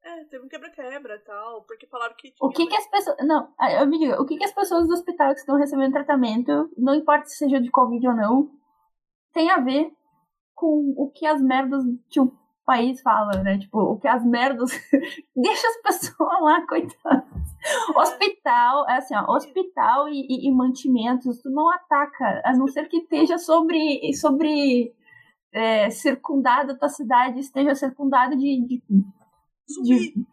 É, 0.03 0.23
teve 0.25 0.45
um 0.45 0.49
quebra-quebra 0.49 1.15
e 1.15 1.19
tal, 1.19 1.63
porque 1.63 1.87
falaram 1.87 2.13
que. 2.17 2.33
O 2.41 2.49
que 2.49 2.67
que 2.67 2.75
as 2.75 2.87
pessoas. 2.87 3.17
Não, 3.25 3.49
eu 3.79 3.87
me 3.87 3.97
diga, 3.99 4.21
o 4.21 4.25
que 4.25 4.37
que 4.37 4.43
as 4.43 4.53
pessoas 4.53 4.87
do 4.87 4.93
hospital 4.93 5.33
que 5.33 5.39
estão 5.39 5.57
recebendo 5.57 5.93
tratamento, 5.93 6.69
não 6.77 6.93
importa 6.93 7.25
se 7.25 7.37
seja 7.37 7.61
de 7.61 7.71
Covid 7.71 8.05
ou 8.07 8.13
não, 8.13 8.51
tem 9.33 9.49
a 9.49 9.59
ver 9.59 9.93
com 10.55 10.93
o 10.97 11.09
que 11.09 11.25
as 11.25 11.41
merdas 11.41 11.83
que 12.09 12.19
o 12.19 12.31
país 12.65 13.01
fala, 13.01 13.43
né? 13.43 13.57
Tipo, 13.59 13.79
o 13.79 13.99
que 13.99 14.07
as 14.07 14.25
merdas. 14.25 14.71
Deixa 15.35 15.67
as 15.67 15.81
pessoas 15.81 16.41
lá, 16.41 16.65
coitadas. 16.67 17.23
Hospital, 17.95 18.89
é 18.89 18.97
assim, 18.97 19.15
ó, 19.15 19.35
hospital 19.35 20.09
e, 20.09 20.25
e, 20.29 20.47
e 20.47 20.51
mantimentos, 20.51 21.41
tu 21.41 21.49
não 21.49 21.69
ataca, 21.69 22.41
a 22.43 22.53
não 22.53 22.67
ser 22.67 22.87
que 22.87 22.97
esteja 22.97 23.37
sobre. 23.37 24.13
sobre 24.13 24.93
é, 25.53 25.89
circundada, 25.91 26.77
tua 26.77 26.89
cidade 26.89 27.39
esteja 27.39 27.75
circundada 27.75 28.35
de, 28.35 28.65
de, 28.65 28.83
Zumbi! 29.71 30.13
de 30.13 30.25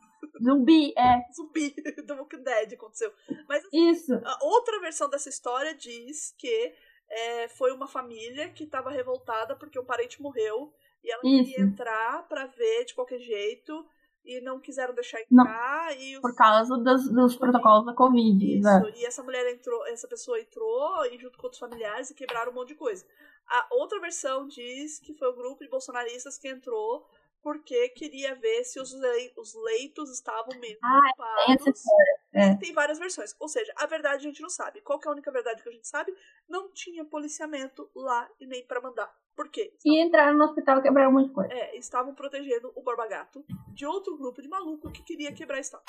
zumbi, 0.43 0.95
é. 0.97 1.23
Zumbi 1.35 1.75
do 2.07 2.15
Walking 2.15 2.43
Dead 2.43 2.73
aconteceu. 2.73 3.13
Mas 3.49 3.65
assim, 3.65 3.91
Isso. 3.91 4.15
a 4.15 4.39
outra 4.43 4.81
versão 4.81 5.09
dessa 5.09 5.29
história 5.29 5.75
diz 5.75 6.35
que 6.39 6.73
é, 7.11 7.49
foi 7.49 7.73
uma 7.73 7.87
família 7.89 8.49
que 8.51 8.65
estava 8.65 8.91
revoltada 8.91 9.57
porque 9.57 9.79
um 9.79 9.85
parente 9.85 10.23
morreu 10.23 10.73
e 11.03 11.11
ela 11.11 11.23
Isso. 11.25 11.45
queria 11.51 11.61
entrar 11.65 12.29
pra 12.29 12.47
ver 12.47 12.85
de 12.85 12.95
qualquer 12.95 13.19
jeito 13.19 13.85
e 14.25 14.41
não 14.43 14.61
quiseram 14.61 14.95
deixar 14.95 15.19
Não. 15.31 15.45
entrar 15.45 15.99
e 15.99 16.15
os- 16.17 16.21
Por 16.23 16.35
causa 16.37 16.77
dos, 16.77 17.11
dos 17.11 17.37
protocolos 17.37 17.87
da 17.87 17.95
Covid. 17.95 18.45
Isso, 18.45 18.59
exato. 18.69 18.89
e 18.97 19.05
essa 19.07 19.23
mulher 19.23 19.51
entrou, 19.53 19.87
essa 19.87 20.07
pessoa 20.07 20.39
entrou 20.39 21.05
e 21.07 21.19
junto 21.19 21.37
com 21.39 21.47
outros 21.47 21.59
familiares 21.61 22.11
e 22.11 22.15
quebraram 22.15 22.53
um 22.53 22.55
monte 22.55 22.69
de 22.69 22.75
coisa. 22.75 23.05
A 23.49 23.67
outra 23.73 23.99
versão 23.99 24.47
diz 24.47 25.01
que 25.01 25.15
foi 25.15 25.27
o 25.29 25.35
grupo 25.35 25.65
de 25.65 25.71
bolsonaristas 25.71 26.39
que 26.39 26.49
entrou 26.49 27.05
porque 27.43 27.89
queria 27.89 28.35
ver 28.35 28.63
se 28.65 28.79
os, 28.79 28.93
lei- 28.93 29.33
os 29.39 29.55
leitos 29.55 30.11
estavam 30.13 30.55
mesmo 30.61 30.79
Ah, 30.85 31.01
ocupados. 31.09 31.67
história. 31.67 32.20
É. 32.33 32.55
Tem 32.57 32.73
várias 32.73 32.99
versões. 32.99 33.35
Ou 33.41 33.49
seja, 33.49 33.73
a 33.77 33.87
verdade 33.87 34.17
a 34.17 34.29
gente 34.29 34.41
não 34.41 34.49
sabe. 34.49 34.81
Qual 34.83 35.01
é 35.05 35.09
a 35.09 35.13
única 35.13 35.33
verdade 35.33 35.63
que 35.63 35.69
a 35.69 35.73
gente 35.73 35.89
sabe? 35.89 36.15
Não 36.49 36.73
tinha 36.73 37.05
policiamento 37.05 37.91
lá 37.95 38.29
e 38.39 38.47
nem 38.47 38.65
pra 38.67 38.81
mandar. 38.81 39.13
Por 39.35 39.49
quê? 39.49 39.75
E 39.85 40.03
entraram 40.03 40.37
no 40.37 40.45
hospital 40.45 40.79
e 40.79 40.83
quebraram 40.83 41.11
um 41.11 41.15
monte 41.15 41.29
de 41.29 41.35
coisa. 41.35 41.53
É, 41.53 41.77
estavam 41.77 42.15
protegendo 42.15 42.73
o 42.77 42.83
Borba 42.83 43.07
Gato 43.09 43.45
de 43.73 43.87
outro 43.87 44.17
grupo 44.17 44.43
de 44.43 44.49
maluco 44.49 44.91
que 44.93 45.03
queria 45.03 45.33
quebrar 45.33 45.57
a 45.57 45.61
estátua. 45.61 45.85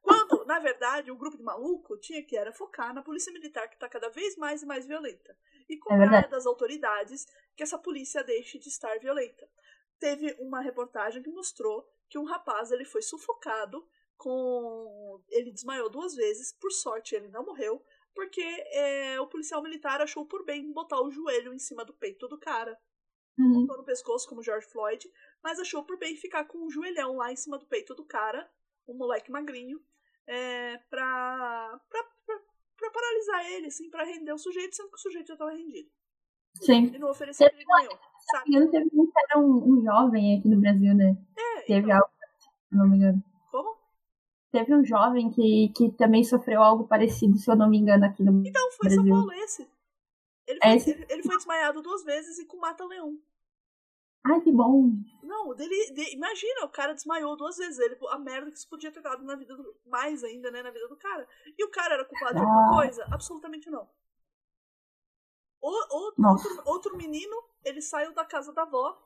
Quando, 0.00 0.44
na 0.46 0.58
verdade, 0.58 1.10
o 1.10 1.16
grupo 1.16 1.36
de 1.36 1.42
maluco 1.42 1.98
tinha 1.98 2.22
que 2.24 2.36
era 2.36 2.52
focar 2.52 2.94
na 2.94 3.02
polícia 3.02 3.32
militar 3.32 3.68
que 3.68 3.74
está 3.74 3.88
cada 3.88 4.08
vez 4.08 4.36
mais 4.36 4.62
e 4.62 4.66
mais 4.66 4.86
violenta 4.86 5.36
e 5.68 5.76
cobrar 5.76 5.98
verdade. 5.98 6.30
das 6.30 6.46
autoridades 6.46 7.26
que 7.56 7.62
essa 7.62 7.78
polícia 7.78 8.22
deixe 8.24 8.58
de 8.58 8.68
estar 8.68 8.98
violenta. 9.00 9.48
Teve 9.98 10.34
uma 10.38 10.60
reportagem 10.60 11.22
que 11.22 11.30
mostrou 11.30 11.86
que 12.08 12.18
um 12.18 12.24
rapaz 12.24 12.70
ele 12.70 12.84
foi 12.84 13.02
sufocado 13.02 13.86
com 14.18 15.22
ele 15.30 15.52
desmaiou 15.52 15.88
duas 15.88 16.14
vezes, 16.14 16.52
por 16.52 16.70
sorte 16.70 17.14
ele 17.14 17.28
não 17.28 17.44
morreu, 17.44 17.82
porque 18.14 18.42
é, 18.42 19.20
o 19.20 19.26
policial 19.26 19.62
militar 19.62 20.00
achou 20.02 20.26
por 20.26 20.44
bem 20.44 20.72
botar 20.72 21.00
o 21.00 21.10
joelho 21.10 21.54
em 21.54 21.58
cima 21.58 21.84
do 21.84 21.94
peito 21.94 22.28
do 22.28 22.38
cara 22.38 22.78
Uhum. 23.38 23.66
no 23.66 23.84
pescoço, 23.84 24.28
como 24.28 24.42
George 24.42 24.66
Floyd, 24.66 25.08
mas 25.40 25.60
achou 25.60 25.84
por 25.84 25.96
bem 25.96 26.16
ficar 26.16 26.44
com 26.44 26.58
um 26.58 26.68
joelhão 26.70 27.16
lá 27.16 27.30
em 27.30 27.36
cima 27.36 27.56
do 27.56 27.66
peito 27.66 27.94
do 27.94 28.04
cara, 28.04 28.50
um 28.88 28.94
moleque 28.94 29.30
magrinho, 29.30 29.80
é, 30.26 30.76
pra, 30.90 31.80
pra, 31.88 32.02
pra, 32.26 32.40
pra 32.76 32.90
paralisar 32.90 33.46
ele, 33.52 33.68
assim, 33.68 33.88
pra 33.90 34.02
render 34.04 34.32
o 34.32 34.38
sujeito, 34.38 34.74
sendo 34.74 34.88
que 34.88 34.96
o 34.96 34.98
sujeito 34.98 35.28
já 35.28 35.36
tava 35.36 35.52
rendido. 35.52 35.88
Sim. 36.56 36.86
E 36.92 36.98
não 36.98 37.12
perigo 37.14 37.76
nenhum, 37.78 37.90
Se 37.90 38.26
sabe? 38.32 38.50
não 38.50 38.60
me 38.60 38.66
engano, 38.66 38.90
teve 38.90 39.36
um, 39.36 39.72
um, 39.72 39.82
jovem 39.84 40.38
aqui 40.38 40.48
no 40.48 40.60
Brasil, 40.60 40.94
né? 40.94 41.16
É, 41.36 41.60
Teve 41.62 41.86
então, 41.86 41.96
algo, 41.96 42.10
se 42.40 42.74
eu 42.74 42.78
não 42.78 42.88
me 42.88 42.96
engano. 42.96 43.24
Teve 44.50 44.74
um 44.74 44.84
jovem 44.84 45.30
que, 45.30 45.68
que 45.76 45.90
também 45.92 46.24
sofreu 46.24 46.62
algo 46.62 46.86
parecido, 46.88 47.36
se 47.36 47.50
eu 47.50 47.56
não 47.56 47.68
me 47.68 47.76
engano, 47.78 48.06
aqui 48.06 48.22
no 48.22 48.46
Então, 48.46 48.70
foi 48.72 48.86
em 48.88 48.94
São 48.94 49.04
Brasil. 49.04 49.12
Paulo 49.14 49.32
esse. 49.32 49.70
Ele 50.46 50.58
É 50.62 50.68
foi, 50.68 50.76
esse? 50.76 51.06
ele, 51.10 51.22
foi 51.22 51.36
desmaiado 51.36 51.82
duas 51.82 52.02
vezes 52.04 52.38
e 52.38 52.46
com 52.46 52.56
mata-leão. 52.58 53.18
Ai, 54.24 54.40
que 54.40 54.50
bom. 54.50 54.90
Não, 55.22 55.54
dele, 55.54 55.92
de- 55.92 56.14
imagina, 56.14 56.64
o 56.64 56.68
cara 56.70 56.94
desmaiou 56.94 57.36
duas 57.36 57.56
vezes. 57.58 57.78
Ele, 57.78 57.96
a 58.08 58.18
merda 58.18 58.50
que 58.50 58.56
isso 58.56 58.68
podia 58.68 58.90
ter 58.90 59.02
dado 59.02 59.22
na 59.22 59.36
vida 59.36 59.54
do, 59.54 59.76
mais 59.86 60.24
ainda, 60.24 60.50
né, 60.50 60.62
na 60.62 60.70
vida 60.70 60.88
do 60.88 60.96
cara. 60.96 61.28
E 61.56 61.64
o 61.64 61.70
cara 61.70 61.94
era 61.94 62.04
culpado 62.06 62.34
de 62.34 62.40
alguma 62.40 62.66
Ah. 62.72 62.76
coisa? 62.76 63.04
Absolutamente 63.10 63.68
não. 63.70 63.86
O, 65.60 65.68
o- 65.68 66.14
outro, 66.26 66.62
outro 66.64 66.96
menino, 66.96 67.36
ele 67.64 67.82
saiu 67.82 68.14
da 68.14 68.24
casa 68.24 68.52
da 68.52 68.62
avó. 68.62 68.96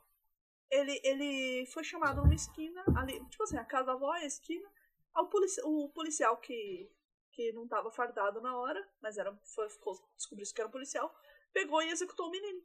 Ele, 0.71 1.01
ele 1.05 1.67
foi 1.67 1.83
chamado 1.85 2.23
numa 2.23 2.35
esquina, 2.35 2.83
ali, 2.97 3.23
tipo 3.27 3.43
assim, 3.43 3.57
a 3.59 3.65
casa 3.65 3.87
da 3.87 3.93
avó 3.93 4.15
é 4.15 4.21
a 4.23 4.27
esquina. 4.27 4.67
Aí 5.15 5.23
O, 5.23 5.29
polici 5.29 5.61
o 5.65 5.89
policial 5.89 6.37
que, 6.39 6.91
que 7.33 7.53
não 7.53 7.67
tava 7.69 7.91
fardado 7.91 8.41
na 8.41 8.57
hora, 8.57 8.87
mas 9.01 9.19
era, 9.19 9.35
foi, 9.55 9.69
ficou, 9.69 9.95
descobriu 10.17 10.47
que 10.53 10.61
era 10.61 10.69
um 10.69 10.73
policial, 10.73 11.15
pegou 11.53 11.83
e 11.83 11.91
executou 11.91 12.29
o 12.29 12.31
menino. 12.31 12.63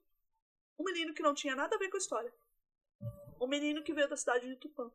Um 0.80 0.84
menino 0.84 1.14
que 1.14 1.24
não 1.24 1.34
tinha 1.34 1.56
nada 1.56 1.76
a 1.76 1.80
ver 1.80 1.90
com 1.90 1.98
a 1.98 2.00
história. 2.00 2.34
Um 3.40 3.48
menino 3.48 3.84
que 3.84 3.94
veio 3.94 4.10
da 4.10 4.16
cidade 4.16 4.48
de 4.48 4.56
Tupã 4.56 4.92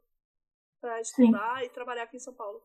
pra 0.80 1.00
estudar 1.00 1.64
e 1.64 1.68
trabalhar 1.68 2.04
aqui 2.04 2.16
em 2.16 2.20
São 2.20 2.34
Paulo. 2.34 2.62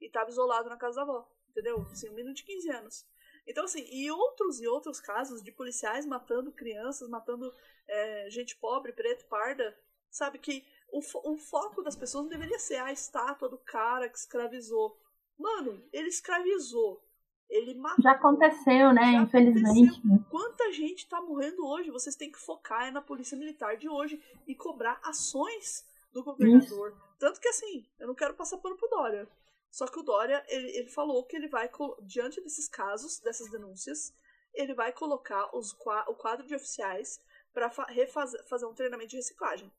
E 0.00 0.08
tava 0.08 0.30
isolado 0.30 0.68
na 0.68 0.76
casa 0.76 0.96
da 0.96 1.02
avó, 1.02 1.30
entendeu? 1.50 1.82
Assim, 1.90 2.08
um 2.08 2.14
menino 2.14 2.34
de 2.34 2.44
15 2.44 2.70
anos. 2.70 3.06
Então, 3.46 3.64
assim, 3.64 3.86
e 3.90 4.10
outros 4.10 4.60
e 4.60 4.68
outros 4.68 5.00
casos 5.00 5.42
de 5.42 5.50
policiais 5.50 6.06
matando 6.06 6.52
crianças, 6.52 7.08
matando 7.08 7.54
é, 7.86 8.30
gente 8.30 8.56
pobre, 8.56 8.92
preto, 8.92 9.26
parda, 9.26 9.76
sabe? 10.10 10.38
Que 10.38 10.66
o, 10.92 11.00
fo- 11.02 11.22
o 11.24 11.36
foco 11.36 11.82
das 11.82 11.96
pessoas 11.96 12.24
não 12.24 12.30
deveria 12.30 12.58
ser 12.58 12.76
a 12.76 12.92
estátua 12.92 13.48
do 13.48 13.58
cara 13.58 14.08
que 14.08 14.18
escravizou. 14.18 14.96
Mano, 15.38 15.82
ele 15.92 16.08
escravizou. 16.08 17.02
Ele 17.48 17.74
matou. 17.74 18.02
Já 18.02 18.12
aconteceu, 18.12 18.92
né? 18.92 19.12
Já 19.12 19.22
Infelizmente. 19.22 20.06
né? 20.06 20.18
Quanta 20.30 20.70
gente 20.72 21.08
tá 21.08 21.20
morrendo 21.20 21.66
hoje? 21.66 21.90
Vocês 21.90 22.14
têm 22.14 22.30
que 22.30 22.38
focar 22.38 22.92
na 22.92 23.00
polícia 23.00 23.38
militar 23.38 23.76
de 23.76 23.88
hoje 23.88 24.22
e 24.46 24.54
cobrar 24.54 25.00
ações 25.02 25.86
do 26.12 26.22
governador. 26.22 26.94
Tanto 27.18 27.40
que 27.40 27.48
assim, 27.48 27.86
eu 27.98 28.06
não 28.06 28.14
quero 28.14 28.34
passar 28.34 28.58
pano 28.58 28.76
pro 28.76 28.88
Dória. 28.88 29.26
Só 29.70 29.86
que 29.86 29.98
o 29.98 30.02
Dória, 30.02 30.44
ele, 30.48 30.68
ele 30.76 30.88
falou 30.90 31.24
que 31.24 31.36
ele 31.36 31.48
vai, 31.48 31.70
diante 32.02 32.40
desses 32.42 32.68
casos, 32.68 33.18
dessas 33.20 33.50
denúncias, 33.50 34.12
ele 34.54 34.74
vai 34.74 34.92
colocar 34.92 35.54
os, 35.56 35.72
o 35.72 36.14
quadro 36.14 36.46
de 36.46 36.54
oficiais 36.54 37.20
para 37.52 37.70
fazer 37.70 38.66
um 38.66 38.74
treinamento 38.74 39.10
de 39.10 39.16
reciclagem. 39.16 39.70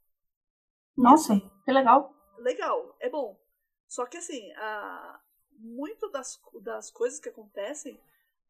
Nossa, 0.99 1.39
que 1.63 1.71
legal. 1.71 2.13
legal, 2.38 2.95
é 2.99 3.09
bom. 3.09 3.39
Só 3.88 4.05
que 4.05 4.17
assim, 4.17 4.51
a, 4.53 5.19
muito 5.51 6.09
das, 6.09 6.39
das 6.61 6.91
coisas 6.91 7.19
que 7.19 7.30
acontecem 7.30 7.99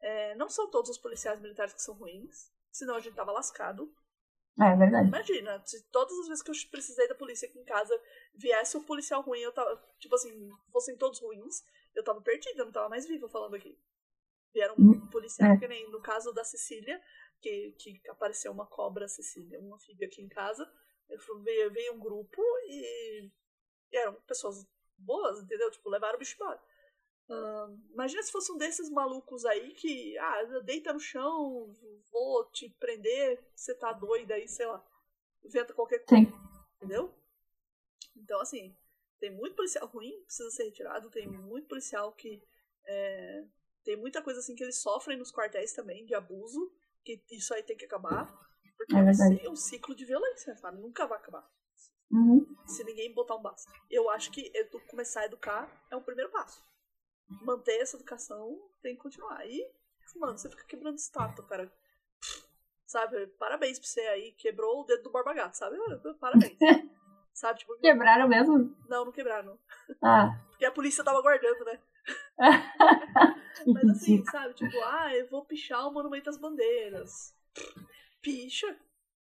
é, 0.00 0.34
não 0.34 0.48
são 0.48 0.70
todos 0.70 0.90
os 0.90 0.98
policiais 0.98 1.40
militares 1.40 1.72
que 1.72 1.82
são 1.82 1.94
ruins, 1.94 2.52
senão 2.70 2.96
a 2.96 3.00
gente 3.00 3.14
tava 3.14 3.32
lascado. 3.32 3.92
É 4.60 4.76
verdade. 4.76 5.08
Imagina, 5.08 5.62
se 5.64 5.82
todas 5.90 6.18
as 6.18 6.28
vezes 6.28 6.42
que 6.42 6.50
eu 6.50 6.54
precisei 6.70 7.08
da 7.08 7.14
polícia 7.14 7.48
aqui 7.48 7.58
em 7.58 7.64
casa 7.64 7.98
viesse 8.34 8.76
um 8.76 8.82
policial 8.82 9.22
ruim, 9.22 9.40
eu 9.40 9.52
tava, 9.52 9.82
tipo 9.98 10.14
assim, 10.14 10.50
fossem 10.70 10.96
todos 10.96 11.20
ruins, 11.20 11.62
eu 11.94 12.04
tava 12.04 12.20
perdida, 12.20 12.60
eu 12.60 12.66
não 12.66 12.72
tava 12.72 12.88
mais 12.88 13.06
viva 13.06 13.28
falando 13.28 13.54
aqui. 13.54 13.78
Vieram 14.52 14.74
um 14.76 15.06
policial, 15.08 15.52
é. 15.52 15.56
que 15.56 15.68
nem 15.68 15.88
no 15.90 16.02
caso 16.02 16.32
da 16.32 16.44
Cecília, 16.44 17.00
que, 17.40 17.72
que 17.78 18.02
apareceu 18.08 18.52
uma 18.52 18.66
cobra 18.66 19.08
Cecília, 19.08 19.60
um 19.60 19.74
anfíbio 19.74 20.06
aqui 20.06 20.20
em 20.20 20.28
casa, 20.28 20.68
veio, 21.42 21.72
veio 21.72 21.94
um 21.94 21.98
grupo 21.98 22.42
e, 22.66 23.30
e 23.92 23.96
eram 23.96 24.14
pessoas 24.22 24.66
boas, 24.96 25.42
entendeu? 25.42 25.70
Tipo, 25.70 25.88
levaram 25.88 26.16
o 26.16 26.18
bicho 26.18 26.36
embora. 26.36 26.60
Ahn, 27.28 27.78
imagina 27.92 28.22
se 28.22 28.32
fosse 28.32 28.50
um 28.50 28.56
desses 28.56 28.90
malucos 28.90 29.44
aí 29.44 29.72
que, 29.74 30.18
ah, 30.18 30.42
deita 30.64 30.92
no 30.92 30.98
chão, 30.98 31.72
vou 32.10 32.44
te 32.50 32.68
prender, 32.70 33.42
você 33.54 33.74
tá 33.74 33.92
doida 33.92 34.34
aí, 34.34 34.48
sei 34.48 34.66
lá. 34.66 34.84
Inventa 35.44 35.72
qualquer 35.72 36.04
coisa, 36.04 36.24
Sim. 36.24 36.32
entendeu? 36.76 37.14
Então, 38.16 38.40
assim, 38.40 38.76
tem 39.20 39.30
muito 39.30 39.54
policial 39.54 39.86
ruim 39.86 40.22
precisa 40.24 40.50
ser 40.50 40.64
retirado, 40.64 41.10
tem 41.10 41.28
muito 41.28 41.68
policial 41.68 42.12
que. 42.12 42.42
é, 42.84 43.44
tem 43.84 43.96
muita 43.96 44.22
coisa 44.22 44.40
assim 44.40 44.54
que 44.54 44.62
eles 44.62 44.78
sofrem 44.78 45.16
nos 45.16 45.32
quartéis 45.32 45.72
também, 45.72 46.04
de 46.04 46.14
abuso, 46.14 46.72
que 47.04 47.22
isso 47.30 47.54
aí 47.54 47.62
tem 47.62 47.76
que 47.76 47.84
acabar. 47.84 48.28
É 48.94 49.02
verdade. 49.02 49.48
um 49.48 49.56
ciclo 49.56 49.94
de 49.94 50.04
violência, 50.04 50.56
sabe? 50.56 50.80
Nunca 50.80 51.06
vai 51.06 51.18
acabar. 51.18 51.48
Uhum. 52.10 52.44
Se 52.66 52.82
ninguém 52.84 53.14
botar 53.14 53.36
um 53.36 53.42
basta. 53.42 53.70
Eu 53.90 54.10
acho 54.10 54.30
que 54.32 54.50
edu- 54.54 54.80
começar 54.88 55.20
a 55.20 55.26
educar 55.26 55.70
é 55.90 55.96
o 55.96 56.02
primeiro 56.02 56.30
passo. 56.30 56.64
Manter 57.42 57.80
essa 57.80 57.96
educação 57.96 58.58
tem 58.82 58.96
que 58.96 59.02
continuar. 59.02 59.46
E, 59.46 59.64
mano, 60.16 60.36
você 60.36 60.50
fica 60.50 60.64
quebrando 60.64 60.96
estátua, 60.96 61.46
cara. 61.46 61.72
Sabe? 62.84 63.28
Parabéns 63.38 63.78
pra 63.78 63.86
você 63.86 64.00
aí. 64.00 64.32
Quebrou 64.32 64.80
o 64.80 64.84
dedo 64.84 65.04
do 65.04 65.10
Borba 65.12 65.32
Gato, 65.32 65.56
sabe? 65.56 65.76
Parabéns. 66.18 66.58
sabe? 67.32 67.60
Tipo, 67.60 67.78
Quebraram 67.78 68.26
mesmo? 68.28 68.76
não, 68.88 69.04
não 69.04 69.12
quebraram. 69.12 69.56
Ah. 70.02 70.36
Porque 70.50 70.64
a 70.64 70.72
polícia 70.72 71.04
tava 71.04 71.22
guardando, 71.22 71.64
né? 71.64 71.80
Mas 73.72 73.88
assim, 73.90 74.24
sabe? 74.24 74.54
Tipo, 74.54 74.76
ah, 74.82 75.14
eu 75.14 75.28
vou 75.28 75.44
pichar 75.44 75.86
o 75.86 75.92
Monumento 75.92 76.28
às 76.28 76.36
Bandeiras. 76.38 77.32
Picha. 78.22 78.66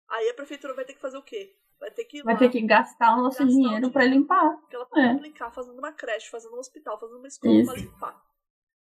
Aí 0.09 0.29
a 0.29 0.33
prefeitura 0.33 0.73
vai 0.73 0.85
ter 0.85 0.93
que 0.93 0.99
fazer 1.01 1.17
o 1.17 1.23
quê? 1.23 1.55
Vai 1.79 1.91
ter 1.91 2.03
que 2.05 2.21
Vai 2.23 2.33
lá, 2.33 2.39
ter 2.39 2.49
que 2.49 2.61
gastar 2.61 3.13
o 3.13 3.21
nosso 3.21 3.37
Gastar 3.39 3.45
dinheiro 3.53 3.91
pra 3.91 4.01
dinheiro. 4.01 4.21
limpar. 4.21 4.57
porque 4.57 4.75
ela 4.75 4.85
pode 4.85 5.01
É. 5.05 5.11
aplicar 5.11 5.51
fazendo 5.51 5.77
uma 5.79 5.93
creche, 5.93 6.29
fazendo 6.29 6.55
um 6.55 6.59
hospital, 6.59 6.99
fazendo 6.99 7.19
uma 7.19 7.27
escola 7.27 7.53
Isso. 7.53 7.71
pra 7.71 7.79
limpar. 7.81 8.25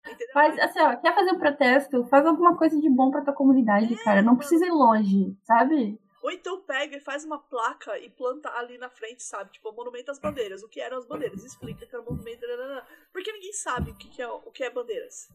Entendeu? 0.07 0.33
Faz, 0.33 0.59
assim, 0.59 0.81
ó, 0.81 0.97
quer 0.97 1.15
fazer 1.15 1.31
um 1.33 1.39
protesto? 1.39 2.05
Faz 2.07 2.25
alguma 2.27 2.57
coisa 2.57 2.81
de 2.81 2.89
bom 2.89 3.11
pra 3.11 3.23
tua 3.23 3.35
comunidade, 3.35 3.93
É, 3.93 4.03
cara. 4.05 4.21
Não 4.23 4.29
mano. 4.29 4.39
precisa 4.39 4.67
ir 4.67 4.71
longe, 4.71 5.37
sabe? 5.45 6.01
Ou 6.23 6.31
então 6.33 6.61
pega 6.63 6.97
e 6.97 7.01
faz 7.01 7.25
uma 7.25 7.39
placa 7.39 7.97
e 7.99 8.11
planta 8.11 8.49
ali 8.57 8.79
na 8.79 8.89
frente, 8.91 9.23
sabe? 9.23 9.51
Tipo, 9.53 9.71
monumento 9.73 10.11
às 10.11 10.19
bandeiras. 10.19 10.63
O 10.63 10.69
que 10.69 10.81
eram 10.81 10.97
as 10.99 11.07
bandeiras? 11.07 11.45
Explica 11.45 11.87
que 11.87 11.95
era 11.95 12.03
o 12.03 12.11
monumento. 12.11 12.47
nananã. 12.47 12.85
Porque 13.13 13.31
ninguém 13.33 13.53
sabe 13.53 13.91
o 13.91 13.95
que, 13.97 14.09
que 14.09 14.21
é, 14.23 14.27
o 14.29 14.51
que 14.51 14.65
é 14.65 14.71
bandeiras. 14.71 15.29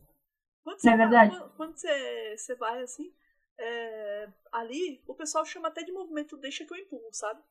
Quando 0.64 0.80
você 0.80 0.88
É 0.90 0.92
vai- 0.92 1.00
verdade. 1.00 1.38
quando- 1.38 1.54
Quando 1.56 1.78
você, 1.78 2.36
você 2.38 2.56
vai 2.56 2.82
assim, 2.82 3.14
é, 3.58 4.28
ali, 4.52 5.02
o 5.08 5.14
pessoal 5.16 5.46
chama 5.46 5.68
até 5.68 5.84
de 5.84 5.92
movimento 5.92 6.38
Deixa 6.38 6.66
que 6.66 6.74
eu 6.74 6.78
empurro, 6.78 7.10
sabe? 7.12 7.42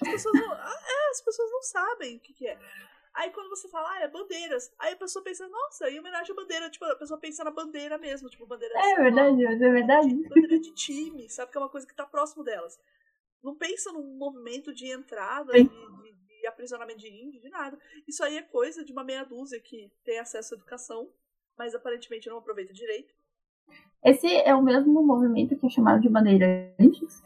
As 0.00 0.08
pessoas 0.08 0.34
não, 0.34 0.52
ah, 0.52 0.80
é, 0.86 1.10
as 1.10 1.20
pessoas 1.22 1.50
não 1.50 1.62
sabem 1.62 2.16
o 2.16 2.20
que, 2.20 2.32
que 2.34 2.46
é. 2.46 2.58
Aí 3.14 3.30
quando 3.30 3.48
você 3.48 3.66
fala, 3.68 3.92
ah, 3.92 4.00
é 4.02 4.08
bandeiras, 4.08 4.70
aí 4.78 4.92
a 4.92 4.96
pessoa 4.96 5.24
pensa, 5.24 5.48
nossa, 5.48 5.88
em 5.90 5.98
homenagem 5.98 6.32
à 6.32 6.36
bandeira, 6.36 6.68
tipo, 6.68 6.84
a 6.84 6.96
pessoa 6.96 7.18
pensa 7.18 7.42
na 7.42 7.50
bandeira 7.50 7.96
mesmo, 7.96 8.28
tipo, 8.28 8.46
bandeira 8.46 8.78
É 8.78 8.96
verdade, 8.96 9.42
mas 9.42 9.60
é 9.62 9.70
verdade. 9.70 10.14
bandeira 10.28 10.58
de 10.60 10.70
time, 10.74 11.28
sabe? 11.30 11.50
Que 11.50 11.56
é 11.56 11.60
uma 11.60 11.70
coisa 11.70 11.86
que 11.86 11.94
tá 11.94 12.04
próximo 12.04 12.44
delas. 12.44 12.78
Não 13.42 13.56
pensa 13.56 13.90
num 13.90 14.18
movimento 14.18 14.72
de 14.74 14.90
entrada, 14.90 15.52
de, 15.54 15.62
de- 15.64 16.12
de 16.26 16.46
aprisionamento 16.46 16.98
de 17.00 17.08
índio, 17.08 17.40
de 17.40 17.48
nada. 17.48 17.78
Isso 18.06 18.22
aí 18.22 18.36
é 18.36 18.42
coisa 18.42 18.84
de 18.84 18.92
uma 18.92 19.02
meia 19.02 19.24
dúzia 19.24 19.60
que 19.60 19.90
tem 20.04 20.18
acesso 20.18 20.52
à 20.54 20.56
educação, 20.56 21.10
mas 21.56 21.74
aparentemente 21.74 22.28
não 22.28 22.36
aproveita 22.38 22.74
direito. 22.74 23.14
Esse 24.04 24.26
é 24.28 24.54
o 24.54 24.62
mesmo 24.62 25.02
movimento 25.02 25.56
que 25.56 25.66
é 25.66 25.70
chamado 25.70 26.00
de 26.00 26.08
bandeirantes. 26.08 27.22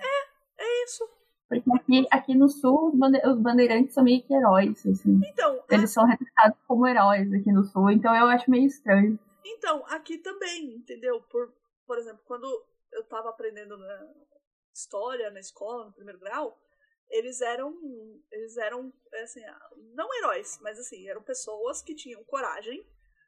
É 0.58 0.84
isso. 0.84 1.08
Porque 1.48 1.70
aqui, 1.74 2.06
aqui 2.10 2.34
no 2.34 2.48
sul, 2.48 2.88
os 2.88 2.94
bande- 2.98 3.20
os 3.26 3.38
bandeirantes 3.38 3.92
são 3.92 4.04
meio 4.04 4.22
que 4.22 4.32
heróis, 4.32 4.86
assim. 4.86 5.20
Então, 5.26 5.62
Eles 5.68 5.90
são 5.90 6.04
retratados 6.06 6.58
como 6.66 6.86
heróis 6.86 7.32
aqui 7.32 7.50
no 7.52 7.64
sul, 7.64 7.90
então 7.90 8.14
eu 8.14 8.26
acho 8.26 8.50
meio 8.50 8.66
estranho. 8.66 9.18
então 9.44 9.84
aqui 9.88 10.18
também, 10.18 10.74
entendeu? 10.76 11.20
Por, 11.22 11.52
por 11.86 11.98
exemplo, 11.98 12.20
quando 12.24 12.46
eu 12.92 13.02
tava 13.04 13.30
aprendendo 13.30 13.76
na 13.76 14.06
história 14.72 15.30
na 15.30 15.40
escola, 15.40 15.86
no 15.86 15.92
primeiro 15.92 16.18
grau, 16.20 16.56
eles 17.08 17.40
eram, 17.40 17.74
eles 18.30 18.56
eram, 18.56 18.92
assim, 19.22 19.40
não 19.94 20.08
heróis, 20.18 20.58
mas 20.62 20.78
assim, 20.78 21.08
eram 21.08 21.22
pessoas 21.22 21.82
que 21.82 21.94
tinham 21.94 22.22
coragem 22.24 22.86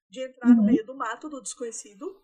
de 0.08 0.20
entrar 0.20 0.48
no 0.50 0.58
Uhum. 0.60 0.66
meio 0.66 0.86
do 0.86 0.94
mato 0.94 1.28
do 1.28 1.42
desconhecido 1.42 2.22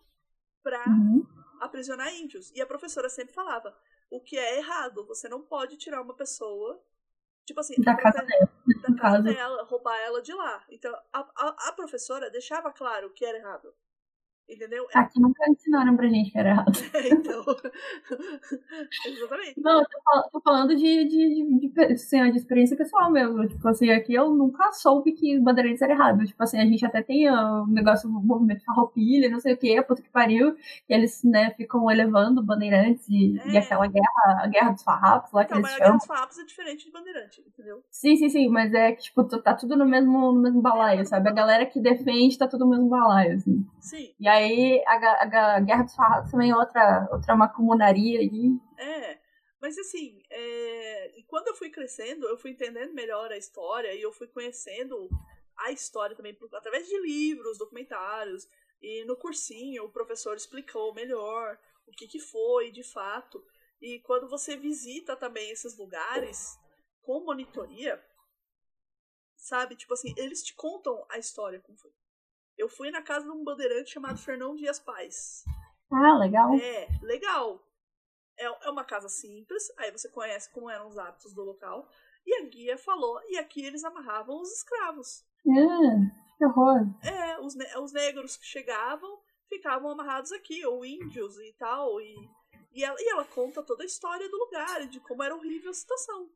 pra 0.69 0.85
Uhum. 0.87 1.27
aprisionar 1.61 2.13
índios. 2.15 2.53
E 2.55 2.61
a 2.61 2.67
professora 2.67 3.09
sempre 3.09 3.33
falava: 3.35 3.75
o 4.11 4.21
que 4.21 4.37
é 4.39 4.59
errado, 4.59 5.07
você 5.07 5.29
não 5.29 5.41
pode 5.41 5.77
tirar 5.79 6.03
uma 6.03 6.15
pessoa, 6.15 6.79
tipo 7.47 7.59
assim, 7.61 7.75
Da 7.81 7.97
casa 7.97 8.19
prote- 8.19 8.81
da 8.83 9.01
casa 9.01 9.23
dela, 9.23 9.63
roubar 9.65 9.99
ela 10.01 10.21
de 10.21 10.35
lá. 10.35 10.63
Então 10.69 10.93
a, 11.13 11.21
a, 11.21 11.69
a 11.69 11.73
professora 11.73 12.31
deixava 12.31 12.71
claro 12.71 13.07
o 13.09 13.11
que 13.11 13.25
era 13.25 13.39
errado. 13.39 13.75
Entendeu? 14.49 14.87
Aqui 14.95 15.21
nunca 15.21 15.49
ensinaram 15.51 15.95
pra 15.97 16.09
gente 16.09 16.31
que 16.31 16.39
era 16.39 16.49
errado. 16.51 16.73
então. 17.13 17.45
Exatamente. 19.07 19.61
Não, 19.61 19.81
eu 19.81 19.87
tô, 19.87 20.31
tô 20.33 20.41
falando 20.41 20.75
de, 20.75 21.05
de, 21.05 21.45
de, 21.61 21.69
de, 21.69 21.83
assim, 21.93 22.31
de 22.31 22.39
experiência 22.39 22.77
pessoal 22.77 23.11
mesmo. 23.11 23.47
Tipo 23.47 23.69
assim, 23.69 23.91
aqui 23.91 24.15
eu 24.15 24.31
nunca 24.35 24.73
soube 24.73 25.13
que 25.13 25.39
bandeirantes 25.39 25.83
era 25.83 25.93
errado. 25.93 26.25
Tipo 26.25 26.43
assim, 26.43 26.59
a 26.59 26.65
gente 26.65 26.85
até 26.85 27.03
tem 27.03 27.29
o 27.31 27.67
negócio, 27.67 28.09
o 28.09 28.13
movimento 28.13 28.65
farroupilha, 28.65 29.29
não 29.31 29.41
sei 29.41 29.55
o 29.55 29.57
que, 29.59 29.81
puta 29.83 30.03
que 30.03 30.09
pariu. 30.11 30.57
E 30.89 30.95
eles, 30.95 31.23
né, 31.25 31.51
ficam 31.57 31.91
elevando 31.91 32.43
bandeirantes 32.43 33.07
e, 33.09 33.37
e 33.53 33.57
É. 33.57 33.59
aquela 33.59 33.87
guerra, 33.87 34.43
a 34.43 34.47
guerra 34.47 34.71
dos 34.73 34.83
farrapos 34.83 35.33
lá 35.33 35.45
que 35.45 35.53
Então, 35.53 35.59
eles 35.59 35.71
mas 35.71 35.75
a 35.75 35.79
Guerra 35.79 35.87
chamam. 35.87 35.99
dos 35.99 36.07
Farrapos 36.07 36.39
é 36.39 36.45
diferente 36.45 36.85
de 36.87 36.91
Bandeirante, 36.93 37.43
entendeu? 37.47 37.83
Sim, 37.91 38.17
sim, 38.17 38.29
sim, 38.29 38.49
mas 38.49 38.73
é 38.73 38.93
que, 38.93 39.03
tipo, 39.03 39.25
tá 39.25 39.55
tudo 39.55 39.77
no 39.77 39.85
mesmo, 39.87 40.33
no 40.33 40.41
mesmo 40.43 40.61
balaio, 40.63 41.05
sabe? 41.07 41.29
A 41.29 41.33
galera 41.33 41.67
que 41.67 41.81
defende 41.81 42.39
tá 42.39 42.47
tudo 42.49 42.65
no 42.65 42.71
mesmo 42.71 42.89
balaio, 42.89 43.35
assim. 43.35 43.67
Sim, 43.81 44.11
E 44.21 44.29
aí, 44.29 44.38
a, 44.87 44.99
ga- 44.99 45.19
a 45.21 45.25
ga- 45.27 45.61
Guerra 45.61 45.83
dos 45.85 45.95
Farrapos 45.95 46.31
também 46.31 46.51
é 46.51 46.57
outra, 46.57 47.09
outra 47.13 47.37
macunaria 47.37 48.21
aí. 48.21 48.51
é. 48.79 49.19
Mas 49.61 49.77
assim, 49.77 50.23
é, 50.31 51.13
quando 51.27 51.49
eu 51.49 51.55
fui 51.57 51.69
crescendo, 51.69 52.29
eu 52.29 52.39
fui 52.39 52.53
entendendo 52.53 52.95
melhor 52.95 53.33
a 53.33 53.37
história 53.37 53.93
e 53.93 54.01
eu 54.01 54.13
fui 54.13 54.29
conhecendo 54.29 55.09
a 55.57 55.73
história 55.73 56.15
também 56.15 56.37
através 56.55 56.87
de 56.87 56.97
livros, 57.01 57.59
documentários. 57.59 58.47
E 58.81 59.05
no 59.05 59.17
cursinho 59.17 59.85
o 59.85 59.91
professor 59.93 60.37
explicou 60.37 60.95
melhor 60.95 61.59
o 61.89 61.91
que, 61.91 62.07
que 62.07 62.21
foi 62.21 62.71
de 62.71 62.85
fato. 62.85 63.45
E 63.83 63.99
quando 64.01 64.29
você 64.29 64.57
visita 64.57 65.17
também 65.17 65.51
esses 65.51 65.77
lugares 65.77 66.57
com 67.03 67.25
monitoria, 67.25 68.01
sabe? 69.37 69.75
Tipo 69.77 69.95
assim, 69.95 70.15
eles 70.17 70.43
te 70.43 70.55
contam 70.55 71.05
a 71.11 71.19
história 71.19 71.61
como 71.61 71.79
foi. 71.79 71.91
Eu 72.59 72.69
fui 72.69 72.91
na 72.91 73.01
casa 73.01 73.25
de 73.25 73.31
um 73.31 73.45
bandeirante 73.45 73.93
chamado 73.93 74.19
Fernão 74.19 74.57
Dias 74.57 74.81
Paz. 74.81 75.45
Ah, 75.93 76.19
legal. 76.19 76.53
É, 76.55 76.89
legal. 77.01 77.65
É, 78.37 78.67
é 78.67 78.71
uma 78.71 78.85
casa 78.85 79.09
simples, 79.09 79.73
aí 79.79 79.93
você 79.93 80.09
conhece 80.09 80.51
como 80.53 80.69
eram 80.69 80.89
os 80.89 80.99
hábitos 80.99 81.33
do 81.33 81.45
local. 81.45 81.89
E 82.27 82.35
a 82.35 82.45
guia 82.47 82.77
falou, 82.77 83.21
e 83.29 83.39
aqui 83.39 83.65
eles 83.65 83.85
amarravam 83.85 84.41
os 84.41 84.53
escravos. 84.53 85.25
Ah, 85.49 86.37
que 86.37 86.45
horror. 86.45 86.81
É, 87.03 87.41
os, 87.41 87.55
os 87.81 87.93
negros 87.93 88.37
que 88.37 88.45
chegavam 88.45 89.21
ficavam 89.49 89.91
amarrados 89.91 90.33
aqui, 90.33 90.67
ou 90.67 90.85
índios 90.85 91.39
e 91.39 91.55
tal. 91.59 92.01
E, 92.01 92.15
e, 92.73 92.85
ela, 92.85 92.97
e 93.01 93.09
ela 93.09 93.25
conta 93.25 93.63
toda 93.63 93.85
a 93.85 93.87
história 93.87 94.29
do 94.29 94.37
lugar, 94.37 94.83
e 94.83 94.89
de 94.89 95.01
como 95.01 95.23
era 95.23 95.35
horrível 95.35 95.71
a 95.71 95.75
situação. 95.75 96.29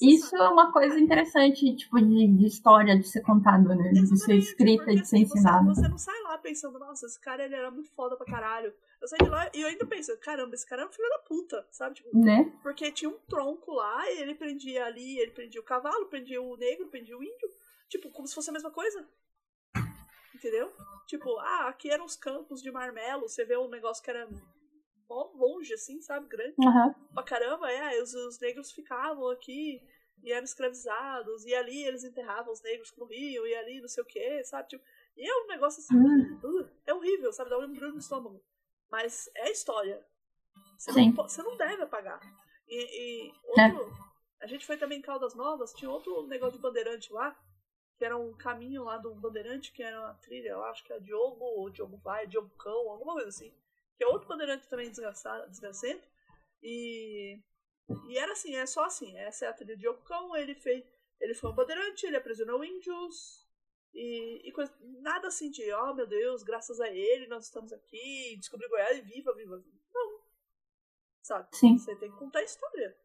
Isso 0.00 0.28
sabe. 0.30 0.42
é 0.44 0.48
uma 0.48 0.72
coisa 0.72 0.98
interessante, 0.98 1.74
tipo, 1.76 2.00
de, 2.00 2.26
de 2.28 2.46
história 2.46 2.98
de 2.98 3.06
ser 3.08 3.22
contado, 3.22 3.68
né? 3.68 3.90
De 3.90 4.06
ser 4.06 4.14
Exatamente, 4.14 4.44
escrita, 4.46 4.84
porque, 4.84 5.00
de 5.00 5.08
ser 5.08 5.16
assim, 5.16 5.26
você- 5.26 5.38
ensinada. 5.38 5.64
Você, 5.74 5.88
não 5.88 5.98
sai 5.98 6.20
lá 6.22 6.38
pensando, 6.38 6.78
nossa, 6.78 7.06
esse 7.06 7.20
cara 7.20 7.44
ele 7.44 7.54
era 7.54 7.70
muito 7.70 7.90
foda 7.92 8.16
pra 8.16 8.26
caralho. 8.26 8.72
Eu 9.00 9.08
saí 9.08 9.18
de 9.22 9.28
lá 9.28 9.50
e 9.54 9.60
eu 9.62 9.68
ainda 9.68 9.86
penso, 9.86 10.16
caramba, 10.18 10.54
esse 10.54 10.66
cara 10.66 10.82
é 10.82 10.86
um 10.86 10.92
filho 10.92 11.08
da 11.08 11.18
puta, 11.18 11.66
sabe? 11.70 11.94
Tipo, 11.96 12.08
Né? 12.18 12.52
Porque 12.62 12.90
tinha 12.92 13.08
um 13.10 13.18
tronco 13.28 13.72
lá, 13.72 14.10
e 14.10 14.20
ele 14.20 14.34
prendia 14.34 14.84
ali, 14.86 15.18
ele 15.18 15.30
prendia 15.32 15.60
o 15.60 15.64
cavalo, 15.64 16.06
prendia 16.06 16.40
o 16.40 16.56
negro, 16.56 16.88
prendia 16.88 17.16
o 17.16 17.22
índio. 17.22 17.50
Tipo, 17.88 18.10
como 18.10 18.26
se 18.26 18.34
fosse 18.34 18.50
a 18.50 18.52
mesma 18.52 18.70
coisa. 18.70 19.06
Entendeu? 20.34 20.72
Tipo, 21.06 21.38
ah, 21.38 21.68
aqui 21.68 21.90
eram 21.90 22.04
os 22.04 22.16
campos 22.16 22.60
de 22.62 22.70
marmelo, 22.70 23.28
você 23.28 23.44
vê 23.44 23.56
um 23.56 23.68
negócio 23.68 24.02
que 24.02 24.10
era 24.10 24.28
mó 25.08 25.30
longe, 25.34 25.72
assim, 25.74 26.00
sabe? 26.00 26.26
Grande 26.28 26.54
Aham. 26.66 26.94
pra 27.12 27.22
caramba, 27.22 27.70
é, 27.70 28.02
os, 28.02 28.12
os 28.14 28.38
negros 28.40 28.72
ficavam 28.72 29.28
aqui 29.30 29.82
e 30.22 30.32
eram 30.32 30.44
escravizados, 30.44 31.44
e 31.44 31.54
ali 31.54 31.84
eles 31.84 32.02
enterravam 32.02 32.52
os 32.52 32.62
negros 32.62 32.90
que 32.90 32.98
morriam, 32.98 33.46
e 33.46 33.54
ali 33.54 33.80
não 33.80 33.88
sei 33.88 34.02
o 34.02 34.06
que, 34.06 34.42
sabe? 34.44 34.68
Tipo, 34.68 34.84
e 35.16 35.28
é 35.28 35.36
um 35.44 35.46
negócio 35.46 35.80
assim, 35.80 35.96
Hum. 35.96 36.40
uh, 36.42 36.70
é 36.86 36.94
horrível, 36.94 37.32
sabe? 37.32 37.50
Dá 37.50 37.58
um 37.58 37.64
embrulho 37.64 37.92
no 37.92 37.98
estômago. 37.98 38.42
Mas 38.90 39.28
é 39.34 39.50
história. 39.50 40.04
Você, 40.78 40.92
Sim. 40.92 41.12
não, 41.12 41.28
você 41.28 41.42
não 41.42 41.56
deve 41.56 41.82
apagar. 41.82 42.20
E, 42.66 43.28
e 43.28 43.32
É. 43.60 43.66
outro, 43.72 43.92
a 44.40 44.46
gente 44.46 44.66
foi 44.66 44.76
também 44.76 44.98
em 44.98 45.02
Caldas 45.02 45.34
Novas, 45.34 45.72
tinha 45.74 45.90
outro 45.90 46.26
negócio 46.26 46.56
de 46.56 46.62
bandeirante 46.62 47.12
lá, 47.12 47.36
que 47.98 48.04
era 48.04 48.16
um 48.16 48.34
caminho 48.34 48.84
lá 48.84 48.96
do 48.98 49.14
bandeirante, 49.14 49.72
que 49.72 49.82
era 49.82 50.00
uma 50.00 50.14
trilha, 50.14 50.50
eu 50.50 50.64
acho 50.64 50.82
que 50.84 50.92
é 50.92 50.98
Diogo, 51.00 51.70
Diogo 51.70 51.98
Vai, 51.98 52.26
Diogo 52.26 52.50
Cão, 52.58 52.90
alguma 52.90 53.12
coisa 53.14 53.28
assim. 53.28 53.54
Que 53.96 54.04
é 54.04 54.08
outro 54.08 54.28
bandeirante 54.28 54.68
também 54.68 54.88
desgraçado, 54.90 55.48
desgracento. 55.50 56.06
E, 56.62 57.38
e 58.08 58.18
era 58.18 58.32
assim, 58.32 58.54
é 58.56 58.66
só 58.66 58.84
assim, 58.84 59.16
essa 59.18 59.46
é 59.46 59.48
a 59.48 59.52
trilha 59.52 59.74
de 59.74 59.82
Diogo 59.82 60.02
Cão, 60.04 60.34
ele 60.36 60.54
fez. 60.54 60.84
Ele 61.20 61.34
foi 61.34 61.50
um 61.50 61.54
bandeirante, 61.54 62.06
ele 62.06 62.16
aprisionou 62.16 62.64
índios. 62.64 63.44
E, 63.94 64.48
e 64.48 64.52
coisa, 64.52 64.74
nada 65.00 65.28
assim 65.28 65.50
de, 65.50 65.72
oh 65.72 65.94
meu 65.94 66.06
Deus, 66.06 66.42
graças 66.42 66.80
a 66.80 66.88
ele 66.88 67.28
nós 67.28 67.44
estamos 67.44 67.72
aqui, 67.72 68.36
descobri 68.38 68.68
Goiás 68.68 68.98
e 68.98 69.02
viva, 69.02 69.32
viva. 69.34 69.62
Não. 69.94 70.20
Sabe? 71.22 71.48
Sim. 71.56 71.78
Você 71.78 71.94
tem 71.96 72.10
que 72.10 72.18
contar 72.18 72.40
a 72.40 72.44
história. 72.44 72.96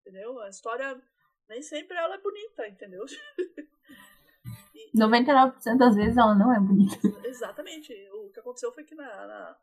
Entendeu? 0.00 0.40
A 0.40 0.48
história 0.48 1.00
nem 1.48 1.60
sempre 1.62 1.96
ela 1.96 2.14
é 2.14 2.18
bonita, 2.18 2.66
entendeu? 2.68 3.04
E- 4.74 4.98
99% 4.98 5.78
das 5.78 5.94
vezes 5.96 6.16
ela 6.16 6.34
não 6.34 6.52
é 6.54 6.58
bonita. 6.60 6.96
Exatamente. 7.26 7.92
O 8.12 8.30
que 8.30 8.40
aconteceu 8.40 8.72
foi 8.72 8.84
que 8.84 8.94
na, 8.94 9.04
na- 9.26 9.58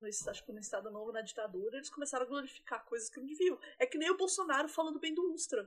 no, 0.00 0.08
acho 0.08 0.44
que 0.44 0.52
no 0.52 0.60
Estado 0.60 0.90
Novo, 0.90 1.12
na 1.12 1.22
ditadura, 1.22 1.76
eles 1.76 1.90
começaram 1.90 2.24
a 2.24 2.28
glorificar 2.28 2.84
coisas 2.84 3.08
que 3.08 3.18
não 3.18 3.26
deviam. 3.26 3.58
É 3.78 3.86
que 3.86 3.98
nem 3.98 4.10
o 4.10 4.16
Bolsonaro 4.16 4.68
falando 4.68 4.98
bem 4.98 5.14
do 5.14 5.32
Ustra. 5.32 5.66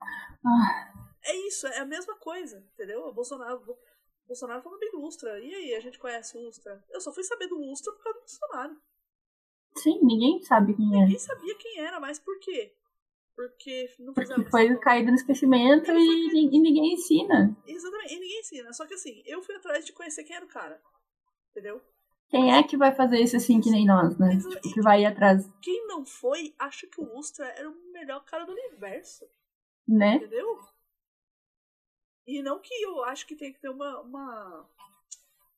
Ah. 0.00 1.08
É 1.24 1.36
isso, 1.46 1.66
é 1.66 1.78
a 1.78 1.84
mesma 1.84 2.14
coisa, 2.16 2.64
entendeu? 2.72 3.06
O 3.06 3.12
Bolsonaro, 3.12 3.58
o 3.58 3.78
Bolsonaro 4.26 4.62
falando 4.62 4.80
bem 4.80 4.90
do 4.90 5.02
Ustra. 5.02 5.38
E 5.40 5.54
aí, 5.54 5.74
a 5.74 5.80
gente 5.80 5.98
conhece 5.98 6.36
o 6.36 6.48
Ustra? 6.48 6.82
Eu 6.90 7.00
só 7.00 7.12
fui 7.12 7.24
saber 7.24 7.48
do 7.48 7.60
Ustra 7.60 7.92
por 7.92 8.02
causa 8.02 8.18
do 8.18 8.22
Bolsonaro. 8.22 8.76
Sim, 9.76 10.00
ninguém 10.02 10.42
sabe 10.42 10.74
quem 10.74 10.86
é. 10.86 11.04
Ninguém 11.04 11.18
sabia 11.18 11.54
quem 11.56 11.80
era, 11.80 12.00
mas 12.00 12.18
por 12.18 12.38
quê? 12.40 12.74
Porque 13.36 13.94
não 14.00 14.12
Porque 14.12 14.50
foi 14.50 14.76
caído 14.78 15.10
no 15.10 15.14
esquecimento 15.14 15.92
e, 15.92 16.56
e 16.56 16.60
ninguém 16.60 16.94
ensina. 16.94 17.56
Exatamente, 17.66 18.14
e 18.14 18.18
ninguém 18.18 18.40
ensina. 18.40 18.72
Só 18.72 18.84
que 18.84 18.94
assim, 18.94 19.22
eu 19.24 19.40
fui 19.42 19.54
atrás 19.54 19.84
de 19.84 19.92
conhecer 19.92 20.24
quem 20.24 20.34
era 20.34 20.44
o 20.44 20.48
cara. 20.48 20.80
Entendeu? 21.50 21.80
Quem 22.28 22.54
é 22.54 22.62
que 22.62 22.76
vai 22.76 22.94
fazer 22.94 23.20
isso 23.20 23.36
assim 23.36 23.60
que 23.60 23.70
nem 23.70 23.86
nós, 23.86 24.18
né? 24.18 24.36
Tipo, 24.36 24.74
que 24.74 24.80
vai 24.82 25.02
ir 25.02 25.06
atrás, 25.06 25.48
Quem 25.62 25.86
não 25.86 26.04
foi, 26.04 26.54
acha 26.58 26.86
que 26.86 27.00
o 27.00 27.16
Ustra 27.18 27.46
era 27.46 27.68
o 27.68 27.92
melhor 27.92 28.22
cara 28.24 28.44
do 28.44 28.52
universo. 28.52 29.24
né? 29.86 30.16
Entendeu? 30.16 30.58
E 32.26 32.42
não 32.42 32.58
que 32.58 32.74
eu 32.82 33.02
acho 33.04 33.26
que 33.26 33.34
tem 33.34 33.52
que 33.52 33.58
ter 33.60 33.70
uma, 33.70 34.00
uma, 34.02 34.66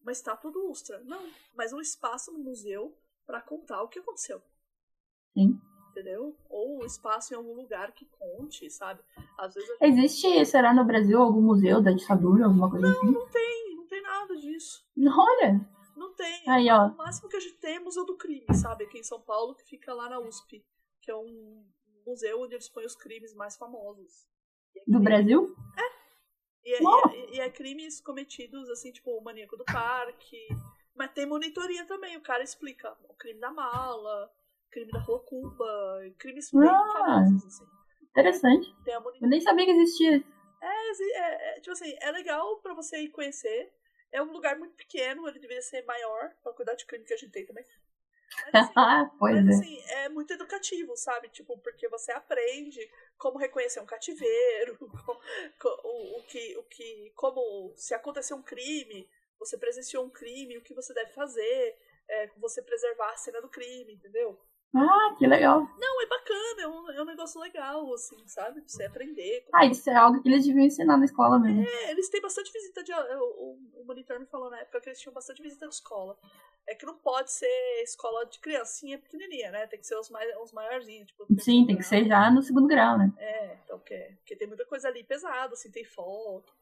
uma 0.00 0.12
estátua 0.12 0.52
do 0.52 0.70
Ustra. 0.70 1.00
Não. 1.04 1.20
Mas 1.56 1.72
um 1.72 1.80
espaço 1.80 2.32
no 2.32 2.38
museu 2.38 2.96
pra 3.26 3.40
contar 3.40 3.82
o 3.82 3.88
que 3.88 3.98
aconteceu. 3.98 4.40
Sim. 5.34 5.60
Entendeu? 5.90 6.36
Ou 6.48 6.80
um 6.80 6.86
espaço 6.86 7.34
em 7.34 7.36
algum 7.36 7.54
lugar 7.54 7.90
que 7.90 8.04
conte, 8.06 8.70
sabe? 8.70 9.00
Às 9.36 9.54
vezes 9.54 9.68
gente 9.68 9.82
Existe, 9.98 10.46
será 10.46 10.72
no 10.72 10.84
Brasil, 10.84 11.20
algum 11.20 11.42
museu 11.42 11.80
da 11.82 11.90
ditadura, 11.90 12.44
alguma 12.46 12.70
coisa 12.70 12.88
assim? 12.92 13.10
não 13.10 13.26
tem, 13.28 13.74
não 13.76 13.86
tem 13.88 14.00
nada 14.02 14.36
disso. 14.36 14.84
Olha, 14.96 15.68
Não 16.00 16.14
tem. 16.14 16.48
Aí, 16.48 16.70
ó. 16.70 16.86
O 16.86 16.96
máximo 16.96 17.28
que 17.28 17.36
a 17.36 17.40
gente 17.40 17.58
tem 17.58 17.76
é 17.76 17.80
Museu 17.80 18.06
do 18.06 18.16
Crime, 18.16 18.46
sabe? 18.54 18.84
Aqui 18.84 18.98
em 18.98 19.02
São 19.02 19.20
Paulo, 19.20 19.54
que 19.54 19.64
fica 19.64 19.92
lá 19.92 20.08
na 20.08 20.18
USP. 20.18 20.64
Que 21.02 21.10
é 21.10 21.14
um 21.16 21.62
museu 22.06 22.40
onde 22.40 22.54
eles 22.54 22.70
põem 22.70 22.86
os 22.86 22.96
crimes 22.96 23.34
mais 23.34 23.56
famosos. 23.56 24.26
É 24.76 24.80
do 24.90 24.98
Brasil? 24.98 25.54
E 26.64 26.74
é, 26.74 26.80
Nossa. 26.80 27.14
e 27.14 27.20
é- 27.20 27.34
e 27.36 27.40
é 27.40 27.50
crimes 27.50 28.00
cometidos, 28.00 28.68
assim, 28.70 28.90
tipo, 28.92 29.10
o 29.10 29.22
maníaco 29.22 29.56
do 29.58 29.64
parque. 29.64 30.38
Mas 30.94 31.12
tem 31.12 31.26
monitoria 31.26 31.86
também, 31.86 32.16
o 32.16 32.22
cara 32.22 32.42
explica. 32.42 32.96
O 33.08 33.14
crime 33.14 33.38
da 33.40 33.50
mala, 33.50 34.30
crime 34.70 34.90
da 34.92 35.00
rua 35.00 35.20
Cuba, 35.20 36.00
crimes 36.18 36.50
bem 36.50 36.68
Ah. 36.68 36.92
famosos, 36.92 37.44
assim. 37.46 37.64
Interessante. 38.10 38.74
Eu 39.20 39.28
nem 39.28 39.40
sabia 39.40 39.64
que 39.66 39.70
existia. 39.72 40.24
É, 40.62 40.90
é, 41.18 41.56
é, 41.56 41.60
tipo 41.60 41.72
assim, 41.72 41.94
é 42.00 42.10
legal 42.10 42.56
pra 42.62 42.74
você 42.74 43.02
ir 43.02 43.08
conhecer. 43.10 43.72
É 44.12 44.22
um 44.22 44.32
lugar 44.32 44.56
muito 44.56 44.74
pequeno, 44.74 45.28
ele 45.28 45.38
deveria 45.38 45.62
ser 45.62 45.82
maior, 45.84 46.30
pra 46.42 46.52
cuidar 46.52 46.74
de 46.74 46.84
crime 46.86 47.04
que 47.04 47.14
a 47.14 47.16
gente 47.16 47.32
tem 47.32 47.44
também. 47.46 47.64
Mas, 48.44 48.56
assim, 48.56 48.74
Ah, 48.74 49.04
pois 49.18 49.36
mas 49.36 49.48
é. 49.48 49.60
assim, 49.60 49.80
é 49.88 50.08
muito 50.08 50.32
educativo, 50.32 50.96
sabe? 50.96 51.28
Tipo, 51.30 51.58
porque 51.58 51.88
você 51.88 52.12
aprende 52.12 52.90
como 53.18 53.38
reconhecer 53.38 53.80
um 53.80 53.86
cativeiro, 53.86 54.76
co- 55.06 55.20
co- 55.58 55.80
o, 55.84 56.18
o 56.18 56.22
que, 56.24 56.56
o 56.58 56.62
que, 56.64 57.12
como 57.16 57.72
se 57.76 57.94
acontecer 57.94 58.34
um 58.34 58.42
crime, 58.42 59.08
você 59.38 59.56
presenciou 59.58 60.04
um 60.04 60.10
crime, 60.10 60.58
o 60.58 60.62
que 60.62 60.74
você 60.74 60.94
deve 60.94 61.12
fazer, 61.12 61.76
é, 62.08 62.26
você 62.38 62.62
preservar 62.62 63.12
a 63.12 63.16
cena 63.16 63.40
do 63.42 63.48
crime, 63.48 63.94
entendeu? 63.94 64.38
Ah, 64.74 65.14
que 65.18 65.26
legal. 65.26 65.68
Não, 65.78 66.02
é 66.02 66.06
bacana, 66.06 66.62
é 66.62 66.68
um, 66.68 66.90
é 66.92 67.02
um 67.02 67.04
negócio 67.04 67.40
legal, 67.40 67.92
assim, 67.92 68.16
sabe? 68.28 68.60
Pra 68.60 68.68
você 68.68 68.84
aprender. 68.84 69.44
Ah, 69.52 69.66
isso 69.66 69.90
é 69.90 69.94
algo 69.94 70.22
que 70.22 70.28
eles 70.28 70.46
deviam 70.46 70.64
ensinar 70.64 70.96
na 70.96 71.04
escola 71.04 71.40
mesmo. 71.40 71.62
É, 71.66 71.90
eles 71.90 72.08
têm 72.08 72.20
bastante 72.20 72.52
visita 72.52 72.82
de. 72.84 72.92
O, 72.92 73.58
o, 73.80 73.84
monitor 73.84 74.20
me 74.20 74.26
falou 74.26 74.48
na 74.48 74.60
época 74.60 74.80
que 74.80 74.88
eles 74.88 75.00
tinham 75.00 75.12
bastante 75.12 75.42
visita 75.42 75.66
de 75.66 75.74
escola. 75.74 76.16
É 76.68 76.74
que 76.76 76.86
não 76.86 76.96
pode 76.98 77.32
ser 77.32 77.48
escola 77.82 78.24
de 78.26 78.38
criancinha 78.38 78.96
pequenininha, 78.96 79.50
né? 79.50 79.66
Tem 79.66 79.80
que 79.80 79.86
ser 79.86 79.96
os, 79.96 80.08
mais, 80.08 80.32
os 80.40 80.52
maiorzinhos. 80.52 81.08
Tipo, 81.08 81.26
Sim, 81.40 81.66
tem 81.66 81.76
que 81.76 81.82
ser 81.82 82.06
já 82.06 82.30
no 82.30 82.40
segundo 82.40 82.68
grau, 82.68 82.96
né? 82.96 83.12
É, 83.18 83.58
então, 83.64 83.76
porque, 83.78 84.14
porque 84.18 84.36
tem 84.36 84.46
muita 84.46 84.64
coisa 84.64 84.86
ali 84.86 85.02
pesada, 85.02 85.54
assim, 85.54 85.70
tem 85.70 85.84
foto. 85.84 86.54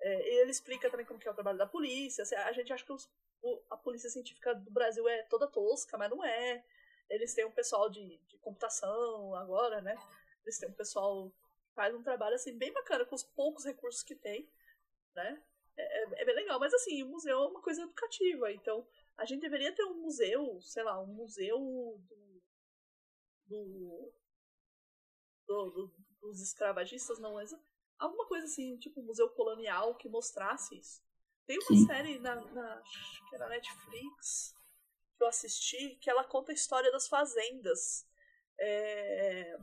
É, 0.00 0.40
ele 0.42 0.52
explica 0.52 0.88
também 0.88 1.04
como 1.04 1.18
que 1.18 1.26
é 1.26 1.30
o 1.30 1.34
trabalho 1.34 1.58
da 1.58 1.66
polícia. 1.66 2.22
assim, 2.22 2.36
a 2.36 2.52
gente 2.52 2.72
acha 2.72 2.84
que 2.84 2.92
os- 2.92 3.10
o- 3.42 3.60
a 3.68 3.76
polícia 3.76 4.08
científica 4.08 4.54
do 4.54 4.70
Brasil 4.70 5.08
é 5.08 5.22
toda 5.24 5.48
tosca, 5.48 5.98
mas 5.98 6.08
não 6.08 6.24
é. 6.24 6.62
Eles 7.10 7.34
têm 7.34 7.44
um 7.46 7.52
pessoal 7.52 7.88
de, 7.90 8.18
de 8.26 8.38
computação 8.38 9.34
agora, 9.34 9.80
né? 9.80 9.96
Eles 10.44 10.58
têm 10.58 10.68
um 10.68 10.74
pessoal 10.74 11.30
que 11.30 11.74
faz 11.74 11.94
um 11.94 12.02
trabalho 12.02 12.34
assim 12.34 12.56
bem 12.56 12.72
bacana 12.72 13.04
com 13.04 13.14
os 13.14 13.22
poucos 13.22 13.64
recursos 13.64 14.02
que 14.02 14.14
tem, 14.14 14.48
né? 15.14 15.42
É, 15.76 16.02
é- 16.02 16.22
é 16.22 16.24
bem 16.24 16.34
legal, 16.34 16.58
mas 16.58 16.74
assim, 16.74 17.02
o 17.02 17.08
museu 17.08 17.38
é 17.38 17.48
uma 17.48 17.62
coisa 17.62 17.82
educativa, 17.82 18.52
então 18.52 18.86
a 19.16 19.24
gente 19.24 19.40
deveria 19.40 19.74
ter 19.74 19.84
um 19.84 20.02
museu, 20.02 20.60
sei 20.62 20.82
lá, 20.82 21.00
um 21.00 21.06
museu 21.06 21.58
do, 22.08 22.42
do, 23.48 24.12
do- 25.46 25.70
do- 25.70 25.94
dos 26.20 26.40
escravagistas, 26.40 27.18
não, 27.18 27.34
mas 27.34 27.54
alguma 27.98 28.26
coisa 28.26 28.46
assim, 28.46 28.76
tipo 28.78 29.00
um 29.00 29.04
museu 29.04 29.28
colonial 29.30 29.94
que 29.96 30.08
mostrasse 30.08 30.78
isso. 30.78 31.02
Tem 31.46 31.58
uma 31.58 31.66
Sim. 31.68 31.86
série 31.86 32.18
na, 32.18 32.34
na, 32.34 32.78
acho 32.80 33.28
que 33.30 33.36
é 33.36 33.38
na 33.38 33.48
Netflix 33.48 34.54
que 35.18 35.24
eu 35.24 35.28
assisti 35.28 35.96
que 35.96 36.08
ela 36.08 36.24
conta 36.24 36.52
a 36.52 36.54
história 36.54 36.90
das 36.92 37.08
fazendas. 37.08 38.06
É, 38.58 39.58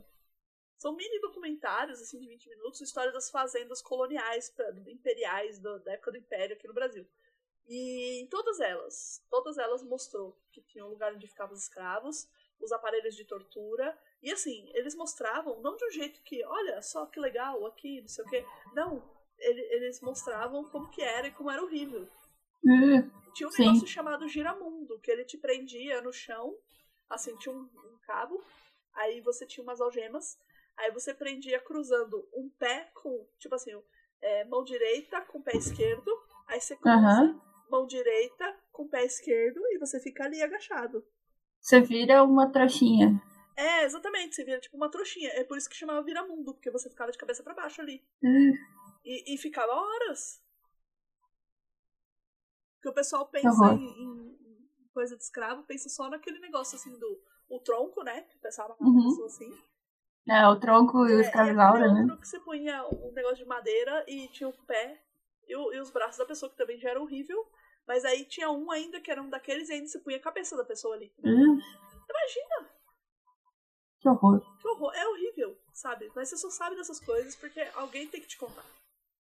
São 0.78 0.94
mini 0.94 1.18
documentários, 1.20 2.00
assim, 2.00 2.20
de 2.20 2.28
20 2.28 2.48
minutos, 2.50 2.80
história 2.82 3.10
das 3.10 3.30
fazendas 3.30 3.80
coloniais, 3.80 4.54
imperiais 4.86 5.58
da 5.58 5.92
época 5.92 6.12
do 6.12 6.18
Império 6.18 6.54
aqui 6.54 6.68
no 6.68 6.74
Brasil. 6.74 7.06
E 7.66 8.20
em 8.20 8.26
todas 8.28 8.60
elas, 8.60 9.24
todas 9.30 9.58
elas 9.58 9.82
mostrou 9.82 10.38
que 10.52 10.60
tinha 10.62 10.84
um 10.84 10.90
lugar 10.90 11.12
onde 11.14 11.26
ficavam 11.26 11.54
os 11.54 11.62
escravos, 11.62 12.28
os 12.60 12.70
aparelhos 12.72 13.16
de 13.16 13.24
tortura. 13.24 13.98
E 14.22 14.30
assim, 14.30 14.70
eles 14.74 14.94
mostravam, 14.94 15.60
não 15.62 15.76
de 15.76 15.84
um 15.86 15.90
jeito 15.90 16.22
que, 16.22 16.44
olha 16.44 16.80
só 16.82 17.06
que 17.06 17.18
legal 17.18 17.64
aqui, 17.66 18.00
não 18.02 18.08
sei 18.08 18.24
o 18.24 18.28
quê. 18.28 18.44
Não, 18.74 19.02
ele- 19.38 19.66
eles 19.74 20.00
mostravam 20.00 20.62
como 20.70 20.90
que 20.90 21.02
era 21.02 21.26
e 21.26 21.32
como 21.32 21.50
era 21.50 21.62
horrível. 21.62 22.06
Uh, 22.66 23.08
Tinha 23.34 23.48
um 23.48 23.52
Sim. 23.52 23.62
negócio 23.64 23.86
chamado 23.86 24.28
giramundo, 24.28 24.98
que 25.00 25.10
ele 25.10 25.24
te 25.24 25.38
prendia 25.38 26.00
no 26.00 26.12
chão, 26.12 26.56
assim, 27.08 27.36
tinha 27.36 27.54
um, 27.54 27.60
um 27.62 27.98
cabo, 28.02 28.42
aí 28.94 29.20
você 29.20 29.46
tinha 29.46 29.62
umas 29.62 29.80
algemas, 29.80 30.38
aí 30.76 30.90
você 30.90 31.14
prendia 31.14 31.60
cruzando 31.60 32.28
um 32.34 32.48
pé 32.58 32.90
com, 32.94 33.26
tipo 33.38 33.54
assim, 33.54 33.70
é, 34.20 34.44
mão 34.44 34.64
direita 34.64 35.20
com 35.22 35.40
pé 35.42 35.56
esquerdo, 35.56 36.10
aí 36.48 36.60
você 36.60 36.76
cruza 36.76 36.96
Aham. 36.96 37.40
mão 37.68 37.86
direita 37.86 38.58
com 38.72 38.88
pé 38.88 39.04
esquerdo 39.04 39.60
e 39.72 39.78
você 39.78 40.00
fica 40.00 40.24
ali 40.24 40.42
agachado. 40.42 41.04
você 41.60 41.80
vira 41.80 42.22
uma 42.24 42.50
trouxinha. 42.50 43.20
É, 43.56 43.84
exatamente, 43.84 44.34
você 44.34 44.44
vira 44.44 44.60
tipo 44.60 44.76
uma 44.76 44.90
trouxinha. 44.90 45.30
É 45.30 45.44
por 45.44 45.56
isso 45.58 45.68
que 45.68 45.76
chamava 45.76 46.02
viramundo, 46.02 46.54
porque 46.54 46.70
você 46.70 46.88
ficava 46.90 47.10
de 47.12 47.18
cabeça 47.18 47.42
pra 47.42 47.54
baixo 47.54 47.80
ali. 47.80 48.02
Uh, 48.22 48.54
E, 49.04 49.34
e 49.34 49.38
ficava 49.38 49.72
horas. 49.72 50.42
Porque 52.86 53.00
o 53.00 53.02
pessoal 53.02 53.26
pensa 53.26 53.48
horror. 53.48 53.72
em, 53.80 53.88
em 54.00 54.88
coisa 54.94 55.16
de 55.16 55.22
escravo, 55.24 55.64
pensa 55.64 55.88
só 55.88 56.08
naquele 56.08 56.38
negócio 56.38 56.76
assim 56.76 56.96
do 57.00 57.20
o 57.48 57.58
tronco, 57.58 58.04
né? 58.04 58.22
Que 58.22 58.36
o 58.36 58.40
pessoal 58.40 58.68
amarrava 58.78 58.96
Uhum. 58.96 59.06
a 59.06 59.10
pessoa 59.10 59.26
assim. 59.26 59.58
é, 60.28 60.46
o 60.48 60.56
tronco 60.60 61.04
e 61.08 61.14
o 61.16 61.18
É, 61.18 61.22
escravizaura, 61.22 61.84
aquele 61.90 62.04
né? 62.06 62.16
que 62.20 62.28
você 62.28 62.38
punha 62.38 62.86
um 62.86 63.10
negócio 63.12 63.38
de 63.38 63.44
madeira 63.44 64.04
e 64.08 64.28
tinha 64.28 64.48
o 64.48 64.52
pé 64.52 65.02
e, 65.48 65.56
o- 65.56 65.72
e 65.72 65.80
os 65.80 65.90
braços 65.90 66.18
da 66.18 66.24
pessoa, 66.26 66.48
que 66.48 66.56
também 66.56 66.78
já 66.78 66.90
era 66.90 67.00
horrível. 67.02 67.44
Mas 67.88 68.04
aí 68.04 68.24
tinha 68.24 68.50
um 68.50 68.70
ainda 68.70 69.00
que 69.00 69.10
era 69.10 69.20
um 69.20 69.28
daqueles 69.30 69.68
e 69.68 69.72
ainda 69.72 69.88
você 69.88 69.98
punha 69.98 70.16
a 70.18 70.20
cabeça 70.20 70.56
da 70.56 70.64
pessoa 70.64 70.94
ali. 70.94 71.12
Uh, 71.18 71.58
Imagina, 72.08 72.70
que 74.00 74.08
horror. 74.08 74.40
que 74.60 74.68
horror. 74.68 74.94
É 74.94 75.08
horrível, 75.08 75.58
sabe? 75.72 76.10
Mas 76.14 76.28
você 76.28 76.36
só 76.36 76.50
sabe 76.50 76.76
dessas 76.76 77.00
coisas 77.00 77.34
porque 77.34 77.60
alguém 77.74 78.06
tem 78.06 78.20
que 78.20 78.28
te 78.28 78.38
contar. 78.38 78.64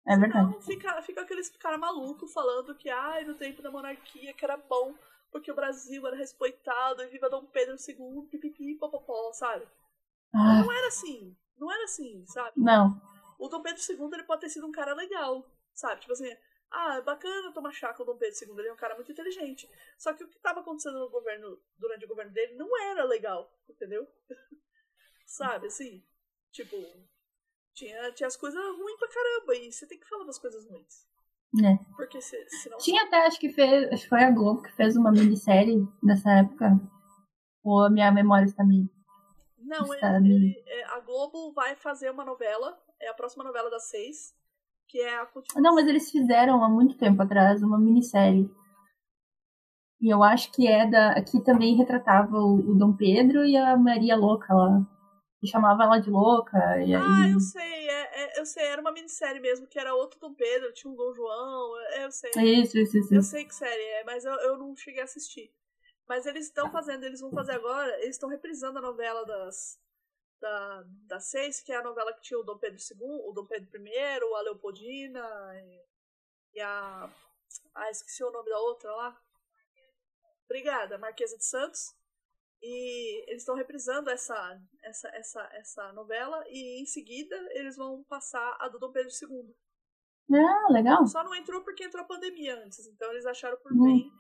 É 0.05 0.17
verdade. 0.17 0.51
Não, 0.51 0.61
fica, 0.61 1.01
fica 1.03 1.21
aqueles 1.21 1.49
cara 1.49 1.77
maluco 1.77 2.27
falando 2.27 2.75
que, 2.75 2.89
ai, 2.89 3.23
no 3.23 3.35
tempo 3.35 3.61
da 3.61 3.71
monarquia 3.71 4.33
que 4.33 4.43
era 4.43 4.57
bom, 4.57 4.95
porque 5.31 5.51
o 5.51 5.55
Brasil 5.55 6.05
era 6.07 6.15
respeitado 6.15 7.03
e 7.03 7.07
viva 7.07 7.29
Dom 7.29 7.45
Pedro 7.45 7.75
II, 7.75 8.27
pipipi, 8.29 8.75
popopó, 8.75 9.31
sabe? 9.33 9.65
Ah, 10.33 10.61
Não 10.61 10.71
era 10.71 10.87
assim, 10.87 11.35
não 11.57 11.71
era 11.71 11.83
assim, 11.83 12.25
sabe? 12.27 12.51
não. 12.55 12.99
O 13.37 13.47
Dom 13.47 13.61
Pedro 13.63 13.81
II, 13.81 14.09
ele 14.13 14.23
pode 14.23 14.41
ter 14.41 14.49
sido 14.49 14.67
um 14.67 14.71
cara 14.71 14.93
legal, 14.93 15.43
sabe? 15.73 16.01
Tipo 16.01 16.13
assim, 16.13 16.31
ah, 16.69 16.97
é 16.97 17.01
bacana 17.01 17.51
tomar 17.51 17.71
chá 17.71 17.91
com 17.93 18.03
o 18.03 18.05
Dom 18.05 18.17
Pedro 18.17 18.37
II, 18.39 18.59
ele 18.59 18.67
é 18.67 18.73
um 18.73 18.77
cara 18.77 18.93
muito 18.95 19.11
inteligente. 19.11 19.67
Só 19.97 20.13
que 20.13 20.23
o 20.23 20.27
que 20.27 20.37
estava 20.37 20.59
acontecendo 20.59 20.99
no 20.99 21.09
governo, 21.09 21.59
durante 21.77 22.05
o 22.05 22.07
governo 22.07 22.31
dele, 22.31 22.53
não 22.53 22.79
era 22.89 23.03
legal, 23.03 23.51
entendeu? 23.67 24.07
sabe, 25.25 25.67
assim, 25.67 26.03
tipo, 26.51 26.77
tinha, 27.73 28.11
tinha 28.13 28.27
as 28.27 28.35
coisas 28.37 28.59
ruins 28.59 28.97
pra 28.99 29.07
caramba, 29.07 29.55
e 29.55 29.71
você 29.71 29.87
tem 29.87 29.99
que 29.99 30.07
falar 30.07 30.25
das 30.25 30.39
coisas 30.39 30.65
ruins. 30.67 31.05
É. 31.63 31.77
Porque 31.95 32.21
se, 32.21 32.37
senão. 32.61 32.77
Tinha 32.77 33.03
até, 33.03 33.25
acho 33.25 33.39
que 33.39 33.49
fez, 33.49 33.91
acho 33.91 34.03
que 34.03 34.09
foi 34.09 34.23
a 34.23 34.31
Globo 34.31 34.61
que 34.61 34.71
fez 34.73 34.95
uma 34.95 35.11
minissérie 35.11 35.85
nessa 36.01 36.31
época. 36.31 36.79
Ou 37.63 37.85
a 37.85 37.89
minha 37.89 38.11
memória 38.11 38.45
está 38.45 38.63
meio. 38.63 38.89
Não, 39.59 39.93
Está 39.93 40.15
ele, 40.17 40.33
ele- 40.33 40.63
é, 40.65 40.85
a 40.85 40.99
Globo 41.01 41.51
vai 41.53 41.75
fazer 41.75 42.09
uma 42.09 42.25
novela, 42.25 42.77
é 42.99 43.09
a 43.09 43.13
próxima 43.13 43.43
novela 43.43 43.69
das 43.69 43.89
seis, 43.89 44.33
que 44.87 44.99
é 44.99 45.19
a 45.19 45.25
continuação. 45.25 45.61
Não, 45.61 45.75
mas 45.75 45.87
eles 45.87 46.09
fizeram 46.09 46.63
há 46.63 46.69
muito 46.69 46.97
tempo 46.97 47.21
atrás 47.21 47.61
uma 47.61 47.77
minissérie. 47.79 48.49
E 49.99 50.09
eu 50.11 50.23
acho 50.23 50.51
que 50.51 50.67
é 50.67 50.89
da. 50.89 51.11
Aqui 51.11 51.43
também 51.43 51.75
retratava 51.75 52.35
o, 52.37 52.71
o 52.71 52.75
Dom 52.75 52.93
Pedro 52.95 53.45
e 53.45 53.55
a 53.55 53.77
Maria 53.77 54.15
Louca 54.15 54.51
lá. 54.53 54.81
Que 55.41 55.47
chamava 55.47 55.83
ela 55.83 55.97
de 55.97 56.11
louca. 56.11 56.57
E 56.77 56.93
aí. 56.93 56.95
Ah, 56.95 57.29
eu 57.33 57.39
sei, 57.39 57.89
é, 57.89 58.23
é, 58.23 58.39
eu 58.39 58.45
sei, 58.45 58.63
era 58.63 58.79
uma 58.79 58.91
minissérie 58.91 59.41
mesmo, 59.41 59.65
que 59.65 59.79
era 59.79 59.95
outro 59.95 60.19
Dom 60.19 60.35
Pedro, 60.35 60.71
tinha 60.71 60.93
um 60.93 60.95
Dom 60.95 61.11
João, 61.13 61.71
eu 61.99 62.11
sei. 62.11 62.29
Isso, 62.37 62.77
isso, 62.77 62.97
isso. 62.99 63.15
Eu 63.15 63.23
sei 63.23 63.43
que 63.43 63.55
série 63.55 63.81
é, 63.81 64.03
mas 64.03 64.23
eu, 64.23 64.33
eu 64.35 64.57
não 64.57 64.75
cheguei 64.75 65.01
a 65.01 65.05
assistir. 65.05 65.51
Mas 66.07 66.27
eles 66.27 66.45
estão 66.45 66.71
fazendo, 66.71 67.05
eles 67.05 67.21
vão 67.21 67.31
fazer 67.31 67.53
agora, 67.53 67.91
eles 68.01 68.15
estão 68.15 68.29
reprisando 68.29 68.77
a 68.77 68.81
novela 68.81 69.25
das, 69.25 69.79
da, 70.39 70.83
da 71.07 71.19
Seis, 71.19 71.59
que 71.59 71.71
é 71.71 71.77
a 71.77 71.83
novela 71.83 72.13
que 72.13 72.21
tinha 72.21 72.39
o 72.39 72.43
Dom 72.43 72.57
Pedro 72.57 72.79
II, 72.79 72.97
o 73.01 73.31
Dom 73.31 73.45
Pedro 73.45 73.87
I, 73.87 73.97
a 73.97 74.41
Leopoldina 74.41 75.53
e, 75.55 75.81
e 76.55 76.61
a. 76.61 77.09
Ah, 77.73 77.89
esqueci 77.89 78.23
o 78.23 78.31
nome 78.31 78.49
da 78.49 78.59
outra 78.59 78.93
lá. 78.93 79.21
Obrigada, 80.45 80.97
Marquesa 80.97 81.37
de 81.37 81.45
Santos. 81.45 81.95
E 82.61 83.29
eles 83.29 83.41
estão 83.41 83.55
reprisando 83.55 84.09
essa, 84.09 84.61
essa, 84.83 85.09
essa, 85.09 85.49
essa 85.53 85.93
novela 85.93 86.43
e 86.47 86.81
em 86.81 86.85
seguida 86.85 87.35
eles 87.51 87.75
vão 87.75 88.03
passar 88.03 88.55
a 88.59 88.67
do 88.67 88.77
Dom 88.77 88.91
Pedro 88.91 89.11
II. 89.11 89.55
Ah, 90.33 90.71
legal. 90.71 91.05
Só 91.07 91.23
não 91.23 91.33
entrou 91.33 91.61
porque 91.63 91.83
entrou 91.83 92.03
a 92.03 92.07
pandemia 92.07 92.63
antes, 92.63 92.85
então 92.87 93.11
eles 93.11 93.25
acharam 93.25 93.57
por 93.57 93.73
hum. 93.73 93.83
bem 93.83 94.11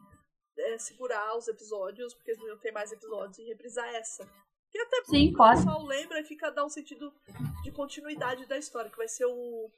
é, 0.57 0.77
segurar 0.77 1.37
os 1.37 1.47
episódios, 1.47 2.13
porque 2.13 2.31
eles 2.31 2.43
não 2.43 2.57
ter 2.57 2.71
mais 2.71 2.91
episódios 2.91 3.37
e 3.39 3.43
reprisar 3.43 3.87
essa. 3.95 4.25
Que 4.71 4.79
até 4.79 5.03
Sim, 5.03 5.33
o 5.33 5.37
pessoal 5.37 5.83
lembra 5.83 6.19
e 6.19 6.23
fica 6.23 6.49
dá 6.49 6.65
um 6.65 6.69
sentido 6.69 7.13
de 7.61 7.71
continuidade 7.71 8.45
da 8.45 8.57
história, 8.57 8.89
que 8.89 8.97
vai 8.97 9.07
ser 9.07 9.25
o. 9.25 9.71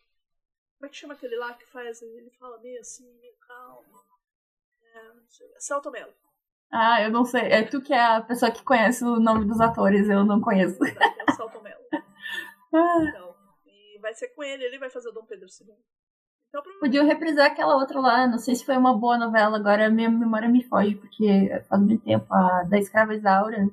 Como 0.77 0.85
é 0.85 0.90
que 0.90 0.95
chama 0.95 1.15
aquele 1.15 1.35
lá 1.35 1.53
que 1.53 1.65
faz. 1.65 2.02
Ele 2.02 2.30
fala 2.31 2.60
meio 2.60 2.80
assim, 2.80 3.11
meio 3.19 3.35
calmo. 3.38 4.03
É, 4.84 5.11
Celto 5.60 5.90
Mello. 5.90 6.14
Ah, 6.72 7.02
eu 7.02 7.11
não 7.11 7.23
sei. 7.26 7.41
É 7.44 7.64
tu 7.64 7.81
que 7.81 7.94
é 7.94 8.02
a 8.03 8.22
pessoa 8.22 8.52
que 8.52 8.64
conhece 8.64 9.03
o 9.03 9.19
nome 9.19 9.45
dos 9.45 9.60
atores, 9.61 10.10
eu 10.10 10.23
não 10.26 10.41
conheço. 10.41 10.84
É 10.84 11.31
o 11.31 11.35
Celto 11.35 11.61
Mello. 11.61 11.81
ah. 12.73 12.98
Então, 13.07 13.35
e 13.68 13.99
vai 13.99 14.14
ser 14.14 14.30
com 14.30 14.44
ele, 14.44 14.64
ele 14.64 14.80
vai 14.80 14.90
fazer 14.90 15.10
o 15.10 15.11
Dom 15.11 15.26
Pedro 15.26 15.45
II. 15.48 15.76
Então, 16.49 16.64
Podiam 16.80 17.06
reprisar 17.06 17.48
aquela 17.48 17.76
outra 17.76 17.99
lá, 17.99 18.27
não 18.27 18.38
sei 18.38 18.56
se 18.56 18.65
foi 18.65 18.77
uma 18.77 18.95
boa 18.95 19.18
novela, 19.18 19.57
agora 19.57 19.88
a 19.88 19.90
minha 19.90 20.10
memória 20.10 20.48
me 20.48 20.64
foge, 20.64 20.94
porque 20.95 21.49
faz 21.68 21.81
muito 21.81 22.03
tempo, 22.03 22.31
a 22.31 22.64
da 22.64 22.77
Escrava 22.77 23.15
Isaura. 23.15 23.68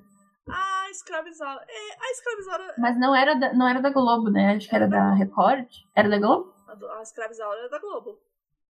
Ah, 0.49 0.87
Escrava 0.91 1.29
Isaura. 1.29 1.63
É, 1.69 2.07
a 2.07 2.11
Escrava 2.11 2.41
Isaura... 2.41 2.75
Mas 2.79 2.99
não 2.99 3.15
era, 3.15 3.35
da, 3.35 3.53
não 3.53 3.69
era 3.69 3.81
da 3.83 3.91
Globo, 3.91 4.31
né? 4.31 4.57
Acho 4.57 4.69
que 4.69 4.75
era, 4.75 4.87
era 4.87 4.91
da, 4.91 5.11
da 5.11 5.15
Record. 5.15 5.67
Era 5.95 6.09
da 6.09 6.19
Globo? 6.19 6.55
A, 6.67 6.99
a 6.99 7.03
Escrava 7.03 7.33
Isaura 7.33 7.59
era 7.61 7.69
da 7.69 7.79
Globo. 7.79 8.19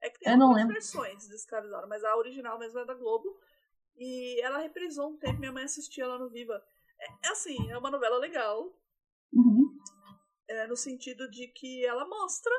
É 0.02 0.10
que 0.10 0.18
tem 0.18 0.32
Eu 0.32 0.38
não 0.38 0.52
lembro. 0.54 0.72
versões 0.72 1.28
da 1.28 1.34
Escrava 1.36 1.66
Isaura, 1.66 1.86
mas 1.86 2.02
a 2.02 2.16
original 2.16 2.58
mesmo 2.58 2.80
é 2.80 2.84
da 2.84 2.94
Globo. 2.94 3.38
E 3.96 4.40
ela 4.42 4.58
reprisou 4.58 5.10
um 5.10 5.18
tempo, 5.18 5.38
minha 5.38 5.52
mãe 5.52 5.64
assistia 5.64 6.06
lá 6.06 6.18
no 6.18 6.30
Viva. 6.30 6.62
É, 6.98 7.28
é 7.28 7.30
assim, 7.30 7.70
é 7.70 7.78
uma 7.78 7.90
novela 7.90 8.18
legal. 8.18 8.74
Uhum. 9.32 9.78
É, 10.48 10.66
no 10.66 10.76
sentido 10.76 11.30
de 11.30 11.48
que 11.48 11.84
ela 11.86 12.06
mostra 12.06 12.52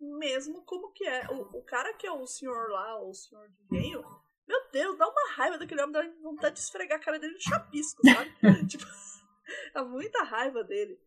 mesmo 0.00 0.62
como 0.64 0.92
que 0.92 1.04
é. 1.04 1.26
O, 1.30 1.58
o 1.58 1.62
cara 1.62 1.92
que 1.94 2.06
é 2.06 2.12
o 2.12 2.26
senhor 2.26 2.70
lá, 2.70 3.00
o 3.00 3.12
senhor 3.12 3.48
de 3.48 3.62
engenho, 3.64 4.02
meu 4.46 4.70
Deus, 4.70 4.96
dá 4.96 5.08
uma 5.08 5.32
raiva 5.32 5.58
daquele 5.58 5.82
homem, 5.82 5.92
dá 5.92 6.02
vontade 6.22 6.56
de 6.56 6.60
esfregar 6.62 6.98
a 6.98 7.02
cara 7.02 7.18
dele 7.18 7.34
de 7.34 7.44
chapisco, 7.44 8.00
sabe? 8.08 8.30
tipo, 8.68 8.84
é 9.74 9.82
muita 9.82 10.22
raiva 10.22 10.64
dele. 10.64 11.00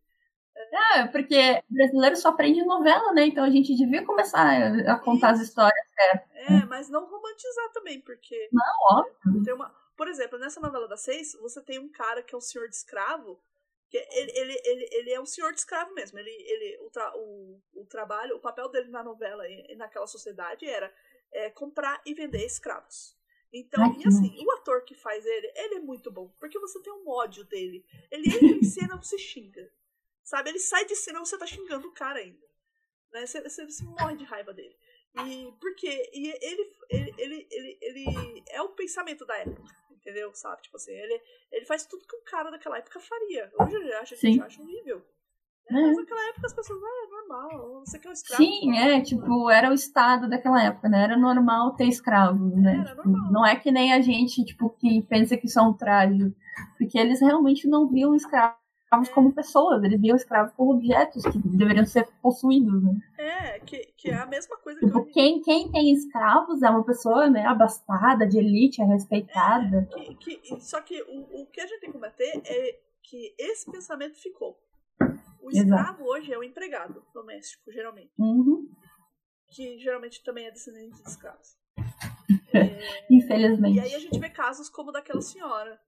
É, 0.54 0.98
é 1.00 1.06
porque 1.06 1.62
brasileiro 1.68 2.16
só 2.16 2.28
aprende 2.28 2.64
novela, 2.64 3.12
né? 3.12 3.26
Então 3.26 3.44
a 3.44 3.50
gente 3.50 3.74
devia 3.74 4.04
começar 4.04 4.72
a 4.88 4.98
contar 4.98 5.32
Isso. 5.32 5.42
as 5.42 5.48
histórias 5.48 5.86
certas. 5.94 6.30
É, 6.34 6.66
mas 6.66 6.88
não 6.88 7.04
romantizar 7.06 7.70
também, 7.72 8.00
porque. 8.00 8.48
Não, 8.52 8.98
óbvio. 8.98 9.44
Tem 9.44 9.54
uma... 9.54 9.74
Por 9.96 10.08
exemplo, 10.08 10.38
nessa 10.38 10.60
novela 10.60 10.88
das 10.88 11.00
seis, 11.00 11.32
você 11.40 11.62
tem 11.62 11.78
um 11.78 11.88
cara 11.88 12.22
que 12.22 12.34
é 12.34 12.38
um 12.38 12.40
senhor 12.40 12.68
de 12.68 12.74
escravo 12.74 13.40
ele, 13.92 14.32
ele, 14.34 14.60
ele, 14.64 14.88
ele 14.90 15.10
é 15.12 15.20
um 15.20 15.26
senhor 15.26 15.52
de 15.52 15.58
escravo 15.58 15.92
mesmo. 15.94 16.18
Ele, 16.18 16.30
ele, 16.30 16.78
o, 16.82 16.90
tra, 16.90 17.12
o, 17.16 17.60
o 17.74 17.84
trabalho, 17.84 18.36
o 18.36 18.40
papel 18.40 18.68
dele 18.68 18.88
na 18.88 19.02
novela 19.02 19.46
e 19.48 19.74
naquela 19.76 20.06
sociedade 20.06 20.66
era 20.66 20.92
é, 21.30 21.50
comprar 21.50 22.00
e 22.06 22.14
vender 22.14 22.44
escravos. 22.44 23.16
Então, 23.52 23.84
Ai, 23.84 23.96
e 23.98 24.08
assim, 24.08 24.34
o 24.46 24.50
ator 24.52 24.82
que 24.82 24.94
faz 24.94 25.26
ele, 25.26 25.52
ele 25.54 25.74
é 25.74 25.80
muito 25.80 26.10
bom, 26.10 26.32
porque 26.40 26.58
você 26.58 26.80
tem 26.80 26.92
um 26.92 27.08
ódio 27.08 27.44
dele. 27.44 27.84
Ele 28.10 28.34
entra 28.34 28.46
em 28.46 28.62
cena, 28.64 28.96
você 28.96 29.18
xinga. 29.18 29.70
Sabe? 30.24 30.50
Ele 30.50 30.58
sai 30.58 30.84
de 30.84 30.94
cena, 30.96 31.18
você 31.18 31.36
tá 31.38 31.46
xingando 31.46 31.88
o 31.88 31.92
cara 31.92 32.18
ainda. 32.18 32.46
Né? 33.12 33.26
Você, 33.26 33.42
você, 33.42 33.64
você 33.66 33.84
morre 33.84 34.16
de 34.16 34.24
raiva 34.24 34.52
dele. 34.52 34.76
E 35.26 35.52
porque 35.60 36.10
e 36.14 36.28
ele, 36.42 36.74
ele, 36.88 37.14
ele, 37.18 37.48
ele, 37.50 37.78
ele 37.82 38.44
é 38.48 38.62
o 38.62 38.70
pensamento 38.70 39.26
da 39.26 39.36
época 39.36 39.62
entendeu? 40.02 40.32
Sabe? 40.34 40.62
Tipo 40.62 40.76
assim, 40.76 40.92
ele, 40.92 41.20
ele 41.50 41.64
faz 41.64 41.86
tudo 41.86 42.06
que 42.06 42.16
um 42.16 42.24
cara 42.24 42.50
daquela 42.50 42.78
época 42.78 43.00
faria. 43.00 43.50
Hoje 43.58 43.76
ele 43.76 43.92
acha, 43.94 44.14
a 44.14 44.18
gente 44.18 44.42
acha 44.42 44.60
horrível. 44.60 45.02
Né? 45.70 45.80
É. 45.80 45.86
Mas 45.86 45.96
naquela 45.96 46.28
época 46.28 46.46
as 46.46 46.54
pessoas, 46.54 46.82
ah, 46.82 47.06
é 47.06 47.10
normal, 47.10 47.80
você 47.80 47.98
quer 47.98 48.08
um 48.08 48.12
escravo. 48.12 48.42
Sim, 48.42 48.76
é, 48.76 49.00
tipo, 49.00 49.48
era 49.48 49.70
o 49.70 49.74
estado 49.74 50.28
daquela 50.28 50.62
época, 50.62 50.88
né? 50.88 51.04
Era 51.04 51.16
normal 51.16 51.76
ter 51.76 51.86
escravos, 51.86 52.54
né? 52.56 52.74
Era 52.80 52.96
tipo, 52.96 53.08
normal. 53.08 53.32
Não 53.32 53.46
é 53.46 53.56
que 53.56 53.70
nem 53.70 53.92
a 53.92 54.00
gente, 54.00 54.44
tipo, 54.44 54.70
que 54.70 55.02
pensa 55.02 55.36
que 55.36 55.46
isso 55.46 55.58
é 55.58 55.62
um 55.62 55.72
traje. 55.72 56.34
Porque 56.76 56.98
eles 56.98 57.20
realmente 57.20 57.66
não 57.68 57.88
viam 57.88 58.14
escravos 58.14 58.61
escravos 58.92 59.08
como 59.08 59.32
pessoas, 59.32 59.82
eles 59.82 60.00
viam 60.00 60.16
escravos 60.16 60.52
como 60.54 60.72
objetos 60.72 61.22
que 61.24 61.38
deveriam 61.38 61.86
ser 61.86 62.06
possuídos, 62.20 62.82
né? 62.82 63.00
É, 63.18 63.58
que, 63.60 63.78
que 63.96 64.10
é 64.10 64.14
a 64.14 64.26
mesma 64.26 64.56
coisa 64.58 64.80
tipo, 64.80 65.04
que 65.06 65.12
quem, 65.12 65.40
quem 65.40 65.70
tem 65.70 65.92
escravos 65.92 66.62
é 66.62 66.68
uma 66.68 66.84
pessoa, 66.84 67.28
né, 67.30 67.46
abastada, 67.46 68.26
de 68.26 68.38
elite, 68.38 68.82
é 68.82 68.84
respeitada. 68.84 69.88
É, 69.96 70.14
que, 70.14 70.36
que, 70.36 70.60
só 70.60 70.80
que 70.80 71.00
o, 71.02 71.42
o 71.42 71.46
que 71.46 71.60
a 71.60 71.66
gente 71.66 71.80
tem 71.80 71.90
que 71.90 71.94
combater 71.94 72.42
é 72.44 72.78
que 73.02 73.34
esse 73.38 73.70
pensamento 73.70 74.20
ficou. 74.20 74.58
O 75.40 75.50
escravo 75.50 76.02
Exato. 76.02 76.04
hoje 76.04 76.32
é 76.32 76.38
o 76.38 76.44
empregado 76.44 77.02
doméstico, 77.12 77.72
geralmente. 77.72 78.12
Uhum. 78.18 78.68
Que 79.48 79.78
geralmente 79.78 80.22
também 80.22 80.46
é 80.46 80.50
descendente 80.50 81.02
de 81.02 81.08
escravos. 81.08 81.56
É, 82.54 82.78
Infelizmente. 83.10 83.76
E 83.76 83.80
aí 83.80 83.94
a 83.94 83.98
gente 83.98 84.18
vê 84.18 84.28
casos 84.28 84.68
como 84.68 84.92
daquela 84.92 85.22
senhora 85.22 85.80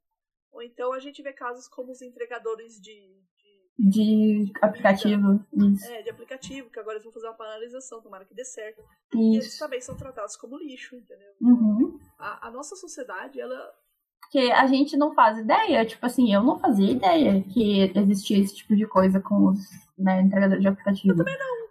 ou 0.55 0.63
então 0.63 0.93
a 0.93 1.01
gente 1.01 1.23
vê 1.23 1.33
casos 1.33 1.69
como 1.69 1.93
os 1.93 2.01
entregadores 2.01 2.81
de. 2.81 3.23
De, 3.77 4.45
de 4.45 4.53
aplicativo. 4.63 5.45
Isso. 5.53 5.91
É, 5.91 6.03
de 6.03 6.11
aplicativo, 6.11 6.71
que 6.71 6.79
agora 6.79 6.95
eles 6.95 7.03
vão 7.05 7.13
fazer 7.13 7.27
uma 7.27 7.37
penalização, 7.37 8.01
tomara 8.01 8.25
que 8.25 8.35
dê 8.35 8.45
certo. 8.45 8.81
Isso. 9.13 9.19
E 9.21 9.37
eles 9.37 9.59
também 9.59 9.81
são 9.81 9.97
tratados 9.97 10.37
como 10.37 10.57
lixo, 10.57 10.95
entendeu? 10.95 11.33
Uhum. 11.41 11.99
A, 12.17 12.49
a 12.49 12.51
nossa 12.53 12.77
sociedade, 12.77 13.41
ela 13.41 13.75
porque 14.21 14.51
a 14.51 14.67
gente 14.67 14.97
não 14.97 15.15
faz 15.15 15.39
ideia, 15.39 15.85
tipo 15.85 16.05
assim, 16.05 16.33
eu 16.33 16.43
não 16.43 16.59
fazia 16.59 16.91
ideia 16.91 17.43
que 17.43 17.93
existia 17.95 18.39
esse 18.41 18.57
tipo 18.57 18.75
de 18.75 18.87
coisa 18.87 19.21
com 19.21 19.51
os 19.51 19.59
né, 19.99 20.23
entregadores 20.23 20.63
de 20.63 20.69
aplicativo. 20.69 21.13
Eu 21.13 21.17
também 21.17 21.39
não. 21.39 21.64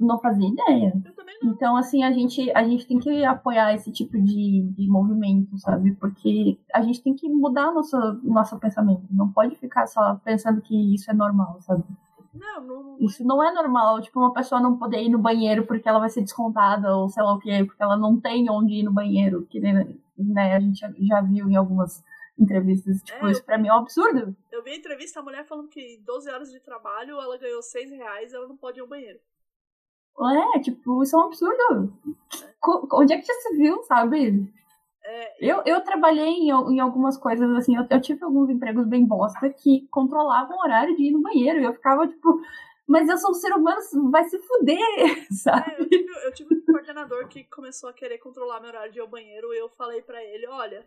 Não 0.00 0.18
fazia 0.18 0.48
ideia. 0.48 0.92
Eu 1.04 1.14
também 1.14 1.36
não. 1.42 1.52
Então, 1.52 1.76
assim, 1.76 2.02
a 2.02 2.10
gente, 2.10 2.50
a 2.52 2.64
gente 2.64 2.86
tem 2.86 2.98
que 2.98 3.22
apoiar 3.24 3.74
esse 3.74 3.92
tipo 3.92 4.20
de, 4.20 4.62
de 4.62 4.88
movimento, 4.88 5.58
sabe? 5.58 5.92
Porque 5.92 6.58
a 6.72 6.80
gente 6.80 7.02
tem 7.02 7.14
que 7.14 7.28
mudar 7.28 7.70
nosso, 7.70 7.96
nosso 8.22 8.58
pensamento. 8.58 9.02
Não 9.10 9.30
pode 9.30 9.56
ficar 9.56 9.86
só 9.86 10.16
pensando 10.24 10.62
que 10.62 10.94
isso 10.94 11.10
é 11.10 11.14
normal, 11.14 11.60
sabe? 11.60 11.84
Não, 12.32 12.60
não, 12.62 12.82
não, 12.82 12.96
Isso 13.00 13.24
não 13.24 13.42
é 13.42 13.52
normal, 13.52 14.00
tipo, 14.00 14.20
uma 14.20 14.32
pessoa 14.32 14.60
não 14.60 14.78
poder 14.78 15.02
ir 15.02 15.08
no 15.08 15.18
banheiro 15.18 15.66
porque 15.66 15.88
ela 15.88 15.98
vai 15.98 16.08
ser 16.08 16.22
descontada, 16.22 16.94
ou 16.96 17.08
sei 17.08 17.22
lá 17.24 17.34
o 17.34 17.40
que, 17.40 17.64
porque 17.64 17.82
ela 17.82 17.96
não 17.96 18.20
tem 18.20 18.48
onde 18.48 18.74
ir 18.74 18.82
no 18.84 18.92
banheiro, 18.92 19.44
que 19.46 19.58
né, 19.58 20.54
a 20.54 20.60
gente 20.60 20.78
já 20.78 21.20
viu 21.20 21.50
em 21.50 21.56
algumas 21.56 22.04
entrevistas, 22.38 23.02
tipo, 23.02 23.26
é, 23.26 23.32
isso 23.32 23.44
pra 23.44 23.58
mim 23.58 23.68
é 23.68 23.74
um 23.74 23.78
absurdo. 23.78 24.34
Eu 24.50 24.62
vi 24.62 24.70
a 24.70 24.76
entrevista, 24.76 25.20
a 25.20 25.22
mulher 25.22 25.44
falando 25.44 25.68
que 25.68 25.80
em 25.80 26.02
12 26.02 26.30
horas 26.30 26.50
de 26.50 26.60
trabalho 26.60 27.20
ela 27.20 27.36
ganhou 27.36 27.62
6 27.62 27.90
reais 27.90 28.32
e 28.32 28.36
ela 28.36 28.48
não 28.48 28.56
pode 28.56 28.78
ir 28.78 28.82
ao 28.82 28.88
banheiro. 28.88 29.18
É, 30.54 30.60
tipo, 30.60 31.02
isso 31.02 31.16
é 31.16 31.18
um 31.18 31.26
absurdo. 31.26 31.92
Onde 32.92 33.14
é 33.14 33.18
que 33.18 33.26
já 33.26 33.34
se 33.34 33.56
viu, 33.56 33.82
sabe? 33.84 34.52
É, 35.02 35.50
eu, 35.50 35.62
eu 35.64 35.80
trabalhei 35.80 36.28
em, 36.28 36.50
em 36.50 36.80
algumas 36.80 37.16
coisas, 37.16 37.50
assim, 37.56 37.76
eu, 37.76 37.86
eu, 37.88 38.00
tive 38.00 38.22
alguns 38.22 38.50
empregos 38.50 38.86
bem 38.86 39.06
bosta 39.06 39.48
que 39.50 39.88
controlavam 39.90 40.56
o 40.56 40.60
horário 40.60 40.94
de 40.94 41.04
ir 41.04 41.12
no 41.12 41.22
banheiro. 41.22 41.60
E 41.60 41.64
eu 41.64 41.72
ficava, 41.72 42.06
tipo, 42.06 42.40
mas 42.86 43.08
eu 43.08 43.16
sou 43.16 43.30
um 43.30 43.34
ser 43.34 43.52
humano, 43.52 43.80
vai 44.10 44.24
se 44.24 44.38
fuder, 44.38 45.26
sabe? 45.42 45.70
É, 45.70 45.80
eu, 45.80 45.88
tive, 45.88 46.26
eu 46.26 46.32
tive 46.32 46.54
um 46.56 46.64
coordenador 46.64 47.28
que 47.28 47.44
começou 47.44 47.88
a 47.88 47.94
querer 47.94 48.18
controlar 48.18 48.60
meu 48.60 48.68
horário 48.68 48.92
de 48.92 48.98
ir 48.98 49.02
ao 49.02 49.08
banheiro 49.08 49.54
e 49.54 49.58
eu 49.58 49.68
falei 49.68 50.02
para 50.02 50.22
ele, 50.22 50.46
olha, 50.48 50.84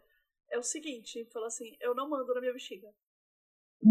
é 0.52 0.60
o 0.60 0.64
seguinte, 0.64 1.26
falou 1.32 1.48
assim, 1.48 1.76
eu 1.80 1.96
não 1.96 2.10
mando 2.10 2.34
na 2.34 2.42
minha 2.42 2.54
bexiga. 2.54 2.90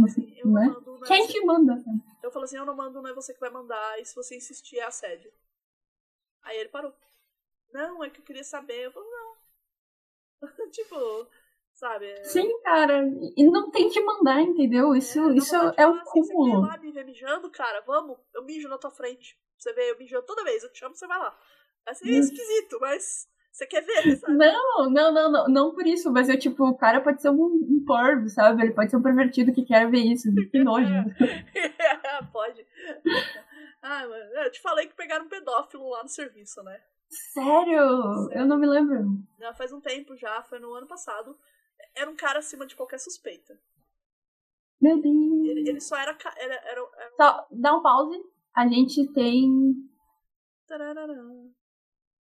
Assim, 0.04 0.34
né? 0.44 0.44
mando, 0.44 1.04
é 1.04 1.08
Quem 1.08 1.26
você. 1.26 1.32
te 1.32 1.44
manda? 1.44 1.84
Eu 2.22 2.30
falo 2.30 2.44
assim, 2.44 2.56
eu 2.56 2.64
não 2.64 2.74
mando, 2.74 3.02
não 3.02 3.10
é 3.10 3.14
você 3.14 3.34
que 3.34 3.40
vai 3.40 3.50
mandar, 3.50 4.00
e 4.00 4.04
se 4.04 4.14
você 4.14 4.36
insistir 4.36 4.78
é 4.78 4.84
assédio. 4.84 5.32
Aí 6.42 6.58
ele 6.58 6.68
parou. 6.68 6.94
Não, 7.72 8.02
é 8.02 8.10
que 8.10 8.20
eu 8.20 8.24
queria 8.24 8.44
saber. 8.44 8.86
Eu 8.86 8.92
falo, 8.92 9.06
não. 9.10 9.36
tipo, 10.70 10.96
sabe? 11.74 12.06
É... 12.06 12.24
Sim, 12.24 12.60
cara. 12.62 13.02
E 13.36 13.44
não 13.44 13.70
tem 13.70 13.88
que 13.88 14.00
mandar, 14.00 14.40
entendeu? 14.40 14.94
Isso 14.94 15.18
é, 15.18 15.34
isso 15.36 15.56
é 15.56 15.86
o 15.86 15.94
assim, 15.94 16.04
cúmulo. 16.04 16.26
Você 16.26 16.50
quer 16.50 16.56
ir 16.56 16.70
lá 16.70 16.78
me 16.78 16.92
ver 16.92 17.04
mijando, 17.04 17.50
cara? 17.50 17.80
Vamos, 17.82 18.18
eu 18.34 18.44
mijo 18.44 18.68
na 18.68 18.78
tua 18.78 18.90
frente. 18.90 19.38
Você 19.58 19.72
vê 19.72 19.90
eu 19.90 19.98
mijando 19.98 20.26
toda 20.26 20.44
vez, 20.44 20.62
eu 20.62 20.72
te 20.72 20.80
chamo, 20.80 20.94
você 20.94 21.06
vai 21.06 21.18
lá. 21.18 21.38
Vai 21.84 21.94
ser 21.94 22.08
esquisito, 22.08 22.78
mas 22.80 23.28
você 23.52 23.66
quer 23.66 23.82
ver, 23.82 24.16
sabe? 24.16 24.32
Não, 24.34 24.90
não, 24.90 25.12
não, 25.12 25.30
não, 25.30 25.48
não 25.48 25.74
por 25.74 25.86
isso, 25.86 26.10
mas 26.10 26.28
eu, 26.30 26.38
tipo, 26.38 26.64
o 26.64 26.76
cara 26.76 27.02
pode 27.02 27.20
ser 27.20 27.28
um, 27.28 27.44
um 27.44 28.28
sabe? 28.28 28.62
Ele 28.62 28.72
pode 28.72 28.90
ser 28.90 28.96
um 28.96 29.02
pervertido 29.02 29.52
que 29.52 29.64
quer 29.64 29.90
ver 29.90 30.00
isso. 30.00 30.28
Que 30.50 30.64
nojo. 30.64 30.88
pode. 32.32 32.66
Ah, 33.82 34.04
eu 34.04 34.50
te 34.50 34.60
falei 34.60 34.86
que 34.86 34.94
pegaram 34.94 35.26
um 35.26 35.28
pedófilo 35.28 35.90
lá 35.90 36.02
no 36.02 36.08
serviço, 36.08 36.62
né? 36.62 36.80
Sério? 37.08 37.78
Sério? 38.24 38.32
Eu 38.32 38.46
não 38.46 38.58
me 38.58 38.66
lembro. 38.66 39.04
Já 39.38 39.52
faz 39.52 39.70
um 39.72 39.80
tempo 39.80 40.16
já, 40.16 40.42
foi 40.42 40.58
no 40.58 40.72
ano 40.72 40.86
passado. 40.86 41.36
Era 41.94 42.10
um 42.10 42.16
cara 42.16 42.38
acima 42.38 42.66
de 42.66 42.74
qualquer 42.74 42.98
suspeita. 42.98 43.58
Meu 44.80 45.00
Deus. 45.00 45.48
Ele, 45.48 45.68
ele 45.68 45.80
só 45.80 45.96
era, 45.96 46.16
era, 46.38 46.54
era, 46.54 46.80
era... 46.96 47.12
Só, 47.16 47.46
dá 47.50 47.76
um 47.76 47.82
pause. 47.82 48.18
A 48.54 48.66
gente 48.66 49.06
tem 49.12 49.74
Tararara. 50.66 51.14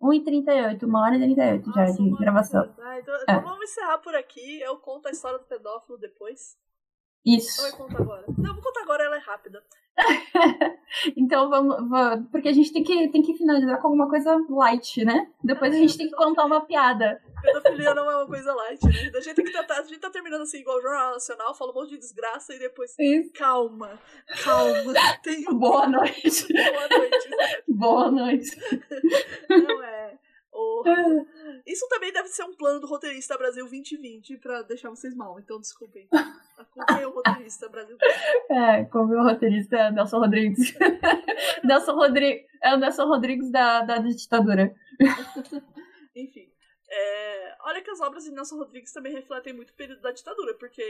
1h38, 0.07 0.83
uma 0.85 1.03
hora 1.03 1.17
e 1.17 1.21
38 1.21 1.73
já 1.73 1.85
de 1.87 2.11
gravação. 2.19 2.75
Ah, 2.79 2.99
então, 2.99 3.15
É. 3.15 3.23
então 3.23 3.41
vamos 3.43 3.65
encerrar 3.71 3.99
por 3.99 4.15
aqui. 4.15 4.61
Eu 4.61 4.77
conto 4.79 5.07
a 5.09 5.11
história 5.11 5.39
do 5.39 5.45
pedófilo 5.45 5.99
depois. 5.99 6.57
Isso. 7.27 7.67
Eu 7.67 7.73
conto 7.77 7.97
agora? 8.01 8.25
Não, 8.39 8.55
vou 8.55 8.63
contar 8.63 8.83
agora, 8.83 9.05
ela 9.05 9.17
é 9.17 9.21
rápida. 9.21 9.63
Então 11.17 11.49
vamos, 11.51 11.89
va- 11.91 12.23
Porque 12.31 12.49
a 12.49 12.53
gente 12.53 12.73
tem 12.73 12.83
que, 12.83 13.09
tem 13.09 13.21
que 13.23 13.35
finalizar 13.35 13.79
com 13.81 13.89
alguma 13.89 14.09
coisa 14.09 14.37
light, 14.49 15.05
né? 15.05 15.31
Depois 15.43 15.75
a 15.75 15.79
gente 15.79 15.97
tem 15.99 16.09
que 16.09 16.15
contar 16.17 16.45
uma 16.47 16.65
piada. 16.65 17.21
Pedofilia 17.43 17.95
não 17.95 18.11
é 18.11 18.17
uma 18.17 18.27
coisa 18.27 18.55
light, 18.55 18.83
né? 18.85 19.11
A 19.15 19.21
gente 19.21 19.35
tem 19.35 19.45
que 19.45 19.53
tratar. 19.53 19.81
A 19.81 19.83
gente 19.83 19.99
tá 19.99 20.09
terminando 20.11 20.43
assim, 20.43 20.59
igual 20.59 20.79
o 20.79 20.83
Jornal 20.83 21.13
Nacional, 21.13 21.55
fala 21.55 21.73
um 21.73 21.75
monte 21.75 21.91
de 21.91 21.99
desgraça 21.99 22.55
e 22.55 22.59
depois. 22.59 22.95
Isso. 22.99 23.33
Calma, 23.35 23.99
calma. 24.43 24.93
Tenho 25.23 25.55
Boa 25.55 25.87
noite. 25.87 26.47
boa 26.53 26.89
noite. 26.89 27.31
Boa 27.69 28.11
noite. 28.11 28.57
Não 29.51 29.83
é. 29.83 30.19
Isso 31.67 31.87
também 31.89 32.13
deve 32.13 32.29
ser 32.29 32.45
um 32.45 32.55
plano 32.55 32.81
do 32.81 32.87
roteirista 32.87 33.37
Brasil 33.37 33.65
2020 33.65 34.39
pra 34.39 34.63
deixar 34.63 34.91
vocês 34.91 35.15
mal, 35.15 35.39
então 35.39 35.61
desculpem. 35.61 36.09
Acompanhe 36.57 37.07
o 37.07 37.11
roteirista 37.11 37.69
Brasil 37.69 37.97
2020. 37.99 38.51
É, 38.51 38.85
como 38.85 39.15
o 39.15 39.23
roteirista 39.23 39.91
Nelson 39.91 40.19
Rodrigues. 40.19 40.75
Nelson 41.65 41.95
Rodrigues. 41.95 42.47
É 42.63 42.75
o 42.75 42.79
Nelson 42.79 43.07
Rodrigues 43.07 43.51
da, 43.51 43.83
da 43.83 43.99
ditadura. 43.99 44.75
Enfim. 46.15 46.49
É, 46.89 47.57
olha 47.61 47.83
que 47.83 47.91
as 47.91 48.01
obras 48.01 48.25
de 48.25 48.31
Nelson 48.31 48.57
Rodrigues 48.57 48.93
também 48.93 49.13
refletem 49.13 49.53
muito 49.53 49.71
o 49.71 49.75
período 49.75 50.01
da 50.01 50.13
ditadura, 50.13 50.55
porque 50.55 50.83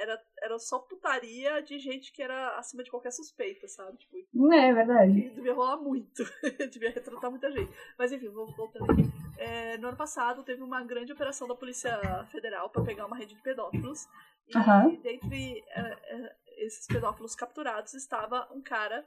era, 0.00 0.22
era 0.42 0.58
só 0.58 0.78
putaria 0.78 1.62
de 1.62 1.78
gente 1.78 2.12
que 2.12 2.22
era 2.22 2.58
acima 2.58 2.82
de 2.82 2.90
qualquer 2.90 3.10
suspeita, 3.10 3.66
sabe? 3.66 3.96
Tipo, 3.96 4.16
Não 4.34 4.52
é 4.52 4.72
verdade. 4.72 5.30
devia 5.30 5.54
rolar 5.54 5.78
muito. 5.78 6.22
devia 6.70 6.90
retratar 6.90 7.30
muita 7.30 7.50
gente. 7.50 7.72
Mas 7.98 8.12
enfim, 8.12 8.28
vou 8.28 8.46
voltando 8.54 8.90
aqui. 8.92 9.02
É, 9.38 9.78
no 9.78 9.88
ano 9.88 9.96
passado 9.96 10.42
teve 10.44 10.62
uma 10.62 10.84
grande 10.84 11.12
operação 11.12 11.48
da 11.48 11.54
Polícia 11.54 11.98
Federal 12.26 12.68
para 12.68 12.84
pegar 12.84 13.06
uma 13.06 13.16
rede 13.16 13.34
de 13.34 13.42
pedófilos. 13.42 14.06
E 14.46 14.56
Aham. 14.58 14.96
dentre 15.02 15.64
é, 15.68 15.80
é, 15.80 16.36
esses 16.58 16.86
pedófilos 16.86 17.34
capturados 17.34 17.94
estava 17.94 18.46
um 18.52 18.60
cara 18.60 19.06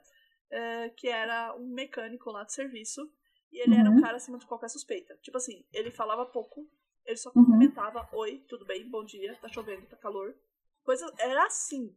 é, 0.49 0.89
que 0.89 1.07
era 1.07 1.55
um 1.55 1.67
mecânico 1.67 2.31
lá 2.31 2.43
de 2.43 2.53
serviço. 2.53 3.07
E 3.53 3.59
ele 3.61 3.75
era 3.75 3.87
um 3.89 3.93
Uhum. 3.95 4.01
cara 4.01 4.17
acima 4.17 4.39
de 4.39 4.47
qualquer 4.47 4.67
suspeita. 4.69 5.15
Tipo 5.21 5.37
assim, 5.37 5.63
ele 5.71 5.91
falava 5.91 6.25
pouco, 6.25 6.67
ele 7.05 7.17
só 7.17 7.29
Uhum. 7.29 7.43
cumprimentava: 7.45 8.09
Oi, 8.11 8.43
tudo 8.49 8.65
bem? 8.65 8.89
Bom 8.89 9.05
dia, 9.05 9.37
tá 9.39 9.47
chovendo, 9.47 9.85
tá 9.85 9.95
calor. 9.95 10.35
Coisa. 10.83 11.05
Era 11.19 11.45
assim. 11.45 11.95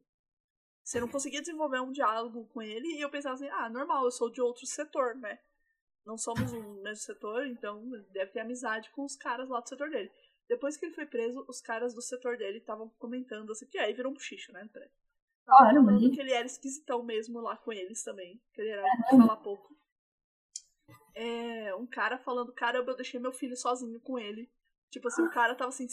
Você 0.84 1.00
não 1.00 1.08
conseguia 1.08 1.40
desenvolver 1.40 1.80
um 1.80 1.90
diálogo 1.90 2.46
com 2.52 2.60
ele 2.62 2.86
e 2.88 3.00
eu 3.00 3.08
pensava 3.10 3.34
assim: 3.34 3.48
ah, 3.48 3.70
normal, 3.70 4.04
eu 4.04 4.10
sou 4.10 4.30
de 4.30 4.40
outro 4.40 4.66
setor, 4.66 5.14
né? 5.16 5.38
Não 6.04 6.18
somos 6.18 6.52
um 6.52 6.82
mesmo 6.82 7.02
setor, 7.02 7.46
então 7.46 7.82
deve 8.12 8.30
ter 8.32 8.40
amizade 8.40 8.90
com 8.90 9.02
os 9.04 9.16
caras 9.16 9.48
lá 9.48 9.58
do 9.60 9.68
setor 9.68 9.88
dele. 9.90 10.12
Depois 10.48 10.76
que 10.76 10.84
ele 10.86 10.94
foi 10.94 11.06
preso, 11.06 11.44
os 11.48 11.60
caras 11.60 11.92
do 11.94 12.00
setor 12.02 12.36
dele 12.36 12.58
estavam 12.58 12.88
comentando 12.98 13.50
assim, 13.50 13.66
que 13.66 13.78
aí 13.78 13.92
virou 13.92 14.12
um 14.12 14.14
buchicho, 14.14 14.52
né, 14.52 14.60
André? 14.62 14.88
Tavam 15.44 15.72
Claro, 15.72 15.84
falando 15.86 16.10
que 16.12 16.20
ele 16.20 16.32
era 16.32 16.46
esquisitão 16.46 17.02
mesmo 17.02 17.40
lá 17.40 17.56
com 17.56 17.72
eles 17.72 18.04
também. 18.04 18.40
Que 18.52 18.60
ele 18.60 18.70
era 18.70 18.82
de 18.82 19.16
falar 19.16 19.36
pouco. 19.38 19.74
É, 21.14 21.74
um 21.74 21.86
cara 21.86 22.18
falando, 22.18 22.52
caramba, 22.52 22.92
eu 22.92 22.96
deixei 22.96 23.18
meu 23.18 23.32
filho 23.32 23.56
sozinho 23.56 24.00
com 24.00 24.18
ele. 24.18 24.50
Tipo 24.90 25.08
assim, 25.08 25.22
o 25.22 25.30
cara 25.30 25.54
tava 25.54 25.68
assim, 25.68 25.86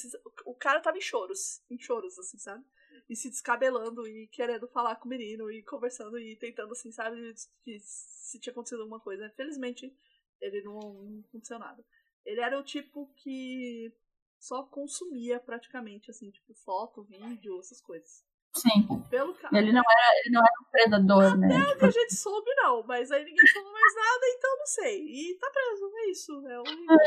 o 0.46 0.56
cara 0.56 0.80
tava 0.80 0.98
em 0.98 1.02
choros, 1.02 1.64
em 1.70 1.80
choros, 1.80 2.18
assim, 2.20 2.38
sabe? 2.38 2.64
E 3.10 3.16
se 3.16 3.30
descabelando 3.30 4.08
e 4.08 4.28
querendo 4.28 4.68
falar 4.68 4.96
com 4.98 5.06
o 5.06 5.10
menino 5.10 5.52
e 5.52 5.64
conversando 5.64 6.18
e 6.20 6.38
tentando, 6.38 6.72
assim, 6.72 6.92
sabe, 6.92 7.18
que 7.64 7.80
se 7.80 8.40
tinha 8.40 8.52
acontecido 8.52 8.82
alguma 8.82 9.00
coisa. 9.00 9.30
Felizmente, 9.36 9.94
ele 10.40 10.62
não, 10.64 10.80
não 10.80 11.20
aconteceu 11.28 11.58
nada. 11.60 11.84
Ele 12.26 12.40
era 12.40 12.60
o 12.60 12.64
tipo 12.64 13.12
que 13.16 13.94
só 14.40 14.64
consumia 14.64 15.40
praticamente, 15.40 16.12
assim, 16.12 16.30
tipo, 16.30 16.54
foto, 16.54 17.04
vídeo, 17.04 17.60
essas 17.60 17.82
coisas. 17.82 18.26
Sim. 18.56 18.88
Pelo 19.10 19.34
ca... 19.34 19.50
Ele 19.52 19.72
não 19.72 19.82
era, 19.82 20.20
ele 20.20 20.34
não 20.34 20.42
era 20.42 20.54
um 20.62 20.72
predador, 20.72 21.38
né? 21.38 21.58
Até 21.58 21.76
que 21.80 21.86
a 21.86 21.92
gente 21.92 22.16
soube, 22.16 22.54
não. 22.56 22.84
Mas 22.84 23.12
aí 23.12 23.26
ninguém 23.26 23.48
falou 23.48 23.72
mais 23.72 23.96
nada, 23.96 24.26
então 24.38 24.58
não 24.58 24.66
sei. 24.66 25.06
E 25.06 25.36
tá 25.40 25.50
preso, 25.50 25.92
é 25.96 26.10
isso. 26.10 26.48
É 26.48 26.60
horrível. 26.60 26.98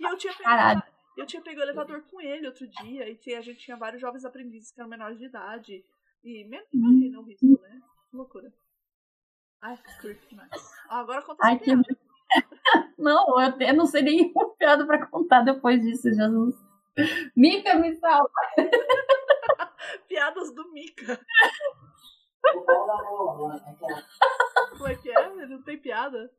E 0.00 0.04
eu 0.04 0.16
tinha 0.16 0.34
Caralho. 0.34 0.82
eu 1.16 1.26
tinha 1.26 1.42
pego 1.42 1.60
o 1.60 1.62
elevador 1.62 2.02
com 2.10 2.20
ele 2.20 2.46
outro 2.46 2.66
dia. 2.68 3.08
E 3.10 3.34
a 3.34 3.40
gente 3.40 3.58
tinha 3.58 3.76
vários 3.76 4.00
jovens 4.00 4.24
aprendizes 4.24 4.70
que 4.70 4.80
eram 4.80 4.90
menores 4.90 5.18
de 5.18 5.26
idade. 5.26 5.84
E 6.22 6.42
imagina 6.42 7.18
o 7.18 7.22
risco, 7.24 7.46
né? 7.46 7.80
Que 8.10 8.16
loucura. 8.16 8.52
Ai, 9.60 9.76
que 9.76 9.98
creep 9.98 10.28
demais. 10.28 10.50
Ah, 10.88 11.00
agora 11.00 11.22
conta 11.22 11.44
Ai, 11.44 11.58
que. 11.58 11.70
Não, 12.96 13.40
eu, 13.40 13.58
eu 13.60 13.74
não 13.74 13.84
sei 13.86 14.02
nenhuma 14.02 14.50
piada 14.56 14.86
pra 14.86 15.06
contar 15.06 15.42
depois 15.42 15.82
disso, 15.82 16.12
Jesus. 16.12 16.54
Mica, 17.36 17.74
me 17.74 17.94
salva. 17.96 18.30
Piadas 20.12 20.54
do 20.54 20.70
Mika. 20.72 21.18
Como 24.76 24.86
é 24.86 24.94
que 24.94 25.10
é? 25.10 25.26
Ele 25.26 25.46
não 25.46 25.62
tem 25.62 25.78
piada? 25.78 26.30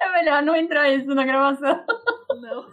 É 0.00 0.12
melhor 0.12 0.40
não 0.40 0.54
entrar 0.54 0.88
isso 0.88 1.12
na 1.16 1.24
gravação. 1.24 1.84
Não. 2.40 2.70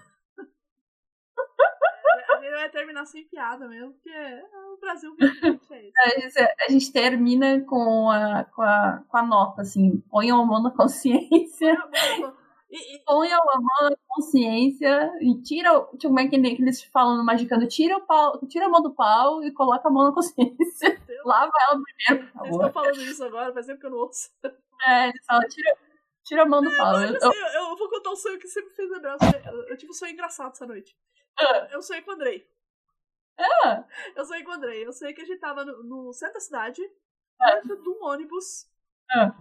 A 2.29 2.35
gente 2.41 2.51
vai 2.51 2.69
terminar 2.69 3.05
sem 3.05 3.27
piada 3.27 3.67
mesmo, 3.67 3.93
porque 3.93 4.11
é 4.11 4.43
o 4.71 4.77
Brasil 4.79 5.15
2020 5.17 5.71
é 5.71 5.87
isso. 5.87 5.97
A 5.97 6.09
gente, 6.19 6.39
a 6.39 6.71
gente 6.71 6.93
termina 6.93 7.59
com 7.61 8.11
a, 8.11 8.43
com, 8.43 8.61
a, 8.61 9.03
com 9.07 9.17
a 9.17 9.23
nota, 9.23 9.63
assim. 9.63 9.99
Ponham 10.11 10.41
a 10.41 10.45
mão 10.45 10.61
na 10.61 10.69
consciência. 10.69 11.75
E, 12.71 12.95
e, 12.95 12.99
Ponham 13.03 13.41
a 13.41 13.55
mão 13.57 13.89
na 13.89 13.95
consciência 14.07 15.11
e 15.21 15.41
tira. 15.41 15.77
o- 15.77 15.87
Tipo, 15.97 16.07
como 16.07 16.19
é 16.21 16.27
que 16.29 16.37
nem- 16.37 16.55
que 16.55 16.61
eles 16.61 16.81
falam 16.85 17.17
no 17.17 17.25
Magicando? 17.25 17.67
Tira, 17.67 17.97
o 17.97 18.01
pau, 18.05 18.39
tira 18.47 18.65
a 18.67 18.69
mão 18.69 18.81
do 18.81 18.93
pau 18.93 19.43
e 19.43 19.51
coloca 19.51 19.87
a 19.87 19.91
mão 19.91 20.05
na 20.05 20.13
consciência. 20.13 20.37
Lava 21.25 21.51
ela 21.69 21.81
primeiro, 21.83 22.31
eles 22.39 22.51
estão 22.55 22.71
falando 22.71 23.01
isso 23.01 23.23
agora, 23.25 23.53
faz 23.53 23.65
tempo 23.65 23.79
que 23.81 23.85
eu 23.85 23.89
não 23.91 23.97
ouço. 23.99 24.29
É, 24.87 25.09
eles 25.09 25.25
falam, 25.25 25.47
tira, 25.49 25.77
tira 26.23 26.43
a 26.43 26.45
mão 26.45 26.61
do 26.61 26.75
pau. 26.77 26.95
Eu- 27.01 27.13
Eu, 27.13 27.19
sei, 27.31 27.41
eu, 27.43 27.47
eu 27.69 27.77
vou 27.77 27.89
contar 27.89 28.09
um 28.11 28.15
sonho 28.15 28.39
que 28.39 28.47
você 28.47 28.61
me 28.61 28.69
fez 28.69 28.89
lembrar. 28.89 29.13
Eu, 29.13 29.19
sonhei- 29.19 29.41
eu- 29.47 29.67
eu 29.67 29.77
tive 29.77 29.91
um 29.91 29.93
sonho 29.95 30.13
engraçado 30.13 30.51
essa 30.53 30.65
noite. 30.65 30.95
Ah. 31.37 31.67
Eu 31.71 31.81
sonhei 31.81 32.01
com 32.01 32.11
o 32.11 32.13
Andrei. 32.13 32.47
Ah, 33.37 33.83
Eu 34.15 34.23
sonhei 34.25 34.43
com 34.43 34.51
o 34.51 34.53
Andrei. 34.53 34.85
Eu 34.85 34.93
sonhei 34.93 35.13
que 35.13 35.21
a 35.21 35.25
gente 35.25 35.39
tava 35.39 35.65
no, 35.65 35.83
no 35.83 36.13
centro 36.13 36.35
da 36.35 36.39
cidade, 36.39 36.81
Ah. 37.39 37.55
dentro 37.55 37.81
de 37.81 37.89
um 37.89 38.03
ônibus. 38.05 38.67
Ah. 39.11 39.33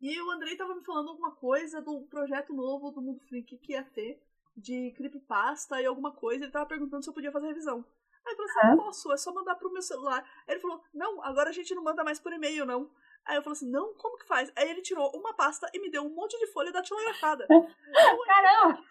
E 0.00 0.20
o 0.20 0.30
Andrei 0.30 0.56
tava 0.56 0.74
me 0.74 0.84
falando 0.84 1.08
alguma 1.10 1.32
coisa 1.32 1.80
do 1.82 2.02
projeto 2.02 2.52
novo 2.54 2.90
do 2.90 3.00
Mundo 3.02 3.20
Freak 3.28 3.56
que 3.58 3.72
ia 3.72 3.82
ter, 3.82 4.20
de 4.56 4.92
creepypasta 4.96 5.80
e 5.80 5.86
alguma 5.86 6.12
coisa. 6.12 6.44
Ele 6.44 6.52
tava 6.52 6.66
perguntando 6.66 7.02
se 7.02 7.10
eu 7.10 7.14
podia 7.14 7.32
fazer 7.32 7.48
revisão. 7.48 7.84
Aí 8.26 8.32
eu 8.32 8.36
falei 8.36 8.50
assim, 8.50 8.60
Ah. 8.72 8.76
posso, 8.76 9.12
é 9.12 9.16
só 9.16 9.32
mandar 9.32 9.54
pro 9.56 9.72
meu 9.72 9.82
celular. 9.82 10.22
Aí 10.46 10.54
ele 10.54 10.60
falou, 10.60 10.82
não, 10.94 11.22
agora 11.24 11.50
a 11.50 11.52
gente 11.52 11.74
não 11.74 11.82
manda 11.82 12.04
mais 12.04 12.20
por 12.20 12.32
e-mail, 12.32 12.64
não. 12.66 12.90
Aí 13.24 13.36
eu 13.36 13.42
falei 13.42 13.56
assim, 13.56 13.70
não, 13.70 13.92
como 13.94 14.16
que 14.16 14.26
faz? 14.26 14.50
Aí 14.56 14.70
ele 14.70 14.80
tirou 14.80 15.10
uma 15.14 15.34
pasta 15.34 15.68
e 15.74 15.78
me 15.80 15.90
deu 15.90 16.02
um 16.02 16.14
monte 16.14 16.38
de 16.38 16.46
folha 16.46 16.72
datilografada. 16.72 17.46
caramba! 18.26 18.82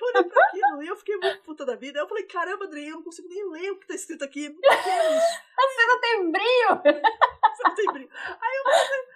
Eu 0.00 0.06
olhei 0.08 0.24
pra 0.24 0.44
aquilo 0.46 0.82
e 0.82 0.88
eu 0.88 0.96
fiquei 0.96 1.16
muito 1.16 1.42
puta 1.42 1.64
da 1.64 1.76
vida. 1.76 1.98
Aí 1.98 2.04
eu 2.04 2.08
falei, 2.08 2.24
caramba, 2.24 2.64
Andrei, 2.64 2.88
eu 2.90 2.96
não 2.96 3.02
consigo 3.02 3.28
nem 3.28 3.48
ler 3.50 3.70
o 3.70 3.78
que 3.78 3.86
tá 3.86 3.94
escrito 3.94 4.24
aqui. 4.24 4.46
é 4.46 4.50
Você 5.60 5.86
não 5.86 6.00
tem 6.00 6.30
brilho! 6.32 6.82
você 6.82 7.62
não 7.64 7.74
tem 7.74 7.86
brilho. 7.92 8.10
Aí 8.12 8.56
eu 8.56 8.64
falei, 8.64 9.06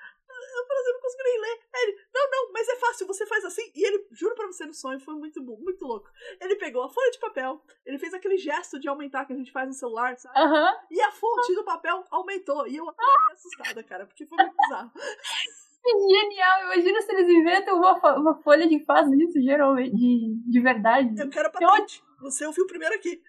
eu 0.58 0.66
falei 0.66 0.80
assim, 0.80 0.88
eu 0.88 0.94
não 0.94 1.00
consigo 1.00 1.22
nem 1.24 1.40
ler. 1.40 1.60
Aí 1.74 1.82
ele, 1.82 1.98
não, 2.14 2.30
não, 2.30 2.52
mas 2.52 2.68
é 2.68 2.76
fácil, 2.76 3.06
você 3.06 3.26
faz 3.26 3.44
assim. 3.44 3.70
E 3.74 3.86
ele, 3.86 4.06
juro 4.12 4.34
pra 4.34 4.46
você, 4.46 4.64
no 4.64 4.74
sonho, 4.74 5.00
foi 5.00 5.14
muito 5.14 5.42
bom, 5.42 5.56
muito 5.58 5.84
louco. 5.84 6.10
Ele 6.40 6.56
pegou 6.56 6.82
a 6.82 6.88
folha 6.88 7.10
de 7.10 7.18
papel, 7.18 7.62
ele 7.84 7.98
fez 7.98 8.14
aquele 8.14 8.36
gesto 8.36 8.78
de 8.78 8.88
aumentar 8.88 9.24
que 9.24 9.32
a 9.32 9.36
gente 9.36 9.52
faz 9.52 9.68
no 9.68 9.74
celular, 9.74 10.16
sabe? 10.16 10.38
Aham. 10.38 10.76
E 10.90 11.00
a 11.00 11.10
fonte 11.10 11.54
do 11.54 11.64
papel 11.64 12.04
aumentou. 12.10 12.66
E 12.66 12.76
eu 12.76 12.86
fiquei 12.86 13.32
assustada, 13.32 13.82
cara, 13.82 14.06
porque 14.06 14.26
foi 14.26 14.38
muito 14.38 14.56
bizarro. 14.56 14.92
Que 15.84 15.90
Genial! 15.90 16.62
Imagina 16.72 17.02
se 17.02 17.12
eles 17.12 17.28
inventam 17.28 17.76
uma, 17.76 18.16
uma 18.16 18.34
folha 18.42 18.66
que 18.66 18.82
faz 18.86 19.06
isso, 19.12 19.38
geralmente, 19.42 19.94
de, 19.94 20.34
de 20.50 20.60
verdade. 20.60 21.12
Eu 21.20 21.28
quero 21.28 21.52
patente. 21.52 22.02
Você 22.22 22.46
ouviu 22.46 22.66
primeiro 22.66 22.94
aqui. 22.94 23.22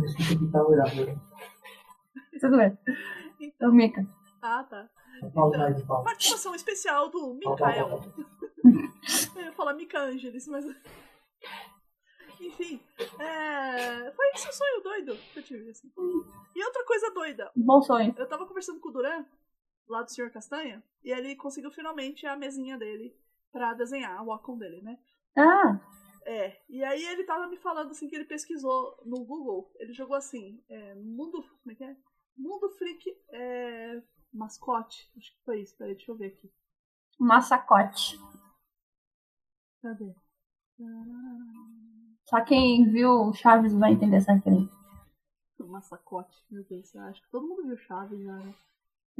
que 0.38 0.52
tá 0.52 0.62
olhando. 0.62 1.20
Tudo 2.40 2.56
bem. 2.56 2.78
Então, 3.40 3.72
Mica. 3.72 4.06
Ah, 4.42 4.64
tá. 4.64 4.88
Pausa. 5.34 6.04
Participação 6.04 6.54
especial 6.54 7.10
do 7.10 7.34
Mikael. 7.34 8.00
Eu 9.36 9.42
ia 9.42 9.52
falar 9.52 9.74
Mika 9.74 9.98
Angelis, 10.00 10.46
mas. 10.48 10.64
Enfim, 12.40 12.80
é... 13.18 14.10
foi 14.12 14.30
esse 14.34 14.48
o 14.48 14.52
sonho 14.52 14.82
doido 14.82 15.14
que 15.32 15.38
eu 15.40 15.42
tive. 15.42 15.70
Assim. 15.70 15.92
E 16.56 16.64
outra 16.64 16.84
coisa 16.86 17.10
doida, 17.10 17.50
Bom 17.54 17.82
sonho. 17.82 18.14
eu 18.16 18.26
tava 18.26 18.46
conversando 18.46 18.80
com 18.80 18.88
o 18.88 18.92
Duran 18.92 19.26
lá 19.88 20.02
do 20.02 20.10
Sr. 20.10 20.32
Castanha, 20.32 20.82
e 21.04 21.10
ele 21.10 21.34
conseguiu 21.36 21.70
finalmente 21.70 22.26
a 22.26 22.36
mesinha 22.36 22.78
dele 22.78 23.14
pra 23.52 23.74
desenhar, 23.74 24.22
o 24.22 24.26
Wacom 24.26 24.56
dele, 24.56 24.80
né? 24.80 24.98
Ah, 25.36 25.80
É, 26.24 26.56
e 26.68 26.84
aí 26.84 27.04
ele 27.06 27.24
tava 27.24 27.48
me 27.48 27.56
falando 27.56 27.90
assim 27.90 28.08
que 28.08 28.14
ele 28.14 28.24
pesquisou 28.24 28.96
no 29.04 29.24
Google, 29.24 29.72
ele 29.80 29.92
jogou 29.92 30.16
assim, 30.16 30.62
é, 30.68 30.94
mundo, 30.94 31.42
como 31.42 31.72
é 31.72 31.74
que 31.74 31.84
é? 31.84 31.96
Mundo 32.36 32.70
Freak 32.70 33.04
é, 33.32 34.02
mascote, 34.32 35.10
acho 35.16 35.32
que 35.32 35.44
foi 35.44 35.60
isso, 35.62 35.76
peraí, 35.76 35.94
deixa 35.94 36.10
eu 36.10 36.16
ver 36.16 36.26
aqui. 36.28 36.50
massacote. 37.18 38.18
Cadê? 39.82 40.14
Só 42.26 42.40
quem 42.44 42.88
viu 42.90 43.10
o 43.10 43.32
Chaves 43.34 43.72
vai 43.74 43.92
entender 43.92 44.16
essa 44.16 44.32
referência. 44.32 44.70
Massacote, 45.58 46.42
meu 46.50 46.64
Deus, 46.64 46.92
eu 46.94 47.02
acho 47.02 47.22
que 47.22 47.28
todo 47.30 47.46
mundo 47.46 47.66
viu 47.66 47.76
Chaves, 47.76 48.18
né? 48.18 48.54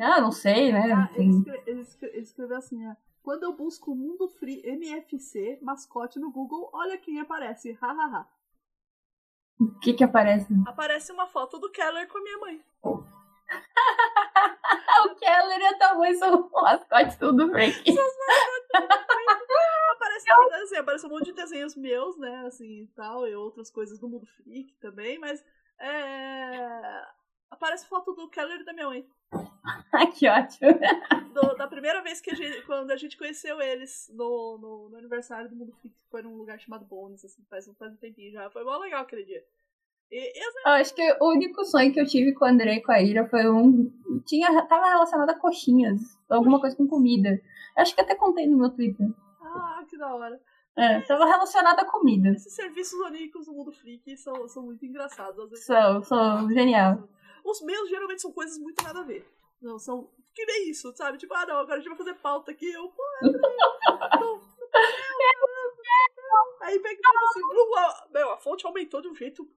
Ah, 0.00 0.20
não 0.20 0.32
sei, 0.32 0.72
né? 0.72 0.90
Ah, 0.92 1.08
ele, 1.14 1.16
Tem- 1.16 1.30
escre- 1.38 1.62
ele 1.66 1.80
escre- 1.82 2.08
ele 2.08 2.22
escreveu 2.22 2.56
assim, 2.56 2.86
é, 2.86 2.96
quando 3.22 3.42
eu 3.44 3.54
busco 3.54 3.94
Mundo 3.94 4.26
Free 4.28 4.62
MFC 4.66 5.58
mascote 5.62 6.18
no 6.18 6.30
Google, 6.32 6.70
olha 6.72 6.96
quem 6.98 7.20
aparece, 7.20 7.72
hahaha. 7.72 8.26
O 9.60 9.68
que 9.80 9.92
que 9.92 10.02
aparece? 10.02 10.52
Aparece 10.66 11.12
uma 11.12 11.26
foto 11.26 11.58
do 11.58 11.70
Keller 11.70 12.08
com 12.08 12.18
a 12.18 12.22
minha 12.22 12.38
mãe. 12.38 12.64
Ah, 12.82 13.19
o 15.04 15.14
Keller 15.16 15.78
tua 15.78 15.94
mãe 15.94 16.14
são 16.14 16.40
o 16.40 16.50
mascote 16.62 17.16
do 17.18 17.48
Frank. 17.50 17.74
Aparece, 19.92 20.30
assim, 20.62 20.76
aparece 20.76 21.06
um 21.06 21.10
monte 21.10 21.26
de 21.26 21.32
desenhos 21.32 21.76
meus, 21.76 22.16
né, 22.16 22.44
assim, 22.46 22.82
e 22.82 22.86
tal, 22.88 23.26
e 23.26 23.34
outras 23.34 23.70
coisas 23.70 23.98
do 23.98 24.08
Mundo 24.08 24.26
Freak 24.26 24.74
também, 24.80 25.18
mas 25.18 25.44
é... 25.78 27.04
aparece 27.50 27.86
foto 27.86 28.12
do 28.14 28.28
Keller 28.28 28.60
e 28.60 28.64
da 28.64 28.72
minha 28.72 28.86
mãe. 28.86 29.06
Ah, 29.92 30.06
que 30.06 30.26
ótimo. 30.28 30.70
Do- 31.34 31.54
da 31.56 31.66
primeira 31.66 32.00
vez 32.02 32.20
que 32.20 32.30
a 32.30 32.34
gente, 32.34 32.62
quando 32.62 32.90
a 32.90 32.96
gente 32.96 33.16
conheceu 33.18 33.60
eles 33.60 34.08
no, 34.14 34.56
no, 34.58 34.88
no 34.88 34.96
aniversário 34.96 35.48
do 35.50 35.54
Mundo 35.56 35.72
Freak, 35.72 35.94
que 35.94 36.08
foi 36.10 36.22
num 36.22 36.36
lugar 36.36 36.58
chamado 36.58 36.84
Bones, 36.84 37.24
assim, 37.24 37.44
faz, 37.50 37.68
um- 37.68 37.74
faz 37.74 37.92
um 37.92 37.96
tempinho 37.96 38.32
já. 38.32 38.48
Foi 38.50 38.64
mó 38.64 38.78
legal 38.78 39.02
aquele 39.02 39.24
dia. 39.24 39.44
Eu 40.12 40.72
acho 40.72 40.94
que 40.94 41.16
o 41.20 41.30
único 41.30 41.64
sonho 41.64 41.92
que 41.92 42.00
eu 42.00 42.06
tive 42.06 42.32
com 42.34 42.44
o 42.44 42.48
André 42.48 42.76
e 42.76 42.82
com 42.82 42.90
a 42.92 43.00
Ira 43.00 43.28
foi 43.28 43.48
um. 43.48 43.92
Tinha, 44.26 44.66
tava 44.66 44.86
relacionado 44.88 45.30
a 45.30 45.38
coxinhas. 45.38 46.00
Alguma 46.28 46.60
coisa 46.60 46.76
com 46.76 46.88
comida. 46.88 47.40
Acho 47.76 47.94
que 47.94 48.00
até 48.00 48.14
contei 48.14 48.46
no 48.46 48.58
meu 48.58 48.70
Twitter. 48.70 49.06
ah, 49.40 49.84
que 49.88 49.96
da 49.96 50.14
hora. 50.14 50.40
É, 50.76 51.00
tava 51.02 51.26
relacionado 51.26 51.80
a 51.80 51.84
comida. 51.84 52.30
Esses 52.30 52.54
serviços 52.54 52.98
oníricos 53.00 53.46
do 53.46 53.52
Mundo 53.52 53.72
Freak 53.72 54.16
são, 54.16 54.48
são 54.48 54.62
muito 54.64 54.84
engraçados. 54.84 55.38
Às 55.44 55.50
vezes, 55.50 55.66
São, 55.66 56.02
são 56.02 56.50
genial. 56.50 57.08
Os 57.44 57.60
meus 57.62 57.88
geralmente 57.88 58.22
são 58.22 58.32
coisas 58.32 58.58
muito 58.58 58.82
nada 58.82 59.00
a 59.00 59.04
ver. 59.04 59.26
Não, 59.60 59.78
são 59.78 60.08
que 60.34 60.44
nem 60.46 60.70
isso, 60.70 60.92
sabe? 60.96 61.18
Tipo, 61.18 61.34
ah 61.34 61.44
não, 61.44 61.58
agora 61.58 61.74
a 61.74 61.78
gente 61.78 61.88
vai 61.88 61.98
fazer 61.98 62.14
pauta 62.14 62.50
aqui. 62.50 62.70
Eu, 62.70 62.88
pô, 62.88 63.02
André, 63.22 63.40
não, 64.20 64.20
não, 64.20 64.40
Aí 66.62 66.78
pega 66.78 67.00
e 67.00 67.02
fala 67.02 67.30
assim, 67.30 68.12
meu, 68.12 68.30
a 68.30 68.36
fonte 68.38 68.66
aumentou 68.66 69.02
de 69.02 69.08
um 69.08 69.14
jeito 69.14 69.48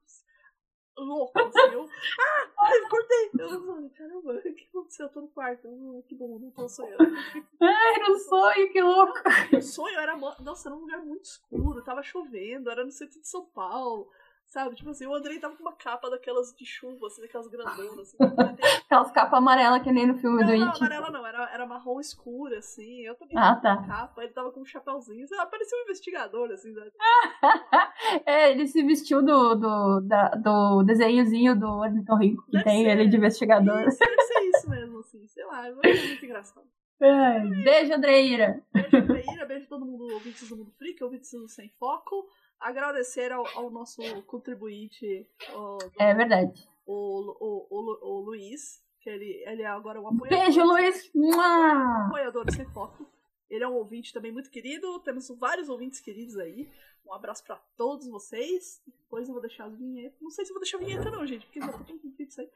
louco, 0.98 1.40
assim. 1.40 1.74
Eu, 1.74 1.90
ah, 2.20 2.50
ai, 2.60 2.82
cortei. 2.90 3.32
Eu 3.40 3.66
falei, 3.66 3.90
caramba, 3.90 4.34
o 4.34 4.42
que 4.42 4.68
aconteceu? 4.70 5.06
Eu 5.08 5.12
tô 5.12 5.22
no 5.22 5.28
quarto. 5.30 5.68
Que 6.08 6.16
bom, 6.16 6.40
não 6.40 6.52
tô 6.52 6.68
sonhando. 6.68 6.98
Ai, 7.62 7.96
era 7.96 8.12
um 8.12 8.20
sonho, 8.20 8.72
que 8.72 8.82
louco. 8.82 9.14
O 9.56 9.62
sonho 9.62 10.00
era, 10.00 10.16
nossa, 10.16 10.70
era 10.70 10.76
um 10.76 10.82
lugar 10.82 11.00
muito 11.00 11.26
escuro, 11.26 11.84
tava 11.84 12.04
chovendo, 12.04 12.70
era 12.70 12.84
no 12.84 12.92
centro 12.92 13.20
de 13.20 13.28
São 13.28 13.46
Paulo. 13.46 14.10
Sabe, 14.54 14.76
tipo 14.76 14.92
assim, 14.92 15.08
o 15.08 15.16
Andrei 15.16 15.40
tava 15.40 15.56
com 15.56 15.64
uma 15.64 15.74
capa 15.74 16.12
daquelas 16.12 16.54
de 16.56 16.64
chuva, 16.64 17.08
assim, 17.08 17.24
daquelas 17.24 17.48
grandonas, 17.48 17.98
assim. 17.98 18.18
Aquelas 18.86 19.12
capas 19.12 19.34
amarelas 19.40 19.82
que 19.82 19.92
nem 19.92 20.06
no 20.06 20.16
filme 20.20 20.42
Não, 20.42 20.46
do 20.48 20.56
não, 20.60 20.68
It. 20.68 20.78
amarela 20.78 21.10
não, 21.10 21.26
era, 21.26 21.50
era 21.52 21.66
marrom 21.66 22.00
escura, 22.00 22.60
assim. 22.60 23.00
Eu 23.02 23.16
também 23.16 23.36
Ah, 23.36 23.56
tava 23.56 23.62
tá. 23.62 23.78
com 23.82 23.88
capa, 23.88 24.24
ele 24.24 24.32
tava 24.32 24.52
com 24.52 24.62
um 24.62 24.66
chapéuzinho. 24.66 25.26
Lá, 25.32 25.48
parecia 25.48 25.76
um 25.76 25.82
investigador, 25.82 26.52
assim. 26.52 26.72
Sabe? 26.76 26.92
É, 28.28 28.52
ele 28.52 28.68
se 28.68 28.84
vestiu 28.84 29.24
do, 29.24 29.56
do, 29.56 30.02
da- 30.02 30.30
do 30.36 30.84
desenhozinho 30.84 31.58
do 31.60 31.66
Ornitorrinco, 31.68 32.46
que 32.46 32.52
Deve 32.52 32.64
tem 32.64 32.84
ser. 32.84 32.90
ele 32.92 33.08
de 33.08 33.18
investigador. 33.18 33.88
Isso, 33.88 33.98
deve 34.00 34.22
ser 34.22 34.40
isso 34.42 34.70
mesmo, 34.70 35.00
assim. 35.00 35.28
Sei 35.28 35.46
lá, 35.46 35.68
é 35.68 35.72
muito 35.74 36.26
engraçado. 36.26 36.68
Ai, 37.02 37.48
beijo, 37.64 37.94
Andreira. 37.94 38.64
Beijo, 38.72 39.08
Peíra, 39.08 39.46
beijo 39.46 39.68
todo 39.68 39.84
mundo, 39.86 40.04
ouvintes 40.14 40.48
do 40.48 40.56
Mundo 40.56 40.72
Freak, 40.78 41.04
ouvintes 41.04 41.32
do 41.32 41.48
Sem 41.48 41.70
Foco. 41.80 42.28
Agradecer 42.60 43.32
ao, 43.32 43.46
ao 43.58 43.70
nosso 43.70 44.02
contribuinte, 44.24 45.28
o, 45.54 45.78
É 46.00 46.14
verdade. 46.14 46.68
o, 46.86 46.94
o, 46.94 47.68
o, 47.70 47.82
Lu- 47.82 48.00
o 48.02 48.20
Luiz, 48.22 48.82
que 49.02 49.10
ele, 49.10 49.44
ele 49.46 49.62
é 49.64 49.68
agora 49.68 50.00
um 50.02 50.08
apoiador. 50.08 50.40
Beijo, 50.40 50.64
Luiz. 50.64 51.12
Mua! 51.14 52.06
apoiador 52.08 52.46
do 52.46 52.54
Sem 52.54 52.66
Foco. 52.72 53.06
Ele 53.50 53.64
é 53.64 53.68
um 53.68 53.76
ouvinte 53.76 54.14
também 54.14 54.32
muito 54.32 54.50
querido. 54.50 55.00
Temos 55.02 55.28
vários 55.38 55.70
ouvintes 55.70 56.00
queridos 56.00 56.38
aí. 56.38 56.68
Um 57.06 57.14
abraço 57.14 57.44
pra 57.44 57.58
todos 57.78 58.08
vocês. 58.08 58.82
Depois 58.88 59.28
eu 59.28 59.34
vou 59.34 59.42
deixar 59.42 59.66
as 59.66 59.78
vinhetas. 59.78 60.18
Não 60.22 60.30
sei 60.32 60.46
se 60.46 60.52
eu 60.52 60.56
vou 60.56 60.62
deixar 60.62 60.78
a 60.78 60.80
vinheta, 60.80 61.12
não, 61.12 61.26
gente, 61.28 61.46
porque 61.46 61.60
já 61.60 61.68
tô 61.72 61.84
com 61.84 62.00
isso 62.18 62.40
aí. 62.42 62.50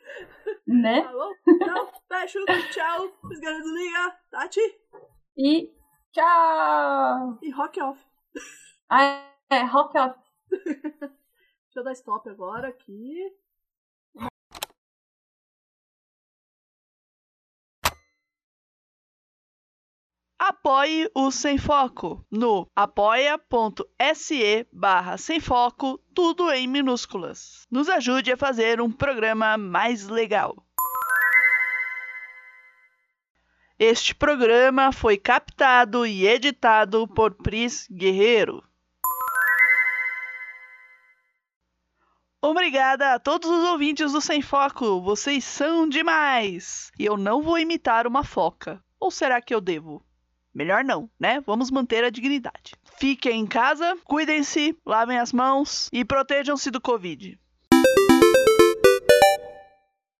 Né? 0.65 1.03
Falou? 1.03 1.36
Então, 1.48 1.91
beijo, 2.10 2.40
tchau. 2.72 3.11
Os 3.24 3.40
garotos 3.40 3.72
liga. 3.74 4.18
Tati 4.32 4.60
E 5.38 5.72
tchau! 6.14 7.38
e 7.44 7.52
rock 7.52 7.80
off. 7.82 8.02
Ah, 8.90 9.30
é, 9.52 9.64
rock 9.64 9.98
off. 9.98 10.19
Deixa 10.52 11.80
eu 11.80 11.84
dar 11.84 11.94
stop 11.94 12.30
agora 12.30 12.68
aqui. 12.69 13.34
Apoie 20.40 21.10
o 21.15 21.32
Sem 21.32 21.57
Foco 21.57 22.26
no 22.32 22.69
apoia.se 22.76 24.68
barra 24.72 25.18
Sem 25.18 25.40
Foco, 25.40 25.99
tudo 26.14 26.52
em 26.52 26.68
minúsculas. 26.68 27.65
Nos 27.72 27.90
ajude 27.90 28.32
a 28.32 28.38
fazer 28.38 28.80
um 28.80 28.91
programa 28.91 29.57
mais 29.57 30.07
legal. 30.07 30.56
Este 33.80 34.14
programa 34.15 34.91
foi 34.91 35.18
captado 35.18 36.06
e 36.06 36.28
editado 36.28 37.07
por 37.07 37.34
Pris 37.36 37.88
Guerreiro. 37.91 38.64
Obrigada 42.42 43.16
a 43.16 43.20
todos 43.20 43.50
os 43.50 43.64
ouvintes 43.70 44.12
do 44.12 44.22
Sem 44.22 44.44
Foco, 44.44 45.02
vocês 45.02 45.44
são 45.44 45.90
demais! 45.90 46.92
E 46.98 47.04
eu 47.04 47.18
não 47.18 47.42
vou 47.42 47.58
imitar 47.58 48.06
uma 48.06 48.24
foca. 48.24 48.80
Ou 49.00 49.10
será 49.10 49.42
que 49.42 49.54
eu 49.54 49.60
devo? 49.60 50.06
Melhor 50.54 50.84
não, 50.84 51.10
né? 51.20 51.42
Vamos 51.42 51.72
manter 51.72 52.04
a 52.04 52.12
dignidade. 52.12 52.76
Fiquem 52.98 53.42
em 53.42 53.48
casa, 53.48 53.98
cuidem-se, 54.04 54.78
lavem 54.86 55.18
as 55.18 55.34
mãos 55.34 55.90
e 55.92 56.06
protejam-se 56.06 56.70
do 56.70 56.80
Covid. 56.80 57.40